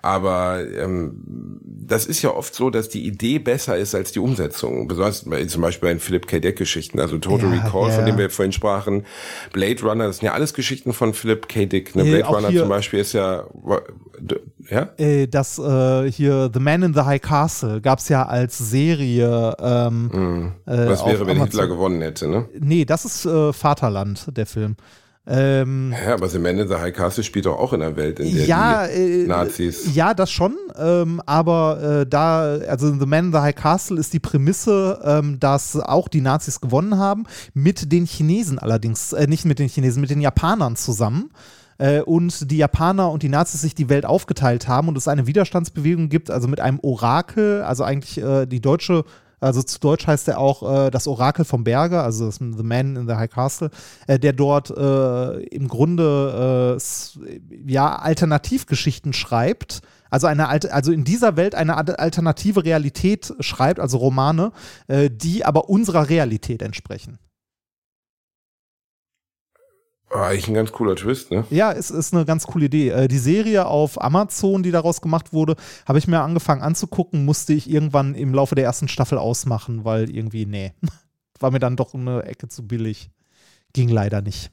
Aber 0.04 0.62
ähm, 0.78 1.60
das 1.64 2.06
ist 2.06 2.22
ja 2.22 2.32
oft 2.32 2.56
so, 2.56 2.70
dass 2.70 2.90
die 2.90 3.06
Idee 3.06 3.38
besser 3.40 3.78
ist 3.78 3.94
als 3.94 4.12
die 4.12 4.20
Umsetzung. 4.20 4.88
Besonders 4.88 5.26
zum 5.48 5.62
Beispiel 5.62 5.90
bei 5.90 5.94
den 5.94 6.00
Philip 6.00 6.26
K. 6.28 6.40
Dick 6.40 6.58
Geschichten, 6.58 7.00
also 7.00 7.18
Total 7.18 7.54
Ja, 7.54 7.64
Recall, 7.64 7.90
ja. 7.90 7.96
von 7.96 8.06
dem 8.06 8.18
wir 8.18 8.30
vorhin 8.30 8.52
sprachen, 8.52 9.06
Blade 9.54 9.82
Runner, 9.84 10.08
das 10.08 10.18
sind 10.18 10.26
ja 10.26 10.34
alles 10.34 10.54
Geschichten 10.54 10.94
von 10.94 11.14
Philip 11.14 11.48
K. 11.48 11.66
Dick. 11.66 11.96
Ne? 11.96 12.04
Äh, 12.04 12.10
Blade 12.12 12.28
auch 12.28 12.36
Runner 12.38 12.48
hier- 12.50 12.62
zum 12.62 12.70
Beispiel 12.70 13.00
ist 13.00 13.14
ja, 13.14 13.44
ja? 14.70 14.90
äh, 14.98 15.28
das 15.28 15.60
äh, 15.60 16.12
hier 16.12 16.50
The 16.54 16.60
Man 16.60 16.84
in 16.84 16.94
the 16.94 17.02
High 17.02 17.22
Castle 17.22 17.82
gab 17.82 18.00
es 18.00 18.10
ja 18.10 18.26
als 18.26 18.58
Serie. 18.58 19.56
Ähm, 19.60 20.10
äh, 20.14 20.18
Mhm. 20.18 20.52
Was 20.66 21.02
auf 21.02 21.08
wäre, 21.12 21.20
wenn 21.28 21.38
Amazon. 21.38 21.46
Hitler 21.48 21.68
gewonnen 21.68 22.02
hätte, 22.02 22.28
ne? 22.28 22.46
Nee, 22.60 22.86
das 22.86 23.06
ist 23.06 23.26
äh, 23.26 23.52
Vaterland, 23.54 24.26
der 24.36 24.46
Film. 24.46 24.76
Ähm, 25.28 25.94
Ja, 26.06 26.16
aber 26.16 26.28
The 26.30 26.40
Man 26.40 26.58
in 26.58 26.68
the 26.68 26.76
High 26.76 26.94
Castle 26.94 27.24
spielt 27.24 27.46
doch 27.46 27.58
auch 27.58 27.74
in 27.74 27.82
einer 27.82 27.96
Welt, 27.96 28.20
in 28.20 28.36
der 28.36 28.46
ja, 28.46 28.88
die 28.88 29.24
äh, 29.24 29.28
Nazis. 29.28 29.94
ja, 29.94 30.16
das 30.16 30.32
schon, 30.32 30.56
ähm, 30.78 31.22
aber 31.28 32.02
äh, 32.02 32.06
da, 32.08 32.56
also 32.68 32.88
in 32.88 33.00
The 33.00 33.06
Man 33.06 33.26
in 33.26 33.32
the 33.32 33.38
High 33.38 33.56
Castle 33.56 34.00
ist 34.00 34.14
die 34.14 34.20
Prämisse, 34.20 35.00
ähm, 35.04 35.40
dass 35.40 35.76
auch 35.76 36.08
die 36.08 36.22
Nazis 36.22 36.60
gewonnen 36.60 36.98
haben, 36.98 37.26
mit 37.54 37.92
den 37.92 38.06
Chinesen 38.06 38.58
allerdings, 38.58 39.14
äh, 39.14 39.28
nicht 39.28 39.46
mit 39.46 39.60
den 39.60 39.70
Chinesen, 39.70 40.02
mit 40.02 40.10
den 40.10 40.22
Japanern 40.22 40.76
zusammen. 40.76 41.30
Äh, 41.78 42.02
und 42.02 42.52
die 42.52 42.58
Japaner 42.58 43.12
und 43.12 43.24
die 43.24 43.30
Nazis 43.30 43.62
sich 43.62 43.76
die 43.76 43.90
Welt 43.90 44.06
aufgeteilt 44.06 44.68
haben 44.68 44.88
und 44.88 44.98
es 44.98 45.08
eine 45.08 45.28
Widerstandsbewegung 45.28 46.10
gibt, 46.10 46.30
also 46.30 46.48
mit 46.48 46.60
einem 46.60 46.80
Orakel, 46.82 47.62
also 47.64 47.84
eigentlich 47.84 48.24
äh, 48.24 48.46
die 48.46 48.62
deutsche 48.62 49.04
also 49.42 49.64
zu 49.64 49.80
Deutsch 49.80 50.08
heißt 50.08 50.28
er 50.28 50.38
auch 50.38 50.86
äh, 50.88 50.92
das 50.92 51.08
Orakel 51.08 51.46
vom 51.46 51.64
Berge, 51.64 52.02
also 52.02 52.30
The 52.30 52.64
Man 52.64 52.96
in 52.96 53.08
the 53.08 53.16
High 53.16 53.30
Castle, 53.30 53.72
äh, 54.08 54.20
der 54.20 54.34
dort 54.34 54.70
äh, 54.70 55.44
im 55.46 55.68
Grunde 55.68 56.78
äh, 56.78 57.32
ja 57.66 57.96
Alternativgeschichten 57.96 59.14
schreibt. 59.14 59.82
Also 60.12 60.28
eine 60.28 60.48
alte, 60.48 60.74
also 60.74 60.92
in 60.92 61.04
dieser 61.06 61.38
Welt 61.38 61.56
eine 61.56 61.76
alternative 61.76 62.66
Realität 62.66 63.34
schreibt, 63.40 63.80
also 63.80 63.98
Romane, 63.98 64.52
äh, 64.88 65.10
die 65.10 65.44
aber 65.44 65.70
unserer 65.70 66.10
Realität 66.10 66.62
entsprechen. 66.62 67.18
Ah, 70.14 70.28
eigentlich 70.28 70.48
ein 70.50 70.54
ganz 70.54 70.72
cooler 70.72 70.96
Twist, 70.96 71.32
ne? 71.32 71.46
Ja, 71.50 71.72
es 71.72 71.90
ist 71.90 72.14
eine 72.14 72.26
ganz 72.26 72.46
coole 72.46 72.66
Idee. 72.66 72.90
Äh, 72.90 73.08
die 73.08 73.18
Serie 73.18 73.66
auf 73.66 74.02
Amazon, 74.02 74.62
die 74.62 74.72
daraus 74.72 75.02
gemacht 75.02 75.32
wurde, 75.32 75.56
habe 75.88 76.00
ich 76.00 76.08
mir 76.08 76.20
angefangen 76.20 76.62
anzugucken, 76.62 77.24
musste 77.24 77.54
ich 77.54 77.70
irgendwann 77.70 78.14
im 78.16 78.34
Laufe 78.34 78.56
der 78.56 78.66
ersten 78.66 78.90
Staffel 78.90 79.18
ausmachen, 79.18 79.86
weil 79.86 80.10
irgendwie, 80.10 80.46
nee, 80.46 80.74
war 81.40 81.52
mir 81.52 81.60
dann 81.60 81.78
doch 81.78 81.94
eine 81.94 82.24
Ecke 82.24 82.50
zu 82.50 82.68
billig. 82.68 83.10
Ging 83.74 83.88
leider 83.88 84.22
nicht. 84.22 84.52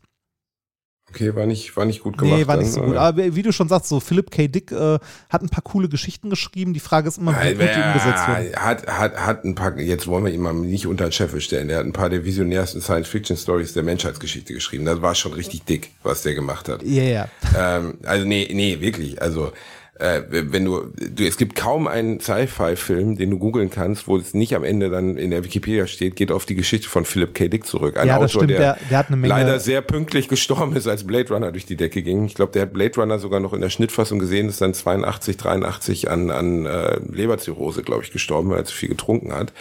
Okay, 1.10 1.35
war 1.35 1.47
nicht, 1.47 1.74
war 1.76 1.86
nicht 1.86 2.02
gut 2.02 2.18
gemacht. 2.18 2.39
nee, 2.39 2.47
war 2.47 2.56
nicht 2.56 2.66
dann, 2.66 2.74
so 2.74 2.80
gut. 2.82 2.90
oder? 2.90 3.01
Aber 3.01 3.35
wie 3.35 3.43
du 3.43 3.51
schon 3.51 3.68
sagst, 3.68 3.89
so 3.89 3.98
Philip 3.98 4.30
K. 4.30 4.47
Dick 4.47 4.70
äh, 4.72 4.98
hat 5.30 5.43
ein 5.43 5.48
paar 5.48 5.62
coole 5.62 5.89
Geschichten 5.89 6.28
geschrieben. 6.28 6.74
Die 6.74 6.80
Frage 6.80 7.09
ist 7.09 7.18
immer, 7.18 7.32
wie 7.32 7.55
gut 7.55 7.62
die 7.62 7.80
umgesetzt 7.80 8.28
wurden. 8.28 8.56
Hat, 8.56 8.86
hat, 8.86 9.16
hat 9.16 9.44
ein 9.44 9.55
paar, 9.55 9.78
jetzt 9.78 10.06
wollen 10.06 10.24
wir 10.24 10.32
ihn 10.32 10.40
mal 10.40 10.52
nicht 10.52 10.86
unter 10.86 11.06
den 11.06 11.12
Scheffel 11.12 11.40
stellen. 11.40 11.68
Der 11.68 11.78
hat 11.78 11.86
ein 11.86 11.94
paar 11.94 12.10
der 12.10 12.24
visionärsten 12.24 12.82
Science-Fiction-Stories 12.82 13.72
der 13.72 13.85
Menschheitsgeschichte 13.85 14.52
geschrieben. 14.52 14.85
Das 14.85 15.01
war 15.01 15.14
schon 15.14 15.32
richtig 15.32 15.64
dick, 15.64 15.93
was 16.02 16.22
der 16.22 16.35
gemacht 16.35 16.68
hat. 16.68 16.82
Ja, 16.82 17.02
ja. 17.02 17.28
ähm, 17.56 17.98
also 18.05 18.26
nee, 18.26 18.48
nee, 18.52 18.80
wirklich. 18.80 19.22
Also 19.22 19.52
äh, 19.98 20.22
wenn 20.30 20.64
du, 20.64 20.92
du, 20.94 21.24
es 21.26 21.36
gibt 21.36 21.56
kaum 21.56 21.86
einen 21.88 22.20
Sci-Fi-Film, 22.20 23.16
den 23.16 23.30
du 23.30 23.38
googeln 23.38 23.68
kannst, 23.70 24.06
wo 24.06 24.16
es 24.16 24.32
nicht 24.34 24.54
am 24.54 24.64
Ende 24.64 24.90
dann 24.90 25.16
in 25.16 25.30
der 25.30 25.44
Wikipedia 25.44 25.86
steht, 25.86 26.14
geht 26.16 26.30
auf 26.32 26.46
die 26.46 26.54
Geschichte 26.54 26.88
von 26.88 27.04
Philip 27.04 27.34
K. 27.34 27.48
Dick 27.48 27.66
zurück. 27.66 27.96
Ein 27.98 28.06
Ja, 28.06 28.18
das 28.18 28.30
Autor, 28.32 28.44
stimmt, 28.44 28.50
der, 28.50 28.58
der- 28.74 28.78
der 28.90 28.98
hat 28.98 29.08
eine 29.08 29.16
Menge- 29.16 29.28
leider 29.34 29.58
sehr 29.60 29.82
pünktlich 29.82 30.28
gestorben 30.28 30.76
ist, 30.76 30.86
als 30.86 31.04
Blade 31.06 31.32
Runner 31.34 31.50
durch 31.52 31.66
die 31.66 31.76
Decke 31.76 32.02
ging. 32.02 32.24
Ich 32.26 32.34
glaube, 32.34 32.52
der 32.52 32.62
hat 32.62 32.72
Blade 32.72 32.94
Runner 33.00 33.18
sogar 33.18 33.40
noch 33.40 33.52
in 33.52 33.60
der 33.60 33.70
Schnittfassung 33.70 34.18
gesehen, 34.18 34.48
ist 34.48 34.60
dann 34.60 34.74
82, 34.74 35.36
83 35.36 36.10
an, 36.10 36.30
an 36.30 36.66
äh, 36.66 36.98
Leberzirrhose, 37.10 37.82
glaube 37.82 38.02
ich, 38.04 38.12
gestorben, 38.12 38.50
weil 38.50 38.58
er 38.58 38.64
zu 38.64 38.74
viel 38.74 38.88
getrunken 38.88 39.32
hat. 39.32 39.52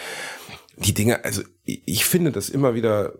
Die 0.77 0.93
Dinge, 0.93 1.26
also 1.26 1.41
ich, 1.65 1.81
ich 1.85 2.05
finde 2.05 2.31
das 2.31 2.49
immer 2.49 2.76
wieder 2.76 3.14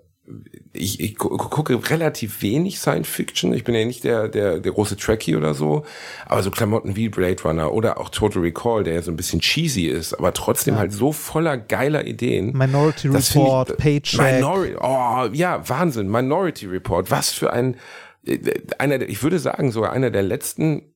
ich, 0.74 0.99
ich 0.99 1.16
gu- 1.16 1.38
gucke 1.38 1.90
relativ 1.90 2.41
wenig 2.41 2.80
Science 2.80 3.08
Fiction. 3.08 3.54
Ich 3.54 3.64
bin 3.64 3.74
ja 3.76 3.86
nicht 3.86 4.04
der, 4.04 4.28
der, 4.28 4.60
der 4.60 4.72
große 4.72 4.98
Trekkie 4.98 5.36
oder 5.36 5.54
so. 5.54 5.86
Aber 6.26 6.44
so 6.44 6.52
Klamotten 6.52 6.95
wie 6.95 7.08
Blade 7.10 7.41
Runner 7.44 7.72
oder 7.72 7.98
auch 7.99 8.10
Total 8.10 8.41
Recall, 8.41 8.84
der 8.84 8.95
ja 8.95 9.02
so 9.02 9.12
ein 9.12 9.16
bisschen 9.16 9.40
cheesy 9.40 9.86
ist, 9.88 10.14
aber 10.14 10.34
trotzdem 10.34 10.78
halt 10.78 10.91
so 10.91 11.12
voller 11.14 11.58
geiler 11.58 12.06
Ideen. 12.06 12.52
Minority 12.58 13.10
Das 13.10 13.34
Report, 13.36 13.70
ich- 13.72 13.78
Paycheck. 13.78 14.36
Minori 14.36 14.76
oh, 14.80 15.30
ja, 15.32 15.68
Wahnsinn. 15.70 16.10
Minority 16.10 16.66
Report. 16.68 17.10
Was 17.10 17.32
für 17.32 17.54
ein, 17.54 17.78
äh, 18.26 18.38
einer, 18.80 18.98
der- 18.99 19.10
ich 19.10 19.24
würde 19.24 19.40
sagen, 19.40 19.72
sogar 19.72 19.94
einer 19.94 20.10
der 20.12 20.24
letzten 20.24 20.94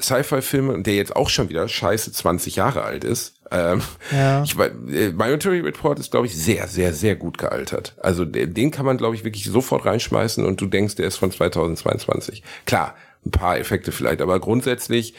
Sci-Fi-Filme, 0.00 0.82
der 0.82 0.94
jetzt 0.96 1.14
auch 1.14 1.28
schon 1.28 1.48
wieder 1.48 1.68
scheiße 1.68 2.12
20 2.12 2.56
Jahre 2.56 2.82
alt 2.82 3.04
ist. 3.04 3.40
Ähm, 3.52 3.82
Ja. 4.10 4.42
ich, 4.42 4.58
äh, 4.58 5.10
Minority 5.10 5.60
Report 5.60 5.98
ist, 5.98 6.10
glaube 6.10 6.26
ich, 6.26 6.36
sehr, 6.36 6.66
sehr, 6.68 6.92
sehr 6.92 7.16
gut 7.16 7.38
gealtert. 7.38 7.94
Also 8.00 8.24
den 8.24 8.70
kann 8.70 8.86
man, 8.86 8.96
glaube 8.98 9.14
ich, 9.14 9.24
wirklich 9.24 9.44
sofort 9.44 9.84
reinschmeißen 9.84 10.44
und 10.44 10.60
du 10.60 10.66
denkst, 10.66 10.96
der 10.96 11.06
ist 11.08 11.16
von 11.16 11.30
2022. 11.30 12.42
Klar, 12.66 12.94
ein 13.24 13.30
paar 13.30 13.58
Effekte 13.58 13.92
vielleicht, 13.92 14.20
aber 14.20 14.40
grundsätzlich 14.40 15.14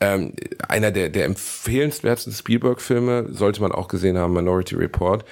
ähm, 0.00 0.32
einer 0.68 0.90
der, 0.90 1.08
der 1.08 1.24
empfehlenswertesten 1.26 2.32
Spielberg-Filme 2.32 3.26
sollte 3.30 3.60
man 3.60 3.72
auch 3.72 3.88
gesehen 3.88 4.18
haben, 4.18 4.32
Minority 4.32 4.74
Report. 4.74 5.24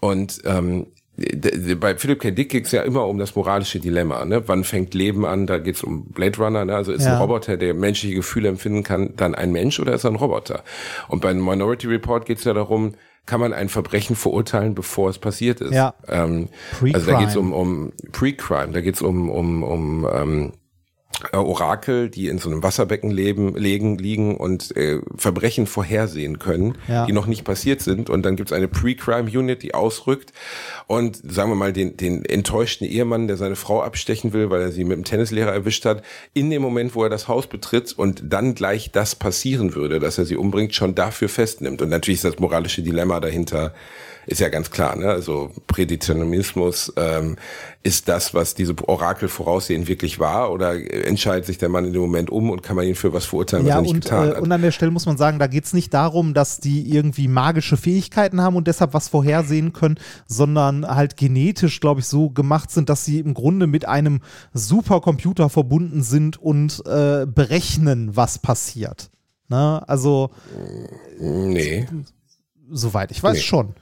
Und 0.00 0.40
ähm, 0.44 0.88
bei 1.80 1.96
Philip 1.96 2.20
K. 2.20 2.30
Dick 2.30 2.50
geht's 2.50 2.70
ja 2.72 2.82
immer 2.82 3.06
um 3.06 3.18
das 3.18 3.34
moralische 3.34 3.80
Dilemma. 3.80 4.24
Ne? 4.24 4.46
Wann 4.46 4.64
fängt 4.64 4.94
Leben 4.94 5.26
an? 5.26 5.46
Da 5.46 5.58
geht's 5.58 5.82
um 5.82 6.04
Blade 6.06 6.38
Runner. 6.38 6.64
Ne? 6.64 6.74
Also 6.76 6.92
ist 6.92 7.04
Ja. 7.04 7.14
ein 7.14 7.20
Roboter, 7.20 7.56
der 7.56 7.74
menschliche 7.74 8.14
Gefühle 8.16 8.48
empfinden 8.48 8.82
kann, 8.84 9.14
dann 9.16 9.34
ein 9.34 9.50
Mensch 9.52 9.80
oder 9.80 9.92
ist 9.94 10.04
er 10.04 10.10
ein 10.10 10.16
Roboter? 10.16 10.62
Und 11.08 11.20
bei 11.20 11.34
Minority 11.34 11.86
Report 11.88 12.26
geht's 12.26 12.44
ja 12.44 12.52
darum, 12.54 12.94
kann 13.26 13.40
man 13.40 13.52
ein 13.52 13.68
Verbrechen 13.68 14.16
verurteilen, 14.16 14.74
bevor 14.74 15.10
es 15.10 15.18
passiert 15.18 15.60
ist? 15.60 15.74
Ja. 15.74 15.94
Ähm, 16.08 16.48
Pre-Crime. 16.78 16.94
also 16.94 17.10
da 17.10 17.18
geht's 17.20 17.36
um, 17.36 17.52
um 17.52 17.92
Pre-Crime, 18.12 18.72
da 18.72 18.80
geht's 18.80 19.02
um, 19.02 19.28
um, 19.30 19.62
um 19.62 20.08
ähm, 20.10 20.52
äh, 21.32 21.36
Orakel, 21.36 22.08
die 22.10 22.28
in 22.28 22.38
so 22.38 22.48
einem 22.48 22.62
Wasserbecken 22.62 23.10
leben, 23.10 23.54
legen, 23.56 23.98
liegen 23.98 24.36
und 24.36 24.76
äh, 24.76 25.00
Verbrechen 25.16 25.66
vorhersehen 25.66 26.38
können, 26.38 26.76
Ja. 26.86 27.06
die 27.06 27.12
noch 27.12 27.26
nicht 27.26 27.44
passiert 27.44 27.80
sind. 27.80 28.08
Und 28.08 28.22
dann 28.22 28.36
gibt's 28.36 28.52
eine 28.52 28.68
Pre-Crime-Unit, 28.68 29.62
die 29.62 29.74
ausrückt 29.74 30.32
und 30.86 31.16
sagen 31.16 31.50
wir 31.50 31.56
mal 31.56 31.72
den, 31.72 31.96
den 31.96 32.24
enttäuschten 32.24 32.86
Ehemann, 32.86 33.26
der 33.26 33.36
seine 33.36 33.56
Frau 33.56 33.82
abstechen 33.82 34.32
will, 34.32 34.50
weil 34.50 34.60
er 34.62 34.72
sie 34.72 34.84
mit 34.84 34.96
dem 34.96 35.04
Tennislehrer 35.04 35.52
erwischt 35.52 35.84
hat, 35.84 36.02
in 36.34 36.50
dem 36.50 36.62
Moment, 36.62 36.94
wo 36.94 37.02
er 37.02 37.10
das 37.10 37.28
Haus 37.28 37.46
betritt 37.46 37.92
und 37.92 38.22
dann 38.24 38.54
gleich 38.54 38.90
das 38.92 39.14
passieren 39.14 39.74
würde, 39.74 39.98
dass 39.98 40.18
er 40.18 40.24
sie 40.24 40.36
umbringt, 40.36 40.74
schon 40.74 40.94
dafür 40.94 41.28
festnimmt. 41.28 41.82
Und 41.82 41.88
natürlich 41.88 42.18
ist 42.18 42.24
das 42.24 42.38
moralische 42.38 42.82
Dilemma 42.82 43.20
dahinter 43.20 43.74
ist 44.26 44.40
ja 44.42 44.50
ganz 44.50 44.70
klar, 44.70 44.94
ne? 44.94 45.08
Also 45.08 45.50
Prädeterminismus 45.68 46.92
ähm, 46.96 47.36
ist 47.88 48.08
das, 48.08 48.34
was 48.34 48.54
diese 48.54 48.74
Orakel 48.86 49.28
voraussehen 49.28 49.88
wirklich 49.88 50.18
war, 50.20 50.52
oder 50.52 50.74
entscheidet 51.06 51.46
sich 51.46 51.56
der 51.58 51.68
Mann 51.70 51.86
in 51.86 51.92
dem 51.94 52.02
Moment 52.02 52.28
um 52.30 52.50
und 52.50 52.62
kann 52.62 52.76
man 52.76 52.86
ihn 52.86 52.94
für 52.94 53.12
was 53.12 53.24
verurteilen, 53.24 53.64
was 53.64 53.70
Ja, 53.70 53.76
er 53.76 53.82
nicht 53.82 53.94
und, 53.94 54.04
getan 54.04 54.28
äh, 54.28 54.34
hat? 54.34 54.40
und 54.42 54.52
an 54.52 54.60
der 54.62 54.70
Stelle 54.72 54.90
muss 54.90 55.06
man 55.06 55.16
sagen, 55.16 55.38
da 55.38 55.46
geht 55.46 55.64
es 55.64 55.72
nicht 55.72 55.94
darum, 55.94 56.34
dass 56.34 56.60
die 56.60 56.90
irgendwie 56.94 57.28
magische 57.28 57.76
Fähigkeiten 57.78 58.42
haben 58.42 58.56
und 58.56 58.66
deshalb 58.68 58.92
was 58.94 59.08
vorhersehen 59.08 59.72
können, 59.72 59.98
sondern 60.26 60.86
halt 60.86 61.16
genetisch, 61.16 61.80
glaube 61.80 62.00
ich, 62.00 62.06
so 62.06 62.30
gemacht 62.30 62.70
sind, 62.70 62.88
dass 62.90 63.04
sie 63.04 63.18
im 63.20 63.32
Grunde 63.34 63.66
mit 63.66 63.88
einem 63.88 64.20
Supercomputer 64.52 65.48
verbunden 65.48 66.02
sind 66.02 66.36
und 66.36 66.82
äh, 66.86 67.26
berechnen, 67.26 68.14
was 68.16 68.38
passiert. 68.38 69.10
Ne? 69.48 69.82
Also, 69.88 70.30
nee. 71.18 71.86
soweit 72.70 73.10
ich 73.10 73.22
weiß 73.22 73.36
Nee. 73.38 73.42
schon. 73.42 73.74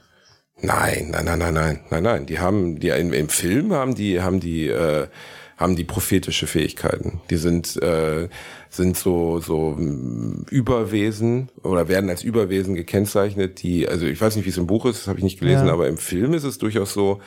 Nein, 0.61 1.09
nein, 1.11 1.25
nein, 1.25 1.39
nein, 1.39 1.53
nein, 1.53 1.79
nein, 1.89 2.03
nein. 2.03 2.25
Die 2.25 2.39
haben, 2.39 2.79
die 2.79 2.89
im, 2.89 3.13
im 3.13 3.29
Film 3.29 3.73
haben 3.73 3.93
die, 3.95 4.21
haben 4.21 4.39
die, 4.39 4.67
äh, 4.67 5.07
haben 5.55 5.75
die 5.75 5.83
prophetische 5.83 6.47
Fähigkeiten. 6.47 7.21
Die 7.29 7.37
sind, 7.37 7.81
äh, 7.81 8.27
sind 8.69 8.97
so, 8.97 9.39
so 9.39 9.71
mm, 9.77 10.45
Überwesen 10.49 11.49
oder 11.63 11.87
werden 11.87 12.09
als 12.09 12.23
Überwesen 12.23 12.75
gekennzeichnet, 12.75 13.61
die, 13.61 13.87
also 13.87 14.05
ich 14.05 14.19
weiß 14.19 14.35
nicht, 14.35 14.45
wie 14.45 14.49
es 14.49 14.57
im 14.57 14.67
Buch 14.67 14.85
ist, 14.85 14.99
das 15.01 15.07
habe 15.07 15.19
ich 15.19 15.23
nicht 15.23 15.39
gelesen, 15.39 15.67
Ja. 15.67 15.73
aber 15.73 15.87
im 15.87 15.97
Film 15.97 16.33
ist 16.33 16.43
es 16.43 16.57
durchaus 16.57 16.93
so, 16.93 17.21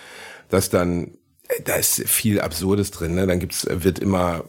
dass 0.48 0.68
dann, 0.70 1.12
äh, 1.48 1.62
da 1.64 1.74
ist 1.76 2.02
viel 2.08 2.40
Absurdes 2.40 2.90
drin, 2.90 3.14
ne? 3.14 3.26
Dann 3.26 3.38
gibt's, 3.40 3.66
wird 3.68 3.98
immer 4.00 4.44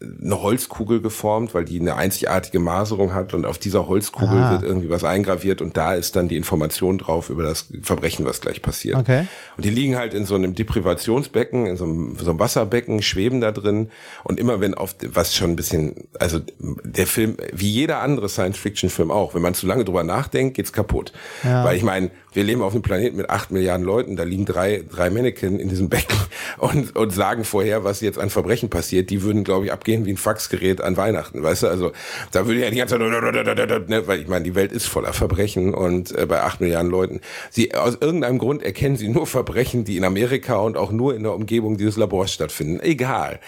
eine 0.00 0.40
Holzkugel 0.40 1.00
geformt, 1.00 1.54
weil 1.54 1.64
die 1.64 1.80
eine 1.80 1.96
einzigartige 1.96 2.60
Maserung 2.60 3.14
hat 3.14 3.34
und 3.34 3.44
auf 3.44 3.58
dieser 3.58 3.88
Holzkugel 3.88 4.38
Ah. 4.38 4.52
wird 4.52 4.62
irgendwie 4.62 4.90
was 4.90 5.02
eingraviert 5.02 5.60
und 5.60 5.76
da 5.76 5.94
ist 5.94 6.14
dann 6.14 6.28
die 6.28 6.36
Information 6.36 6.98
drauf 6.98 7.30
über 7.30 7.42
das 7.42 7.66
Verbrechen, 7.82 8.24
was 8.24 8.40
gleich 8.40 8.62
passiert. 8.62 8.96
Okay. 8.96 9.26
Und 9.56 9.64
die 9.64 9.70
liegen 9.70 9.96
halt 9.96 10.14
in 10.14 10.24
so 10.24 10.36
einem 10.36 10.54
Deprivationsbecken, 10.54 11.66
in 11.66 11.76
so 11.76 11.84
einem, 11.84 12.16
so 12.16 12.30
einem 12.30 12.38
Wasserbecken, 12.38 13.02
schweben 13.02 13.40
da 13.40 13.50
drin 13.50 13.90
und 14.22 14.38
immer 14.38 14.60
wenn 14.60 14.74
auf, 14.74 14.94
was 15.04 15.34
schon 15.34 15.50
ein 15.50 15.56
bisschen, 15.56 16.06
also 16.20 16.38
der 16.60 17.08
Film, 17.08 17.36
wie 17.52 17.68
jeder 17.70 18.00
andere 18.00 18.28
Science-Fiction-Film 18.28 19.10
auch, 19.10 19.34
wenn 19.34 19.42
man 19.42 19.54
zu 19.54 19.66
lange 19.66 19.84
drüber 19.84 20.04
nachdenkt, 20.04 20.56
geht's 20.56 20.72
kaputt. 20.72 21.12
Ja. 21.42 21.64
Weil 21.64 21.76
ich 21.76 21.82
meine, 21.82 22.12
wir 22.32 22.44
leben 22.44 22.62
auf 22.62 22.72
einem 22.72 22.82
Planeten 22.82 23.16
mit 23.16 23.30
acht 23.30 23.50
Milliarden 23.50 23.84
Leuten, 23.84 24.16
da 24.16 24.22
liegen 24.22 24.44
drei, 24.44 24.84
drei 24.90 25.10
Mannequin 25.10 25.58
in 25.58 25.68
diesem 25.68 25.88
Becken 25.88 26.16
und, 26.58 26.94
und 26.96 27.10
sagen 27.10 27.44
vorher, 27.44 27.84
was 27.84 28.00
jetzt 28.00 28.18
an 28.18 28.30
Verbrechen 28.30 28.70
passiert. 28.70 29.10
Die 29.10 29.22
würden, 29.22 29.44
glaube 29.44 29.66
ich, 29.66 29.72
abgehen 29.72 30.04
wie 30.06 30.12
ein 30.12 30.16
Faxgerät 30.16 30.80
an 30.80 30.96
Weihnachten, 30.96 31.42
weißt 31.42 31.64
du? 31.64 31.68
Also 31.68 31.92
da 32.32 32.46
würde 32.46 32.60
ja 32.60 32.70
die 32.70 32.76
ganze 32.76 32.98
Zeit, 32.98 33.88
ne, 33.88 34.06
weil 34.06 34.20
ich 34.20 34.28
meine, 34.28 34.44
die 34.44 34.54
Welt 34.54 34.72
ist 34.72 34.86
voller 34.86 35.12
Verbrechen 35.12 35.74
und 35.74 36.16
äh, 36.16 36.26
bei 36.26 36.42
acht 36.42 36.60
Milliarden 36.60 36.90
Leuten. 36.90 37.20
Sie, 37.50 37.74
aus 37.74 37.98
irgendeinem 38.00 38.38
Grund 38.38 38.62
erkennen 38.62 38.96
sie 38.96 39.08
nur 39.08 39.26
Verbrechen, 39.26 39.84
die 39.84 39.96
in 39.96 40.04
Amerika 40.04 40.56
und 40.56 40.76
auch 40.76 40.90
nur 40.90 41.14
in 41.14 41.22
der 41.22 41.34
Umgebung 41.34 41.76
dieses 41.76 41.96
Labors 41.96 42.32
stattfinden. 42.32 42.80
Egal 42.80 43.40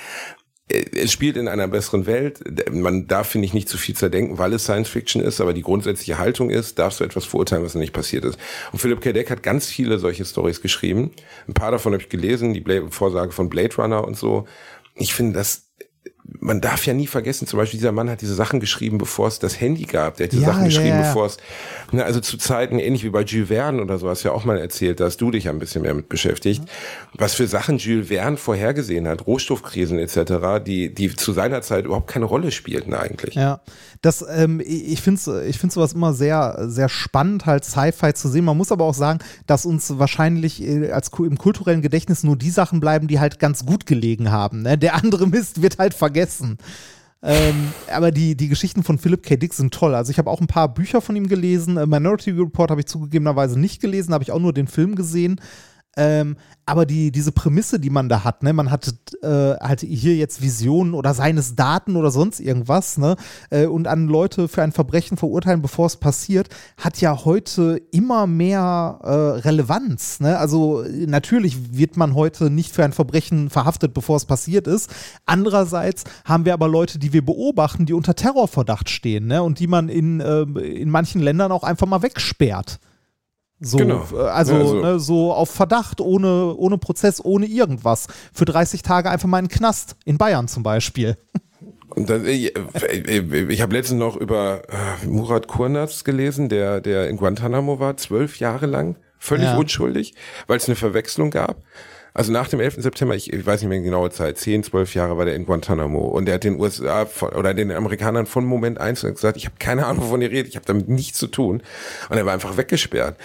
es 0.71 1.13
spielt 1.13 1.37
in 1.37 1.49
einer 1.49 1.69
besseren 1.69 2.07
Welt. 2.07 2.41
Man 2.71 3.07
darf, 3.07 3.29
finde 3.29 3.47
ich, 3.47 3.55
nicht 3.55 3.69
zu 3.69 3.79
viel 3.79 3.97
zerdenken, 3.97 4.39
weil 4.39 4.53
es 4.53 4.65
Science 4.65 4.89
Fiction 4.89 5.23
ist, 5.23 5.41
aber 5.41 5.53
die 5.53 5.63
grundsätzliche 5.63 6.19
Haltung 6.19 6.51
ist, 6.51 6.79
darfst 6.79 7.01
du 7.01 7.05
etwas 7.05 7.25
verurteilen, 7.25 7.65
was 7.65 7.75
nicht 7.75 7.93
passiert 7.93 8.25
ist. 8.25 8.39
Und 8.73 8.79
Philip 8.79 9.01
K. 9.01 9.13
Dick 9.13 9.31
hat 9.31 9.43
ganz 9.43 9.67
viele 9.67 9.99
solche 9.99 10.25
Stories 10.25 10.61
geschrieben. 10.61 11.11
Ein 11.49 11.55
paar 11.55 11.73
davon 11.73 11.93
habe 11.93 12.03
ich 12.03 12.09
gelesen, 12.09 12.55
die 12.55 12.65
Vorsage 12.91 13.33
von 13.33 13.49
Blade 13.49 13.75
Runner 13.77 14.05
und 14.05 14.17
so. 14.17 14.47
Ich 14.95 15.15
finde, 15.15 15.39
das 15.39 15.70
man 16.39 16.61
darf 16.61 16.87
ja 16.87 16.95
nie 16.95 17.07
vergessen, 17.07 17.47
zum 17.47 17.59
Beispiel 17.59 17.79
dieser 17.79 17.93
Mann 17.93 18.09
hat 18.09 18.21
diese 18.21 18.35
Sachen 18.35 18.61
geschrieben, 18.61 18.99
bevor 18.99 19.29
es 19.29 19.39
das 19.39 19.61
Handy 19.61 19.85
gab. 19.85 20.17
Der 20.17 20.27
hat 20.27 20.33
diese 20.33 20.43
Ja, 20.43 20.49
Sachen 20.49 20.65
geschrieben, 20.65 21.01
ja. 21.01 21.03
bevor 21.03 21.27
es, 21.27 21.39
ne, 21.93 22.05
also 22.05 22.21
zu 22.21 22.39
Zeiten 22.39 22.79
ähnlich 22.79 23.05
wie 23.05 23.11
bei 23.11 23.23
Jules 23.23 23.49
Verne 23.49 23.83
oder 23.83 23.99
so, 23.99 24.09
hast 24.09 24.25
du 24.25 24.29
ja 24.29 24.35
auch 24.35 24.45
mal 24.45 24.59
erzählt, 24.59 25.01
da 25.01 25.07
hast 25.07 25.19
du 25.19 25.31
dich 25.31 25.45
ja 25.45 25.51
ein 25.51 25.59
bisschen 25.59 25.83
mehr 25.83 25.95
mit 25.95 26.09
beschäftigt, 26.09 26.63
was 27.15 27.35
für 27.35 27.47
Sachen 27.47 27.79
Jules 27.79 28.09
Verne 28.09 28.37
vorhergesehen 28.37 29.09
hat, 29.09 29.27
Rohstoffkrisen 29.27 29.99
etc., 29.99 30.65
die, 30.65 30.95
die 30.95 31.15
zu 31.17 31.33
seiner 31.33 31.63
Zeit 31.63 31.85
überhaupt 31.85 32.09
keine 32.09 32.27
Rolle 32.27 32.53
spielten 32.53 32.95
eigentlich. 32.95 33.35
Ja, 33.35 33.61
das, 34.03 34.25
ähm, 34.31 34.63
ich 34.65 35.01
finde 35.03 35.45
ich 35.47 35.59
find 35.59 35.73
sowas 35.73 35.93
immer 35.93 36.15
sehr, 36.15 36.65
sehr 36.69 36.89
spannend, 36.89 37.47
halt 37.47 37.65
Sci-Fi 37.65 38.15
zu 38.15 38.29
sehen. 38.29 38.45
Man 38.45 38.57
muss 38.57 38.73
aber 38.73 38.85
auch 38.85 38.95
sagen, 38.95 39.19
dass 39.47 39.67
uns 39.67 39.99
wahrscheinlich 39.99 40.63
äh, 40.63 40.91
als 40.93 41.11
im 41.19 41.39
kulturellen 41.39 41.83
Gedächtnis 41.83 42.23
nur 42.23 42.37
die 42.37 42.51
Sachen 42.51 42.81
bleiben, 42.81 43.09
die 43.09 43.21
halt 43.21 43.39
ganz 43.39 43.67
gut 43.67 43.85
gelegen 43.87 44.31
haben. 44.31 44.63
Ne? 44.63 44.79
Der 44.79 44.95
andere 44.95 45.27
Mist 45.27 45.61
wird 45.61 45.79
halt 45.79 45.95
vergessen. 45.95 46.20
Ähm, 47.23 47.73
aber 47.93 48.11
die, 48.13 48.35
die 48.35 48.49
Geschichten 48.49 48.83
von 48.83 48.99
Philip 48.99 49.23
K. 49.23 49.37
Dick 49.37 49.53
sind 49.53 49.75
toll. 49.75 49.95
Also 49.95 50.11
ich 50.11 50.19
habe 50.19 50.31
auch 50.31 50.41
ein 50.41 50.47
paar 50.47 50.73
Bücher 50.73 51.01
von 51.01 51.17
ihm 51.17 51.29
gelesen. 51.29 51.77
Äh, 51.77 51.87
Minority 51.87 52.31
Report 52.31 52.71
habe 52.71 52.81
ich 52.81 52.87
zugegebenerweise 52.87 53.59
nicht 53.59 53.81
gelesen, 53.81 54.15
habe 54.15 54.25
ich 54.25 54.33
auch 54.33 54.39
nur 54.39 54.55
den 54.55 54.67
Film 54.67 54.95
gesehen. 54.95 55.41
Ähm, 55.97 56.37
aber 56.67 56.87
die, 56.87 57.11
diese 57.11 57.33
Prämisse, 57.33 57.81
die 57.81 57.91
man 57.91 58.09
da 58.09 58.23
hat, 58.23 58.45
ne, 58.45 58.53
man 58.53 58.71
hat 58.71 58.95
äh, 59.23 59.27
halt 59.27 59.81
hier 59.81 60.15
jetzt 60.15 60.41
Visionen 60.41 60.95
oder 60.95 61.15
seines 61.15 61.57
Daten 61.57 61.97
oder 61.97 62.13
sonst 62.13 62.39
irgendwas, 62.39 62.97
ne, 62.97 63.17
äh, 63.51 63.67
und 63.67 63.89
an 63.89 64.07
Leute 64.07 64.47
für 64.47 64.63
ein 64.63 64.71
Verbrechen 64.71 65.17
verurteilen, 65.17 65.63
bevor 65.63 65.87
es 65.87 65.97
passiert, 65.97 66.49
hat 66.77 67.01
ja 67.01 67.25
heute 67.25 67.83
immer 67.91 68.29
mehr 68.29 69.01
äh, 69.03 69.11
Relevanz, 69.41 70.21
ne? 70.21 70.39
Also 70.39 70.85
natürlich 71.07 71.77
wird 71.77 71.97
man 71.97 72.15
heute 72.15 72.51
nicht 72.51 72.73
für 72.73 72.85
ein 72.85 72.93
Verbrechen 72.93 73.51
verhaftet, 73.51 73.93
bevor 73.93 74.17
es 74.17 74.25
passiert 74.25 74.69
ist. 74.69 74.91
Andererseits 75.27 76.05
haben 76.25 76.45
wir 76.45 76.55
aber 76.55 76.69
Leute, 76.69 77.01
die 77.01 77.13
wir 77.13 77.25
beobachten, 77.25 77.85
die 77.87 77.95
unter 77.95 78.15
Terrorverdacht 78.15 78.89
stehen, 78.89 79.27
ne, 79.27 79.43
und 79.43 79.59
die 79.59 79.67
man 79.67 79.89
in, 79.89 80.21
äh, 80.21 80.43
in 80.43 80.91
manchen 80.91 81.21
Ländern 81.21 81.51
auch 81.51 81.65
einfach 81.65 81.89
mal 81.89 82.03
wegsperrt. 82.03 82.79
So, 83.61 83.77
Genau. 83.79 84.05
äh, 84.15 84.17
also, 84.29 84.55
Ja, 84.55 84.59
also- 84.61 84.81
ne, 84.81 85.01
so 85.01 85.33
auf 85.33 85.51
Verdacht, 85.51 86.01
ohne, 86.01 86.55
ohne 86.57 86.79
Prozess, 86.79 87.23
ohne 87.25 87.47
irgendwas. 87.47 88.07
Für 88.33 88.47
30 88.47 88.83
Tage 88.83 89.11
einfach 89.11 89.29
mal 89.29 89.39
in 89.39 89.47
den 89.47 89.51
Knast, 89.57 89.97
in 90.05 90.17
Bayern 90.19 90.49
zum 90.49 90.63
Beispiel. 90.63 91.17
Und 91.91 92.09
dann, 92.09 92.25
ich 92.25 92.55
ich 92.55 93.61
habe 93.63 93.75
letztens 93.75 93.99
noch 93.99 94.17
über 94.17 94.63
äh, 95.03 95.07
Murat 95.07 95.49
Kurnaz 95.49 96.05
gelesen, 96.05 96.49
der, 96.49 96.81
der 96.81 97.09
in 97.09 97.17
Guantanamo 97.17 97.81
war, 97.81 97.97
zwölf 97.97 98.39
Jahre 98.39 98.67
lang, 98.67 98.95
völlig 99.19 99.47
Ja. 99.47 99.57
unschuldig, 99.59 100.15
weil 100.47 100.57
es 100.59 100.67
eine 100.69 100.77
Verwechslung 100.77 101.31
gab. 101.31 101.57
Also 102.15 102.33
nach 102.33 102.49
dem 102.49 102.61
11. 102.61 102.77
September, 102.79 103.15
ich, 103.15 103.33
ich 103.33 103.47
weiß 103.47 103.61
nicht 103.61 103.69
mehr 103.69 103.79
die 103.79 103.85
genaue 103.85 104.11
Zeit, 104.11 104.39
10, 104.39 104.65
12 104.65 104.95
Jahre 104.95 105.17
war 105.17 105.25
der 105.25 105.35
in 105.35 105.47
Guantanamo 105.47 106.01
und 106.01 106.27
der 106.27 106.37
hat 106.37 106.45
den 106.45 106.59
USA 106.59 107.07
von, 107.07 107.31
oder 107.31 107.55
den 107.55 107.71
Amerikanern 107.71 108.27
von 108.27 108.45
Moment 108.45 108.81
eins 108.81 109.03
gesagt, 109.03 109.37
ich 109.37 109.47
habe 109.47 109.57
keine 109.59 109.87
Ahnung, 109.87 110.05
wovon 110.05 110.23
ihr 110.23 110.31
redet, 110.31 110.49
ich 110.49 110.57
habe 110.57 110.67
damit 110.67 110.89
nichts 110.89 111.19
zu 111.19 111.27
tun. 111.27 111.63
Und 112.09 112.17
er 112.17 112.27
war 112.27 112.33
einfach 112.33 112.57
weggesperrt. 112.57 113.17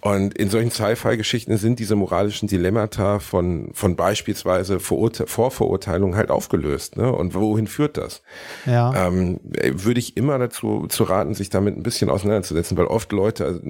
Und 0.00 0.36
in 0.36 0.50
solchen 0.50 0.70
Sci-Fi-Geschichten 0.70 1.56
sind 1.56 1.78
diese 1.78 1.96
moralischen 1.96 2.48
Dilemmata 2.48 3.18
von, 3.18 3.70
von 3.72 3.96
beispielsweise 3.96 4.80
Verurte 4.80 5.26
Vorverurteilung 5.26 6.16
halt 6.16 6.30
aufgelöst. 6.30 6.96
Ne? 6.96 7.10
Und 7.10 7.34
wohin 7.34 7.66
führt 7.66 7.96
das? 7.96 8.22
Ja. 8.66 9.06
ähm, 9.06 9.40
äh, 9.56 9.72
würde 9.74 10.00
ich 10.00 10.16
immer 10.16 10.38
dazu 10.38 10.86
zu 10.88 11.04
raten, 11.04 11.34
sich 11.34 11.50
damit 11.50 11.76
ein 11.76 11.82
bisschen 11.82 12.10
auseinanderzusetzen, 12.10 12.76
weil 12.76 12.86
oft 12.86 13.12
Leute, 13.12 13.44
also, 13.44 13.60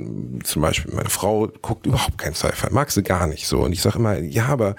zum 0.42 0.62
Beispiel 0.62 0.94
meine 0.94 1.10
Frau 1.10 1.48
guckt 1.62 1.86
überhaupt 1.86 2.18
kein 2.18 2.34
Sci-Fi, 2.34 2.68
mag 2.70 2.90
sie 2.90 3.02
gar 3.02 3.26
nicht 3.26 3.46
so. 3.46 3.60
Und 3.60 3.72
ich 3.72 3.82
sage 3.82 3.98
immer, 3.98 4.18
ja, 4.18 4.46
aber 4.46 4.63
aber 4.64 4.76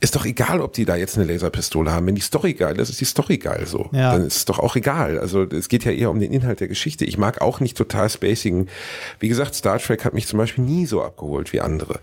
ist 0.00 0.16
doch 0.16 0.24
egal, 0.24 0.60
ob 0.62 0.72
die 0.72 0.84
da 0.86 0.96
jetzt 0.96 1.18
eine 1.18 1.30
Laserpistole 1.30 1.92
haben. 1.92 2.06
Wenn 2.06 2.14
die 2.14 2.20
Story 2.22 2.54
geil 2.54 2.78
ist, 2.80 2.88
ist 2.88 3.00
die 3.00 3.04
Story 3.04 3.36
geil 3.38 3.64
so. 3.66 3.90
Ja. 3.92 4.12
Dann 4.12 4.26
ist 4.26 4.36
es 4.36 4.44
doch 4.46 4.58
auch 4.58 4.74
egal. 4.76 5.18
Also 5.18 5.42
es 5.44 5.68
geht 5.68 5.84
ja 5.84 5.92
eher 5.92 6.10
um 6.10 6.20
den 6.20 6.32
Inhalt 6.32 6.60
der 6.60 6.68
Geschichte. 6.68 7.04
Ich 7.04 7.18
mag 7.18 7.40
auch 7.42 7.60
nicht 7.60 7.76
total 7.76 8.08
spacigen. 8.08 8.68
Wie 9.18 9.28
gesagt, 9.28 9.54
Star 9.54 9.78
Trek 9.78 10.04
hat 10.06 10.14
mich 10.14 10.26
zum 10.26 10.38
Beispiel 10.38 10.64
nie 10.64 10.86
so 10.86 11.02
abgeholt 11.02 11.52
wie 11.52 11.60
andere. 11.60 12.00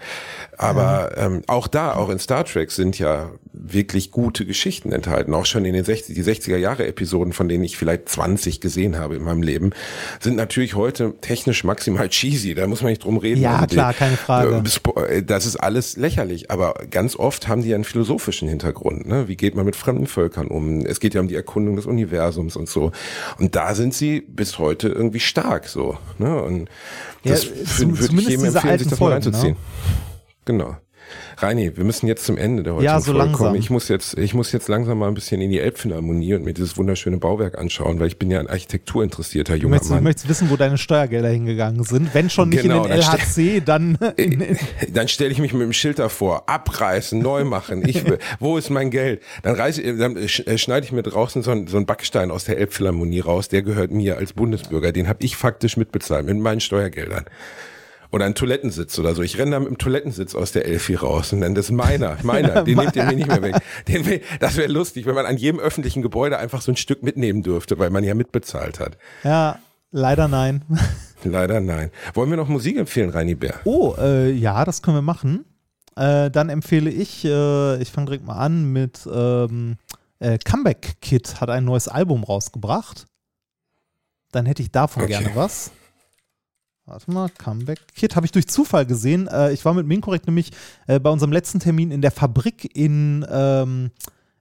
Aber 0.57 1.11
ähm, 1.17 1.41
auch 1.47 1.67
da, 1.67 1.93
auch 1.95 2.09
in 2.09 2.19
Star 2.19 2.45
Trek 2.45 2.71
sind 2.71 2.99
ja 2.99 3.31
wirklich 3.53 4.11
gute 4.11 4.45
Geschichten 4.45 4.91
enthalten. 4.91 5.33
Auch 5.33 5.45
schon 5.45 5.65
in 5.65 5.73
den 5.73 5.83
60, 5.83 6.13
die 6.15 6.23
60er 6.23 6.57
Jahre 6.57 6.85
Episoden, 6.87 7.33
von 7.33 7.49
denen 7.49 7.63
ich 7.63 7.77
vielleicht 7.77 8.09
20 8.09 8.61
gesehen 8.61 8.97
habe 8.97 9.15
in 9.15 9.23
meinem 9.23 9.41
Leben, 9.41 9.71
sind 10.19 10.35
natürlich 10.35 10.75
heute 10.75 11.15
technisch 11.21 11.63
maximal 11.63 12.09
cheesy. 12.09 12.53
Da 12.53 12.67
muss 12.67 12.81
man 12.81 12.91
nicht 12.91 13.03
drum 13.03 13.17
reden. 13.17 13.41
Ja, 13.41 13.65
die- 13.65 13.75
klar, 13.75 13.93
keine 13.93 14.17
Frage. 14.17 14.63
äh, 14.97 15.17
äh, 15.17 15.23
Das 15.23 15.45
ist 15.45 15.55
alles 15.57 15.97
lächerlich, 15.97 16.51
aber 16.51 16.75
ganz 16.91 17.15
oft 17.15 17.47
haben 17.47 17.61
die 17.63 17.69
ja 17.69 17.75
einen 17.75 17.83
philosophischen 17.87 18.47
Hintergrund. 18.47 19.07
Ne? 19.07 19.27
Wie 19.27 19.35
geht 19.35 19.55
man 19.55 19.65
mit 19.65 19.75
fremden 19.75 20.05
Völkern 20.07 20.47
um? 20.47 20.81
Es 20.85 20.99
geht 20.99 21.13
ja 21.13 21.21
um 21.21 21.27
die 21.27 21.35
Erkundung 21.35 21.75
des 21.75 21.85
Universums 21.85 22.55
und 22.55 22.69
so. 22.69 22.91
Und 23.39 23.55
da 23.55 23.73
sind 23.75 23.93
sie 23.93 24.21
bis 24.21 24.59
heute 24.59 24.89
irgendwie 24.89 25.19
stark 25.19 25.67
so. 25.67 25.97
Ne? 26.19 26.41
Und 26.41 26.69
Ja, 27.23 27.31
das 27.31 27.41
zu- 27.41 27.79
würde 27.89 27.99
würd 27.99 28.13
ich 28.13 28.27
jedem 28.29 28.45
empfehlen, 28.45 28.79
sich 28.79 28.87
das 28.89 28.99
mal 28.99 29.11
Folgen, 29.11 29.25
ne? 29.31 29.35
reinzuziehen. 29.37 29.55
Genau. 30.45 30.75
Reini, 31.37 31.75
wir 31.77 31.83
müssen 31.83 32.07
jetzt 32.07 32.25
zum 32.25 32.37
Ende 32.37 32.63
der 32.63 32.73
heutigen 32.73 32.85
Ja, 32.85 32.99
so 32.99 33.05
Folge 33.11 33.19
langsam. 33.19 33.47
kommen. 33.47 33.55
Ich 33.59 33.69
muss 33.69 33.87
jetzt, 33.89 34.17
ich 34.17 34.33
muss 34.33 34.51
jetzt 34.51 34.67
langsam 34.67 34.97
mal 34.99 35.07
ein 35.07 35.13
bisschen 35.13 35.41
in 35.41 35.51
die 35.51 35.59
Elbphilharmonie 35.59 36.33
und 36.35 36.43
mir 36.45 36.53
dieses 36.53 36.77
wunderschöne 36.77 37.17
Bauwerk 37.17 37.57
anschauen, 37.57 37.99
weil 37.99 38.07
ich 38.07 38.17
bin 38.17 38.31
ja 38.31 38.39
ein 38.39 38.47
architekturinteressierter 38.47 39.53
Du 39.53 39.59
junger 39.59 39.71
möchtest, 39.75 39.91
du 39.91 39.95
Mann. 39.95 40.03
möchtest 40.03 40.29
wissen, 40.29 40.49
wo 40.49 40.55
deine 40.55 40.77
Steuergelder 40.77 41.29
hingegangen 41.29 41.83
sind. 41.83 42.13
Wenn 42.13 42.29
schon 42.29 42.49
nicht 42.49 42.63
Genau, 42.63 42.85
in 42.85 42.91
den 42.91 42.99
LHC, 43.01 43.61
dann 43.63 43.97
in, 44.15 44.41
in, 44.41 44.57
Dann 44.93 45.07
stelle 45.07 45.31
ich 45.31 45.39
mich 45.39 45.53
mit 45.53 45.61
dem 45.61 45.73
Schild 45.73 45.99
davor, 45.99 46.49
abreißen, 46.49 47.19
neu 47.19 47.43
machen. 47.43 47.87
Ich, 47.87 48.05
will- 48.05 48.17
wo 48.39 48.57
ist 48.57 48.69
mein 48.69 48.89
Geld? 48.91 49.21
Dann, 49.43 49.55
reiße, 49.55 49.95
dann 49.97 50.17
äh, 50.17 50.27
schneide 50.57 50.85
ich 50.85 50.91
mir 50.91 51.03
draußen 51.03 51.43
so 51.43 51.51
einen, 51.51 51.67
so 51.67 51.77
einen 51.77 51.85
Backstein 51.85 52.31
aus 52.31 52.45
der 52.45 52.57
Elbphilharmonie 52.57 53.19
raus. 53.19 53.47
Der 53.49 53.61
gehört 53.61 53.91
mir 53.91 54.17
als 54.17 54.33
Bundesbürger. 54.33 54.91
Den 54.91 55.07
habe 55.07 55.23
ich 55.23 55.35
faktisch 55.37 55.77
mitbezahlt 55.77 56.25
mit 56.25 56.37
meinen 56.37 56.59
Steuergeldern. 56.59 57.25
Oder 58.11 58.25
ein 58.25 58.35
Toilettensitz 58.35 58.97
oder 58.99 59.13
so. 59.15 59.21
Ich 59.21 59.37
renne 59.37 59.51
da 59.51 59.59
mit 59.59 59.69
dem 59.69 59.77
Toilettensitz 59.77 60.33
aus 60.35 60.51
der 60.51 60.65
Elfi 60.65 60.95
raus 60.95 61.33
und 61.33 61.41
dann 61.41 61.55
das 61.55 61.65
ist 61.65 61.71
meiner, 61.71 62.17
meiner, 62.23 62.63
den 62.63 62.77
nehmt 62.77 62.95
ihr 62.95 63.03
mir 63.05 63.15
nicht 63.15 63.27
mehr 63.27 63.41
weg. 63.41 63.55
Will- 63.87 64.21
das 64.39 64.55
wäre 64.57 64.71
lustig, 64.71 65.05
wenn 65.05 65.15
man 65.15 65.25
an 65.25 65.37
jedem 65.37 65.59
öffentlichen 65.59 66.01
Gebäude 66.01 66.37
einfach 66.39 66.61
so 66.61 66.71
ein 66.71 66.77
Stück 66.77 67.03
mitnehmen 67.03 67.43
dürfte, 67.43 67.77
weil 67.79 67.89
man 67.89 68.03
ja 68.03 68.13
mitbezahlt 68.15 68.79
hat. 68.79 68.97
ja, 69.23 69.59
leider 69.91 70.27
nein. 70.27 70.63
Leider 71.23 71.59
nein. 71.59 71.89
Wollen 72.13 72.29
wir 72.29 72.37
noch 72.37 72.47
Musik 72.47 72.77
empfehlen, 72.77 73.09
Reini 73.09 73.33
Bär? 73.33 73.55
Oh, 73.65 73.95
äh, 73.97 74.29
ja, 74.31 74.63
das 74.63 74.83
können 74.83 74.97
wir 74.97 75.01
machen. 75.01 75.45
Äh, 75.95 76.29
dann 76.29 76.49
empfehle 76.49 76.91
ich, 76.91 77.25
äh, 77.25 77.81
ich 77.81 77.89
fange 77.91 78.05
direkt 78.05 78.23
mal 78.25 78.35
an 78.37 78.71
mit 78.71 78.99
ähm, 79.11 79.77
äh, 80.19 80.37
Comeback 80.37 81.01
Kid 81.01 81.41
hat 81.41 81.49
ein 81.49 81.65
neues 81.65 81.87
Album 81.87 82.23
rausgebracht. 82.23 83.05
Dann 84.31 84.45
hätte 84.45 84.61
ich 84.61 84.71
davon 84.71 85.03
Okay. 85.03 85.13
gerne 85.13 85.31
was. 85.33 85.71
Warte 86.87 87.11
mal, 87.11 87.29
Comeback 87.37 87.79
Kid 87.95 88.15
habe 88.15 88.25
ich 88.25 88.31
durch 88.31 88.47
Zufall 88.47 88.85
gesehen. 88.85 89.27
Äh, 89.27 89.51
ich 89.51 89.65
war 89.65 89.73
mit 89.73 89.85
Minkorrekt 89.85 90.25
nämlich 90.25 90.51
äh, 90.87 91.01
bei 91.01 91.09
unserem 91.09 91.33
letzten 91.33 91.59
Termin 91.59 91.91
in 91.91 92.01
der 92.01 92.11
Fabrik 92.11 92.77
in, 92.77 93.25
ähm, 93.29 93.91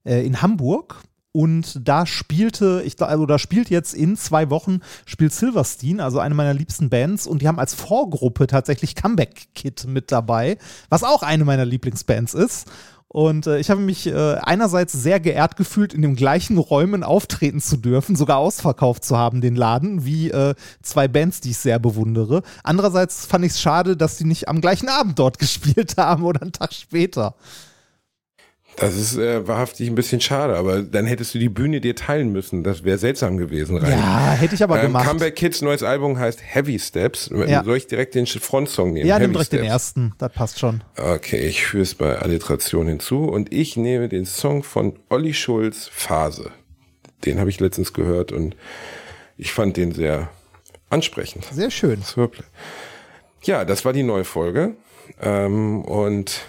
äh, 0.05 0.25
in 0.25 0.41
Hamburg. 0.43 1.03
Und 1.33 1.81
da 1.87 2.07
spielte, 2.07 2.83
ich 2.87 3.03
also 3.03 3.27
da 3.27 3.41
spielt 3.41 3.69
jetzt 3.69 3.95
in 3.95 4.17
zwei 4.17 4.49
Wochen, 4.49 4.79
spielt 5.07 5.35
Silverstein, 5.35 6.01
also 6.01 6.21
eine 6.21 6.37
meiner 6.37 6.55
liebsten 6.55 6.89
Bands, 6.89 7.27
und 7.27 7.43
die 7.43 7.49
haben 7.49 7.59
als 7.59 7.75
Vorgruppe 7.75 8.47
tatsächlich 8.47 8.95
Comeback 8.95 9.49
Kid 9.55 9.85
mit 9.87 10.13
dabei, 10.13 10.57
was 10.89 11.03
auch 11.03 11.23
eine 11.25 11.45
meiner 11.45 11.67
Lieblingsbands 11.67 12.33
ist. 12.33 12.71
Und 13.09 13.47
äh, 13.47 13.59
ich 13.59 13.71
habe 13.71 13.81
mich 13.81 14.07
äh, 14.07 14.35
einerseits 14.43 14.93
sehr 14.93 15.21
geehrt 15.21 15.57
gefühlt, 15.57 15.95
in 15.95 16.03
den 16.03 16.17
gleichen 16.17 16.59
Räumen 16.59 17.05
auftreten 17.05 17.61
zu 17.61 17.77
dürfen, 17.77 18.17
sogar 18.17 18.39
ausverkauft 18.39 19.05
zu 19.05 19.17
haben, 19.17 19.41
den 19.41 19.55
Laden, 19.55 20.05
wie 20.05 20.31
äh, 20.31 20.55
zwei 20.83 21.07
Bands, 21.07 21.41
die 21.41 21.51
ich 21.51 21.59
sehr 21.59 21.79
bewundere. 21.79 22.43
Andererseits 22.65 23.27
fand 23.27 23.45
ich 23.45 23.53
es 23.53 23.61
schade, 23.61 23.97
dass 23.97 24.17
die 24.17 24.25
nicht 24.25 24.49
am 24.49 24.61
gleichen 24.61 24.89
Abend 24.89 25.19
dort 25.19 25.39
gespielt 25.39 25.97
haben 25.97 26.25
oder 26.25 26.43
einen 26.43 26.53
Tag 26.53 26.73
später. 26.73 27.35
Das 28.79 28.95
ist 28.95 29.17
äh, 29.17 29.47
wahrhaftig 29.49 29.89
ein 29.89 29.95
bisschen 29.95 30.21
schade, 30.21 30.55
aber 30.57 30.83
dann 30.83 31.07
hättest 31.07 31.35
du 31.35 31.39
die 31.39 31.49
Bühne 31.49 31.81
dir 31.81 31.97
teilen 31.97 32.31
müssen. 32.31 32.63
Das 32.63 32.85
wäre 32.85 32.99
seltsam 32.99 33.39
gewesen, 33.39 33.79
Reini. 33.79 33.97
Ja, 33.97 34.33
hätte 34.33 34.55
ich 34.55 34.63
aber 34.63 34.77
Ähm, 34.79 34.89
gemacht. 34.89 35.09
Comeback 35.09 35.35
Kids 35.37 35.63
neues 35.63 35.83
Album 35.83 36.19
heißt 36.19 36.41
Heavy 36.43 36.79
Steps. 36.79 37.31
Ja. 37.47 37.65
Soll 37.65 37.79
ich 37.79 37.87
direkt 37.87 38.15
den 38.15 38.27
Frontsong 38.27 38.93
nehmen? 38.93 39.07
ja, 39.07 39.19
nimm 39.19 39.33
direkt 39.33 39.53
den 39.53 39.61
Steps. 39.61 39.73
ersten, 39.73 40.15
das 40.19 40.33
passt 40.33 40.59
schon. 40.59 40.85
Okay, 40.99 41.47
ich 41.47 41.65
führe 41.65 41.85
es 41.85 41.95
bei 41.95 42.19
Alliteration 42.19 42.87
hinzu 42.87 43.25
und 43.25 43.53
ich 43.53 43.77
nehme 43.79 44.09
den 44.11 44.27
Song 44.27 44.63
von 44.63 44.99
Olli 45.09 45.33
Schulz 45.33 45.89
Phase. 45.91 46.51
Den 47.25 47.41
habe 47.41 47.49
ich 47.49 47.59
letztens 47.61 47.95
gehört 47.95 48.31
und 48.31 48.57
ich 49.39 49.53
fand 49.53 49.77
den 49.79 49.93
sehr 49.93 50.29
ansprechend. 50.91 51.47
Sehr 51.51 51.71
schön. 51.71 52.03
Ja, 53.43 53.65
das 53.65 53.85
war 53.85 53.93
die 53.93 54.03
neue 54.03 54.25
Folge. 54.25 54.75
Ähm, 55.23 55.83
und 55.83 56.43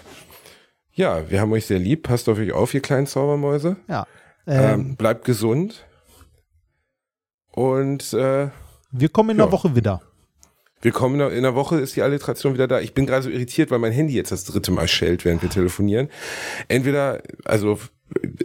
ja, 0.98 1.30
wir 1.30 1.40
haben 1.40 1.52
euch 1.52 1.66
sehr 1.66 1.78
lieb. 1.78 2.02
Passt 2.02 2.28
auf 2.28 2.38
euch 2.38 2.52
auf, 2.52 2.74
ihr 2.74 2.80
kleinen 2.80 3.06
Zaubermäuse. 3.06 3.76
Ja. 3.88 4.06
Ähm, 4.46 4.80
Ähm, 4.80 4.96
bleibt 4.96 5.24
gesund. 5.24 5.86
Und 7.52 8.12
äh, 8.12 8.48
wir 8.90 9.08
kommen 9.08 9.30
in 9.30 9.38
ja. 9.38 9.44
der 9.44 9.52
Woche 9.52 9.74
wieder. 9.76 10.02
willkommen 10.82 11.14
in 11.14 11.20
der, 11.20 11.32
in 11.32 11.42
der 11.44 11.54
Woche 11.54 11.76
ist 11.78 11.94
die 11.96 12.02
Alliteration 12.02 12.54
wieder 12.54 12.66
da. 12.66 12.80
Ich 12.80 12.94
bin 12.94 13.06
gerade 13.06 13.22
so 13.22 13.30
irritiert, 13.30 13.70
weil 13.70 13.78
mein 13.78 13.92
Handy 13.92 14.14
jetzt 14.14 14.32
das 14.32 14.44
dritte 14.44 14.72
Mal 14.72 14.88
schellt, 14.88 15.24
während 15.24 15.42
wir 15.42 15.50
telefonieren. 15.50 16.08
Entweder, 16.66 17.22
also 17.44 17.78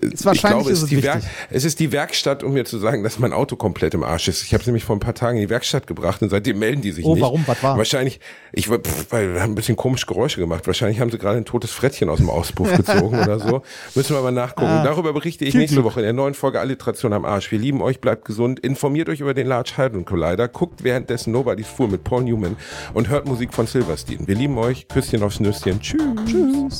ich 0.02 0.26
wahrscheinlich 0.26 0.42
glaube, 0.42 0.72
ist 0.72 0.82
es, 0.84 0.90
die 0.90 1.02
Werk, 1.04 1.18
wichtig. 1.24 1.32
es 1.52 1.64
ist 1.66 1.80
die 1.80 1.92
Werkstatt, 1.94 2.44
um 2.44 2.54
mir 2.54 2.66
zu 2.66 2.78
sagen, 2.80 3.02
dass 3.04 3.18
mein 3.20 3.32
Auto 3.32 3.56
komplett 3.56 3.94
im 3.94 4.04
Arsch 4.04 4.28
ist. 4.28 4.44
Ich 4.44 4.54
habe 4.54 4.62
es 4.62 4.68
nämlich 4.68 4.84
vor 4.84 4.96
ein 4.96 5.00
paar 5.00 5.14
Tagen 5.16 5.38
in 5.38 5.44
die 5.44 5.50
Werkstatt 5.50 5.88
gebracht 5.88 6.22
und 6.22 6.30
seitdem 6.30 6.60
melden 6.60 6.82
die 6.82 6.92
sich 6.92 7.06
Oh, 7.06 7.14
nicht. 7.16 7.22
warum? 7.24 7.44
Was 7.48 7.64
war? 7.64 7.78
Wahrscheinlich, 7.78 8.20
ich 8.52 8.68
pff, 8.68 9.06
weil 9.12 9.34
wir 9.34 9.42
haben 9.42 9.54
ein 9.54 9.56
bisschen 9.56 9.76
komische 9.78 10.06
Geräusche 10.06 10.40
gemacht. 10.42 10.68
Wahrscheinlich 10.68 11.00
haben 11.00 11.12
sie 11.12 11.18
gerade 11.18 11.38
ein 11.38 11.46
totes 11.46 11.72
Frettchen 11.72 12.10
aus 12.10 12.18
dem 12.18 12.30
Auspuff 12.30 12.74
gezogen 12.78 13.18
oder 13.20 13.40
so. 13.40 13.64
Müssen 13.96 14.16
wir 14.16 14.22
mal 14.22 14.32
nachgucken. 14.32 14.68
Ah, 14.68 14.84
Darüber 14.84 15.14
berichte 15.14 15.46
ich 15.46 15.54
nächste 15.54 15.76
Glück. 15.78 15.86
Woche 15.86 16.02
in 16.02 16.06
der 16.06 16.14
neuen 16.14 16.34
Folge 16.34 16.60
Alliteration 16.60 17.14
am 17.14 17.24
Arsch. 17.24 17.52
Wir 17.52 17.60
lieben 17.60 17.82
euch, 17.82 18.02
bleibt 18.02 18.26
gesund, 18.26 18.60
informiert 18.60 19.08
euch 19.10 19.22
über 19.22 19.34
den 19.34 19.48
Large 19.48 19.74
Hadron 19.78 20.04
Collider, 20.04 20.48
guckt 20.50 20.84
währenddessen 20.84 21.32
Nobody's 21.32 21.68
Fool 21.68 21.88
mit 21.88 22.04
Paul 22.04 22.24
Newman 22.24 22.58
und 22.94 23.08
hört 23.10 23.26
Musik 23.28 23.54
von 23.54 23.66
Silverstein. 23.68 24.28
Wir 24.28 24.36
lieben 24.36 24.58
euch, 24.58 24.88
Küsschen 24.90 25.24
aufs 25.24 25.40
Nüsschen. 25.40 25.80
Tschüss. 25.80 26.00
Tschüss. 26.26 26.80